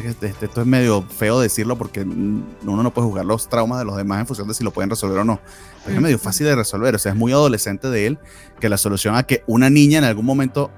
que 0.00 0.08
este, 0.08 0.26
este, 0.28 0.46
esto 0.46 0.60
es 0.60 0.66
medio 0.66 1.02
feo 1.02 1.40
decirlo 1.40 1.76
porque 1.76 2.02
uno 2.02 2.82
no 2.82 2.94
puede 2.94 3.08
jugar 3.08 3.26
los 3.26 3.48
traumas 3.48 3.78
de 3.78 3.84
los 3.84 3.96
demás 3.96 4.20
en 4.20 4.26
función 4.26 4.48
de 4.48 4.54
si 4.54 4.64
lo 4.64 4.70
pueden 4.70 4.88
resolver 4.88 5.18
o 5.18 5.24
no. 5.24 5.40
es 5.86 6.00
medio 6.00 6.18
fácil 6.18 6.46
de 6.46 6.54
resolver, 6.54 6.94
o 6.94 6.98
sea, 6.98 7.12
es 7.12 7.18
muy 7.18 7.32
adolescente 7.32 7.90
de 7.90 8.06
él 8.06 8.18
que 8.60 8.68
la 8.68 8.78
solución 8.78 9.16
a 9.16 9.24
que 9.24 9.42
una 9.46 9.68
niña 9.68 9.98
en 9.98 10.04
algún 10.04 10.24
momento 10.24 10.70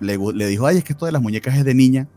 le, 0.00 0.16
le 0.16 0.46
dijo, 0.46 0.66
ay, 0.66 0.78
es 0.78 0.84
que 0.84 0.92
esto 0.92 1.06
de 1.06 1.12
las 1.12 1.20
muñecas 1.20 1.56
es 1.56 1.64
de 1.64 1.74
niña, 1.74 2.08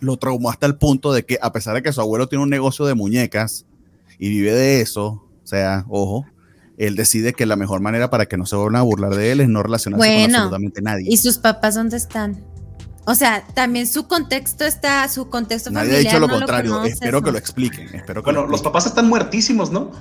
lo 0.00 0.16
traumó 0.16 0.50
hasta 0.50 0.66
el 0.66 0.76
punto 0.76 1.12
de 1.12 1.24
que 1.24 1.38
a 1.40 1.52
pesar 1.52 1.74
de 1.74 1.82
que 1.82 1.92
su 1.92 2.00
abuelo 2.00 2.28
tiene 2.28 2.42
un 2.42 2.50
negocio 2.50 2.84
de 2.84 2.94
muñecas 2.94 3.66
y 4.18 4.28
vive 4.28 4.52
de 4.52 4.80
eso, 4.80 5.06
o 5.42 5.46
sea, 5.46 5.84
ojo, 5.88 6.26
él 6.76 6.96
decide 6.96 7.32
que 7.32 7.46
la 7.46 7.56
mejor 7.56 7.80
manera 7.80 8.10
para 8.10 8.26
que 8.26 8.36
no 8.36 8.46
se 8.46 8.56
vuelvan 8.56 8.76
a 8.76 8.82
burlar 8.82 9.14
de 9.14 9.32
él 9.32 9.40
es 9.40 9.48
no 9.48 9.62
relacionarse 9.62 10.06
con 10.06 10.34
absolutamente 10.34 10.82
nadie. 10.82 11.06
¿Y 11.08 11.16
sus 11.16 11.38
papás 11.38 11.74
dónde 11.74 11.96
están? 11.96 12.44
O 13.06 13.14
sea, 13.14 13.44
también 13.54 13.86
su 13.86 14.06
contexto 14.06 14.64
está, 14.64 15.06
su 15.08 15.28
contexto 15.28 15.70
Nadie 15.70 15.90
familiar. 15.90 16.04
Nadie 16.04 16.16
ha 16.16 16.20
dicho 16.20 16.26
lo 16.26 16.38
contrario. 16.38 16.84
espero 16.84 17.22
que 17.22 17.32
lo 17.32 17.38
expliquen. 17.38 17.94
Espero 17.94 18.22
bueno, 18.22 18.46
los 18.46 18.62
papás 18.62 18.86
están 18.86 19.08
muertísimos, 19.08 19.70
¿no? 19.70 19.92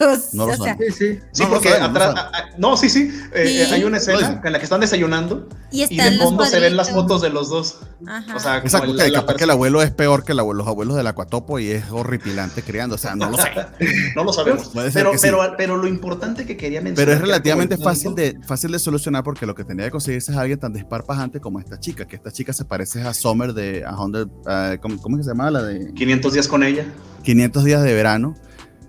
no 0.32 0.46
lo 0.46 0.54
Sí, 0.54 0.92
sí. 0.96 1.20
Sí, 1.32 1.42
porque 1.48 1.68
atrás. 1.68 2.14
No, 2.58 2.76
sí, 2.76 2.88
sí. 2.88 3.10
Eh, 3.34 3.66
hay 3.70 3.84
una 3.84 3.98
escena 3.98 4.40
en 4.42 4.52
la 4.52 4.58
que 4.58 4.64
están 4.64 4.80
desayunando 4.80 5.48
y, 5.70 5.86
de 5.94 6.18
fondo 6.18 6.44
se 6.46 6.58
ven 6.58 6.76
las 6.76 6.90
fotos 6.90 7.22
de 7.22 7.30
los 7.30 7.48
dos. 7.48 7.80
Ajá. 8.06 8.36
O 8.36 8.38
sea, 8.38 8.56
Exacto, 8.58 8.96
que 8.96 9.12
capaz 9.12 9.34
que 9.34 9.44
el 9.44 9.50
abuelo 9.50 9.82
es 9.82 9.90
peor 9.90 10.24
que 10.24 10.34
los 10.34 10.66
abuelos 10.66 10.96
de 10.96 11.02
la 11.02 11.12
Cuatopo 11.12 11.58
y 11.58 11.70
es 11.70 11.84
horripilante 11.90 12.62
criando. 12.62 12.94
O 12.94 12.98
sea, 12.98 13.14
no 13.14 13.30
lo 13.30 13.36
sé. 13.36 13.50
no 14.16 14.24
lo 14.24 14.32
sabemos. 14.32 14.70
pero, 14.92 15.12
pero, 15.20 15.54
pero 15.56 15.76
lo 15.76 15.86
importante 15.86 16.46
que 16.46 16.56
quería 16.56 16.80
mencionar. 16.80 17.06
Pero 17.06 17.12
es 17.12 17.20
relativamente 17.20 17.76
fácil 17.76 18.14
de, 18.14 18.38
fácil 18.46 18.72
de 18.72 18.78
solucionar 18.78 19.22
porque 19.22 19.46
lo 19.46 19.54
que 19.54 19.64
tendría 19.64 19.88
que 19.88 19.92
conseguirse 19.92 20.32
es 20.32 20.38
alguien 20.38 20.58
tan 20.58 20.72
desparpajante 20.72 21.40
como 21.40 21.60
esta 21.60 21.78
chica, 21.78 22.06
que 22.06 22.16
esta 22.16 22.32
chica 22.32 22.49
se 22.52 22.64
parece 22.64 23.02
a 23.02 23.14
Summer 23.14 23.52
de 23.52 23.84
a 23.84 23.94
uh, 23.94 24.80
¿cómo, 24.80 25.22
se 25.22 25.28
llama 25.28 25.50
la 25.50 25.62
de 25.62 25.92
500 25.94 26.32
días 26.32 26.48
con 26.48 26.62
ella? 26.62 26.86
500 27.22 27.64
días 27.64 27.82
de 27.82 27.94
verano. 27.94 28.34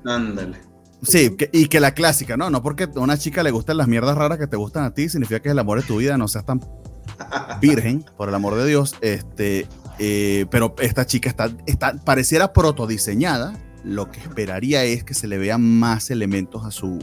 Ándale. 0.05 0.57
Sí, 1.03 1.35
y 1.51 1.65
que 1.67 1.79
la 1.79 1.93
clásica, 1.93 2.37
¿no? 2.37 2.49
No 2.49 2.61
porque 2.61 2.83
a 2.83 2.99
una 2.99 3.17
chica 3.17 3.41
le 3.41 3.51
gustan 3.51 3.77
las 3.77 3.87
mierdas 3.87 4.15
raras 4.15 4.37
que 4.37 4.47
te 4.47 4.55
gustan 4.55 4.83
a 4.83 4.93
ti, 4.93 5.09
significa 5.09 5.39
que 5.39 5.49
es 5.49 5.53
el 5.53 5.59
amor 5.59 5.81
de 5.81 5.87
tu 5.87 5.97
vida, 5.97 6.17
no 6.17 6.27
seas 6.27 6.45
tan 6.45 6.61
virgen, 7.61 8.05
por 8.17 8.29
el 8.29 8.35
amor 8.35 8.55
de 8.55 8.67
Dios. 8.67 8.95
Este, 9.01 9.67
eh, 9.97 10.45
pero 10.51 10.75
esta 10.79 11.05
chica 11.05 11.29
está, 11.29 11.51
está, 11.65 11.95
pareciera 12.03 12.53
protodiseñada 12.53 13.53
lo 13.83 14.11
que 14.11 14.19
esperaría 14.19 14.83
es 14.83 15.03
que 15.03 15.13
se 15.13 15.27
le 15.27 15.37
vean 15.37 15.61
más 15.61 16.11
elementos 16.11 16.65
a 16.65 16.71
su, 16.71 16.99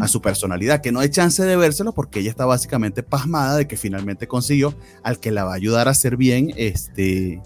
a 0.00 0.08
su 0.08 0.20
personalidad, 0.20 0.80
que 0.80 0.92
no 0.92 1.00
hay 1.00 1.10
chance 1.10 1.42
de 1.42 1.56
vérselo 1.56 1.92
porque 1.92 2.20
ella 2.20 2.30
está 2.30 2.46
básicamente 2.46 3.02
pasmada 3.02 3.56
de 3.56 3.68
que 3.68 3.76
finalmente 3.76 4.26
consiguió 4.26 4.74
al 5.02 5.20
que 5.20 5.30
la 5.30 5.44
va 5.44 5.52
a 5.52 5.56
ayudar 5.56 5.88
a 5.88 5.92
hacer 5.92 6.16
bien 6.16 6.52
este 6.56 7.40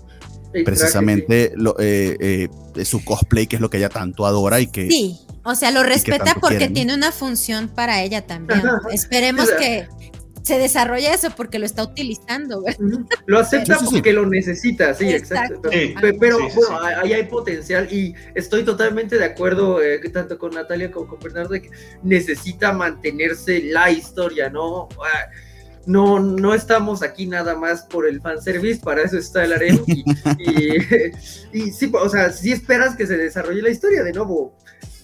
precisamente 0.64 1.52
lo, 1.56 1.76
eh, 1.78 2.48
eh, 2.74 2.84
su 2.84 3.04
cosplay, 3.04 3.46
que 3.46 3.56
es 3.56 3.62
lo 3.62 3.70
que 3.70 3.76
ella 3.76 3.90
tanto 3.90 4.26
adora 4.26 4.60
y 4.60 4.66
que... 4.66 4.88
Sí, 4.88 5.18
o 5.44 5.54
sea, 5.54 5.70
lo 5.70 5.82
respeta 5.82 6.36
porque 6.40 6.68
tiene 6.68 6.94
una 6.94 7.12
función 7.12 7.68
para 7.68 8.02
ella 8.02 8.26
también. 8.26 8.62
Esperemos 8.90 9.48
que, 9.58 9.88
se 10.48 10.58
desarrolla 10.58 11.12
eso 11.12 11.28
porque 11.36 11.58
lo 11.58 11.66
está 11.66 11.82
utilizando. 11.82 12.64
Lo 13.26 13.38
acepta 13.38 13.78
porque 13.84 14.14
lo 14.14 14.24
necesita, 14.24 14.94
sí, 14.94 15.10
exacto. 15.10 15.60
pero 16.18 16.38
bueno, 16.38 16.80
ahí 17.02 17.12
hay 17.12 17.24
potencial 17.24 17.86
y 17.92 18.14
estoy 18.34 18.64
totalmente 18.64 19.18
de 19.18 19.26
acuerdo 19.26 19.82
eh, 19.82 20.00
tanto 20.08 20.38
con 20.38 20.52
Natalia 20.52 20.90
como 20.90 21.06
con 21.06 21.20
Bernardo 21.20 21.50
de 21.50 21.60
que 21.60 21.70
necesita 22.02 22.72
mantenerse 22.72 23.62
la 23.62 23.90
historia, 23.90 24.48
¿no? 24.48 24.88
Ah, 25.04 25.26
no, 25.84 26.18
no 26.18 26.54
estamos 26.54 27.02
aquí 27.02 27.26
nada 27.26 27.54
más 27.54 27.82
por 27.82 28.08
el 28.08 28.22
fanservice, 28.22 28.80
para 28.82 29.02
eso 29.02 29.18
está 29.18 29.44
el 29.44 29.52
harem. 29.52 29.84
Y, 29.86 30.02
y, 31.52 31.70
sí, 31.72 31.92
o 31.92 32.08
sea, 32.08 32.32
si 32.32 32.52
esperas 32.52 32.96
que 32.96 33.06
se 33.06 33.18
desarrolle 33.18 33.60
la 33.60 33.70
historia 33.70 34.02
de 34.02 34.14
nuevo 34.14 34.56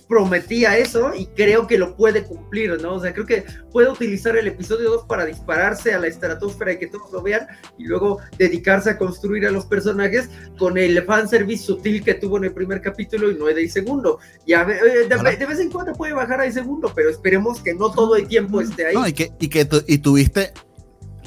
prometía 0.09 0.77
eso 0.79 1.13
y 1.15 1.27
creo 1.27 1.67
que 1.67 1.79
lo 1.79 1.97
puede 1.97 2.25
cumplir, 2.25 2.81
¿no? 2.81 2.95
O 2.95 3.01
sea, 3.01 3.13
creo 3.13 3.27
que 3.27 3.45
puede 3.73 3.89
utilizar 3.89 4.37
el 4.37 4.47
episodio 4.47 4.91
2 4.91 5.07
para 5.07 5.25
dispararse 5.25 5.93
a 5.95 5.99
la 5.99 6.07
estratosfera 6.07 6.73
y 6.73 6.79
que 6.79 6.87
todos 6.87 7.11
lo 7.13 7.23
vean 7.23 7.47
y 7.79 7.85
luego 7.85 8.19
dedicarse 8.39 8.91
a 8.91 8.99
construir 8.99 9.47
a 9.47 9.51
los 9.51 9.67
personajes 9.67 10.29
con 10.59 10.79
el 10.79 11.03
fanservice 11.05 11.65
sutil 11.65 12.05
que 12.05 12.15
tuvo 12.15 12.39
en 12.39 12.45
el 12.45 12.53
primer 12.53 12.81
capítulo 12.81 13.31
y 13.31 13.37
no 13.37 13.49
el 13.49 13.71
segundo. 13.71 14.19
Y 14.47 14.53
a 14.53 14.63
eh, 14.63 15.09
de, 15.09 15.47
vez 15.47 15.59
en 15.59 15.71
cuando 15.71 15.93
puede 15.93 16.13
bajar 16.13 16.41
al 16.41 16.53
segundo, 16.53 16.93
pero 16.95 17.11
esperemos 17.11 17.61
que 17.61 17.75
no 17.75 17.91
todo 17.91 18.17
el 18.17 18.27
tiempo 18.27 18.61
esté 18.61 18.87
ahí. 18.87 18.95
No, 18.95 19.07
y 19.07 19.13
que, 19.13 19.33
y 19.39 19.49
que 19.49 19.69
y 19.87 19.99
tuviste 19.99 20.53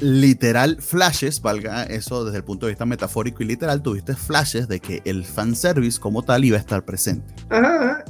literal 0.00 0.80
flashes, 0.80 1.40
valga 1.42 1.82
eso 1.84 2.24
desde 2.24 2.38
el 2.38 2.44
punto 2.44 2.66
de 2.66 2.72
vista 2.72 2.86
metafórico 2.86 3.42
y 3.42 3.46
literal, 3.46 3.82
tuviste 3.82 4.14
flashes 4.14 4.68
de 4.68 4.80
que 4.80 5.02
el 5.04 5.24
fanservice 5.24 5.98
como 5.98 6.22
tal 6.22 6.44
iba 6.44 6.56
a 6.56 6.60
estar 6.60 6.84
presente. 6.84 7.34
Ajá, 7.50 8.04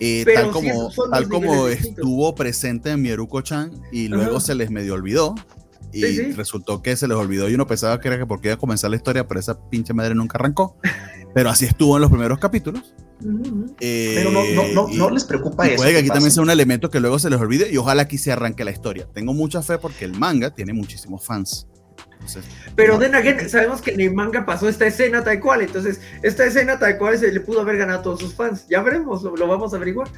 eh, 0.00 0.24
tal 0.34 0.50
como, 0.50 0.90
tal 1.10 1.28
como 1.28 1.68
estuvo 1.68 2.34
presente 2.34 2.90
en 2.90 3.02
Mieruko-chan 3.02 3.72
y 3.92 4.08
luego 4.08 4.40
se 4.40 4.54
les 4.54 4.70
medio 4.70 4.94
olvidó. 4.94 5.34
Y 5.90 6.32
resultó 6.32 6.82
que 6.82 6.96
se 6.96 7.08
les 7.08 7.16
olvidó 7.16 7.48
y 7.48 7.54
uno 7.54 7.66
pensaba 7.66 7.98
que 7.98 8.08
era 8.08 8.18
que 8.18 8.26
porque 8.26 8.48
iba 8.48 8.54
a 8.54 8.58
comenzar 8.58 8.90
la 8.90 8.96
historia, 8.96 9.26
pero 9.26 9.40
esa 9.40 9.58
pinche 9.70 9.94
madre 9.94 10.14
nunca 10.14 10.36
arrancó. 10.36 10.76
pero 11.34 11.50
así 11.50 11.64
estuvo 11.64 11.96
en 11.96 12.02
los 12.02 12.10
primeros 12.10 12.38
capítulos. 12.38 12.94
Eh, 13.80 14.12
pero 14.16 14.30
no, 14.30 14.42
no, 14.74 14.88
no, 14.88 15.10
les 15.10 15.24
preocupa 15.24 15.66
eso. 15.66 15.76
Puede 15.76 15.92
que 15.92 15.98
aquí 15.98 16.08
también 16.08 16.30
sea 16.30 16.42
un 16.42 16.50
elemento 16.50 16.90
que 16.90 17.00
luego 17.00 17.18
se 17.18 17.30
les 17.30 17.40
olvide 17.40 17.72
y 17.72 17.76
ojalá 17.76 18.02
aquí 18.02 18.18
se 18.18 18.32
arranque 18.32 18.64
la 18.64 18.70
historia. 18.70 19.08
Tengo 19.12 19.32
mucha 19.34 19.62
fe 19.62 19.78
porque 19.78 20.04
el 20.04 20.12
manga 20.12 20.54
tiene 20.54 20.72
muchísimos 20.72 21.24
fans. 21.24 21.66
Pero 22.74 22.98
de 22.98 23.06
again, 23.06 23.48
sabemos 23.48 23.80
que 23.80 23.92
en 23.92 24.00
el 24.00 24.14
manga 24.14 24.44
pasó 24.44 24.68
esta 24.68 24.86
escena 24.86 25.24
tal 25.24 25.40
cual, 25.40 25.62
entonces 25.62 26.00
esta 26.22 26.44
escena 26.44 26.78
tal 26.78 26.98
cual 26.98 27.18
se 27.18 27.32
le 27.32 27.40
pudo 27.40 27.60
haber 27.60 27.78
ganado 27.78 28.00
a 28.00 28.02
todos 28.02 28.20
sus 28.20 28.34
fans. 28.34 28.66
Ya 28.68 28.82
veremos, 28.82 29.22
lo, 29.22 29.46
vamos 29.46 29.72
a 29.72 29.76
averiguar. 29.76 30.08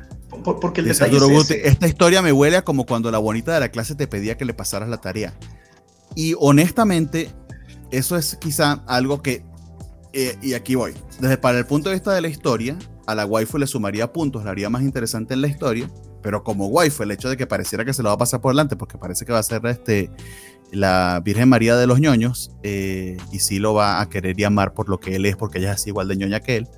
porque 0.60 0.81
el 0.81 0.89
detalle 0.89 1.16
es 1.16 1.51
Esta 1.51 1.86
historia 1.86 2.22
me 2.22 2.32
huele 2.32 2.56
a 2.56 2.62
como 2.62 2.86
cuando 2.86 3.10
la 3.10 3.18
bonita 3.18 3.55
de 3.55 3.60
la 3.60 3.68
clase 3.70 3.94
te 3.94 4.06
pedía 4.06 4.36
que 4.36 4.44
le 4.44 4.55
pasaras 4.55 4.89
la 4.89 5.01
tarea. 5.01 5.35
Y 6.14 6.35
honestamente, 6.39 7.31
eso 7.90 8.16
es 8.16 8.36
quizá 8.36 8.82
algo 8.86 9.22
que, 9.22 9.44
eh, 10.12 10.36
y 10.43 10.55
aquí 10.55 10.74
voy, 10.74 10.94
desde 11.20 11.39
para 11.39 11.59
el 11.59 11.66
punto 11.66 11.89
de 11.89 11.97
vista 11.97 12.12
de 12.12 12.20
la 12.20 12.28
historia, 12.28 12.77
a 13.06 13.14
la 13.14 13.27
waifu 13.27 13.59
le 13.59 13.66
sumaría 13.66 14.12
puntos, 14.12 14.44
la 14.44 14.51
haría 14.51 14.70
más 14.70 14.82
interesante 14.82 15.35
en 15.35 15.40
la 15.40 15.48
historia, 15.48 15.90
pero 16.22 16.43
como 16.44 16.66
waifu, 16.68 17.02
el 17.02 17.12
hecho 17.12 17.28
de 17.28 17.36
que 17.36 17.47
pareciera 17.47 17.85
que 17.85 17.93
se 17.93 18.02
lo 18.02 18.09
va 18.09 18.14
a 18.14 18.18
pasar 18.18 18.40
por 18.40 18.52
delante, 18.52 18.77
porque 18.77 18.98
parece 18.98 19.24
que 19.24 19.32
va 19.32 19.39
a 19.39 19.43
ser 19.43 19.64
este 19.66 20.10
la 20.72 21.20
Virgen 21.24 21.48
María 21.48 21.76
de 21.76 21.86
los 21.86 22.01
ñoños, 22.01 22.52
eh, 22.62 23.16
y 23.32 23.38
sí 23.40 23.59
lo 23.59 23.74
va 23.74 24.01
a 24.01 24.09
querer 24.09 24.38
y 24.38 24.44
amar 24.44 24.74
por 24.74 24.88
lo 24.88 25.01
que 25.01 25.16
él 25.16 25.26
es, 25.26 25.36
porque 25.36 25.59
ella 25.59 25.72
es 25.72 25.86
igual 25.86 26.09
de 26.09 26.16
ñoña 26.16 26.40
que 26.40 26.56
él. 26.56 26.68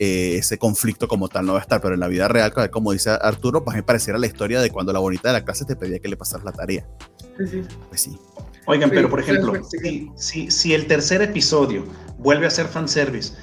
Eh, 0.00 0.36
ese 0.38 0.58
conflicto 0.58 1.06
como 1.06 1.28
tal 1.28 1.46
no 1.46 1.52
va 1.52 1.60
a 1.60 1.62
estar, 1.62 1.80
pero 1.80 1.94
en 1.94 2.00
la 2.00 2.08
vida 2.08 2.26
real, 2.26 2.52
como 2.70 2.92
dice 2.92 3.10
Arturo, 3.10 3.62
pues 3.64 3.76
me 3.76 3.82
pareciera 3.82 4.18
la 4.18 4.26
historia 4.26 4.60
de 4.60 4.70
cuando 4.70 4.92
la 4.92 4.98
bonita 4.98 5.28
de 5.28 5.34
la 5.34 5.44
clase 5.44 5.64
te 5.64 5.76
pedía 5.76 6.00
que 6.00 6.08
le 6.08 6.16
pasaras 6.16 6.44
la 6.44 6.52
tarea. 6.52 6.86
Sí, 7.38 7.46
sí. 7.46 7.62
Pues 7.88 8.00
sí. 8.00 8.18
Oigan, 8.66 8.90
pero 8.90 9.08
por 9.08 9.20
ejemplo, 9.20 9.52
si, 10.16 10.50
si 10.50 10.74
el 10.74 10.86
tercer 10.86 11.22
episodio 11.22 11.84
vuelve 12.18 12.46
a 12.46 12.50
ser 12.50 12.66
fanservice 12.66 13.34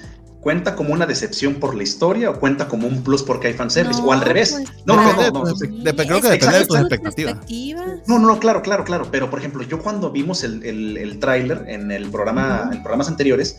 ¿Cuenta 0.42 0.76
como 0.76 0.92
una 0.92 1.06
decepción 1.06 1.56
por 1.56 1.76
la 1.76 1.84
historia 1.84 2.32
o 2.32 2.40
cuenta 2.40 2.68
como 2.68 2.88
un 2.88 3.04
plus 3.04 3.22
porque 3.22 3.48
hay 3.48 3.54
fanservice? 3.54 4.02
o 4.04 4.12
al 4.12 4.22
revés. 4.22 4.52
Pues, 4.52 4.86
no, 4.86 4.96
no, 4.96 5.14
no, 5.14 5.32
no, 5.32 5.54
Creo 5.54 6.20
que 6.20 6.30
depende 6.30 6.60
de 6.60 6.66
tus 6.66 6.80
expectativas. 6.80 7.38
No, 8.08 8.18
no, 8.18 8.40
claro, 8.40 8.64
claro, 8.64 8.84
claro. 8.84 9.08
Pero 9.12 9.30
por 9.30 9.38
ejemplo, 9.38 9.62
yo 9.62 9.80
cuando 9.84 10.10
vimos 10.10 10.44
el, 10.44 10.64
el, 10.66 11.20
tráiler 11.20 11.66
en 11.68 11.92
el 11.92 12.10
programa, 12.10 12.72
en 12.74 12.82
programas 12.82 13.08
anteriores, 13.08 13.58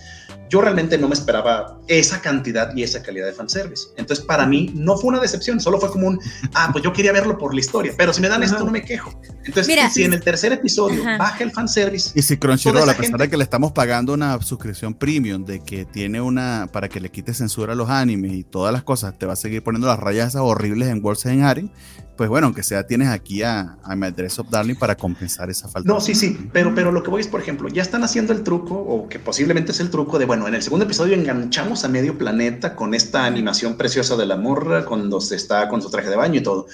yo 0.53 0.61
realmente 0.61 0.99
no 0.99 1.09
me 1.09 1.15
esperaba 1.15 1.79
esa 1.89 2.21
cantidad 2.21 2.77
y 2.77 2.83
esa 2.83 3.03
calidad 3.03 3.25
de 3.25 3.33
fanservice. 3.33 3.89
Entonces, 3.97 4.23
para 4.23 4.45
mí 4.45 4.71
no 4.75 4.99
fue 4.99 5.09
una 5.09 5.19
decepción, 5.19 5.59
solo 5.59 5.81
fue 5.81 5.91
como 5.91 6.09
un, 6.09 6.21
ah, 6.53 6.69
pues 6.71 6.85
yo 6.85 6.93
quería 6.93 7.11
verlo 7.11 7.39
por 7.39 7.55
la 7.55 7.61
historia, 7.61 7.95
pero 7.97 8.13
si 8.13 8.21
me 8.21 8.29
dan 8.29 8.43
esto 8.43 8.63
no 8.63 8.71
me 8.71 8.83
quejo. 8.83 9.19
Entonces, 9.47 9.75
si 9.95 10.05
en 10.05 10.13
el 10.13 10.23
tercer 10.23 10.53
episodio 10.53 11.03
baja 11.19 11.43
el 11.43 11.53
fanservice. 11.53 12.13
Y 12.15 12.21
si 12.21 12.37
Crunchyroll, 12.37 12.87
a 12.87 12.95
pesar 12.95 13.19
de 13.19 13.31
que 13.31 13.39
le 13.39 13.45
estamos 13.45 13.73
pagando 13.73 14.13
una 14.13 14.39
suscripción 14.43 14.93
premium, 14.93 15.43
de 15.43 15.61
que 15.61 15.87
tiene 15.87 16.21
una, 16.21 16.69
para 16.71 16.87
que 16.87 17.01
le 17.01 17.09
quite 17.09 17.33
censura 17.33 17.73
a 17.73 17.77
los 17.77 17.89
animes 17.89 18.33
y 18.35 18.45
todas 18.45 18.75
las 18.75 18.83
cosas, 18.83 19.19
te 19.19 19.25
va 19.25 19.33
a 19.33 19.37
seguir 19.37 19.63
poniendo 19.63 19.87
las 19.87 19.99
rayas 19.99 20.29
esas 20.29 20.43
horribles 20.43 20.89
en 20.89 21.03
World 21.03 21.27
en 21.29 21.45
Harem, 21.45 21.71
pues 22.17 22.29
bueno, 22.29 22.47
aunque 22.47 22.63
sea 22.63 22.87
tienes 22.87 23.09
aquí 23.09 23.43
a, 23.43 23.79
a 23.83 23.97
My 23.97 24.11
Dress 24.11 24.39
of 24.39 24.51
Darling 24.51 24.75
para 24.75 24.95
compensar 24.97 25.51
esa 25.51 25.69
falta. 25.69 25.91
No, 25.91 26.01
sí, 26.01 26.15
sí, 26.15 26.49
pero, 26.53 26.75
pero 26.75 26.93
lo 26.93 27.03
que 27.03 27.11
voy 27.11 27.21
es, 27.21 27.29
por 27.29 27.41
ejemplo, 27.41 27.69
ya 27.69 27.83
están 27.83 28.05
haciendo 28.05 28.33
el 28.33 28.43
truco, 28.43 28.75
o 28.75 29.09
que 29.09 29.19
posiblemente 29.19 29.73
es 29.73 29.81
el 29.81 29.91
truco 29.91 30.19
de, 30.19 30.27
bueno, 30.27 30.47
en 30.47 30.55
el 30.55 30.63
segundo 30.63 30.85
episodio 30.85 31.15
enganchamos 31.15 31.85
a 31.85 31.89
medio 31.89 32.19
planeta 32.19 32.77
con 32.77 32.95
esta 32.95 33.25
animación 33.25 33.77
preciosa 33.77 34.17
de 34.17 34.27
la 34.27 34.37
morra, 34.37 34.85
cuando 34.85 35.21
se 35.21 35.37
está 35.37 35.69
con 35.69 35.81
su 35.81 35.91
traje 35.91 36.11
de 36.11 36.17
baño 36.17 36.41
y 36.41 36.43
todo. 36.43 36.67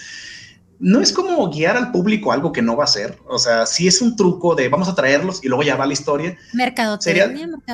No 0.80 1.00
es 1.00 1.12
como 1.12 1.50
guiar 1.50 1.76
al 1.76 1.90
público 1.90 2.30
algo 2.30 2.52
que 2.52 2.62
no 2.62 2.76
va 2.76 2.84
a 2.84 2.88
ser. 2.88 3.18
O 3.26 3.38
sea, 3.38 3.66
si 3.66 3.88
es 3.88 4.00
un 4.00 4.14
truco 4.14 4.54
de 4.54 4.68
vamos 4.68 4.88
a 4.88 4.94
traerlos 4.94 5.44
y 5.44 5.48
luego 5.48 5.64
ya 5.64 5.74
va 5.74 5.86
la 5.86 5.92
historia. 5.92 6.36
Mercado 6.52 7.00
sería, 7.00 7.28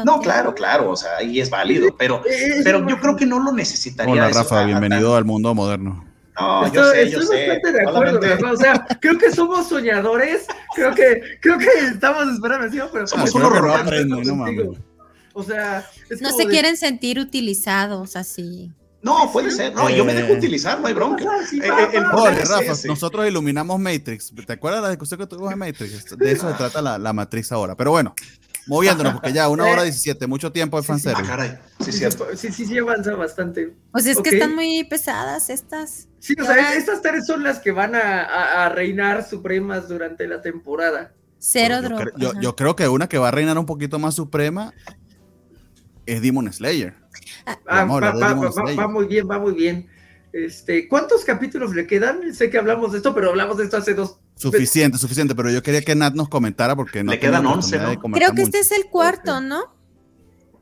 No, 0.06 0.20
claro, 0.20 0.54
claro. 0.54 0.90
O 0.90 0.96
sea, 0.96 1.16
ahí 1.18 1.38
es 1.38 1.50
válido, 1.50 1.94
pero, 1.98 2.22
pero 2.62 2.86
yo 2.88 2.98
creo 3.00 3.14
que 3.14 3.26
no 3.26 3.40
lo 3.40 3.52
necesitaría. 3.52 4.10
Hola, 4.10 4.30
Rafa, 4.30 4.64
bienvenido 4.64 5.16
al 5.16 5.26
mundo 5.26 5.54
moderno. 5.54 6.13
No, 6.38 6.72
yo 6.72 6.90
sé, 6.90 7.10
yo 7.10 7.22
sé. 7.22 7.48
bastante 7.48 7.72
de 7.72 7.82
acuerdo, 7.88 8.52
O 8.52 8.56
sea, 8.56 8.86
creo 9.00 9.18
que 9.18 9.30
somos 9.30 9.68
soñadores. 9.68 10.46
Creo 10.74 10.94
que, 10.94 11.38
creo 11.40 11.58
que 11.58 11.68
estamos 11.92 12.26
esperando, 12.32 12.90
pero 12.92 13.06
somos 13.06 13.34
unos. 13.34 13.52
No 14.06 14.74
O 15.34 15.42
sea, 15.42 15.88
no 16.20 16.32
se 16.32 16.46
quieren 16.46 16.76
sentir 16.76 17.18
utilizados 17.18 18.16
así. 18.16 18.72
No, 19.04 19.30
puede 19.30 19.50
ser. 19.50 19.74
No, 19.74 19.90
yo 19.90 20.02
me 20.04 20.14
dejo 20.14 20.32
utilizar, 20.32 20.80
no 20.80 20.86
hay 20.86 20.94
bronca. 20.94 21.24
Rafa, 21.24 22.72
nosotros 22.86 23.28
iluminamos 23.28 23.78
Matrix. 23.78 24.32
¿Te 24.46 24.54
acuerdas 24.54 24.80
de 24.80 24.86
la 24.86 24.90
discusión 24.90 25.20
que 25.20 25.26
tuvimos 25.26 25.52
en 25.52 25.58
Matrix? 25.58 26.16
De 26.16 26.32
eso 26.32 26.50
se 26.50 26.56
trata 26.56 26.80
la, 26.80 26.98
la 26.98 27.12
matriz 27.12 27.52
ahora. 27.52 27.76
Pero 27.76 27.90
bueno, 27.90 28.14
moviéndonos, 28.66 29.14
porque 29.14 29.32
ya 29.32 29.48
una 29.48 29.64
hora 29.64 29.82
diecisiete, 29.84 30.26
mucho 30.26 30.52
tiempo 30.52 30.76
de 30.80 30.86
fanservice. 30.86 31.24
Sí, 31.24 31.30
ah, 31.30 31.36
caray. 31.36 31.58
Sí, 31.80 31.92
cierto. 31.92 32.26
Sí, 32.34 32.52
sí, 32.52 32.66
sí, 32.66 32.78
avanza 32.78 33.14
bastante. 33.14 33.74
Pues 33.92 34.06
es 34.06 34.18
que 34.20 34.30
están 34.30 34.54
muy 34.54 34.84
pesadas 34.84 35.50
estas. 35.50 36.08
Sí, 36.18 36.34
o 36.40 36.44
sea, 36.44 36.74
estas 36.74 37.02
tres 37.02 37.26
son 37.26 37.42
las 37.42 37.58
que 37.58 37.72
van 37.72 37.94
a, 37.94 38.64
a, 38.64 38.68
reinar 38.70 39.28
supremas 39.28 39.88
durante 39.88 40.26
la 40.26 40.40
temporada. 40.40 41.12
Cero 41.38 41.82
drop. 41.82 42.00
Yo, 42.16 42.32
yo, 42.40 42.56
creo 42.56 42.74
que 42.74 42.88
una 42.88 43.08
que 43.08 43.18
va 43.18 43.28
a 43.28 43.30
reinar 43.30 43.58
un 43.58 43.66
poquito 43.66 43.98
más 43.98 44.14
suprema 44.14 44.72
es 46.06 46.22
Demon 46.22 46.50
Slayer. 46.52 46.94
Ah, 47.46 47.58
ah 47.66 47.84
va, 47.84 48.12
va, 48.12 48.88
muy 48.88 49.06
bien, 49.06 49.28
va 49.30 49.38
muy 49.38 49.54
bien. 49.54 49.88
Este, 50.34 50.88
¿Cuántos 50.88 51.24
capítulos 51.24 51.76
le 51.76 51.86
quedan? 51.86 52.34
Sé 52.34 52.50
que 52.50 52.58
hablamos 52.58 52.90
de 52.90 52.96
esto, 52.96 53.14
pero 53.14 53.28
hablamos 53.28 53.56
de 53.56 53.64
esto 53.64 53.76
hace 53.76 53.94
dos. 53.94 54.18
Suficiente, 54.34 54.98
suficiente, 54.98 55.32
pero 55.32 55.48
yo 55.48 55.62
quería 55.62 55.80
que 55.80 55.94
Nat 55.94 56.14
nos 56.14 56.28
comentara 56.28 56.74
porque 56.74 57.04
no. 57.04 57.12
Le 57.12 57.20
quedan 57.20 57.46
11, 57.46 57.78
¿no? 57.78 58.00
Creo 58.10 58.32
que 58.34 58.42
este 58.42 58.58
es 58.58 58.72
el 58.72 58.86
cuarto, 58.86 59.40
¿no? 59.40 59.72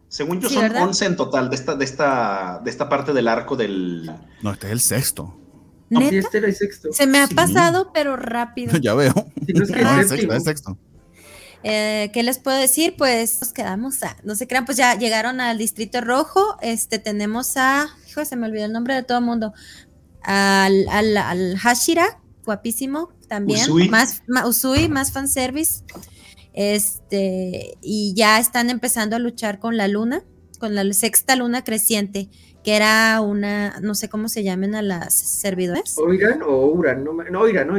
Según 0.09 0.43
yo 0.43 0.51
son 0.51 0.77
11 0.77 1.07
en 1.07 1.17
total 1.17 1.49
de 1.49 1.57
esta, 1.57 1.75
de, 1.75 1.87
esta, 1.87 2.61
de 2.63 2.71
esta 2.71 2.91
parte 2.91 3.15
del 3.15 3.27
arco 3.27 3.57
del. 3.57 4.13
No, 4.43 4.53
este 4.53 4.67
es 4.67 4.73
el 4.73 4.81
sexto. 4.81 5.41
este 5.89 6.37
era 6.37 6.49
el 6.49 6.55
sexto. 6.55 6.93
Se 6.93 7.07
me 7.07 7.19
ha 7.19 7.27
pasado, 7.29 7.93
pero 7.95 8.17
rápido. 8.17 8.77
ya 8.83 8.93
veo. 8.93 9.15
no, 9.55 9.63
es 9.65 9.71
que 9.71 9.83
no, 9.83 10.01
es 10.03 10.09
sexto, 10.11 10.35
es 10.35 10.45
sexto. 10.45 10.79
Eh, 11.63 12.11
¿Qué 12.13 12.23
les 12.23 12.39
puedo 12.39 12.59
decir? 12.59 12.95
Pues 12.99 13.41
nos 13.41 13.55
quedamos 13.55 14.03
a, 14.03 14.19
no 14.23 14.35
se 14.35 14.47
crean, 14.47 14.67
pues 14.67 14.77
ya 14.77 14.99
llegaron 14.99 15.41
al 15.41 15.57
Distrito 15.57 16.03
Rojo. 16.03 16.59
Este, 16.61 16.99
tenemos 16.99 17.57
a, 17.57 17.89
hijo, 18.13 18.25
se 18.25 18.37
me 18.37 18.47
olvidó 18.47 18.67
el 18.67 18.73
nombre 18.73 18.95
de 18.95 19.03
todo 19.03 19.19
el 19.19 19.25
mundo, 19.25 19.53
al, 20.23 20.87
al, 20.89 21.57
Hashira, 21.59 22.21
guapísimo 22.45 23.13
también, 23.29 23.63
Usui. 23.71 23.89
más, 23.89 24.23
Usui, 24.47 24.89
más 24.89 25.13
fanservice. 25.13 25.83
Este, 26.55 27.79
y 27.81 28.15
ya 28.15 28.39
están 28.39 28.69
empezando 28.69 29.17
a 29.17 29.19
luchar 29.19 29.59
con 29.59 29.77
la 29.77 29.89
luna, 29.89 30.23
con 30.59 30.75
la 30.75 30.85
sexta 30.93 31.35
luna 31.35 31.65
creciente, 31.65 32.29
que 32.63 32.77
era 32.77 33.21
una, 33.21 33.81
no 33.81 33.95
sé 33.95 34.09
cómo 34.09 34.29
se 34.29 34.45
llaman 34.45 34.75
a 34.75 34.83
las 34.83 35.15
servidores. 35.15 35.97
Oiran 35.99 36.43
o 36.43 36.67
Uran, 36.67 37.03
no, 37.03 37.13
no 37.15 37.41
Oiran, 37.41 37.71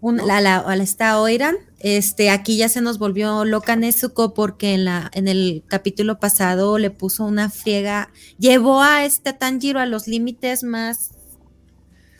Oiran. 0.00 0.26
La, 0.26 0.40
la, 0.40 0.74
está 0.76 1.20
Oiran, 1.20 1.56
este, 1.80 2.30
aquí 2.30 2.56
ya 2.56 2.68
se 2.68 2.80
nos 2.80 2.98
volvió 2.98 3.44
loca 3.44 3.76
Nezuko 3.76 4.34
porque 4.34 4.74
en, 4.74 4.84
la, 4.84 5.10
en 5.12 5.28
el 5.28 5.64
capítulo 5.66 6.20
pasado 6.20 6.78
le 6.78 6.90
puso 6.90 7.24
una 7.24 7.50
friega, 7.50 8.10
llevó 8.38 8.82
a 8.82 9.04
este 9.04 9.32
Tanjiro 9.32 9.80
a 9.80 9.86
los 9.86 10.06
límites 10.06 10.62
más 10.62 11.10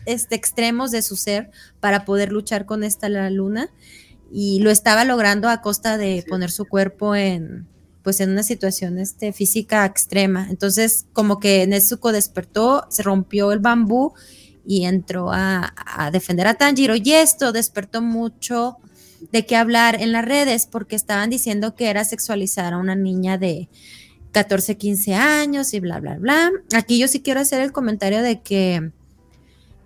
este, 0.07 0.35
extremos 0.35 0.91
de 0.91 1.03
su 1.03 1.17
ser 1.17 1.51
para 1.81 2.05
poder 2.05 2.33
luchar 2.33 2.67
con 2.67 2.83
esta 2.83 3.09
la 3.09 3.31
luna 3.31 3.69
y 4.33 4.61
lo 4.61 4.71
estaba 4.71 5.05
logrando 5.05 5.49
a 5.49 5.61
costa 5.61 5.99
de 5.99 6.25
poner 6.29 6.51
su 6.51 6.67
cuerpo 6.67 7.15
en 7.15 7.67
pues 8.03 8.21
en 8.21 8.31
una 8.31 8.43
situación 8.43 8.99
este, 8.99 9.35
física 9.35 9.85
extrema. 9.85 10.47
Entonces, 10.49 11.05
como 11.13 11.41
que 11.41 11.67
Nezuko 11.67 12.11
despertó, 12.11 12.87
se 12.89 13.03
rompió 13.03 13.53
el 13.53 13.59
bambú 13.59 14.15
y 14.69 14.85
entró 14.85 15.31
a, 15.33 15.73
defender 16.13 16.47
a 16.47 16.53
Tanjiro. 16.53 16.95
Y 16.95 17.13
esto 17.13 17.53
despertó 17.53 18.03
mucho 18.03 18.77
de 19.33 19.47
qué 19.47 19.57
hablar 19.57 20.01
en 20.01 20.13
las 20.13 20.27
redes 20.27 20.69
porque 20.71 20.95
estaban 20.95 21.31
diciendo 21.31 21.75
que 21.75 21.89
era 21.89 22.05
sexualizar 22.05 22.75
a 22.75 22.77
una 22.79 22.95
niña 22.95 23.39
de 23.39 23.71
14, 24.33 24.77
15 24.77 25.15
años 25.15 25.73
y 25.73 25.81
bla, 25.81 26.01
bla, 26.01 26.19
bla. 26.19 26.51
Aquí 26.75 26.99
yo 26.99 27.09
sí 27.09 27.23
quiero 27.23 27.41
hacer 27.41 27.63
el 27.63 27.73
comentario 27.73 28.21
de 28.21 28.43
que 28.43 28.93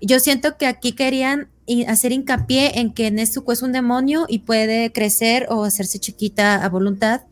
yo 0.01 0.19
siento 0.19 0.59
que 0.59 0.67
aquí 0.67 0.93
querían 0.93 1.49
hacer 1.87 2.11
hincapié 2.11 2.81
en 2.81 2.93
que 2.93 3.13
Nezuko 3.13 3.53
es 3.53 3.63
un 3.63 3.71
demonio 3.71 4.27
y 4.29 4.41
puede 4.41 4.93
crecer 4.93 5.47
o 5.49 5.63
hacerse 5.63 6.01
chiquita 6.01 6.57
a 6.57 6.69
voluntad 6.69 7.23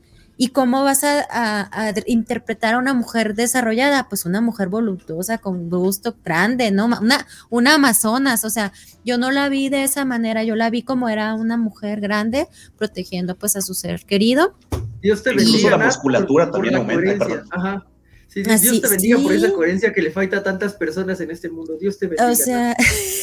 ¿Y 0.42 0.48
cómo 0.48 0.82
vas 0.82 1.04
a, 1.04 1.92
interpretar 2.06 2.72
a 2.72 2.78
una 2.78 2.94
mujer 2.94 3.34
desarrollada? 3.34 4.08
Pues 4.08 4.24
una 4.24 4.40
mujer 4.40 4.68
voluptuosa, 4.68 5.36
con 5.36 5.68
gusto 5.68 6.16
grande, 6.24 6.70
¿no? 6.70 6.86
Una, 6.86 7.26
una 7.50 7.74
amazonas, 7.74 8.46
o 8.46 8.48
sea, 8.48 8.72
yo 9.04 9.18
no 9.18 9.30
la 9.32 9.50
vi 9.50 9.68
de 9.68 9.84
esa 9.84 10.06
manera, 10.06 10.42
yo 10.42 10.56
la 10.56 10.70
vi 10.70 10.82
como 10.82 11.10
era 11.10 11.34
una 11.34 11.58
mujer 11.58 12.00
grande 12.00 12.48
protegiendo 12.78 13.36
pues 13.36 13.54
a 13.56 13.60
su 13.60 13.74
ser 13.74 14.06
querido. 14.06 14.56
Dios 15.02 15.22
te 15.22 15.28
bendiga. 15.28 15.50
Incluso 15.50 15.76
la 15.76 15.84
musculatura 15.84 16.50
también 16.50 16.76
aumenta, 16.76 17.44
Ajá. 17.50 17.86
Sí, 18.28 18.42
Dios 18.42 18.80
te 18.80 18.88
bendiga 18.88 19.18
por 19.18 19.34
esa 19.34 19.52
coherencia 19.52 19.92
que 19.92 20.00
le 20.00 20.10
falta 20.10 20.38
a 20.38 20.42
tantas 20.42 20.72
personas 20.72 21.20
en 21.20 21.32
este 21.32 21.50
mundo. 21.50 21.76
Dios 21.78 21.98
te 21.98 22.06
bendiga. 22.06 22.30
O 22.30 22.34
sea, 22.34 22.74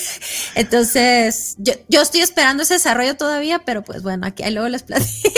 entonces, 0.55 1.55
yo, 1.57 1.73
yo 1.89 2.03
estoy 2.03 2.21
esperando 2.21 2.61
ese 2.61 2.75
desarrollo 2.75 3.17
todavía, 3.17 3.63
pero 3.65 3.83
pues 3.83 4.03
bueno, 4.03 4.27
aquí 4.27 4.43
luego 4.51 4.69
les 4.69 4.83
platico. 4.83 5.31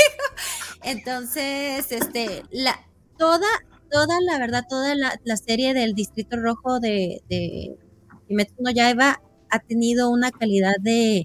Entonces, 0.83 1.91
este, 1.91 2.43
la, 2.51 2.79
toda, 3.17 3.47
toda 3.91 4.21
la 4.21 4.39
verdad, 4.39 4.63
toda 4.69 4.95
la, 4.95 5.37
serie 5.37 5.73
del 5.73 5.93
Distrito 5.93 6.37
Rojo 6.37 6.79
de, 6.79 7.21
de 7.29 7.75
Kimetsu 8.27 8.63
Yaiba 8.73 9.21
ha 9.49 9.59
tenido 9.59 10.09
una 10.09 10.31
calidad 10.31 10.75
de, 10.79 11.23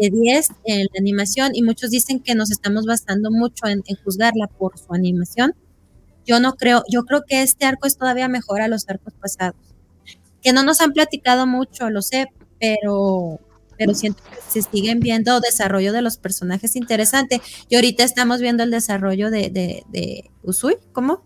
de 0.00 0.10
10 0.10 0.48
en 0.64 0.80
la 0.80 0.98
animación 0.98 1.52
y 1.54 1.62
muchos 1.62 1.90
dicen 1.90 2.20
que 2.20 2.34
nos 2.34 2.50
estamos 2.50 2.86
basando 2.86 3.30
mucho 3.30 3.66
en, 3.66 3.82
juzgarla 4.04 4.46
por 4.46 4.78
su 4.78 4.92
animación. 4.92 5.54
Yo 6.24 6.40
no 6.40 6.54
creo, 6.54 6.82
yo 6.90 7.04
creo 7.04 7.22
que 7.26 7.42
este 7.42 7.66
arco 7.66 7.86
es 7.86 7.96
todavía 7.96 8.28
mejor 8.28 8.60
a 8.60 8.68
los 8.68 8.88
arcos 8.88 9.14
pasados. 9.14 9.60
Que 10.42 10.52
no 10.52 10.62
nos 10.62 10.80
han 10.80 10.92
platicado 10.92 11.46
mucho, 11.46 11.90
lo 11.90 12.02
sé, 12.02 12.28
pero 12.60 13.40
pero 13.78 13.94
siento 13.94 14.22
que 14.24 14.36
se 14.48 14.68
siguen 14.68 15.00
viendo 15.00 15.40
desarrollo 15.40 15.92
de 15.92 16.02
los 16.02 16.18
personajes 16.18 16.76
interesante. 16.76 17.40
Y 17.68 17.76
ahorita 17.76 18.04
estamos 18.04 18.40
viendo 18.40 18.62
el 18.62 18.70
desarrollo 18.70 19.30
de, 19.30 19.50
de, 19.50 20.30
Usui, 20.42 20.76
¿cómo? 20.92 21.24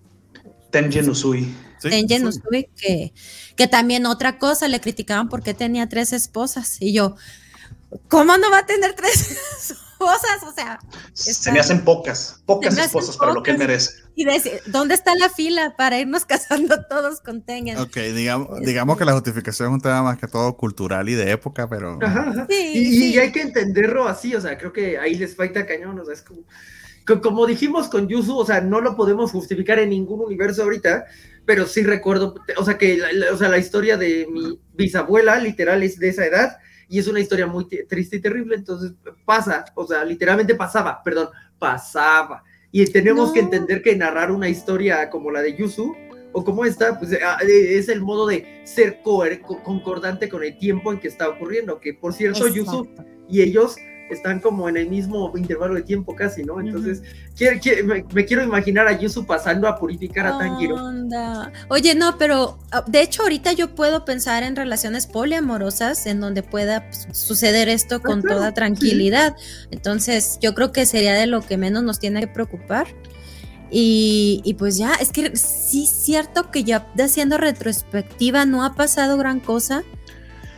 Tengen 0.70 1.08
Usui. 1.08 1.52
Tengen 1.80 2.26
Usui, 2.26 2.68
que, 2.76 3.12
que 3.56 3.66
también 3.66 4.06
otra 4.06 4.38
cosa, 4.38 4.68
le 4.68 4.80
criticaban 4.80 5.28
porque 5.28 5.54
tenía 5.54 5.88
tres 5.88 6.12
esposas. 6.12 6.76
Y 6.80 6.92
yo, 6.92 7.16
¿cómo 8.08 8.36
no 8.36 8.50
va 8.50 8.58
a 8.58 8.66
tener 8.66 8.94
tres 8.94 9.30
esposas? 9.30 9.81
O 10.04 10.54
sea, 10.54 10.78
se 11.12 11.52
me 11.52 11.60
hacen 11.60 11.84
pocas, 11.84 12.42
pocas 12.46 12.76
esposas 12.76 13.16
para 13.16 13.32
lo 13.32 13.42
que 13.42 13.52
él 13.52 13.58
merece. 13.58 14.02
Y 14.14 14.24
decir, 14.24 14.60
¿dónde 14.66 14.94
está 14.94 15.14
la 15.14 15.28
fila 15.30 15.74
para 15.76 15.98
irnos 15.98 16.24
casando 16.26 16.84
todos 16.88 17.20
con 17.20 17.42
Tengen? 17.42 17.78
Ok, 17.78 17.96
digamos, 18.14 18.60
digamos 18.60 18.98
que 18.98 19.04
la 19.04 19.12
justificación 19.12 19.68
es 19.68 19.74
un 19.74 19.80
tema 19.80 20.02
más 20.02 20.18
que 20.18 20.26
todo 20.26 20.56
cultural 20.56 21.08
y 21.08 21.14
de 21.14 21.30
época, 21.30 21.68
pero. 21.68 21.98
y, 22.48 23.18
hay 23.18 23.32
que 23.32 23.42
entenderlo 23.42 24.06
así, 24.08 24.34
o 24.34 24.40
sea, 24.40 24.58
creo 24.58 24.72
que 24.72 24.98
ahí 24.98 25.14
les 25.14 25.34
falta 25.34 25.66
cañón, 25.66 25.98
o 25.98 26.04
sea, 26.04 26.14
es 26.14 26.22
como. 26.22 26.42
Como 27.20 27.46
dijimos 27.46 27.88
con 27.88 28.06
Yusu, 28.06 28.38
o 28.38 28.46
sea, 28.46 28.60
no 28.60 28.80
lo 28.80 28.94
podemos 28.94 29.32
justificar 29.32 29.80
en 29.80 29.90
ningún 29.90 30.20
universo 30.20 30.62
ahorita, 30.62 31.06
pero 31.44 31.66
sí 31.66 31.82
recuerdo, 31.82 32.36
o 32.56 32.64
sea, 32.64 32.78
que 32.78 33.00
o 33.32 33.36
sea, 33.36 33.48
la 33.48 33.58
historia 33.58 33.96
de 33.96 34.28
mi 34.30 34.60
bisabuela, 34.74 35.36
literal, 35.38 35.82
es 35.82 35.98
de 35.98 36.10
esa 36.10 36.24
edad, 36.24 36.58
y 36.92 36.98
es 36.98 37.06
una 37.08 37.20
historia 37.20 37.46
muy 37.46 37.64
triste 37.88 38.16
y 38.16 38.20
terrible, 38.20 38.54
entonces 38.54 38.92
pasa, 39.24 39.64
o 39.74 39.86
sea, 39.86 40.04
literalmente 40.04 40.54
pasaba, 40.54 41.02
perdón, 41.02 41.28
pasaba. 41.58 42.44
y 42.70 42.84
tenemos 42.86 43.32
que 43.32 43.40
entender 43.40 43.82
que 43.82 43.96
narrar 43.96 44.30
una 44.30 44.48
historia 44.48 45.08
como 45.10 45.30
la 45.30 45.40
de 45.42 45.54
Yusu 45.56 45.94
o 46.32 46.44
como 46.44 46.64
esta, 46.64 46.98
pues 46.98 47.16
ah, 47.24 47.38
eh, 47.46 47.76
es 47.78 47.88
el 47.88 48.00
modo 48.00 48.26
de 48.26 48.62
ser 48.64 49.00
co- 49.02 49.62
concordante 49.62 50.28
con 50.28 50.42
el 50.42 50.56
tiempo 50.58 50.90
en 50.92 50.98
que 51.00 51.08
está 51.08 51.28
ocurriendo, 51.28 51.80
que 51.80 51.92
por 51.94 52.12
cierto 52.14 52.46
Yusu 52.48 52.84
Exacto. 52.84 53.04
y 53.28 53.42
ellos 53.42 53.76
están 54.12 54.40
como 54.40 54.68
en 54.68 54.76
el 54.76 54.88
mismo 54.88 55.32
intervalo 55.36 55.74
de 55.74 55.82
tiempo 55.82 56.14
casi, 56.14 56.42
¿no? 56.44 56.60
Entonces, 56.60 57.02
quiero- 57.36 57.58
quiero- 57.60 57.86
me, 57.86 58.04
me 58.12 58.24
quiero 58.24 58.42
imaginar 58.42 58.86
a 58.88 58.98
Yusu 58.98 59.24
pasando 59.26 59.66
a 59.68 59.78
purificar 59.78 60.26
a 60.26 60.38
Tanjiro. 60.38 60.74
Onda. 60.76 61.52
Oye, 61.68 61.94
no, 61.94 62.18
pero 62.18 62.58
ah, 62.70 62.84
de 62.86 63.02
hecho 63.02 63.22
ahorita 63.22 63.52
yo 63.52 63.74
puedo 63.74 64.04
pensar 64.04 64.42
en 64.42 64.56
relaciones 64.56 65.06
poliamorosas 65.06 66.06
en 66.06 66.20
donde 66.20 66.42
pueda 66.42 66.88
pues, 66.88 67.06
suceder 67.16 67.68
esto 67.68 68.00
con 68.02 68.18
Ah, 68.18 68.22
claro, 68.22 68.36
toda 68.38 68.54
tranquilidad. 68.54 69.34
Entonces, 69.70 70.38
yo 70.40 70.54
creo 70.54 70.72
que 70.72 70.86
sería 70.86 71.14
de 71.14 71.26
lo 71.26 71.40
que 71.40 71.56
menos 71.56 71.82
nos 71.82 71.98
tiene 71.98 72.20
que 72.20 72.28
preocupar. 72.28 72.86
Y, 73.74 74.42
y 74.44 74.54
pues 74.54 74.76
ya, 74.76 74.94
es 74.96 75.12
que 75.12 75.34
sí 75.34 75.84
es 75.84 75.90
cierto 75.90 76.50
que 76.50 76.62
ya 76.62 76.86
haciendo 76.98 77.38
retrospectiva 77.38 78.44
no 78.44 78.64
ha 78.64 78.74
pasado 78.74 79.16
gran 79.16 79.40
cosa, 79.40 79.82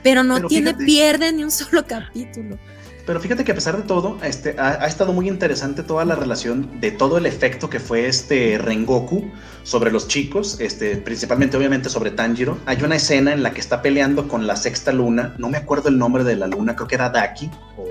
pero 0.02 0.24
no 0.24 0.34
Pero 0.34 0.48
tiene 0.48 0.70
fíjate- 0.72 0.84
pierde 0.84 1.32
ni 1.32 1.44
un 1.44 1.50
solo 1.52 1.86
capítulo. 1.86 2.58
Pero 3.06 3.20
fíjate 3.20 3.44
que 3.44 3.52
a 3.52 3.54
pesar 3.54 3.76
de 3.76 3.82
todo, 3.82 4.18
este, 4.22 4.56
ha, 4.58 4.82
ha 4.82 4.86
estado 4.86 5.12
muy 5.12 5.28
interesante 5.28 5.82
toda 5.82 6.04
la 6.04 6.14
relación 6.14 6.80
de 6.80 6.90
todo 6.90 7.18
el 7.18 7.26
efecto 7.26 7.68
que 7.68 7.78
fue 7.78 8.06
este 8.06 8.56
Rengoku 8.58 9.30
sobre 9.62 9.90
los 9.90 10.08
chicos, 10.08 10.58
este, 10.60 10.96
principalmente 10.96 11.56
obviamente 11.56 11.90
sobre 11.90 12.10
Tanjiro. 12.10 12.58
Hay 12.66 12.82
una 12.82 12.96
escena 12.96 13.32
en 13.32 13.42
la 13.42 13.52
que 13.52 13.60
está 13.60 13.82
peleando 13.82 14.26
con 14.28 14.46
la 14.46 14.56
sexta 14.56 14.92
luna, 14.92 15.34
no 15.38 15.50
me 15.50 15.58
acuerdo 15.58 15.88
el 15.88 15.98
nombre 15.98 16.24
de 16.24 16.36
la 16.36 16.46
luna, 16.46 16.76
creo 16.76 16.88
que 16.88 16.94
era 16.94 17.10
Daki, 17.10 17.50
o 17.76 17.84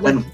bueno, 0.00 0.24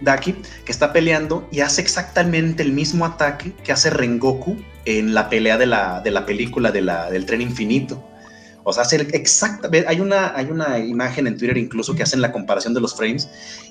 Daki, 0.00 0.34
que 0.64 0.72
está 0.72 0.92
peleando 0.92 1.48
y 1.50 1.60
hace 1.60 1.80
exactamente 1.80 2.62
el 2.62 2.72
mismo 2.72 3.04
ataque 3.04 3.52
que 3.64 3.72
hace 3.72 3.90
Rengoku 3.90 4.56
en 4.84 5.14
la 5.14 5.28
pelea 5.28 5.58
de 5.58 5.66
la, 5.66 6.00
de 6.00 6.10
la 6.10 6.26
película 6.26 6.72
de 6.72 6.82
la, 6.82 7.10
del 7.10 7.26
tren 7.26 7.40
infinito. 7.40 8.09
O 8.64 8.72
sea, 8.72 8.82
hace 8.82 8.96
exacta, 9.12 9.68
ve- 9.68 9.84
hay 9.88 10.00
una, 10.00 10.36
hay 10.36 10.46
una 10.46 10.78
imagen 10.78 11.26
en 11.26 11.36
Twitter 11.36 11.56
incluso 11.56 11.94
que 11.94 12.02
hacen 12.02 12.20
la 12.20 12.30
comparación 12.32 12.74
de 12.74 12.80
los 12.80 12.94
frames 12.94 13.28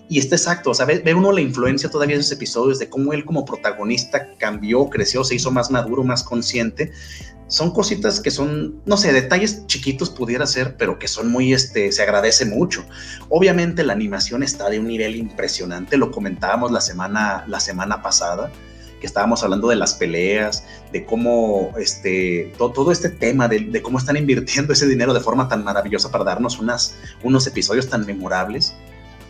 y 0.09 0.17
está 0.17 0.35
exacto, 0.35 0.71
o 0.71 0.73
sea, 0.73 0.85
ve, 0.85 0.99
ve 0.99 1.13
uno 1.13 1.31
la 1.31 1.41
influencia 1.41 1.89
todavía 1.89 2.15
de 2.15 2.21
esos 2.21 2.31
episodios, 2.33 2.79
de 2.79 2.89
cómo 2.89 3.13
él 3.13 3.23
como 3.25 3.45
protagonista 3.45 4.29
cambió, 4.39 4.89
creció, 4.89 5.23
se 5.23 5.35
hizo 5.35 5.51
más 5.51 5.69
maduro, 5.69 6.03
más 6.03 6.23
consciente. 6.23 6.91
Son 7.47 7.71
cositas 7.71 8.19
que 8.19 8.29
son, 8.29 8.79
no 8.85 8.95
sé, 8.95 9.11
detalles 9.11 9.65
chiquitos 9.65 10.11
pudiera 10.11 10.45
ser, 10.45 10.77
pero 10.77 10.99
que 10.99 11.07
son 11.07 11.31
muy, 11.31 11.51
este, 11.51 11.91
se 11.91 12.03
agradece 12.03 12.45
mucho. 12.45 12.85
Obviamente 13.27 13.83
la 13.83 13.93
animación 13.93 14.43
está 14.43 14.69
de 14.69 14.79
un 14.79 14.87
nivel 14.87 15.15
impresionante, 15.15 15.97
lo 15.97 16.11
comentábamos 16.11 16.71
la 16.71 16.79
semana, 16.81 17.43
la 17.47 17.59
semana 17.59 18.03
pasada, 18.03 18.51
que 18.99 19.07
estábamos 19.07 19.43
hablando 19.43 19.67
de 19.67 19.75
las 19.75 19.93
peleas, 19.93 20.63
de 20.91 21.05
cómo 21.05 21.73
este, 21.77 22.53
to- 22.57 22.71
todo 22.71 22.91
este 22.91 23.09
tema, 23.09 23.47
de, 23.47 23.81
cómo 23.81 23.97
están 23.97 24.17
invirtiendo 24.17 24.73
ese 24.73 24.87
dinero 24.87 25.13
de 25.13 25.19
forma 25.19 25.47
tan 25.47 25.63
maravillosa 25.63 26.11
para 26.11 26.23
darnos 26.23 26.59
unas, 26.59 26.95
unos 27.23 27.47
episodios 27.47 27.89
tan 27.89 28.05
memorables. 28.05 28.73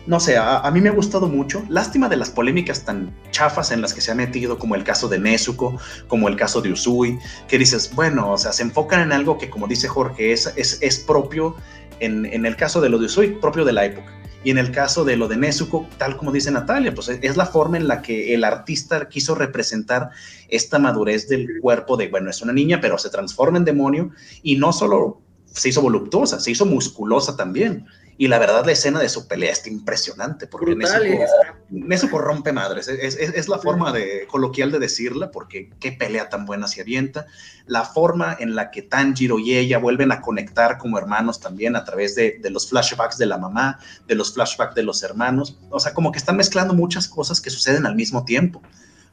No 0.06 0.18
sé, 0.18 0.38
a, 0.38 0.58
a 0.60 0.70
mí 0.70 0.80
me 0.80 0.88
ha 0.88 0.92
gustado 0.92 1.28
mucho. 1.28 1.62
Lástima 1.68 2.08
de 2.08 2.16
las 2.16 2.30
polémicas 2.30 2.84
tan 2.84 3.14
chafas 3.30 3.70
en 3.70 3.82
las 3.82 3.92
que 3.92 4.00
se 4.00 4.10
ha 4.10 4.14
metido, 4.14 4.58
como 4.58 4.74
el 4.74 4.82
caso 4.82 5.08
de 5.08 5.18
Nezuko, 5.18 5.78
como 6.08 6.28
el 6.28 6.36
caso 6.36 6.62
de 6.62 6.72
Usui, 6.72 7.18
que 7.46 7.58
dices, 7.58 7.90
bueno, 7.94 8.32
o 8.32 8.38
sea, 8.38 8.52
se 8.52 8.62
enfocan 8.62 9.02
en 9.02 9.12
algo 9.12 9.36
que, 9.38 9.50
como 9.50 9.68
dice 9.68 9.88
Jorge, 9.88 10.32
es, 10.32 10.52
es, 10.56 10.78
es 10.80 10.98
propio, 10.98 11.54
en, 12.00 12.24
en 12.26 12.46
el 12.46 12.56
caso 12.56 12.80
de 12.80 12.88
lo 12.88 12.98
de 12.98 13.06
Usui, 13.06 13.38
propio 13.40 13.64
de 13.64 13.72
la 13.74 13.84
época. 13.84 14.10
Y 14.42 14.50
en 14.50 14.58
el 14.58 14.72
caso 14.72 15.04
de 15.04 15.16
lo 15.16 15.28
de 15.28 15.36
Nezuko, 15.36 15.86
tal 15.98 16.16
como 16.16 16.32
dice 16.32 16.50
Natalia, 16.50 16.94
pues 16.94 17.08
es 17.08 17.36
la 17.36 17.46
forma 17.46 17.76
en 17.76 17.86
la 17.86 18.00
que 18.00 18.32
el 18.34 18.44
artista 18.44 19.08
quiso 19.08 19.34
representar 19.34 20.10
esta 20.48 20.78
madurez 20.78 21.28
del 21.28 21.60
cuerpo 21.60 21.96
de, 21.96 22.08
bueno, 22.08 22.30
es 22.30 22.40
una 22.40 22.52
niña, 22.52 22.80
pero 22.80 22.96
se 22.96 23.10
transforma 23.10 23.58
en 23.58 23.64
demonio 23.64 24.10
y 24.42 24.56
no 24.56 24.72
solo 24.72 25.20
se 25.52 25.68
hizo 25.68 25.82
voluptuosa, 25.82 26.38
se 26.40 26.50
hizo 26.50 26.66
musculosa 26.66 27.36
también. 27.36 27.86
Y 28.18 28.28
la 28.28 28.38
verdad, 28.38 28.66
la 28.66 28.72
escena 28.72 29.00
de 29.00 29.08
su 29.08 29.26
pelea 29.26 29.50
está 29.50 29.70
impresionante, 29.70 30.46
porque 30.46 30.74
Brutal, 30.74 31.02
Nezuko, 31.04 31.24
es- 31.24 31.30
Nezuko 31.70 32.18
rompe 32.18 32.52
madres, 32.52 32.86
es, 32.88 33.16
es- 33.16 33.32
es 33.34 33.48
la 33.48 33.58
forma 33.58 33.92
de, 33.92 34.26
coloquial 34.30 34.70
de 34.70 34.78
decirla, 34.78 35.30
porque 35.30 35.70
qué 35.80 35.92
pelea 35.92 36.28
tan 36.28 36.44
buena 36.44 36.68
se 36.68 36.82
avienta. 36.82 37.24
La 37.66 37.82
forma 37.84 38.36
en 38.38 38.54
la 38.54 38.70
que 38.70 38.82
Tanjiro 38.82 39.38
y 39.38 39.56
ella 39.56 39.78
vuelven 39.78 40.12
a 40.12 40.20
conectar 40.20 40.76
como 40.76 40.98
hermanos 40.98 41.40
también 41.40 41.76
a 41.76 41.84
través 41.84 42.14
de, 42.14 42.36
de 42.42 42.50
los 42.50 42.68
flashbacks 42.68 43.16
de 43.16 43.24
la 43.24 43.38
mamá, 43.38 43.78
de 44.06 44.14
los 44.14 44.34
flashbacks 44.34 44.74
de 44.74 44.82
los 44.82 45.02
hermanos. 45.02 45.56
O 45.70 45.80
sea, 45.80 45.94
como 45.94 46.12
que 46.12 46.18
están 46.18 46.36
mezclando 46.36 46.74
muchas 46.74 47.08
cosas 47.08 47.40
que 47.40 47.48
suceden 47.48 47.86
al 47.86 47.94
mismo 47.94 48.26
tiempo. 48.26 48.60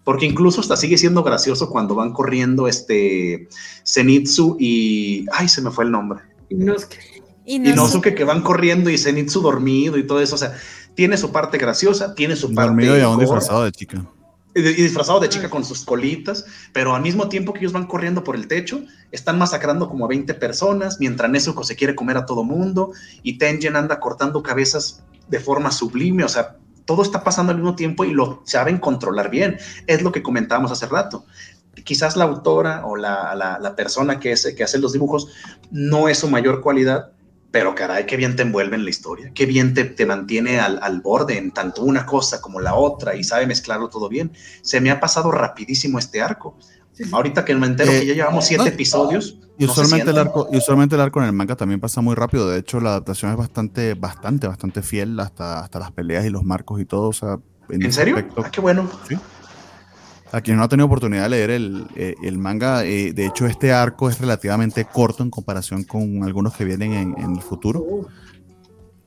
Porque 0.07 0.25
incluso 0.25 0.61
hasta 0.61 0.77
sigue 0.77 0.97
siendo 0.97 1.21
gracioso 1.21 1.69
cuando 1.69 1.93
van 1.93 2.13
corriendo 2.13 2.69
este 2.69 3.49
Zenitsu 3.85 4.55
y... 4.57 5.25
Ay, 5.33 5.49
se 5.49 5.61
me 5.61 5.69
fue 5.69 5.83
el 5.83 5.91
nombre. 5.91 6.21
Inosuke. 6.49 6.97
Y 7.45 7.55
Y 7.55 7.59
no 7.59 7.71
Inosuke 7.71 8.15
que 8.15 8.23
van 8.23 8.41
corriendo 8.41 8.89
y 8.89 8.97
Zenitsu 8.97 9.41
dormido 9.41 9.97
y 9.97 10.07
todo 10.07 10.21
eso. 10.21 10.35
O 10.35 10.37
sea, 10.37 10.57
tiene 10.95 11.17
su 11.17 11.33
parte 11.33 11.57
graciosa, 11.57 12.15
tiene 12.15 12.37
su 12.37 12.53
parte... 12.53 12.69
Dormido 12.69 12.97
y 12.97 13.01
aún 13.01 13.19
disfrazado 13.19 13.65
de 13.65 13.73
chica. 13.73 14.01
y 14.55 14.61
disfrazado 14.61 15.19
de 15.19 15.27
chica 15.27 15.49
con 15.49 15.65
sus 15.65 15.83
colitas, 15.83 16.45
pero 16.71 16.95
al 16.95 17.01
mismo 17.01 17.27
tiempo 17.27 17.51
que 17.51 17.59
ellos 17.59 17.73
van 17.73 17.87
corriendo 17.87 18.23
por 18.23 18.37
el 18.37 18.47
techo, 18.47 18.85
están 19.11 19.37
masacrando 19.37 19.89
como 19.89 20.05
a 20.05 20.07
20 20.07 20.33
personas, 20.35 21.01
mientras 21.01 21.29
Nezuko 21.29 21.65
se 21.65 21.75
quiere 21.75 21.95
comer 21.95 22.15
a 22.15 22.25
todo 22.25 22.45
mundo 22.45 22.93
y 23.23 23.39
Tengen 23.39 23.75
anda 23.75 23.99
cortando 23.99 24.41
cabezas 24.41 25.03
de 25.27 25.41
forma 25.41 25.69
sublime, 25.69 26.23
o 26.23 26.29
sea, 26.29 26.55
todo 26.87 27.03
está 27.03 27.23
pasando 27.23 27.51
al 27.51 27.57
mismo 27.59 27.75
tiempo 27.75 28.03
y 28.05 28.13
lo 28.13 28.41
saben 28.45 28.79
controlar 28.79 29.29
bien. 29.29 29.57
Es 29.85 30.01
lo 30.01 30.11
que 30.11 30.23
comentábamos 30.23 30.71
hace 30.71 30.87
rato. 30.87 31.25
Quizás 31.83 32.15
la 32.17 32.23
autora 32.23 32.87
o 32.87 32.95
la, 32.95 33.35
la- 33.35 33.59
la 33.59 33.75
persona 33.75 34.19
que, 34.19 34.31
es, 34.31 34.51
que 34.57 34.63
hace 34.63 34.79
los 34.79 34.93
dibujos 34.93 35.27
no 35.69 36.09
es 36.09 36.17
su 36.17 36.27
mayor 36.29 36.61
cualidad, 36.61 37.11
pero 37.51 37.75
caray, 37.75 38.05
qué 38.07 38.17
bien 38.17 38.35
te 38.35 38.41
envuelve 38.41 38.75
en 38.75 38.83
la 38.83 38.89
historia, 38.89 39.31
qué 39.33 39.45
bien 39.45 39.73
te, 39.73 39.83
te 39.85 40.05
mantiene 40.05 40.59
al, 40.59 40.79
al 40.81 41.01
borde 41.01 41.37
en 41.37 41.51
tanto 41.51 41.83
una 41.83 42.05
cosa 42.05 42.41
como 42.41 42.59
la 42.59 42.73
otra 42.75 43.15
y 43.15 43.23
sabe 43.23 43.45
mezclarlo 43.47 43.89
todo 43.89 44.09
bien. 44.09 44.31
Se 44.63 44.81
me 44.81 44.89
ha 44.91 44.99
pasado 44.99 45.29
rapidísimo 45.31 45.99
este 45.99 46.21
arco. 46.21 46.57
Sí, 46.93 47.03
sí. 47.03 47.09
Ahorita 47.13 47.45
que 47.45 47.53
me 47.55 47.67
entero 47.67 47.91
Eh, 47.91 47.99
que 47.99 48.05
ya 48.07 48.13
llevamos 48.15 48.45
siete 48.45 48.63
no. 48.63 48.69
episodios. 48.69 49.37
Y 49.59 49.65
no 49.65 49.73
se 49.73 49.81
usualmente, 49.81 50.11
el 50.11 50.17
arco, 50.19 50.47
y 50.51 50.57
usualmente 50.57 50.95
el 50.95 51.01
arco 51.01 51.19
en 51.19 51.25
el 51.27 51.33
manga 51.33 51.55
también 51.55 51.79
pasa 51.79 52.01
muy 52.01 52.13
rápido. 52.15 52.47
De 52.49 52.59
hecho, 52.59 52.79
la 52.79 52.89
adaptación 52.91 53.31
es 53.31 53.37
bastante, 53.37 53.93
bastante, 53.95 54.47
bastante 54.47 54.81
fiel 54.83 55.19
hasta, 55.19 55.59
hasta 55.61 55.79
las 55.79 55.91
peleas 55.91 56.25
y 56.25 56.29
los 56.29 56.43
marcos 56.43 56.79
y 56.79 56.85
todo. 56.85 57.09
O 57.09 57.13
sea, 57.13 57.39
¿En 57.69 57.81
ese 57.81 57.91
serio? 57.93 58.15
aspecto- 58.15 58.43
Ah, 58.45 58.51
qué 58.51 58.61
bueno. 58.61 58.89
A 60.31 60.41
quienes 60.41 60.57
no 60.57 60.63
han 60.63 60.69
tenido 60.69 60.85
oportunidad 60.87 61.23
de 61.23 61.29
leer 61.29 61.49
el, 61.51 61.87
eh, 61.95 62.13
el 62.21 62.37
manga, 62.37 62.83
eh, 62.83 63.13
de 63.13 63.25
hecho 63.25 63.45
este 63.45 63.71
arco 63.71 64.09
es 64.09 64.19
relativamente 64.19 64.83
corto 64.85 65.23
en 65.23 65.29
comparación 65.29 65.85
con 65.85 66.21
algunos 66.23 66.53
que 66.53 66.65
vienen 66.65 66.91
en, 66.93 67.15
en 67.17 67.35
el 67.37 67.41
futuro. 67.41 67.83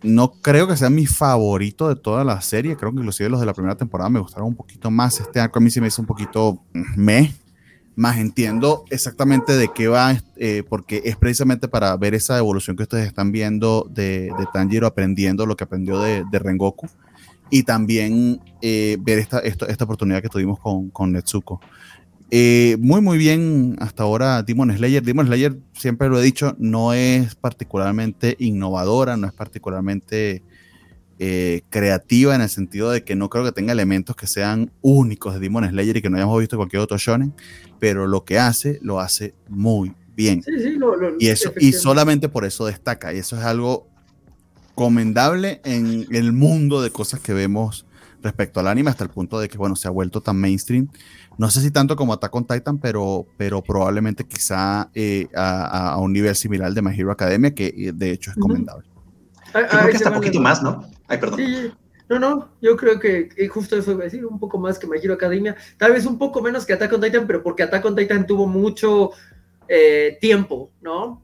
No 0.02 0.32
creo 0.40 0.66
que 0.66 0.78
sea 0.78 0.88
mi 0.88 1.04
favorito 1.04 1.90
de 1.90 1.96
toda 1.96 2.24
la 2.24 2.40
serie, 2.40 2.74
creo 2.76 2.90
que 2.90 2.98
inclusive 3.00 3.28
los 3.28 3.38
de 3.38 3.44
la 3.44 3.52
primera 3.52 3.76
temporada 3.76 4.08
me 4.08 4.18
gustaron 4.18 4.48
un 4.48 4.56
poquito 4.56 4.90
más. 4.90 5.20
Este 5.20 5.40
arco 5.40 5.58
a 5.58 5.62
mí 5.62 5.70
sí 5.70 5.78
me 5.80 5.88
hizo 5.88 6.00
un 6.00 6.06
poquito 6.06 6.62
me, 6.96 7.34
más 8.00 8.16
entiendo 8.16 8.84
exactamente 8.88 9.58
de 9.58 9.68
qué 9.74 9.86
va, 9.86 10.16
eh, 10.36 10.62
porque 10.66 11.02
es 11.04 11.16
precisamente 11.16 11.68
para 11.68 11.94
ver 11.98 12.14
esa 12.14 12.38
evolución 12.38 12.74
que 12.74 12.84
ustedes 12.84 13.06
están 13.06 13.30
viendo 13.30 13.86
de, 13.90 14.32
de 14.38 14.46
Tanjiro 14.54 14.86
aprendiendo 14.86 15.44
lo 15.44 15.54
que 15.54 15.64
aprendió 15.64 16.00
de, 16.00 16.24
de 16.30 16.38
Rengoku 16.38 16.88
y 17.50 17.64
también 17.64 18.40
eh, 18.62 18.96
ver 19.00 19.18
esta, 19.18 19.40
esto- 19.40 19.68
esta 19.68 19.84
oportunidad 19.84 20.22
que 20.22 20.30
tuvimos 20.30 20.58
con, 20.58 20.88
con 20.88 21.12
Netsuko. 21.12 21.60
Eh, 22.30 22.78
muy, 22.80 23.02
muy 23.02 23.18
bien 23.18 23.76
hasta 23.80 24.04
ahora 24.04 24.42
Demon 24.42 24.74
Slayer. 24.74 25.02
Demon 25.02 25.26
Slayer, 25.26 25.58
siempre 25.74 26.08
lo 26.08 26.18
he 26.18 26.22
dicho, 26.22 26.56
no 26.58 26.94
es 26.94 27.34
particularmente 27.34 28.34
innovadora, 28.38 29.18
no 29.18 29.26
es 29.26 29.34
particularmente 29.34 30.42
eh, 31.22 31.60
creativa 31.68 32.34
en 32.34 32.40
el 32.40 32.48
sentido 32.48 32.90
de 32.90 33.04
que 33.04 33.14
no 33.14 33.28
creo 33.28 33.44
que 33.44 33.52
tenga 33.52 33.72
elementos 33.72 34.16
que 34.16 34.26
sean 34.26 34.72
únicos 34.80 35.34
de 35.34 35.40
Demon 35.40 35.68
Slayer 35.68 35.98
y 35.98 36.02
que 36.02 36.08
no 36.08 36.16
hayamos 36.16 36.40
visto 36.40 36.56
en 36.56 36.60
cualquier 36.60 36.80
otro 36.80 36.96
shonen, 36.96 37.34
pero 37.78 38.06
lo 38.06 38.24
que 38.24 38.38
hace, 38.38 38.78
lo 38.82 39.00
hace 39.00 39.34
muy 39.48 39.92
bien. 40.16 40.42
Sí, 40.42 40.52
sí, 40.58 40.70
lo- 40.72 40.96
lo- 40.96 41.16
Y 41.20 41.28
eso, 41.28 41.52
y 41.60 41.72
solamente 41.72 42.28
por 42.30 42.44
eso 42.46 42.64
destaca. 42.66 43.12
Y 43.12 43.18
eso 43.18 43.36
es 43.36 43.44
algo 43.44 43.86
comendable 44.74 45.60
en 45.64 46.06
el 46.10 46.32
mundo 46.32 46.80
de 46.82 46.90
cosas 46.90 47.20
que 47.20 47.32
vemos 47.34 47.86
respecto 48.22 48.60
al 48.60 48.68
anime, 48.68 48.90
hasta 48.90 49.04
el 49.04 49.10
punto 49.10 49.38
de 49.40 49.48
que, 49.48 49.56
bueno, 49.58 49.76
se 49.76 49.88
ha 49.88 49.90
vuelto 49.90 50.20
tan 50.20 50.36
mainstream. 50.38 50.88
No 51.38 51.50
sé 51.50 51.60
si 51.62 51.70
tanto 51.70 51.96
como 51.96 52.12
Attack 52.12 52.34
on 52.34 52.46
Titan, 52.46 52.78
pero, 52.78 53.26
pero 53.38 53.62
probablemente 53.62 54.24
quizá 54.24 54.90
eh, 54.94 55.26
a, 55.34 55.96
un 55.98 56.12
nivel 56.12 56.34
similar 56.36 56.72
de 56.72 56.82
My 56.82 56.98
Hero 56.98 57.12
Academia, 57.12 57.54
que 57.54 57.66
eh, 57.76 57.92
de 57.94 58.10
hecho 58.10 58.30
es 58.30 58.36
comendable. 58.36 58.89
Yo 59.54 59.66
creo 59.66 59.88
que 59.88 59.96
hasta 59.96 60.14
poquito 60.14 60.40
más, 60.40 60.62
¿no? 60.62 60.88
Ay, 61.08 61.18
perdón. 61.18 61.38
Sí, 61.38 61.72
no, 62.08 62.18
no, 62.18 62.50
yo 62.60 62.76
creo 62.76 62.98
que 62.98 63.48
justo 63.48 63.76
eso 63.76 63.92
iba 63.92 64.00
a 64.00 64.04
decir, 64.04 64.26
un 64.26 64.38
poco 64.38 64.58
más 64.58 64.78
que 64.78 64.86
My 64.86 64.98
Hero 64.98 65.14
Academia, 65.14 65.56
tal 65.76 65.92
vez 65.92 66.06
un 66.06 66.18
poco 66.18 66.42
menos 66.42 66.66
que 66.66 66.72
Attack 66.72 66.92
on 66.92 67.00
Titan, 67.00 67.26
pero 67.26 67.42
porque 67.42 67.62
Attack 67.62 67.84
on 67.84 67.94
Titan 67.94 68.26
tuvo 68.26 68.46
mucho 68.46 69.10
eh, 69.68 70.18
tiempo, 70.20 70.72
¿no? 70.80 71.22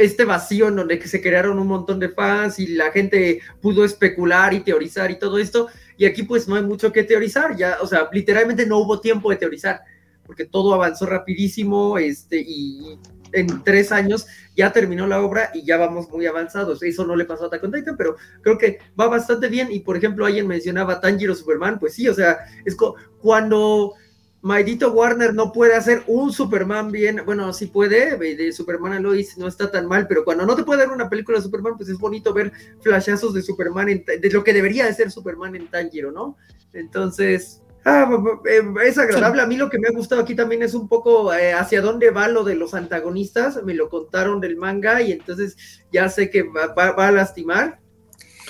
este 0.00 0.24
vacío 0.24 0.68
en 0.68 0.76
donde 0.76 1.06
se 1.06 1.20
crearon 1.20 1.58
un 1.58 1.66
montón 1.66 1.98
de 1.98 2.08
fans 2.08 2.58
y 2.58 2.68
la 2.68 2.90
gente 2.90 3.40
pudo 3.60 3.84
especular 3.84 4.54
y 4.54 4.60
teorizar 4.60 5.10
y 5.10 5.18
todo 5.18 5.38
esto. 5.38 5.68
Y 5.98 6.06
aquí 6.06 6.22
pues 6.22 6.48
no 6.48 6.54
hay 6.54 6.62
mucho 6.62 6.92
que 6.92 7.04
teorizar, 7.04 7.56
ya, 7.56 7.78
o 7.82 7.86
sea, 7.86 8.08
literalmente 8.10 8.64
no 8.64 8.78
hubo 8.78 9.00
tiempo 9.00 9.30
de 9.30 9.36
teorizar, 9.36 9.80
porque 10.24 10.46
todo 10.46 10.72
avanzó 10.72 11.04
rapidísimo, 11.04 11.98
este, 11.98 12.40
y 12.40 12.98
en 13.32 13.62
tres 13.64 13.92
años 13.92 14.26
ya 14.56 14.72
terminó 14.72 15.06
la 15.06 15.22
obra 15.22 15.50
y 15.54 15.64
ya 15.64 15.76
vamos 15.76 16.10
muy 16.10 16.26
avanzados. 16.26 16.82
Eso 16.82 17.06
no 17.06 17.16
le 17.16 17.24
pasó 17.24 17.44
a 17.44 17.46
Attack 17.46 17.72
Titan, 17.72 17.96
pero 17.96 18.16
creo 18.42 18.58
que 18.58 18.78
va 18.98 19.08
bastante 19.08 19.48
bien. 19.48 19.68
Y 19.70 19.80
por 19.80 19.96
ejemplo, 19.96 20.26
alguien 20.26 20.46
mencionaba 20.46 21.00
Tanjiro 21.00 21.34
Superman, 21.34 21.78
pues 21.78 21.94
sí, 21.94 22.08
o 22.08 22.14
sea, 22.14 22.38
es 22.64 22.76
cuando 23.20 23.94
Maldito 24.40 24.92
Warner 24.92 25.34
no 25.34 25.52
puede 25.52 25.74
hacer 25.74 26.04
un 26.06 26.32
Superman 26.32 26.92
bien, 26.92 27.22
bueno, 27.26 27.52
sí 27.52 27.66
puede, 27.66 28.16
de 28.16 28.52
Superman 28.52 28.92
a 28.92 29.00
Lois 29.00 29.36
no 29.36 29.48
está 29.48 29.70
tan 29.70 29.86
mal, 29.86 30.06
pero 30.06 30.24
cuando 30.24 30.46
no 30.46 30.54
te 30.54 30.62
puede 30.62 30.80
dar 30.84 30.92
una 30.92 31.08
película 31.08 31.38
de 31.38 31.44
Superman, 31.44 31.76
pues 31.76 31.88
es 31.88 31.98
bonito 31.98 32.32
ver 32.32 32.52
flashazos 32.80 33.34
de 33.34 33.42
Superman, 33.42 33.86
de 33.86 34.30
lo 34.30 34.44
que 34.44 34.52
debería 34.52 34.86
de 34.86 34.94
ser 34.94 35.10
Superman 35.10 35.56
en 35.56 35.68
Tanjiro, 35.68 36.12
¿no? 36.12 36.36
Entonces, 36.72 37.62
ah, 37.88 38.40
eh, 38.46 38.62
es 38.84 38.98
agradable. 38.98 39.42
A 39.42 39.46
mí 39.46 39.56
lo 39.56 39.70
que 39.70 39.78
me 39.78 39.88
ha 39.88 39.92
gustado 39.92 40.20
aquí 40.20 40.34
también 40.34 40.62
es 40.62 40.74
un 40.74 40.88
poco 40.88 41.32
eh, 41.32 41.52
hacia 41.52 41.80
dónde 41.80 42.10
va 42.10 42.28
lo 42.28 42.44
de 42.44 42.54
los 42.54 42.74
antagonistas, 42.74 43.62
me 43.64 43.74
lo 43.74 43.88
contaron 43.88 44.40
del 44.40 44.56
manga 44.56 45.00
y 45.02 45.12
entonces 45.12 45.56
ya 45.92 46.08
sé 46.08 46.30
que 46.30 46.42
va 46.42 46.72
a 46.74 47.12
lastimar. 47.12 47.80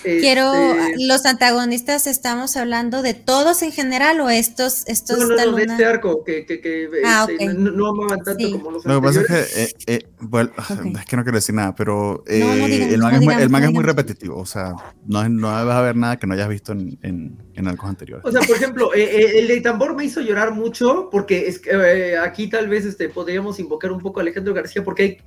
Quiero, 0.03 0.55
este, 0.55 1.07
los 1.07 1.27
antagonistas, 1.27 2.07
¿estamos 2.07 2.57
hablando 2.57 3.03
de 3.03 3.15
todos 3.15 3.63
en 3.63 3.73
general 3.73 4.21
o 4.21 4.31
estos, 4.31 4.87
estos 4.87 5.19
no, 5.19 5.27
no, 5.27 5.45
no, 5.45 5.57
de 5.57 5.65
este 5.65 5.85
arco, 5.85 6.25
que, 6.25 6.47
que, 6.47 6.61
que 6.61 6.89
ah, 7.05 7.27
este, 7.29 7.55
no, 7.55 7.71
no, 7.71 7.87
amaban 7.89 8.23
tanto 8.23 8.51
como 8.51 8.71
los 8.73 8.85
Lo 8.85 9.01
que 9.01 9.07
pasa 9.07 9.21
es 9.21 9.27
que, 9.27 9.63
eh, 9.63 9.73
eh, 9.87 10.09
bueno, 10.21 10.51
es 10.99 11.07
que 11.07 11.17
no 11.17 11.23
quiero 11.23 11.39
decir 11.39 11.55
nada, 11.55 11.75
pero 11.75 12.23
eh, 12.27 12.91
el 12.93 13.01
manga, 13.01 13.17
es, 13.17 13.23
muy, 13.23 13.35
el 13.35 13.51
manga 13.51 13.67
es 13.67 13.73
muy 13.73 13.85
repetitivo, 13.85 14.37
o 14.37 14.47
sea, 14.47 14.75
no, 15.07 15.29
no 15.29 15.49
vas 15.49 15.77
a 15.77 15.83
ver 15.83 15.97
nada 15.97 16.19
que 16.19 16.27
no 16.27 16.35
hayas 16.35 16.49
visto 16.49 16.73
en, 16.73 16.99
en, 17.03 17.39
en 17.59 17.69
arcos 17.69 17.89
anteriores. 17.89 18.25
O 18.25 18.33
sea, 18.33 18.41
por 18.43 18.57
ejemplo, 18.57 18.95
eh, 18.95 19.03
eh, 19.03 19.39
el 19.39 19.49
de 19.49 19.61
tambor 19.61 19.95
me 19.95 20.05
hizo 20.05 20.21
llorar 20.21 20.53
mucho, 20.53 21.09
porque 21.11 21.49
es 21.49 21.59
que, 21.59 22.17
aquí 22.17 22.49
tal 22.49 22.69
vez 22.69 22.85
este, 22.85 23.09
podríamos 23.09 23.59
invocar 23.59 23.93
un 23.93 24.01
poco 24.01 24.21
a 24.21 24.23
Alejandro 24.23 24.55
García, 24.55 24.85
porque 24.85 25.21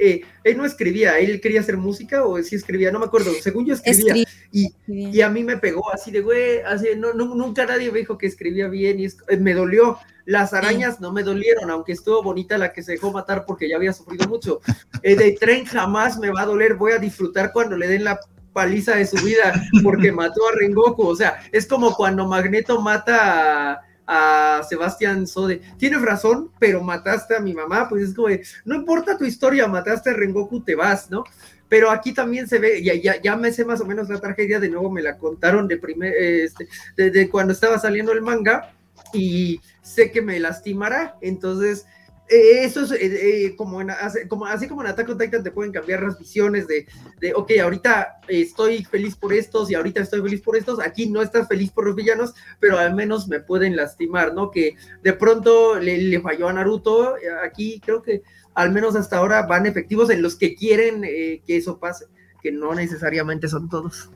él 0.44 0.58
no 0.58 0.66
escribía, 0.66 1.20
él 1.20 1.42
quería 1.42 1.60
hacer 1.60 1.78
música 1.78 2.24
o 2.24 2.42
sí 2.42 2.56
escribía, 2.56 2.92
no 2.92 3.00
me 3.00 3.06
acuerdo, 3.06 3.32
según 3.42 3.66
yo 3.66 3.74
escribía. 3.74 4.26
y 4.52 4.72
y, 4.88 5.22
a 5.22 5.30
mí 5.30 5.44
me 5.44 5.58
pegó 5.58 5.92
así 5.94 6.12
de, 6.12 6.22
güey, 6.22 6.62
así, 6.62 6.88
no, 6.98 7.14
nunca 7.14 7.66
nadie 7.66 7.92
me 7.92 8.00
dijo 8.00 8.18
que 8.18 8.28
escribía 8.28 8.68
bien 8.68 9.00
y 9.00 9.06
eh, 9.06 9.38
me 9.40 9.54
dolió. 9.54 9.98
Las 10.26 10.54
arañas 10.54 11.00
no 11.02 11.12
me 11.12 11.24
dolieron, 11.24 11.72
aunque 11.72 11.94
estuvo 11.94 12.22
bonita 12.22 12.58
la 12.58 12.72
que 12.72 12.84
se 12.84 12.94
dejó 12.94 13.12
matar 13.12 13.44
porque 13.46 13.68
ya 13.68 13.78
había 13.78 13.94
sufrido 13.94 14.28
mucho. 14.28 14.62
El 15.02 15.18
de 15.18 15.32
tren 15.32 15.66
jamás 15.66 16.20
me 16.20 16.30
va 16.30 16.42
a 16.42 16.46
doler, 16.46 16.76
voy 16.76 16.92
a 16.92 17.00
disfrutar 17.00 17.52
cuando 17.52 17.76
le 17.76 17.88
den 17.88 18.04
la 18.04 18.20
paliza 18.54 18.96
de 18.96 19.06
su 19.08 19.18
vida 19.24 19.54
porque 19.84 20.12
mató 20.12 20.48
a 20.48 20.56
Rengoku. 20.60 21.08
O 21.08 21.16
sea, 21.16 21.40
es 21.52 21.66
como 21.66 21.96
cuando 21.96 22.28
Magneto 22.28 22.82
mata 22.82 23.74
a, 23.74 24.58
a 24.60 24.64
Sebastián 24.64 25.28
Sode. 25.28 25.62
Tienes 25.78 26.02
razón, 26.02 26.52
pero 26.60 26.82
mataste 26.84 27.36
a 27.36 27.40
mi 27.40 27.54
mamá, 27.54 27.88
pues 27.90 28.10
es 28.10 28.14
como, 28.14 28.28
no 28.66 28.76
importa 28.76 29.18
tu 29.18 29.26
historia, 29.26 29.68
mataste 29.68 30.10
a 30.10 30.14
Rengoku, 30.14 30.62
te 30.62 30.76
vas, 30.76 31.10
¿no? 31.10 31.24
pero 31.72 31.90
aquí 31.90 32.14
también 32.14 32.50
se 32.50 32.60
ve, 32.60 32.84
ya, 32.84 32.96
ya, 32.96 33.22
ya, 33.22 33.38
me 33.38 33.50
sé 33.54 33.64
más 33.64 33.80
o 33.80 33.86
menos 33.86 34.10
la 34.10 34.20
tragedia, 34.20 34.60
de 34.60 34.68
nuevo 34.68 34.92
me 34.92 35.02
la 35.02 35.18
contaron 35.18 35.70
de, 35.70 35.78
primer, 35.78 36.14
este, 36.14 36.68
de, 36.98 37.30
cuando 37.30 37.54
estaba 37.54 37.80
saliendo 37.80 38.12
el 38.12 38.22
manga 38.22 38.74
y 39.14 39.62
sé 39.82 40.12
que 40.12 40.22
me 40.22 40.38
lastimará, 40.42 41.16
entonces 41.22 41.86
eh, 42.32 42.64
eso 42.64 42.84
es 42.84 42.92
eh, 42.92 42.98
eh, 43.46 43.56
como, 43.56 43.80
como, 44.28 44.46
así 44.46 44.68
como 44.68 44.82
en 44.82 44.88
Attack 44.88 45.10
on 45.10 45.18
Titan 45.18 45.44
te 45.44 45.52
pueden 45.52 45.72
cambiar 45.72 46.02
las 46.02 46.18
visiones 46.18 46.68
de, 46.68 46.88
de, 47.20 47.34
ok, 47.34 47.52
ahorita 47.62 48.22
estoy 48.28 48.84
feliz 48.86 49.16
por 49.16 49.34
estos 49.34 49.70
y 49.70 49.76
ahorita 49.76 50.02
estoy 50.02 50.22
feliz 50.22 50.42
por 50.42 50.56
estos, 50.56 50.80
aquí 50.80 51.10
no 51.10 51.22
estás 51.22 51.48
feliz 51.48 51.72
por 51.72 51.86
los 51.86 51.96
villanos, 51.96 52.34
pero 52.60 52.78
al 52.78 52.96
menos 52.96 53.28
me 53.28 53.40
pueden 53.40 53.76
lastimar, 53.76 54.34
¿no? 54.34 54.50
Que 54.50 54.76
de 55.04 55.14
pronto 55.14 55.80
le, 55.80 55.98
le 55.98 56.22
falló 56.22 56.48
a 56.48 56.54
Naruto, 56.54 57.16
aquí 57.44 57.82
creo 57.84 58.02
que 58.02 58.24
al 58.54 58.72
menos 58.72 58.96
hasta 58.96 59.18
ahora 59.18 59.44
van 59.44 59.66
efectivos 59.66 60.10
en 60.10 60.22
los 60.22 60.36
que 60.36 60.56
quieren 60.56 61.04
eh, 61.04 61.42
que 61.46 61.58
eso 61.58 61.80
pase, 61.80 62.06
que 62.42 62.52
no 62.52 62.74
necesariamente 62.74 63.48
son 63.48 63.70
todos. 63.70 64.10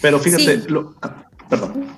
Pero 0.00 0.18
fíjate, 0.18 0.62
ah, 1.02 1.28
perdón. 1.48 1.88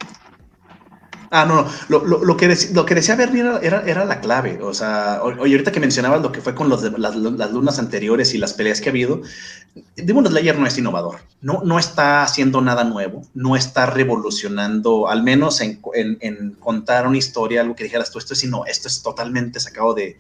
Ah, 1.31 1.45
no, 1.45 1.63
no. 1.63 1.71
Lo, 1.89 2.25
lo, 2.25 2.37
que, 2.37 2.57
lo 2.73 2.87
que 2.87 2.95
decía 2.95 3.15
Bernie 3.15 3.43
era, 3.63 3.83
era, 3.83 4.05
la 4.05 4.21
clave. 4.21 4.61
O 4.63 4.73
sea, 4.73 5.21
oye, 5.23 5.55
ahorita 5.55 5.73
que 5.73 5.81
mencionabas 5.81 6.23
lo 6.23 6.33
que 6.33 6.41
fue 6.41 6.55
con 6.55 6.69
los 6.69 6.83
las, 6.99 7.17
las, 7.17 7.53
lunas 7.53 7.79
anteriores 7.79 8.35
y 8.35 8.39
las 8.39 8.55
peleas 8.55 8.81
que 8.81 8.89
ha 8.89 8.93
habido, 8.93 9.21
Demon 9.97 10.27
Slayer 10.27 10.59
no 10.59 10.67
es 10.67 10.79
innovador. 10.79 11.21
No, 11.41 11.63
no 11.65 11.79
está 11.79 12.23
haciendo 12.23 12.61
nada 12.61 12.85
nuevo. 12.85 13.23
No 13.35 13.57
está 13.57 13.87
revolucionando, 13.87 15.09
al 15.09 15.23
menos 15.23 15.61
en, 15.61 15.81
en, 15.95 16.19
en 16.21 16.53
contar 16.53 17.07
una 17.07 17.19
historia, 17.19 17.61
algo 17.61 17.77
que 17.77 17.85
dijeras 17.85 18.11
tú, 18.11 18.19
esto 18.19 18.35
es, 18.35 18.45
no, 18.45 18.65
esto 18.65 18.89
es 18.89 19.03
totalmente 19.03 19.61
sacado 19.61 19.95
de, 19.95 20.19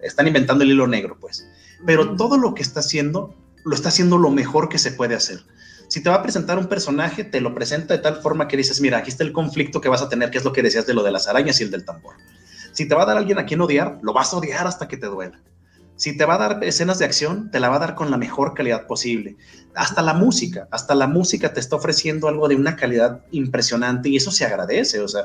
están 0.00 0.26
inventando 0.26 0.64
el 0.64 0.70
hilo 0.70 0.86
negro, 0.86 1.16
pues. 1.20 1.46
Pero 1.84 2.16
todo 2.16 2.38
lo 2.38 2.54
que 2.54 2.62
está 2.62 2.80
haciendo, 2.80 3.34
lo 3.64 3.74
está 3.74 3.88
haciendo 3.88 4.18
lo 4.18 4.30
mejor 4.30 4.68
que 4.68 4.78
se 4.78 4.92
puede 4.92 5.14
hacer. 5.14 5.40
Si 5.88 6.02
te 6.02 6.10
va 6.10 6.16
a 6.16 6.22
presentar 6.22 6.58
un 6.58 6.66
personaje, 6.66 7.24
te 7.24 7.40
lo 7.40 7.54
presenta 7.54 7.94
de 7.94 8.02
tal 8.02 8.16
forma 8.16 8.46
que 8.46 8.58
dices, 8.58 8.80
mira, 8.82 8.98
aquí 8.98 9.08
está 9.08 9.24
el 9.24 9.32
conflicto 9.32 9.80
que 9.80 9.88
vas 9.88 10.02
a 10.02 10.08
tener, 10.10 10.30
que 10.30 10.36
es 10.36 10.44
lo 10.44 10.52
que 10.52 10.62
decías 10.62 10.86
de 10.86 10.92
lo 10.92 11.02
de 11.02 11.10
las 11.10 11.28
arañas 11.28 11.60
y 11.60 11.64
el 11.64 11.70
del 11.70 11.86
tambor. 11.86 12.16
Si 12.72 12.86
te 12.86 12.94
va 12.94 13.04
a 13.04 13.06
dar 13.06 13.16
alguien 13.16 13.38
a 13.38 13.46
quien 13.46 13.62
odiar, 13.62 13.98
lo 14.02 14.12
vas 14.12 14.34
a 14.34 14.36
odiar 14.36 14.66
hasta 14.66 14.86
que 14.86 14.98
te 14.98 15.06
duela. 15.06 15.40
Si 15.96 16.16
te 16.16 16.26
va 16.26 16.34
a 16.34 16.38
dar 16.38 16.62
escenas 16.62 16.98
de 16.98 17.06
acción, 17.06 17.50
te 17.50 17.58
la 17.58 17.70
va 17.70 17.76
a 17.76 17.78
dar 17.80 17.94
con 17.94 18.10
la 18.10 18.18
mejor 18.18 18.52
calidad 18.54 18.86
posible. 18.86 19.36
Hasta 19.74 20.02
la 20.02 20.12
música, 20.12 20.68
hasta 20.70 20.94
la 20.94 21.06
música 21.06 21.54
te 21.54 21.58
está 21.58 21.76
ofreciendo 21.76 22.28
algo 22.28 22.48
de 22.48 22.54
una 22.54 22.76
calidad 22.76 23.24
impresionante 23.32 24.10
y 24.10 24.16
eso 24.16 24.30
se 24.30 24.44
agradece, 24.44 25.00
o 25.00 25.08
sea, 25.08 25.22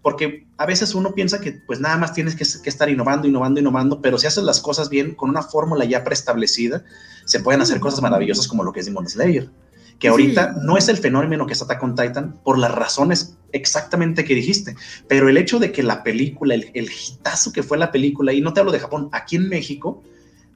porque 0.00 0.46
a 0.56 0.64
veces 0.64 0.94
uno 0.94 1.12
piensa 1.12 1.40
que 1.40 1.60
pues 1.66 1.80
nada 1.80 1.98
más 1.98 2.14
tienes 2.14 2.36
que, 2.36 2.68
estar 2.70 2.88
innovando, 2.88 3.26
innovando, 3.26 3.60
innovando, 3.60 4.00
pero 4.00 4.16
si 4.16 4.28
haces 4.28 4.44
las 4.44 4.60
cosas 4.60 4.88
bien 4.88 5.14
con 5.14 5.28
una 5.28 5.42
fórmula 5.42 5.84
ya 5.84 6.04
preestablecida, 6.04 6.84
se 7.24 7.40
pueden 7.40 7.60
hacer 7.60 7.80
cosas 7.80 8.00
maravillosas 8.00 8.46
como 8.48 8.62
lo 8.62 8.72
que 8.72 8.80
es 8.80 8.86
Demon 8.86 9.08
Slayer 9.08 9.50
que 9.98 10.08
ahorita 10.08 10.56
no 10.62 10.76
es 10.76 10.88
el 10.88 10.98
fenómeno 10.98 11.46
que 11.46 11.52
está 11.52 11.78
con 11.78 11.94
Titan 11.94 12.38
por 12.44 12.58
las 12.58 12.72
razones 12.72 13.36
exactamente 13.52 14.24
que 14.24 14.34
dijiste, 14.34 14.76
pero 15.08 15.28
el 15.28 15.36
hecho 15.36 15.58
de 15.58 15.72
que 15.72 15.82
la 15.82 16.02
película, 16.02 16.54
el, 16.54 16.70
el 16.74 16.90
hitazo 16.90 17.52
que 17.52 17.62
fue 17.62 17.78
la 17.78 17.92
película, 17.92 18.32
y 18.32 18.40
no 18.40 18.52
te 18.52 18.60
hablo 18.60 18.72
de 18.72 18.80
Japón, 18.80 19.08
aquí 19.12 19.36
en 19.36 19.48
México, 19.48 20.02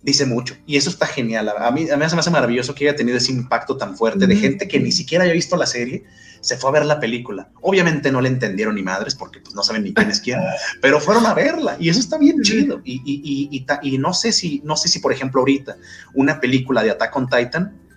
dice 0.03 0.27
mucho. 0.27 0.57
Y 0.67 0.77
eso 0.77 0.91
está 0.91 1.07
genial. 1.07 1.49
A 1.49 1.71
mí, 1.71 1.89
a 1.91 1.97
mí 1.97 2.09
se 2.09 2.15
me 2.15 2.21
hace 2.21 2.31
maravilloso 2.31 2.75
que 2.75 2.89
haya 2.89 2.97
tenido 2.97 3.19
ese 3.19 3.33
impacto 3.33 3.77
tan 3.77 3.97
fuerte 3.97 4.27
de 4.27 4.37
gente 4.37 4.69
que 4.69 4.81
ni 4.81 4.93
siquiera 4.93 5.25
haya 5.25 5.33
visto 5.33 5.57
la 5.57 5.67
serie, 5.67 6.05
se 6.41 6.57
fue 6.57 6.71
a 6.71 6.73
ver 6.75 6.87
la 6.87 7.01
película. 7.01 7.49
Obviamente 7.61 8.13
no 8.13 8.21
le 8.21 8.29
entendieron 8.29 8.77
ni 8.77 8.83
madres 8.83 9.15
porque 9.15 9.41
pues, 9.41 9.55
no 9.55 9.63
saben 9.63 9.85
ni 9.85 9.93
quién 9.93 10.11
es 10.11 10.21
quién, 10.21 10.41
pero 10.81 11.01
fueron 11.01 11.27
a 11.27 11.35
verla 11.35 11.77
y 11.81 11.89
eso 11.89 12.01
está 12.01 12.17
bien 12.19 12.41
chido. 12.43 12.81
Y, 12.85 13.03
y, 13.05 13.49
y, 13.51 13.67
y, 13.83 13.99
no, 13.99 14.15
sé 14.15 14.33
si, 14.33 14.63
no 14.65 14.77
sé 14.77 14.89
si, 14.89 15.01
por 15.01 15.13
ejemplo, 15.13 15.41
ahorita 15.41 15.77
una 16.15 16.41
película 16.41 16.83
de 16.83 16.91
Attack 16.91 17.17
on 17.17 17.29
Titan 17.29 17.88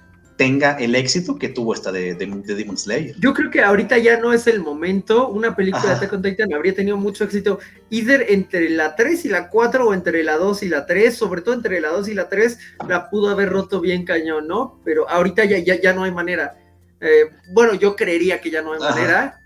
tenga 0.41 0.71
el 0.79 0.95
éxito 0.95 1.37
que 1.37 1.49
tuvo 1.49 1.75
esta 1.75 1.91
de, 1.91 2.15
Demon 2.15 2.75
Slayer. 2.75 3.13
Yo 3.19 3.31
creo 3.31 3.51
que 3.51 3.61
ahorita 3.61 3.99
ya 3.99 4.19
no 4.19 4.33
es 4.33 4.47
el 4.47 4.59
momento. 4.59 5.27
Una 5.27 5.55
película 5.55 5.85
de 5.85 5.91
Attack 5.91 6.13
on 6.13 6.23
Titan 6.23 6.51
habría 6.51 6.73
tenido 6.73 6.97
mucho 6.97 7.25
éxito, 7.25 7.59
either 7.91 8.25
entre 8.27 8.67
la 8.71 8.95
3 8.95 9.25
y 9.25 9.29
la 9.29 9.49
4 9.49 9.87
o 9.87 9.93
entre 9.93 10.23
la 10.23 10.37
2 10.37 10.63
y 10.63 10.69
la 10.69 10.87
3, 10.87 11.15
sobre 11.15 11.41
todo 11.41 11.53
entre 11.53 11.79
la 11.79 11.89
2 11.89 12.07
y 12.07 12.15
la 12.15 12.27
3, 12.27 12.57
la 12.89 13.11
pudo 13.11 13.29
haber 13.29 13.49
roto 13.49 13.81
bien 13.81 14.03
cañón, 14.03 14.47
¿no? 14.47 14.81
Pero 14.83 15.07
ahorita 15.07 15.45
ya, 15.45 15.59
ya, 15.59 15.79
ya 15.79 15.93
no 15.93 16.05
hay 16.05 16.11
manera. 16.11 16.57
Eh, 16.99 17.29
bueno, 17.53 17.75
yo 17.75 17.95
creería 17.95 18.41
que 18.41 18.49
ya 18.49 18.63
no 18.63 18.73
hay 18.73 18.79
manera. 18.79 19.39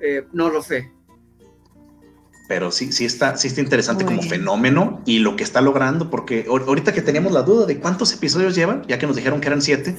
Eh, 0.00 0.26
no 0.32 0.48
lo 0.48 0.62
sé 0.62 0.92
pero 2.50 2.72
sí, 2.72 2.90
sí 2.90 3.04
está, 3.04 3.36
sí 3.36 3.46
está 3.46 3.60
interesante 3.60 4.04
como 4.04 4.22
fenómeno 4.22 5.02
y 5.06 5.20
lo 5.20 5.36
que 5.36 5.44
está 5.44 5.60
logrando, 5.60 6.10
porque 6.10 6.46
ahorita 6.48 6.92
que 6.92 7.00
teníamos 7.00 7.30
la 7.30 7.42
duda 7.42 7.64
de 7.64 7.78
cuántos 7.78 8.12
episodios 8.12 8.56
llevan, 8.56 8.82
ya 8.88 8.98
que 8.98 9.06
nos 9.06 9.14
dijeron 9.14 9.40
que 9.40 9.46
eran 9.46 9.62
siete, 9.62 9.96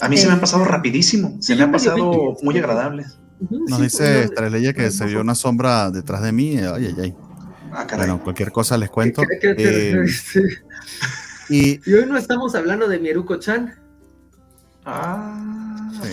a 0.00 0.08
mí 0.08 0.16
se 0.16 0.26
me 0.26 0.32
han 0.32 0.40
pasado 0.40 0.64
rapidísimo, 0.64 1.36
se 1.40 1.54
me 1.56 1.62
han 1.62 1.72
pasado 1.72 2.38
muy 2.42 2.56
agradables. 2.56 3.18
Nos 3.50 3.82
dice 3.82 4.22
Estrella 4.22 4.72
que 4.72 4.90
se 4.90 5.04
vio 5.04 5.20
una 5.20 5.34
sombra 5.34 5.90
detrás 5.90 6.22
de 6.22 6.32
mí, 6.32 6.56
ay, 6.56 6.86
ay, 6.86 6.94
ay. 7.02 7.14
Ah, 7.70 7.86
bueno, 7.94 8.18
cualquier 8.24 8.50
cosa 8.50 8.78
les 8.78 8.88
cuento. 8.88 9.20
Eh, 9.42 10.06
y, 11.50 11.80
y, 11.84 11.92
hoy 11.92 12.06
no 12.06 12.16
estamos 12.16 12.54
hablando 12.54 12.88
de 12.88 12.98
Mieruko-chan. 12.98 13.74
Ah. 14.84 15.60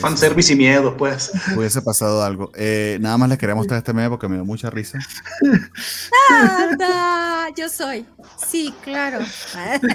Fanservice 0.02 0.53
y 0.53 0.56
miedo, 0.56 0.95
pues. 0.98 1.31
Hubiese 1.56 1.81
pasado 1.81 2.23
algo. 2.23 2.52
Eh, 2.56 2.98
nada 3.02 3.18
más 3.18 3.30
les 3.30 3.38
quería 3.38 3.56
mostrar 3.56 3.77
este 3.77 3.94
meme 3.94 4.10
porque 4.10 4.27
me 4.27 4.35
dio 4.35 4.45
mucha 4.45 4.69
risa. 4.69 4.99
yo 7.56 7.69
soy. 7.69 8.06
Sí, 8.45 8.73
claro. 8.84 9.19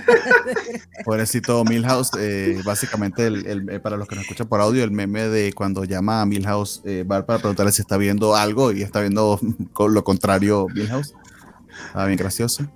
Pobrecito 1.04 1.64
Milhouse, 1.64 2.10
eh, 2.18 2.60
básicamente, 2.64 3.26
el, 3.26 3.68
eh, 3.68 3.80
para 3.80 3.96
los 3.96 4.08
que 4.08 4.14
nos 4.14 4.24
escuchan 4.24 4.48
por 4.48 4.60
audio, 4.60 4.82
el 4.82 4.90
meme 4.90 5.28
de 5.28 5.52
cuando 5.52 5.84
llama 5.84 6.22
a 6.22 6.26
Milhouse 6.26 6.82
va 7.10 7.24
para 7.26 7.38
preguntarle 7.38 7.72
si 7.72 7.82
está 7.82 7.96
viendo 7.96 8.34
algo 8.34 8.72
y 8.72 8.82
está 8.82 9.00
viendo 9.00 9.38
lo 9.78 10.04
contrario 10.04 10.66
Milhouse. 10.74 11.14
Ah, 11.94 12.06
bien 12.06 12.16
gracioso. 12.16 12.66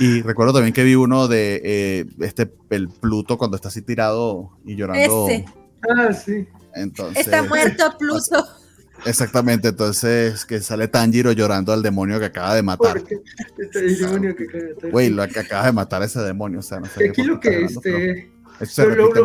Y 0.00 0.22
recuerdo 0.22 0.54
también 0.54 0.72
que 0.72 0.82
vi 0.82 0.94
uno 0.96 1.28
de 1.28 1.60
eh, 1.62 2.06
este, 2.20 2.50
el 2.70 2.88
Pluto 2.88 3.38
cuando 3.38 3.56
está 3.56 3.68
así 3.68 3.82
tirado 3.82 4.58
y 4.64 4.74
llorando. 4.74 5.28
Ese. 5.28 5.44
Ah, 5.88 6.12
sí. 6.12 6.48
Entonces, 6.74 7.26
Está 7.26 7.42
muerto 7.42 7.84
Pluto. 7.98 8.44
Exactamente, 9.06 9.68
entonces 9.68 10.44
que 10.44 10.60
sale 10.60 10.88
Tanjiro 10.88 11.32
llorando 11.32 11.72
al 11.72 11.82
demonio 11.82 12.18
que 12.18 12.26
acaba 12.26 12.54
de 12.54 12.62
matar. 12.62 13.02
Este 13.58 13.82
demonio 13.82 14.34
que 14.36 14.46
cae 14.46 14.72
atrás. 14.72 14.92
Güey, 14.92 15.10
lo 15.10 15.26
que 15.28 15.40
acaba 15.40 15.66
de 15.66 15.72
matar 15.72 16.02
a 16.02 16.04
ese 16.04 16.20
demonio, 16.20 16.58
o 16.58 16.62
sea, 16.62 16.80
no 16.80 16.86
sé. 16.86 17.08
Aquí 17.08 17.22
lo 17.22 17.40
qué 17.40 17.50
que 17.50 17.56
hablando, 17.56 17.80
este. 17.80 18.30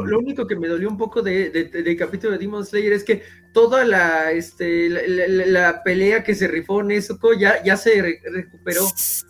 Lo, 0.05 0.19
único 0.19 0.47
que 0.47 0.55
me 0.55 0.69
dolió 0.69 0.89
un 0.89 0.97
poco 0.97 1.21
de, 1.21 1.49
de- 1.49 1.65
de- 1.65 1.83
del 1.83 1.97
capítulo 1.97 2.31
de 2.33 2.37
Demon 2.39 2.65
Slayer 2.65 2.93
es 2.93 3.03
que 3.03 3.23
toda 3.55 3.85
la, 3.85 4.33
este, 4.33 4.89
la, 4.89 5.81
pelea 5.81 6.25
que 6.25 6.35
se 6.35 6.45
rifó 6.49 6.83
Nezuko 6.83 7.33
ya, 7.33 7.63
ya 7.63 7.77
se 7.77 8.01
re- 8.01 8.21
recuperó. 8.25 8.85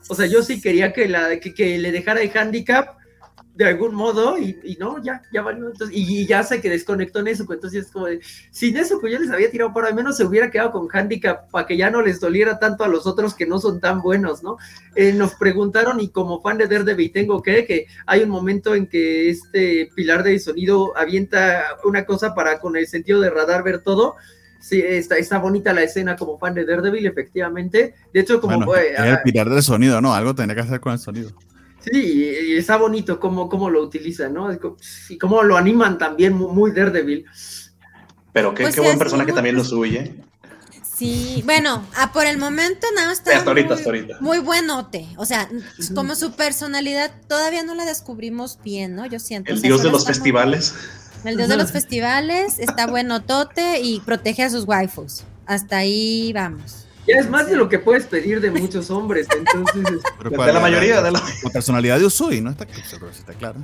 O 0.09 0.15
sea, 0.15 0.25
yo 0.25 0.41
sí 0.41 0.59
quería 0.59 0.91
que, 0.91 1.07
la, 1.07 1.39
que, 1.39 1.53
que 1.53 1.77
le 1.77 1.91
dejara 1.91 2.21
el 2.21 2.35
handicap 2.35 2.97
de 3.55 3.65
algún 3.65 3.95
modo 3.95 4.37
y, 4.37 4.59
y 4.63 4.75
no, 4.75 5.01
ya, 5.01 5.21
ya 5.31 5.41
valió. 5.41 5.69
Entonces, 5.69 5.95
y, 5.95 6.21
y 6.21 6.27
ya 6.27 6.43
sé 6.43 6.61
que 6.61 6.69
desconectó 6.69 7.23
Nezuko. 7.23 7.53
Entonces 7.53 7.85
es 7.85 7.91
como 7.91 8.07
de, 8.07 8.19
si 8.51 8.71
Nezuko 8.71 9.07
ya 9.07 9.17
les 9.17 9.31
había 9.31 9.49
tirado 9.49 9.73
para 9.73 9.87
al 9.87 9.95
menos 9.95 10.17
se 10.17 10.25
hubiera 10.25 10.51
quedado 10.51 10.71
con 10.71 10.89
handicap 10.91 11.49
para 11.49 11.65
que 11.65 11.77
ya 11.77 11.89
no 11.89 12.01
les 12.01 12.19
doliera 12.19 12.59
tanto 12.59 12.83
a 12.83 12.89
los 12.89 13.07
otros 13.07 13.33
que 13.33 13.45
no 13.45 13.57
son 13.59 13.79
tan 13.79 14.01
buenos, 14.01 14.43
¿no? 14.43 14.57
Eh, 14.95 15.13
nos 15.13 15.35
preguntaron 15.35 16.01
y 16.01 16.09
como 16.09 16.41
fan 16.41 16.57
de 16.57 16.67
Daredevil 16.67 17.11
tengo 17.11 17.41
que, 17.41 17.65
que 17.65 17.87
hay 18.05 18.21
un 18.23 18.29
momento 18.29 18.75
en 18.75 18.87
que 18.87 19.29
este 19.29 19.89
pilar 19.95 20.23
de 20.23 20.37
sonido 20.39 20.95
avienta 20.97 21.63
una 21.85 22.05
cosa 22.05 22.35
para 22.35 22.59
con 22.59 22.75
el 22.75 22.87
sentido 22.87 23.21
de 23.21 23.29
radar 23.29 23.63
ver 23.63 23.79
todo. 23.79 24.15
Sí, 24.59 24.81
está, 24.81 25.17
está 25.17 25.37
bonita 25.37 25.73
la 25.73 25.83
escena 25.83 26.15
como 26.15 26.39
fan 26.39 26.55
de 26.55 26.65
Daredevil, 26.65 27.05
efectivamente. 27.05 27.93
De 28.11 28.19
hecho, 28.19 28.41
como 28.41 28.65
Bueno, 28.65 29.03
el 29.03 29.21
pilar 29.21 29.47
del 29.47 29.61
sonido, 29.61 30.01
¿no? 30.01 30.13
Algo 30.13 30.33
tenía 30.33 30.55
que 30.55 30.61
hacer 30.61 30.79
con 30.79 30.93
el 30.93 30.99
sonido. 30.99 31.31
Sí, 31.91 32.35
y 32.49 32.57
está 32.57 32.77
bonito 32.77 33.19
cómo, 33.19 33.47
cómo 33.49 33.69
lo 33.69 33.81
utilizan, 33.83 34.33
¿no? 34.33 34.49
Y 35.09 35.17
cómo 35.17 35.43
lo 35.43 35.55
animan 35.57 35.97
también, 35.97 36.33
mu- 36.33 36.49
muy 36.49 36.71
Daredevil. 36.71 37.25
Pero 38.33 38.53
qué, 38.53 38.63
Pues 38.63 38.75
qué 38.75 38.81
buen 38.81 38.97
personaje 38.99 39.29
no, 39.29 39.35
también 39.35 39.55
lo 39.55 39.61
pues- 39.61 39.69
suye. 39.69 40.15
Sí, 40.97 41.41
bueno, 41.45 41.85
ah, 41.97 42.13
por 42.13 42.25
el 42.25 42.37
momento 42.37 42.87
nada 42.95 43.09
más 43.09 43.17
Sí, 43.17 43.23
está 43.25 43.37
hasta 43.37 43.49
ahorita, 43.49 43.67
muy, 43.69 43.77
hasta 43.77 43.89
ahorita. 43.89 44.17
muy 44.21 44.39
buenote. 44.39 45.07
O 45.17 45.25
sea, 45.25 45.49
como 45.93 46.15
su 46.15 46.31
personalidad 46.37 47.11
todavía 47.27 47.63
no 47.63 47.75
la 47.75 47.83
descubrimos 47.83 48.59
bien, 48.63 48.95
¿no? 48.95 49.05
Yo 49.05 49.19
siento. 49.19 49.51
El 49.51 49.57
O 49.57 49.59
sea, 49.59 49.67
dios 49.67 49.83
de 49.83 49.91
los 49.91 50.03
muy- 50.05 50.13
festivales. 50.13 50.73
El 51.25 51.35
dios 51.37 51.49
de 51.49 51.57
los 51.57 51.71
festivales 51.73 52.59
está 52.59 52.87
buenotote 52.87 53.81
y 53.81 53.99
protege 53.99 54.43
a 54.43 54.49
sus 54.49 54.65
waifus. 54.65 55.23
Hasta 55.47 55.77
ahí 55.77 56.31
vamos. 56.33 56.84
Ya 57.07 57.19
es 57.19 57.29
más 57.29 57.47
de 57.47 57.55
lo 57.55 57.69
que 57.69 57.77
puedes 57.79 58.05
pedir 58.05 58.41
de 58.41 58.49
muchos 58.51 58.89
hombres, 58.89 59.27
entonces... 59.35 59.83
este, 59.97 60.09
Pero 60.17 60.29
De 60.31 60.35
¿cuál? 60.35 60.53
la 60.53 60.59
mayoría, 60.59 61.01
de 61.01 61.11
la... 61.11 61.21
La 61.43 61.49
personalidad 61.51 61.99
de 61.99 62.05
Usui, 62.05 62.41
¿no? 62.41 62.49
Está, 62.51 62.65
sí 62.65 62.81
está 63.19 63.33
claro. 63.33 63.59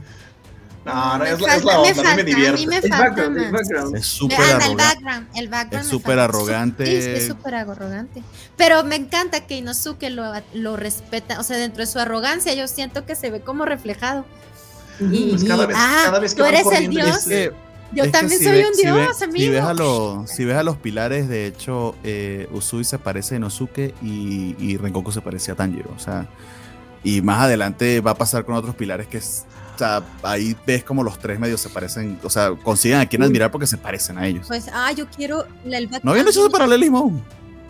No, 0.83 1.17
no, 1.19 1.25
es 1.25 1.39
la, 1.39 1.55
es 1.57 1.63
falta- 1.63 1.77
la 1.77 1.81
me 1.83 1.89
onda, 1.91 1.91
a 1.91 1.93
mí 1.93 1.93
me 1.93 1.93
falta, 1.93 2.11
a 2.11 2.15
mí 2.15 2.23
divierte. 2.23 2.67
me 2.67 2.75
el 2.77 2.81
falta 2.81 2.97
background, 2.97 3.37
el 3.37 3.51
background. 3.51 3.95
Es 3.97 4.05
súper 4.07 4.39
el 4.39 4.45
arrogante. 4.51 4.75
background, 4.83 5.27
el 5.35 5.47
background 5.49 5.85
Es 5.85 5.89
súper 5.91 6.07
falta. 6.17 6.23
arrogante. 6.23 6.85
Sí, 6.85 7.09
es 7.21 7.27
súper 7.27 7.55
arrogante. 7.55 8.23
Pero 8.57 8.83
me 8.83 8.95
encanta 8.95 9.45
que 9.45 9.57
Inosuke 9.57 10.09
lo, 10.09 10.23
lo 10.53 10.77
respeta. 10.77 11.39
O 11.39 11.43
sea, 11.43 11.57
dentro 11.57 11.81
de 11.81 11.87
su 11.87 11.99
arrogancia, 11.99 12.55
yo 12.55 12.67
siento 12.67 13.05
que 13.05 13.15
se 13.15 13.29
ve 13.29 13.41
como 13.41 13.65
reflejado. 13.65 14.25
Y, 14.99 15.29
Pues 15.31 15.43
cada 15.43 15.65
vez- 15.67 15.77
ah, 15.79 16.01
cada 16.05 16.19
vez 16.19 16.33
que 16.33 16.41
tú 16.41 16.47
eres 16.47 16.65
el 16.71 16.89
dios. 16.89 17.17
Es 17.17 17.25
que- 17.25 17.53
Yo 17.93 18.03
es 18.03 18.11
que 18.11 18.17
también 18.17 18.39
si 18.39 18.45
soy 18.45 18.53
ve- 18.57 18.67
un 18.69 18.75
si 18.75 18.85
ve- 18.85 18.91
dios, 19.01 19.21
amigo. 19.21 19.37
Si 19.39 19.49
ves, 19.49 19.61
a 19.63 19.73
los, 19.73 20.29
si 20.29 20.45
ves 20.45 20.55
a 20.57 20.63
los 20.63 20.77
pilares, 20.77 21.27
de 21.27 21.45
hecho, 21.47 21.95
eh, 22.03 22.47
Usui 22.51 22.83
se 22.83 22.97
parece 22.99 23.35
a 23.35 23.37
Inosuke 23.37 23.93
y, 24.01 24.55
y 24.59 24.77
Rengoku 24.77 25.11
se 25.11 25.21
parece 25.21 25.51
a 25.51 25.55
Tanjiro. 25.55 25.91
O 25.95 25.99
sea, 25.99 26.27
y 27.03 27.21
más 27.21 27.41
adelante 27.41 27.99
va 28.01 28.11
a 28.11 28.15
pasar 28.15 28.45
con 28.45 28.55
otros 28.55 28.75
pilares 28.75 29.07
que 29.07 29.17
es- 29.17 29.45
o 29.75 29.77
sea, 29.77 30.03
ahí 30.23 30.55
ves 30.67 30.83
como 30.83 31.03
los 31.03 31.17
tres 31.19 31.39
medios 31.39 31.59
se 31.59 31.69
parecen, 31.69 32.19
o 32.23 32.29
sea, 32.29 32.51
consiguen 32.63 32.99
a 32.99 33.05
quien 33.07 33.23
Uy. 33.23 33.27
admirar 33.27 33.49
porque 33.51 33.65
se 33.67 33.77
parecen 33.77 34.17
a 34.19 34.27
ellos. 34.27 34.45
Pues, 34.47 34.69
ah, 34.71 34.91
yo 34.91 35.07
quiero 35.07 35.45
el 35.65 35.71
background. 35.87 36.03
¿No 36.03 36.11
habían 36.11 36.27
hecho 36.27 36.41
ese 36.41 36.49
paralelismo? 36.51 37.21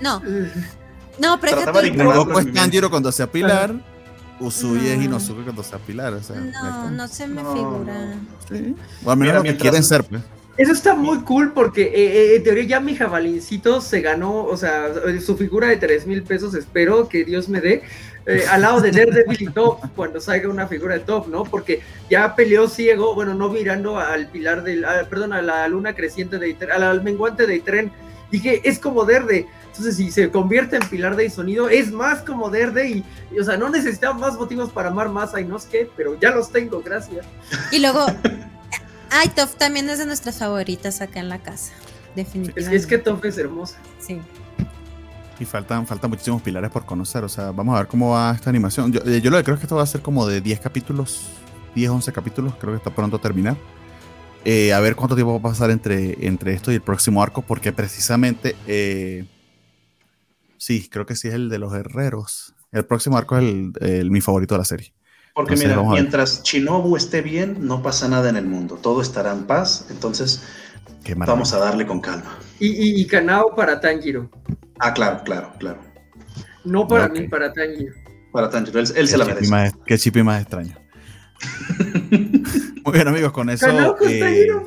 No, 0.02 0.20
no, 1.20 1.40
pero 1.40 1.58
déjate- 1.58 1.88
ignorar 1.88 2.14
Rengoku 2.18 2.40
la 2.42 2.50
es. 2.50 2.54
Tanjiro 2.54 2.90
cuando 2.90 3.12
sea 3.12 3.32
pilar, 3.32 3.74
Usui 4.42 4.88
es 4.90 4.98
No. 4.98 5.04
Inosuke 5.04 5.44
cuando 5.44 5.64
sea 5.64 5.78
pilar. 5.80 6.14
O 6.14 6.22
sea, 6.24 6.36
es 6.38 6.52
No, 6.54 6.92
no 6.92 7.08
se 7.08 7.28
me 7.28 7.42
No, 7.44 7.54
figura. 7.54 8.16
Sí. 8.50 8.76
O 9.06 9.12
al 9.12 9.18
menos 9.18 9.18
Mira, 9.18 9.34
lo 9.36 9.40
que 9.44 9.50
mientras- 9.50 9.62
quieren 9.62 9.84
ser, 9.84 10.04
pues. 10.04 10.22
Eso 10.58 10.74
está 10.74 10.94
muy 10.96 11.22
cool 11.22 11.54
porque 11.54 11.84
eh, 11.84 11.92
eh, 11.96 12.36
en 12.36 12.44
teoría 12.44 12.64
ya 12.66 12.80
mi 12.82 12.94
jabalincito 12.96 13.80
se 13.80 14.02
ganó, 14.02 14.44
o 14.44 14.58
sea, 14.58 14.90
su 15.26 15.38
figura 15.38 15.70
de 15.70 15.78
3 15.78 16.06
mil 16.06 16.24
pesos, 16.24 16.54
espero 16.56 17.08
que 17.08 17.24
Dios 17.24 17.48
me 17.48 17.62
dé, 17.62 17.84
eh, 18.26 18.44
al 18.52 18.62
lado 18.62 18.82
de 18.82 18.92
Daredevil 18.92 19.42
y 19.42 19.48
Top, 19.48 19.80
cuando 19.96 20.20
salga 20.20 20.50
una 20.50 20.68
figura 20.68 20.96
de 20.96 21.00
Top, 21.00 21.28
¿no? 21.30 21.46
Porque 21.46 21.82
ya 22.10 22.36
peleó 22.36 22.68
ciego, 22.68 23.16
bueno, 23.16 23.34
no 23.34 23.50
mirando 23.50 23.98
al 23.98 24.28
pilar 24.28 24.62
del, 24.62 24.86
perdón, 25.10 25.32
a 25.34 25.42
la 25.42 25.68
luna 25.70 25.96
creciente 25.96 26.38
de 26.38 26.50
Itren, 26.50 26.72
al, 26.74 26.84
al 26.84 27.02
menguante 27.02 27.48
de 27.48 27.56
Itren. 27.56 27.92
Dije, 28.30 28.62
es 28.68 28.78
como 28.78 29.06
Derde. 29.06 29.48
Entonces, 29.72 29.96
si 29.96 30.12
se 30.12 30.30
convierte 30.30 30.76
en 30.76 30.88
pilar 30.90 31.16
de 31.16 31.30
sonido, 31.30 31.70
es 31.70 31.92
más 31.92 32.20
como 32.24 32.50
Derde 32.50 32.90
y, 32.90 33.06
y, 33.34 33.40
o 33.40 33.44
sea, 33.44 33.56
no 33.56 33.70
necesitamos 33.70 34.22
más 34.22 34.38
motivos 34.38 34.70
para 34.70 34.90
amar 34.90 35.08
más 35.10 35.34
a 35.34 35.40
Inosuke, 35.40 35.90
pero 35.96 36.20
ya 36.20 36.32
los 36.32 36.52
tengo, 36.52 36.82
gracias. 36.82 37.26
Y 37.72 37.80
luego, 37.80 38.06
ay, 39.10 39.30
Toff 39.30 39.56
también 39.56 39.90
es 39.90 39.98
de 40.00 40.06
nuestras 40.06 40.38
favoritas 40.38 41.00
acá 41.00 41.22
en 41.22 41.30
la 41.30 41.40
casa. 41.40 41.72
Es, 41.74 42.16
Definitivamente. 42.16 42.76
es 42.76 42.86
que 42.86 42.98
Top 42.98 43.24
es 43.24 43.38
hermosa. 43.38 43.78
Sí. 44.00 44.20
Y 45.40 45.46
faltan, 45.46 45.88
faltan 45.88 46.10
muchísimos 46.10 46.42
pilares 46.42 46.70
por 46.70 46.86
conocer. 46.86 47.24
O 47.24 47.30
sea, 47.30 47.52
vamos 47.52 47.74
a 47.76 47.80
ver 47.80 47.88
cómo 47.88 48.12
va 48.12 48.34
esta 48.36 48.50
animación. 48.50 48.92
Yo, 48.92 49.00
eh, 49.06 49.22
yo 49.22 49.32
lo 49.32 49.38
que 49.38 49.44
creo 49.46 49.56
es 49.56 49.62
que 49.62 49.66
esto 49.66 49.78
va 49.78 49.84
a 49.84 49.88
ser 49.88 50.02
como 50.02 50.28
de 50.28 50.42
10 50.42 50.60
capítulos, 50.60 51.28
10, 51.76 51.90
11 51.90 52.12
capítulos. 52.12 52.54
Creo 52.60 52.74
que 52.74 52.78
está 52.78 52.94
pronto 52.94 53.16
a 53.16 53.22
terminar. 53.22 53.56
Eh, 54.44 54.74
a 54.74 54.80
ver 54.82 54.96
cuánto 54.98 55.16
tiempo 55.16 55.32
va 55.34 55.40
a 55.40 55.52
pasar 55.54 55.72
entre, 55.72 56.28
entre 56.28 56.54
esto 56.54 56.72
y 56.72 56.76
el 56.76 56.82
próximo 56.82 57.24
arco, 57.24 57.42
porque 57.42 57.72
precisamente. 57.72 58.56
eh, 58.68 59.26
sí, 60.62 60.88
creo 60.90 61.08
que 61.08 61.16
sí 61.16 61.28
es 61.28 61.34
el 61.34 61.50
de 61.50 61.58
los 61.58 61.74
herreros. 61.74 62.54
El 62.72 62.86
próximo 62.86 63.18
arco 63.18 63.36
es 63.38 63.44
el, 63.44 63.72
el- 63.82 64.12
mi 64.12 64.22
favorito 64.22 64.54
de 64.54 64.60
la 64.60 64.66
serie. 64.66 64.94
Porque 65.34 65.54
Entonces, 65.54 65.76
mira, 65.78 65.90
mientras 65.90 66.44
Shinobu 66.44 66.96
esté 66.98 67.22
bien, 67.22 67.58
no 67.66 67.82
pasa 67.82 68.08
nada 68.08 68.30
en 68.30 68.36
el 68.36 68.46
mundo. 68.46 68.76
Todo 68.76 69.02
estará 69.02 69.32
en 69.32 69.46
paz. 69.46 69.88
Entonces, 69.90 70.44
vamos 71.18 71.52
a 71.54 71.58
darle 71.58 71.88
con 71.88 72.00
calma. 72.00 72.38
Y, 72.60 72.68
y, 72.68 73.02
y 73.02 73.08
Kanao 73.08 73.56
para 73.56 73.80
Tanjiro. 73.80 74.30
Ah, 74.80 74.94
claro, 74.94 75.24
claro, 75.24 75.52
claro. 75.58 75.80
No 76.64 76.88
para 76.88 77.08
mí, 77.10 77.28
para 77.28 77.52
Tanjiro. 77.52 77.94
Para 78.32 78.50
Tanjiro, 78.50 78.80
él, 78.82 78.88
él 78.96 79.08
se 79.08 79.18
la 79.18 79.26
merece. 79.26 79.50
más- 79.50 79.74
Qué 79.86 79.98
chipi 79.98 80.22
más 80.22 80.42
extraño. 80.42 80.76
Muy 82.12 82.94
bien, 82.94 83.08
amigos, 83.08 83.32
con 83.32 83.50
eso. 83.50 83.66
Kanao 83.66 83.98
con 83.98 84.10
eh, 84.10 84.20
Tanjiro 84.20 84.64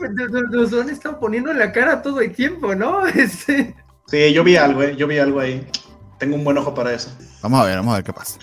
nos 0.50 0.72
han 0.72 0.90
estado 0.90 1.20
poniendo 1.20 1.50
en 1.52 1.58
la 1.58 1.70
cara 1.72 2.02
todo 2.02 2.20
el 2.20 2.32
tiempo, 2.32 2.74
¿no? 2.74 3.06
Este, 3.14 3.74
Sí, 4.06 4.32
yo 4.34 4.44
vi 4.44 4.56
algo, 4.56 4.82
eh, 4.82 4.96
yo 4.96 5.06
vi 5.06 5.18
algo 5.18 5.40
ahí. 5.40 5.66
Tengo 6.24 6.36
un 6.36 6.44
buen 6.44 6.56
ojo 6.56 6.72
para 6.74 6.94
eso. 6.94 7.10
Vamos 7.42 7.60
a 7.60 7.64
ver, 7.64 7.76
vamos 7.76 7.92
a 7.92 7.96
ver 7.96 8.04
qué 8.04 8.12
pasa. 8.14 8.38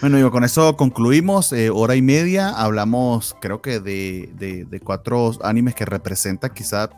Bueno, 0.00 0.16
digo, 0.16 0.32
con 0.32 0.42
eso 0.42 0.76
concluimos. 0.76 1.52
eh, 1.52 1.70
hora 1.70 1.94
y 1.94 2.02
media. 2.02 2.50
Hablamos, 2.50 3.36
creo 3.40 3.62
que 3.62 3.78
de, 3.78 4.30
de- 4.36 4.64
de 4.64 4.80
cuatro 4.80 5.30
animes 5.44 5.76
que 5.76 5.84
representan 5.84 6.50
quizá. 6.52 6.90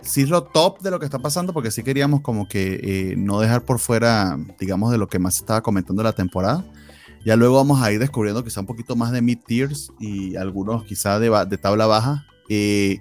Sí, 0.00 0.24
lo 0.26 0.42
top 0.44 0.80
de 0.80 0.90
lo 0.90 0.98
que 0.98 1.04
está 1.04 1.18
pasando, 1.18 1.52
porque 1.52 1.70
sí 1.70 1.82
queríamos 1.82 2.22
como 2.22 2.48
que 2.48 2.80
eh, 2.82 3.14
no 3.16 3.40
dejar 3.40 3.62
por 3.62 3.78
fuera, 3.78 4.38
digamos, 4.58 4.90
de 4.90 4.96
lo 4.98 5.06
que 5.08 5.18
más 5.18 5.36
estaba 5.36 5.62
comentando 5.62 6.02
la 6.02 6.12
temporada. 6.12 6.64
Ya 7.26 7.36
luego 7.36 7.56
vamos 7.56 7.82
a 7.82 7.92
ir 7.92 7.98
descubriendo 7.98 8.42
quizá 8.42 8.60
un 8.60 8.66
poquito 8.66 8.96
más 8.96 9.12
de 9.12 9.20
mid-tiers 9.22 9.92
y 10.00 10.36
algunos 10.36 10.84
quizá 10.84 11.18
de, 11.18 11.30
de 11.46 11.58
tabla 11.58 11.86
baja. 11.86 12.26
Eh, 12.48 13.00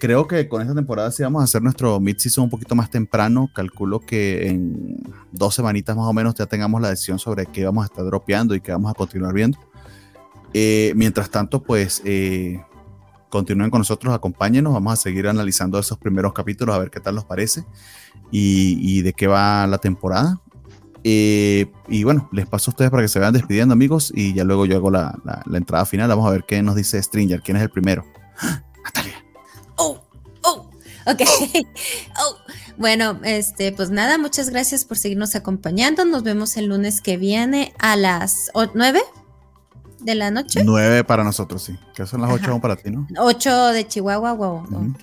creo 0.00 0.26
que 0.26 0.48
con 0.48 0.60
esta 0.62 0.74
temporada 0.74 1.12
sí 1.12 1.22
vamos 1.22 1.42
a 1.42 1.44
hacer 1.44 1.62
nuestro 1.62 2.00
mid-season 2.00 2.44
un 2.44 2.50
poquito 2.50 2.74
más 2.74 2.90
temprano. 2.90 3.48
Calculo 3.54 4.00
que 4.00 4.48
en 4.48 4.96
dos 5.30 5.54
semanitas 5.54 5.96
más 5.96 6.06
o 6.06 6.12
menos 6.12 6.34
ya 6.34 6.46
tengamos 6.46 6.80
la 6.80 6.88
decisión 6.90 7.20
sobre 7.20 7.46
qué 7.46 7.64
vamos 7.64 7.82
a 7.82 7.86
estar 7.86 8.04
dropeando 8.04 8.54
y 8.56 8.60
qué 8.60 8.72
vamos 8.72 8.90
a 8.90 8.94
continuar 8.94 9.32
viendo. 9.34 9.58
Eh, 10.52 10.92
mientras 10.96 11.30
tanto, 11.30 11.62
pues 11.62 12.02
eh, 12.04 12.60
continúen 13.28 13.70
con 13.70 13.78
nosotros, 13.80 14.12
acompáñenos, 14.12 14.72
vamos 14.72 14.92
a 14.94 14.96
seguir 14.96 15.28
analizando 15.28 15.78
esos 15.78 15.96
primeros 15.98 16.32
capítulos, 16.32 16.74
a 16.74 16.78
ver 16.80 16.90
qué 16.90 16.98
tal 16.98 17.14
nos 17.14 17.24
parece 17.24 17.64
y, 18.32 18.76
y 18.80 19.02
de 19.02 19.12
qué 19.12 19.28
va 19.28 19.66
la 19.68 19.78
temporada. 19.78 20.40
Eh, 21.04 21.70
y 21.88 22.02
bueno, 22.04 22.28
les 22.32 22.46
paso 22.46 22.70
a 22.70 22.72
ustedes 22.72 22.90
para 22.90 23.02
que 23.04 23.08
se 23.08 23.18
vayan 23.20 23.32
despidiendo, 23.34 23.72
amigos, 23.72 24.12
y 24.14 24.34
ya 24.34 24.42
luego 24.44 24.66
yo 24.66 24.76
hago 24.76 24.90
la, 24.90 25.16
la- 25.24 25.42
la 25.46 25.58
entrada 25.58 25.86
final. 25.86 26.08
Vamos 26.08 26.26
a 26.26 26.30
ver 26.32 26.44
qué 26.44 26.62
nos 26.62 26.74
dice 26.74 27.00
Stringer, 27.02 27.40
quién 27.42 27.56
es 27.56 27.62
el 27.62 27.70
primero. 27.70 28.04
¡Ah! 28.40 28.62
Natalia. 28.84 29.14
Ok. 31.06 31.22
Oh. 32.22 32.36
Bueno, 32.76 33.20
este, 33.24 33.72
pues 33.72 33.90
nada, 33.90 34.16
muchas 34.18 34.50
gracias 34.50 34.84
por 34.84 34.96
seguirnos 34.96 35.34
acompañando. 35.34 36.04
Nos 36.04 36.22
vemos 36.22 36.56
el 36.56 36.66
lunes 36.66 37.00
que 37.00 37.16
viene 37.18 37.74
a 37.78 37.96
las 37.96 38.50
9 38.74 39.00
de 40.00 40.14
la 40.14 40.30
noche. 40.30 40.62
Nueve 40.64 41.04
para 41.04 41.24
nosotros, 41.24 41.62
sí. 41.62 41.78
Que 41.94 42.06
son 42.06 42.22
las 42.22 42.30
ocho 42.30 42.58
para 42.60 42.76
ti, 42.76 42.90
¿no? 42.90 43.06
8 43.18 43.68
de 43.68 43.86
Chihuahua, 43.86 44.32
wow, 44.32 44.64
Ujú. 44.64 44.94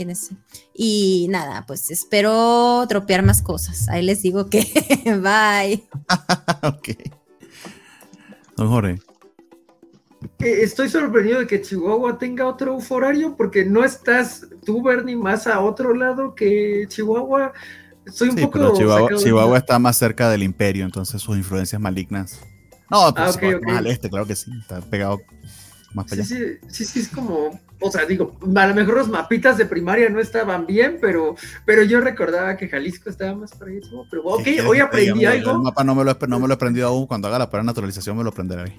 Y 0.73 1.27
nada, 1.29 1.65
pues 1.65 1.91
espero 1.91 2.85
dropear 2.87 3.23
más 3.23 3.41
cosas. 3.41 3.87
Ahí 3.89 4.03
les 4.03 4.21
digo 4.21 4.47
que 4.47 4.61
bye. 5.21 5.87
ok. 6.67 6.89
Don 8.55 8.69
Jorge. 8.69 8.99
Eh, 10.39 10.59
estoy 10.63 10.89
sorprendido 10.89 11.39
de 11.39 11.47
que 11.47 11.61
Chihuahua 11.61 12.17
tenga 12.17 12.47
otro 12.47 12.75
uforario 12.75 13.35
porque 13.35 13.65
no 13.65 13.83
estás 13.83 14.47
tú, 14.65 14.81
Bernie, 14.81 15.15
más 15.15 15.47
a 15.47 15.59
otro 15.59 15.93
lado 15.93 16.33
que 16.35 16.85
Chihuahua. 16.87 17.53
Soy 18.11 18.29
un 18.29 18.35
Sí, 18.35 18.41
poco. 18.41 18.53
pero 18.59 18.73
Chihuahua, 18.73 19.09
de 19.09 19.15
Chihuahua 19.17 19.57
está 19.57 19.79
más 19.79 19.97
cerca 19.97 20.29
del 20.29 20.43
imperio, 20.43 20.85
entonces 20.85 21.21
sus 21.21 21.37
influencias 21.37 21.81
malignas. 21.81 22.39
No, 22.89 23.13
pues 23.13 23.27
Ah, 23.27 23.29
ok, 23.29 23.35
Chihuahua 23.35 23.57
ok. 23.57 23.65
más 23.67 23.77
al 23.77 23.87
este, 23.87 24.09
claro 24.09 24.25
que 24.25 24.35
sí, 24.35 24.51
está 24.61 24.81
pegado 24.81 25.21
más 25.93 26.05
para 26.07 26.23
Sí, 26.23 26.35
allá. 26.35 26.59
sí, 26.61 26.67
sí, 26.69 26.85
sí, 26.85 26.99
es 27.01 27.09
como, 27.09 27.59
o 27.81 27.91
sea, 27.91 28.05
digo, 28.05 28.37
a 28.55 28.67
lo 28.67 28.73
mejor 28.75 28.95
los 28.95 29.09
mapitas 29.09 29.57
de 29.57 29.65
primaria 29.65 30.09
no 30.09 30.19
estaban 30.19 30.65
bien, 30.65 30.97
pero, 31.01 31.35
pero 31.65 31.83
yo 31.83 31.99
recordaba 31.99 32.55
que 32.57 32.69
Jalisco 32.69 33.09
estaba 33.09 33.35
más 33.35 33.51
para 33.51 33.71
allá. 33.71 33.81
Pero 34.09 34.23
ok, 34.23 34.37
¿Qué 34.37 34.43
quieres 34.51 34.65
hoy 34.67 34.79
aprendí 34.79 35.19
diga? 35.19 35.31
Mira, 35.31 35.33
El 35.33 35.47
algo. 35.47 35.63
mapa 35.63 35.83
no 35.83 35.93
me, 35.95 36.03
lo, 36.05 36.17
no 36.27 36.39
me 36.39 36.47
lo 36.47 36.53
he 36.53 36.55
aprendido 36.55 36.87
aún, 36.87 37.07
cuando 37.07 37.27
haga 37.27 37.39
la 37.39 37.49
prueba 37.49 37.63
de 37.63 37.67
naturalización 37.67 38.17
me 38.17 38.23
lo 38.23 38.29
aprenderé. 38.29 38.73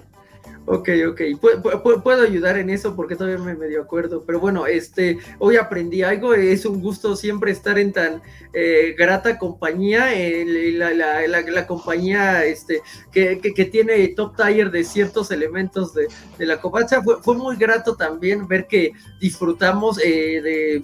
Ok, 0.71 0.87
ok, 1.09 1.19
pu- 1.41 1.61
pu- 1.63 1.81
pu- 1.81 2.03
puedo 2.03 2.21
ayudar 2.21 2.55
en 2.59 2.69
eso 2.69 2.95
porque 2.95 3.15
todavía 3.15 3.43
me 3.43 3.55
medio 3.55 3.81
acuerdo, 3.81 4.23
pero 4.23 4.39
bueno, 4.39 4.67
este, 4.67 5.17
hoy 5.39 5.55
aprendí 5.55 6.03
algo, 6.03 6.35
es 6.35 6.63
un 6.63 6.79
gusto 6.79 7.15
siempre 7.15 7.51
estar 7.51 7.79
en 7.79 7.91
tan 7.91 8.21
eh, 8.53 8.93
grata 8.95 9.39
compañía, 9.39 10.09
la, 10.45 11.65
compañía 11.65 12.45
este, 12.45 12.83
que, 13.11 13.37
tiene 13.71 14.09
top 14.09 14.35
tier 14.35 14.69
de 14.69 14.83
ciertos 14.83 15.31
elementos 15.31 15.95
de, 15.95 16.07
la 16.45 16.61
covacha, 16.61 17.01
fue, 17.01 17.19
fue 17.23 17.35
muy 17.35 17.55
grato 17.55 17.95
también 17.95 18.47
ver 18.47 18.67
que 18.67 18.91
disfrutamos 19.19 19.99
eh, 20.03 20.39
de 20.43 20.83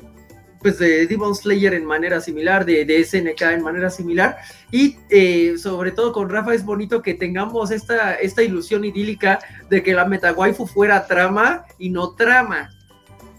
pues 0.66 0.80
de 0.80 1.06
Demon 1.06 1.36
Slayer 1.36 1.76
en 1.76 1.86
manera 1.86 2.20
similar, 2.20 2.66
de, 2.66 2.86
de 2.86 3.06
SNK 3.06 3.40
en 3.54 3.62
manera 3.62 3.92
similar, 3.92 4.38
y 4.72 4.98
eh, 5.12 5.60
sobre 5.60 5.92
todo 5.92 6.12
con 6.12 6.28
Rafa 6.28 6.56
es 6.56 6.66
bonito 6.66 7.04
que 7.04 7.14
tengamos 7.14 7.70
esta, 7.70 8.16
esta 8.16 8.42
ilusión 8.42 8.84
idílica 8.84 9.38
de 9.70 9.84
que 9.84 9.94
la 9.94 10.06
metawaifu 10.06 10.68
fuera 10.68 11.08
trama 11.08 11.66
y 11.78 11.90
no 11.90 12.16
trama, 12.16 12.70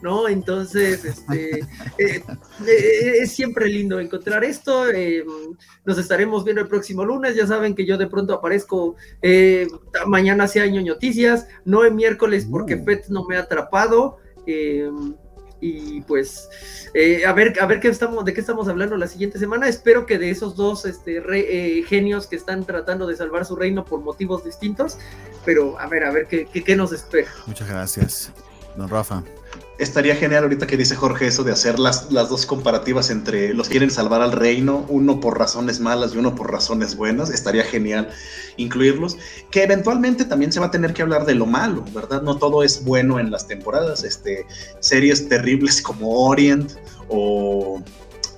¿no? 0.03 0.29
Entonces, 0.29 1.05
este, 1.05 1.61
eh, 1.99 2.23
eh, 2.67 3.13
es 3.21 3.33
siempre 3.33 3.69
lindo 3.69 4.01
encontrar 4.01 4.45
esto. 4.45 4.89
eh, 4.91 5.25
nos 5.85 5.99
estaremos 5.99 6.45
viendo 6.45 6.63
el 6.63 6.69
próximo 6.69 7.05
lunes. 7.05 7.37
Ya 7.37 7.47
saben 7.47 7.75
que 7.75 7.87
yo 7.87 7.97
de 7.97 8.07
pronto 8.07 8.35
aparezco 8.35 8.97
mañana 10.07 10.49
sea 10.49 10.65
año 10.65 10.83
noticias, 10.83 11.49
no 11.65 11.85
el 11.85 11.95
miércoles 11.95 12.47
porque 12.51 12.77
Uh. 12.77 12.85
Pet 12.85 13.09
no 13.09 13.25
me 13.25 13.37
ha 13.37 13.41
atrapado. 13.41 14.19
Y 15.61 16.03
pues 16.03 16.51
eh, 16.95 17.25
a 17.25 17.33
ver 17.33 17.59
a 17.61 17.67
ver 17.67 17.81
qué 17.81 17.89
estamos 17.89 18.25
de 18.25 18.35
qué 18.35 18.41
estamos 18.41 18.69
hablando 18.69 18.97
la 18.97 19.07
siguiente 19.07 19.39
semana 19.39 19.69
espero 19.69 20.05
que 20.05 20.19
de 20.19 20.31
esos 20.31 20.55
dos 20.55 20.85
este, 20.85 21.19
eh, 21.19 21.83
genios 21.85 22.27
que 22.27 22.37
están 22.37 22.65
tratando 22.67 23.07
de 23.07 23.17
salvar 23.17 23.47
su 23.47 23.57
reino 23.57 23.85
por 23.85 24.01
motivos 24.01 24.45
distintos 24.45 24.99
pero 25.45 25.79
a 25.79 25.87
ver 25.87 26.05
a 26.05 26.11
ver 26.11 26.27
qué, 26.27 26.47
qué, 26.47 26.63
qué 26.63 26.77
nos 26.77 26.93
espera 26.93 27.29
Muchas 27.47 27.69
gracias, 27.69 28.33
don 28.77 28.89
Rafa. 28.89 29.23
Estaría 29.79 30.17
genial 30.17 30.45
ahorita 30.45 30.67
que 30.67 30.79
dice 30.79 30.97
Jorge 30.97 31.27
eso 31.27 31.45
de 31.45 31.53
hacer 31.53 31.79
las, 31.79 32.11
las 32.11 32.31
dos 32.31 32.47
comparativas 32.47 33.11
entre 33.11 33.53
los 33.53 33.69
quieren 33.69 33.91
salvar 33.91 34.23
al 34.23 34.33
reino, 34.33 34.87
uno 34.89 35.21
por 35.21 35.39
razones 35.39 35.81
malas 35.81 36.15
y 36.15 36.19
uno 36.19 36.35
por 36.35 36.51
razones 36.51 36.97
buenas. 36.97 37.29
Estaría 37.29 37.63
genial 37.63 38.09
incluirlos. 38.57 39.19
Que 39.51 39.65
eventualmente 39.65 40.25
también 40.25 40.51
se 40.51 40.61
va 40.61 40.67
a 40.67 40.71
tener 40.71 40.95
que 40.95 41.03
hablar 41.03 41.27
de 41.27 41.35
lo 41.35 41.45
malo, 41.45 41.85
¿verdad? 41.93 42.23
No 42.23 42.39
todo 42.39 42.63
es 42.63 42.85
bueno 42.85 43.21
en 43.21 43.31
las 43.31 43.47
temporadas. 43.47 44.03
Este, 44.03 44.47
series 44.81 45.29
terribles 45.29 45.83
como 45.83 46.27
Orient 46.27 46.73
o... 47.09 47.83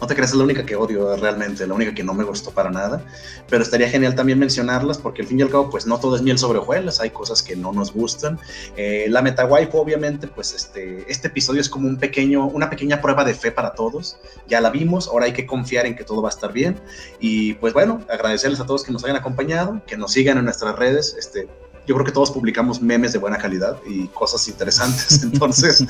No 0.01 0.07
te 0.07 0.15
creas, 0.15 0.31
es 0.31 0.37
la 0.37 0.45
única 0.45 0.65
que 0.65 0.77
odio 0.77 1.16
realmente, 1.16 1.66
la 1.66 1.75
única 1.75 1.93
que 1.93 2.05
no 2.05 2.15
me 2.15 2.25
gustó 2.25 2.51
para 2.53 2.70
nada. 2.70 3.05
Pero 3.49 3.62
estaría 3.62 3.89
genial 3.89 4.15
también 4.15 4.39
mencionarlas 4.39 4.99
porque 4.99 5.23
al 5.23 5.29
fin 5.29 5.41
y 5.41 5.43
al 5.43 5.51
cabo, 5.51 5.70
pues 5.70 5.87
no 5.87 5.99
todo 5.99 6.16
es 6.16 6.23
miel 6.23 6.39
sobre 6.39 6.59
hojuelas, 6.59 7.01
hay 7.01 7.11
cosas 7.11 7.43
que 7.43 7.57
no 7.57 7.73
nos 7.73 7.93
gustan. 7.93 8.39
Eh, 8.77 9.07
la 9.09 9.23
MetaWife, 9.23 9.77
obviamente, 9.77 10.29
pues 10.29 10.55
este, 10.55 11.05
este 11.11 11.29
episodio 11.29 11.61
es 11.61 11.69
como 11.69 11.89
un 11.89 11.97
pequeño, 11.97 12.47
una 12.47 12.70
pequeña 12.70 13.01
prueba 13.01 13.25
de 13.25 13.35
fe 13.35 13.51
para 13.51 13.73
todos. 13.73 14.19
Ya 14.47 14.61
la 14.61 14.70
vimos, 14.70 15.09
ahora 15.09 15.27
hay 15.27 15.33
que 15.33 15.47
confiar 15.47 15.87
en 15.87 15.97
que 15.97 16.05
todo 16.05 16.23
va 16.23 16.29
a 16.29 16.33
estar 16.33 16.53
bien. 16.53 16.81
Y 17.19 17.55
pues 17.55 17.73
bueno, 17.73 18.03
agradecerles 18.09 18.61
a 18.61 18.66
todos 18.66 18.85
que 18.85 18.93
nos 18.93 19.05
hayan 19.05 19.16
acompañado, 19.16 19.83
que 19.87 19.97
nos 19.97 20.12
sigan 20.12 20.39
en 20.39 20.45
nuestras 20.45 20.77
redes. 20.77 21.16
Este, 21.19 21.49
yo 21.89 21.94
creo 21.94 22.05
que 22.05 22.12
todos 22.12 22.31
publicamos 22.31 22.82
memes 22.82 23.15
de 23.15 23.19
buena 23.19 23.39
calidad 23.39 23.78
y 23.86 24.09
cosas 24.09 24.47
interesantes, 24.47 25.23
entonces 25.24 25.85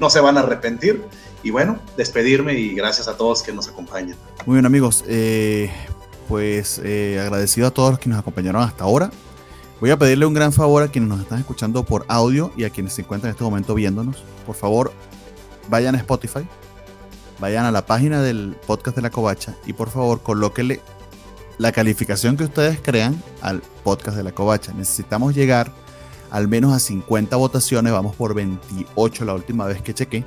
no 0.00 0.08
se 0.08 0.18
van 0.18 0.38
a 0.38 0.40
arrepentir. 0.40 1.04
Y 1.42 1.50
bueno, 1.50 1.78
despedirme 1.96 2.54
y 2.54 2.74
gracias 2.74 3.06
a 3.06 3.16
todos 3.16 3.42
que 3.42 3.52
nos 3.52 3.68
acompañan. 3.68 4.16
Muy 4.46 4.54
bien 4.54 4.64
amigos, 4.64 5.04
eh, 5.06 5.70
pues 6.28 6.80
eh, 6.82 7.20
agradecido 7.20 7.66
a 7.66 7.70
todos 7.70 7.90
los 7.90 7.98
que 7.98 8.08
nos 8.08 8.18
acompañaron 8.18 8.62
hasta 8.62 8.84
ahora. 8.84 9.10
Voy 9.80 9.90
a 9.90 9.98
pedirle 9.98 10.24
un 10.24 10.32
gran 10.32 10.52
favor 10.52 10.84
a 10.84 10.88
quienes 10.88 11.10
nos 11.10 11.20
están 11.20 11.40
escuchando 11.40 11.84
por 11.84 12.06
audio 12.08 12.52
y 12.56 12.64
a 12.64 12.70
quienes 12.70 12.94
se 12.94 13.02
encuentran 13.02 13.30
en 13.30 13.32
este 13.32 13.44
momento 13.44 13.74
viéndonos. 13.74 14.24
Por 14.46 14.54
favor, 14.54 14.92
vayan 15.68 15.96
a 15.96 15.98
Spotify, 15.98 16.46
vayan 17.40 17.66
a 17.66 17.72
la 17.72 17.84
página 17.84 18.22
del 18.22 18.56
podcast 18.66 18.96
de 18.96 19.02
la 19.02 19.10
Covacha 19.10 19.56
y 19.66 19.74
por 19.74 19.90
favor 19.90 20.22
colóquenle 20.22 20.80
la 21.58 21.72
calificación 21.72 22.36
que 22.36 22.44
ustedes 22.44 22.80
crean 22.80 23.20
al 23.40 23.62
podcast 23.84 24.16
de 24.16 24.22
la 24.22 24.32
Covacha. 24.32 24.72
Necesitamos 24.72 25.34
llegar 25.34 25.72
al 26.30 26.48
menos 26.48 26.72
a 26.72 26.78
50 26.78 27.36
votaciones, 27.36 27.92
vamos 27.92 28.16
por 28.16 28.34
28 28.34 29.24
la 29.24 29.34
última 29.34 29.66
vez 29.66 29.82
que 29.82 29.92
chequé 29.92 30.24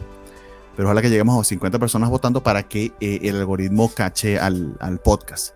pero 0.76 0.88
ojalá 0.88 1.02
que 1.02 1.10
lleguemos 1.10 1.40
a 1.40 1.44
50 1.44 1.80
personas 1.80 2.10
votando 2.10 2.44
para 2.44 2.68
que 2.68 2.92
eh, 3.00 3.20
el 3.24 3.38
algoritmo 3.38 3.90
cache 3.94 4.40
al, 4.40 4.76
al, 4.80 5.00
podcast. 5.00 5.56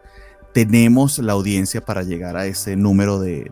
Tenemos 0.53 1.19
la 1.19 1.33
audiencia 1.33 1.83
para 1.83 2.03
llegar 2.03 2.37
a 2.37 2.45
ese 2.45 2.75
número 2.75 3.19
de, 3.19 3.51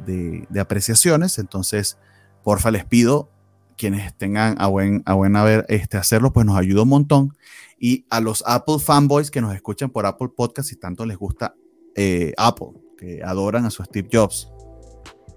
de, 0.49 0.59
apreciaciones, 0.59 1.37
entonces, 1.37 1.97
porfa, 2.43 2.71
les 2.71 2.85
pido, 2.85 3.29
quienes 3.77 4.15
tengan 4.17 4.55
a 4.59 4.67
buen, 4.67 5.03
a 5.05 5.15
este, 5.67 5.97
hacerlo, 5.97 6.33
pues 6.33 6.45
nos 6.45 6.57
ayuda 6.57 6.83
un 6.83 6.89
montón. 6.89 7.37
Y 7.79 8.05
a 8.09 8.21
los 8.21 8.43
Apple 8.47 8.79
fanboys 8.79 9.29
que 9.29 9.41
nos 9.41 9.53
escuchan 9.53 9.91
por 9.91 10.05
Apple 10.07 10.29
Podcast, 10.35 10.69
si 10.69 10.75
tanto 10.75 11.05
les 11.05 11.17
gusta 11.17 11.53
eh, 11.97 12.33
Apple, 12.37 12.69
que 12.97 13.21
adoran 13.23 13.65
a 13.65 13.69
su 13.69 13.83
Steve 13.83 14.07
Jobs, 14.11 14.49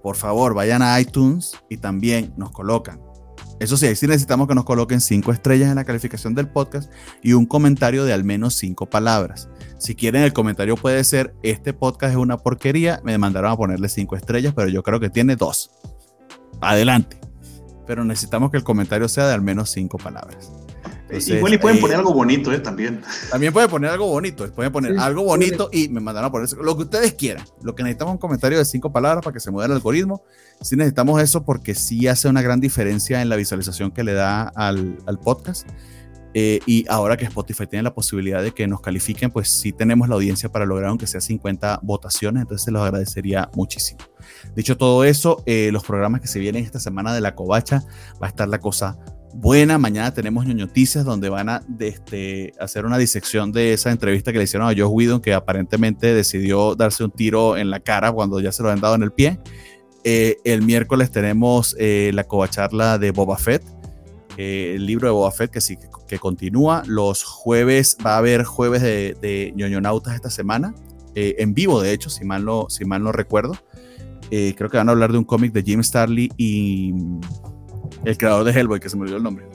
por 0.03 0.15
favor, 0.16 0.55
vayan 0.55 0.81
a 0.82 0.99
iTunes 1.01 1.53
y 1.69 1.77
también 1.77 2.32
nos 2.37 2.53
colocan 2.53 3.01
eso 3.61 3.77
sí, 3.77 3.87
ahí 3.87 3.95
sí 3.95 4.07
necesitamos 4.07 4.49
que 4.49 4.55
nos 4.55 4.65
coloquen 4.65 5.03
cinco 5.03 5.32
estrellas 5.32 5.69
en 5.69 5.77
la 5.77 5.85
calificación 5.85 6.35
del 6.35 6.49
podcast 6.49 6.91
y 7.23 7.35
un 7.35 7.45
comentario 7.45 8.07
de 8.07 8.15
al 8.15 8.24
menos 8.24 8.55
cinco 8.55 8.87
palabras. 8.87 9.51
Si 9.78 9.95
quieren, 9.95 10.23
el 10.23 10.32
comentario 10.32 10.77
puede 10.77 11.05
ser, 11.05 11.35
este 11.43 11.74
podcast 11.74 12.12
es 12.12 12.16
una 12.16 12.39
porquería, 12.39 13.03
me 13.05 13.19
mandaron 13.19 13.53
a 13.53 13.57
ponerle 13.57 13.91
cinco 13.91 14.16
estrellas, 14.16 14.55
pero 14.57 14.70
yo 14.70 14.82
creo 14.82 14.99
que 14.99 15.11
tiene 15.11 15.37
dos. 15.37 15.70
Adelante. 16.62 17.20
Pero 17.87 18.03
necesitamos 18.03 18.51
que 18.51 18.57
el 18.57 18.65
comentario 18.65 19.09
sea 19.11 19.28
de 19.28 19.35
al 19.35 19.43
menos 19.43 19.70
cinco 19.70 19.99
palabras. 19.99 20.51
Entonces, 21.11 21.37
Igual 21.37 21.55
y 21.55 21.59
pueden 21.59 21.81
poner 21.81 21.97
algo 21.97 22.15
bonito, 22.15 22.53
¿eh? 22.53 22.61
También. 22.61 23.03
También 23.31 23.53
pueden 23.53 23.69
poner 23.69 23.91
algo 23.91 24.07
bonito. 24.07 24.51
Pueden 24.53 24.73
poner 24.73 24.93
sí, 24.93 24.99
algo 25.01 25.24
bonito 25.24 25.69
sí. 25.73 25.85
y 25.85 25.89
me 25.89 26.01
mandaron 26.01 26.28
a 26.28 26.32
poner 26.32 26.49
lo 26.53 26.77
que 26.77 26.85
ustedes 26.85 27.15
quieran. 27.15 27.45
Lo 27.62 27.74
que 27.74 27.82
necesitamos 27.82 28.12
es 28.12 28.15
un 28.15 28.20
comentario 28.20 28.59
de 28.59 28.65
cinco 28.65 28.93
palabras 28.93 29.24
para 29.24 29.35
que 29.35 29.41
se 29.41 29.51
mueva 29.51 29.66
el 29.66 29.73
algoritmo. 29.73 30.23
Sí 30.61 30.77
necesitamos 30.77 31.20
eso 31.20 31.45
porque 31.45 31.74
sí 31.74 32.07
hace 32.07 32.28
una 32.28 32.43
gran 32.43 32.61
diferencia 32.61 33.23
en 33.23 33.28
la 33.28 33.37
visualización 33.37 33.91
que 33.91 34.05
le 34.05 34.12
da 34.12 34.43
al, 34.43 34.99
al 35.07 35.19
podcast. 35.19 35.66
Eh, 36.32 36.61
y 36.65 36.85
ahora 36.89 37.16
que 37.16 37.24
Spotify 37.24 37.66
tiene 37.66 37.82
la 37.82 37.95
posibilidad 37.95 38.43
de 38.43 38.53
que 38.53 38.66
nos 38.69 38.81
califiquen, 38.81 39.31
pues 39.31 39.51
sí 39.51 39.73
tenemos 39.73 40.09
la 40.09 40.15
audiencia 40.15 40.51
para 40.51 40.65
lograr 40.65 40.91
aunque 40.91 41.07
sea 41.07 41.20
50 41.20 41.81
votaciones, 41.82 42.43
entonces 42.43 42.65
se 42.65 42.70
los 42.70 42.82
agradecería 42.82 43.51
muchísimo. 43.55 43.99
Dicho 44.55 44.77
todo 44.77 45.03
eso, 45.05 45.43
eh, 45.47 45.70
los 45.73 45.85
programas 45.85 46.20
que 46.20 46.28
se 46.28 46.39
vienen 46.39 46.65
esta 46.65 46.78
semana 46.78 47.12
de 47.12 47.20
la 47.20 47.35
covacha, 47.35 47.82
va 48.23 48.27
a 48.27 48.31
estar 48.31 48.49
la 48.49 48.61
cosa 48.61 48.97
buena. 49.35 49.78
Mañana 49.78 50.12
tenemos 50.12 50.47
ñoñoticias 50.47 51.05
donde 51.05 51.28
van 51.28 51.48
a 51.48 51.62
este, 51.78 52.52
hacer 52.59 52.85
una 52.85 52.98
disección 52.98 53.52
de 53.52 53.73
esa 53.73 53.90
entrevista 53.90 54.32
que 54.32 54.39
le 54.39 54.44
hicieron 54.44 54.69
a 54.69 54.73
Josh 54.73 54.90
Whedon, 54.90 55.20
que 55.20 55.35
aparentemente 55.35 56.15
decidió 56.15 56.74
darse 56.74 57.05
un 57.05 57.11
tiro 57.11 57.57
en 57.57 57.70
la 57.70 57.81
cara 57.81 58.12
cuando 58.12 58.40
ya 58.40 58.52
se 58.52 58.62
lo 58.62 58.70
han 58.70 58.81
dado 58.81 58.94
en 58.94 59.02
el 59.02 59.12
pie. 59.12 59.39
Eh, 60.05 60.39
el 60.44 60.62
miércoles 60.62 61.11
tenemos 61.11 61.77
eh, 61.78 62.11
la 62.15 62.24
covacharla 62.24 62.98
de 62.98 63.11
Boba 63.11 63.36
Fett, 63.36 63.62
eh, 64.36 64.73
el 64.77 64.86
libro 64.86 65.09
de 65.09 65.12
Boba 65.12 65.31
Fett 65.31 65.51
que 65.51 65.61
sí 65.61 65.77
que 66.09 66.19
continúa. 66.19 66.82
Los 66.86 67.23
jueves 67.24 67.97
va 68.05 68.15
a 68.15 68.19
haber 68.19 68.44
jueves 68.44 68.82
de, 68.82 69.16
de 69.20 69.52
ñoñonautas 69.57 70.15
esta 70.15 70.31
semana, 70.31 70.74
en 71.15 71.55
vivo 71.55 71.82
de 71.82 71.93
hecho, 71.93 72.09
si 72.09 72.24
mal 72.24 72.44
no, 72.44 72.66
si 72.69 72.85
mal 72.85 73.02
no 73.02 73.12
recuerdo. 73.12 73.55
Creo 74.31 74.70
que 74.70 74.77
van 74.77 74.89
a 74.89 74.93
hablar 74.93 75.11
de 75.11 75.19
un 75.19 75.24
cómic 75.24 75.52
de 75.52 75.62
Jim 75.62 75.82
Starley 75.82 76.31
y 76.36 76.94
el 78.05 78.17
creador 78.17 78.45
de 78.45 78.53
Hellboy, 78.53 78.81
que 78.81 78.89
se 78.89 78.97
me 78.97 79.03
olvidó 79.03 79.19
el 79.19 79.23
nombre, 79.23 79.47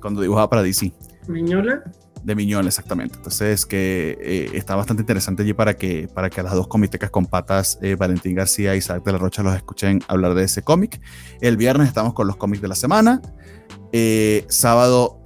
cuando 0.00 0.20
dibujaba 0.20 0.48
para 0.48 0.62
DC. 0.62 0.92
¿Miñola? 1.28 1.82
De 2.22 2.34
Miñola, 2.34 2.66
exactamente. 2.66 3.16
Entonces, 3.18 3.64
que 3.66 4.18
eh, 4.20 4.50
está 4.54 4.74
bastante 4.74 5.02
interesante 5.02 5.42
allí 5.42 5.52
para 5.52 5.74
que, 5.74 6.08
para 6.12 6.28
que 6.28 6.42
las 6.42 6.54
dos 6.54 6.66
comitecas 6.66 7.10
con 7.10 7.26
patas, 7.26 7.78
eh, 7.82 7.94
Valentín 7.94 8.34
García 8.34 8.74
y 8.74 8.78
Isaac 8.78 9.04
de 9.04 9.12
la 9.12 9.18
Rocha, 9.18 9.44
los 9.44 9.54
escuchen 9.54 10.00
hablar 10.08 10.34
de 10.34 10.42
ese 10.42 10.62
cómic. 10.62 11.00
El 11.40 11.56
viernes 11.56 11.86
estamos 11.86 12.14
con 12.14 12.26
los 12.26 12.36
cómics 12.36 12.62
de 12.62 12.68
la 12.68 12.74
semana. 12.74 13.22
Eh, 13.92 14.44
sábado, 14.48 15.20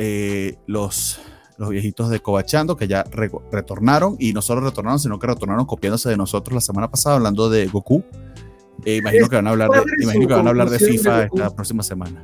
los, 0.66 1.20
los 1.56 1.70
viejitos 1.70 2.10
de 2.10 2.20
Cobachando, 2.20 2.76
que 2.76 2.86
ya 2.86 3.04
re 3.04 3.30
retornaron, 3.50 4.16
y 4.18 4.34
no 4.34 4.42
solo 4.42 4.60
retornaron, 4.60 4.98
sino 4.98 5.18
que 5.18 5.26
retornaron 5.26 5.64
copiándose 5.64 6.10
de 6.10 6.16
nosotros 6.18 6.54
la 6.54 6.60
semana 6.60 6.90
pasada, 6.90 7.16
hablando 7.16 7.48
de 7.48 7.66
Goku 7.66 8.04
Eh, 8.84 8.96
imagino 8.96 9.28
que 9.28 9.36
van 9.36 9.46
a 9.46 9.50
hablar 9.50 9.70
de, 9.70 9.82
imagino 10.02 10.26
que 10.26 10.34
van 10.34 10.46
a 10.46 10.50
hablar 10.50 10.70
de 10.70 10.78
FIFA 10.78 11.24
esta 11.24 11.54
próxima 11.54 11.82
semana. 11.82 12.22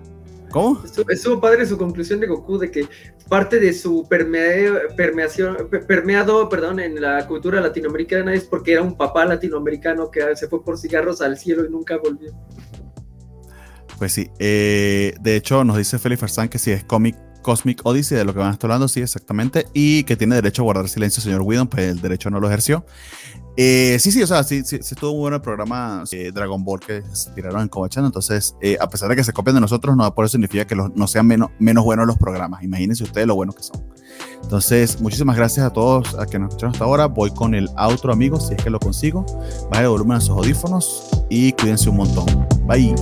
¿Cómo? 0.56 0.82
Estuvo, 0.84 1.10
estuvo 1.10 1.40
padre 1.40 1.66
su 1.66 1.76
conclusión 1.76 2.18
de 2.20 2.26
Goku 2.26 2.56
de 2.58 2.70
que 2.70 2.88
parte 3.28 3.60
de 3.60 3.72
su 3.74 4.06
permea- 4.08 4.94
permeación, 4.96 5.68
pe- 5.70 5.80
permeado 5.80 6.48
perdón, 6.48 6.80
en 6.80 7.00
la 7.00 7.26
cultura 7.26 7.60
latinoamericana 7.60 8.32
es 8.32 8.44
porque 8.44 8.72
era 8.72 8.82
un 8.82 8.96
papá 8.96 9.24
latinoamericano 9.26 10.10
que 10.10 10.34
se 10.34 10.48
fue 10.48 10.64
por 10.64 10.78
cigarros 10.78 11.20
al 11.20 11.36
cielo 11.36 11.64
y 11.66 11.70
nunca 11.70 11.98
volvió. 11.98 12.30
Pues 13.98 14.12
sí. 14.12 14.30
eh, 14.38 15.14
de 15.20 15.36
hecho, 15.36 15.62
nos 15.64 15.76
dice 15.76 15.98
Félix 15.98 16.20
Farsán 16.20 16.48
que 16.48 16.58
si 16.58 16.70
es 16.70 16.84
cómic 16.84 17.16
Cosmic 17.46 17.80
Odyssey, 17.84 18.18
de 18.18 18.24
lo 18.24 18.32
que 18.32 18.40
van 18.40 18.48
a 18.48 18.52
estar 18.54 18.68
hablando, 18.68 18.88
sí, 18.88 19.00
exactamente. 19.00 19.66
Y 19.72 20.02
que 20.02 20.16
tiene 20.16 20.34
derecho 20.34 20.62
a 20.62 20.64
guardar 20.64 20.88
silencio, 20.88 21.22
señor 21.22 21.42
Whedon, 21.42 21.68
pues 21.68 21.88
el 21.88 22.00
derecho 22.00 22.28
no 22.28 22.40
lo 22.40 22.48
ejerció. 22.48 22.84
Eh, 23.56 23.96
sí, 24.00 24.10
sí, 24.10 24.20
o 24.22 24.26
sea, 24.26 24.42
sí, 24.42 24.62
sí, 24.64 24.78
sí 24.82 24.94
estuvo 24.94 25.12
muy 25.12 25.20
bueno 25.20 25.36
el 25.36 25.42
programa 25.42 26.02
eh, 26.10 26.30
Dragon 26.34 26.62
Ball 26.64 26.80
que 26.80 27.02
se 27.12 27.30
tiraron 27.30 27.62
en 27.62 27.68
Cobachano. 27.68 28.06
Entonces, 28.08 28.54
eh, 28.60 28.76
a 28.80 28.88
pesar 28.90 29.08
de 29.08 29.14
que 29.16 29.22
se 29.24 29.32
copian 29.32 29.54
de 29.54 29.60
nosotros, 29.60 29.96
no 29.96 30.12
por 30.14 30.24
eso 30.24 30.32
significa 30.32 30.66
que 30.66 30.74
los- 30.74 30.90
no 30.96 31.06
sean 31.06 31.26
menos, 31.28 31.50
menos 31.60 31.84
buenos 31.84 32.04
los 32.06 32.18
programas. 32.18 32.64
Imagínense 32.64 33.04
ustedes 33.04 33.28
lo 33.28 33.36
buenos 33.36 33.54
que 33.54 33.62
son. 33.62 33.82
Entonces, 34.42 35.00
muchísimas 35.00 35.36
gracias 35.36 35.64
a 35.64 35.70
todos 35.70 36.14
a 36.18 36.26
que 36.26 36.38
nos 36.38 36.48
escucharon 36.48 36.74
hasta 36.74 36.84
ahora. 36.84 37.06
Voy 37.06 37.30
con 37.30 37.54
el 37.54 37.68
outro, 37.76 38.12
amigos, 38.12 38.48
si 38.48 38.54
es 38.54 38.62
que 38.62 38.68
lo 38.70 38.80
consigo. 38.80 39.24
Bajen 39.70 39.84
el 39.84 39.90
volumen 39.90 40.16
a 40.18 40.20
sus 40.20 40.30
audífonos 40.30 41.08
y 41.30 41.52
cuídense 41.52 41.88
un 41.88 41.96
montón. 41.98 42.26
Bye. 42.66 42.94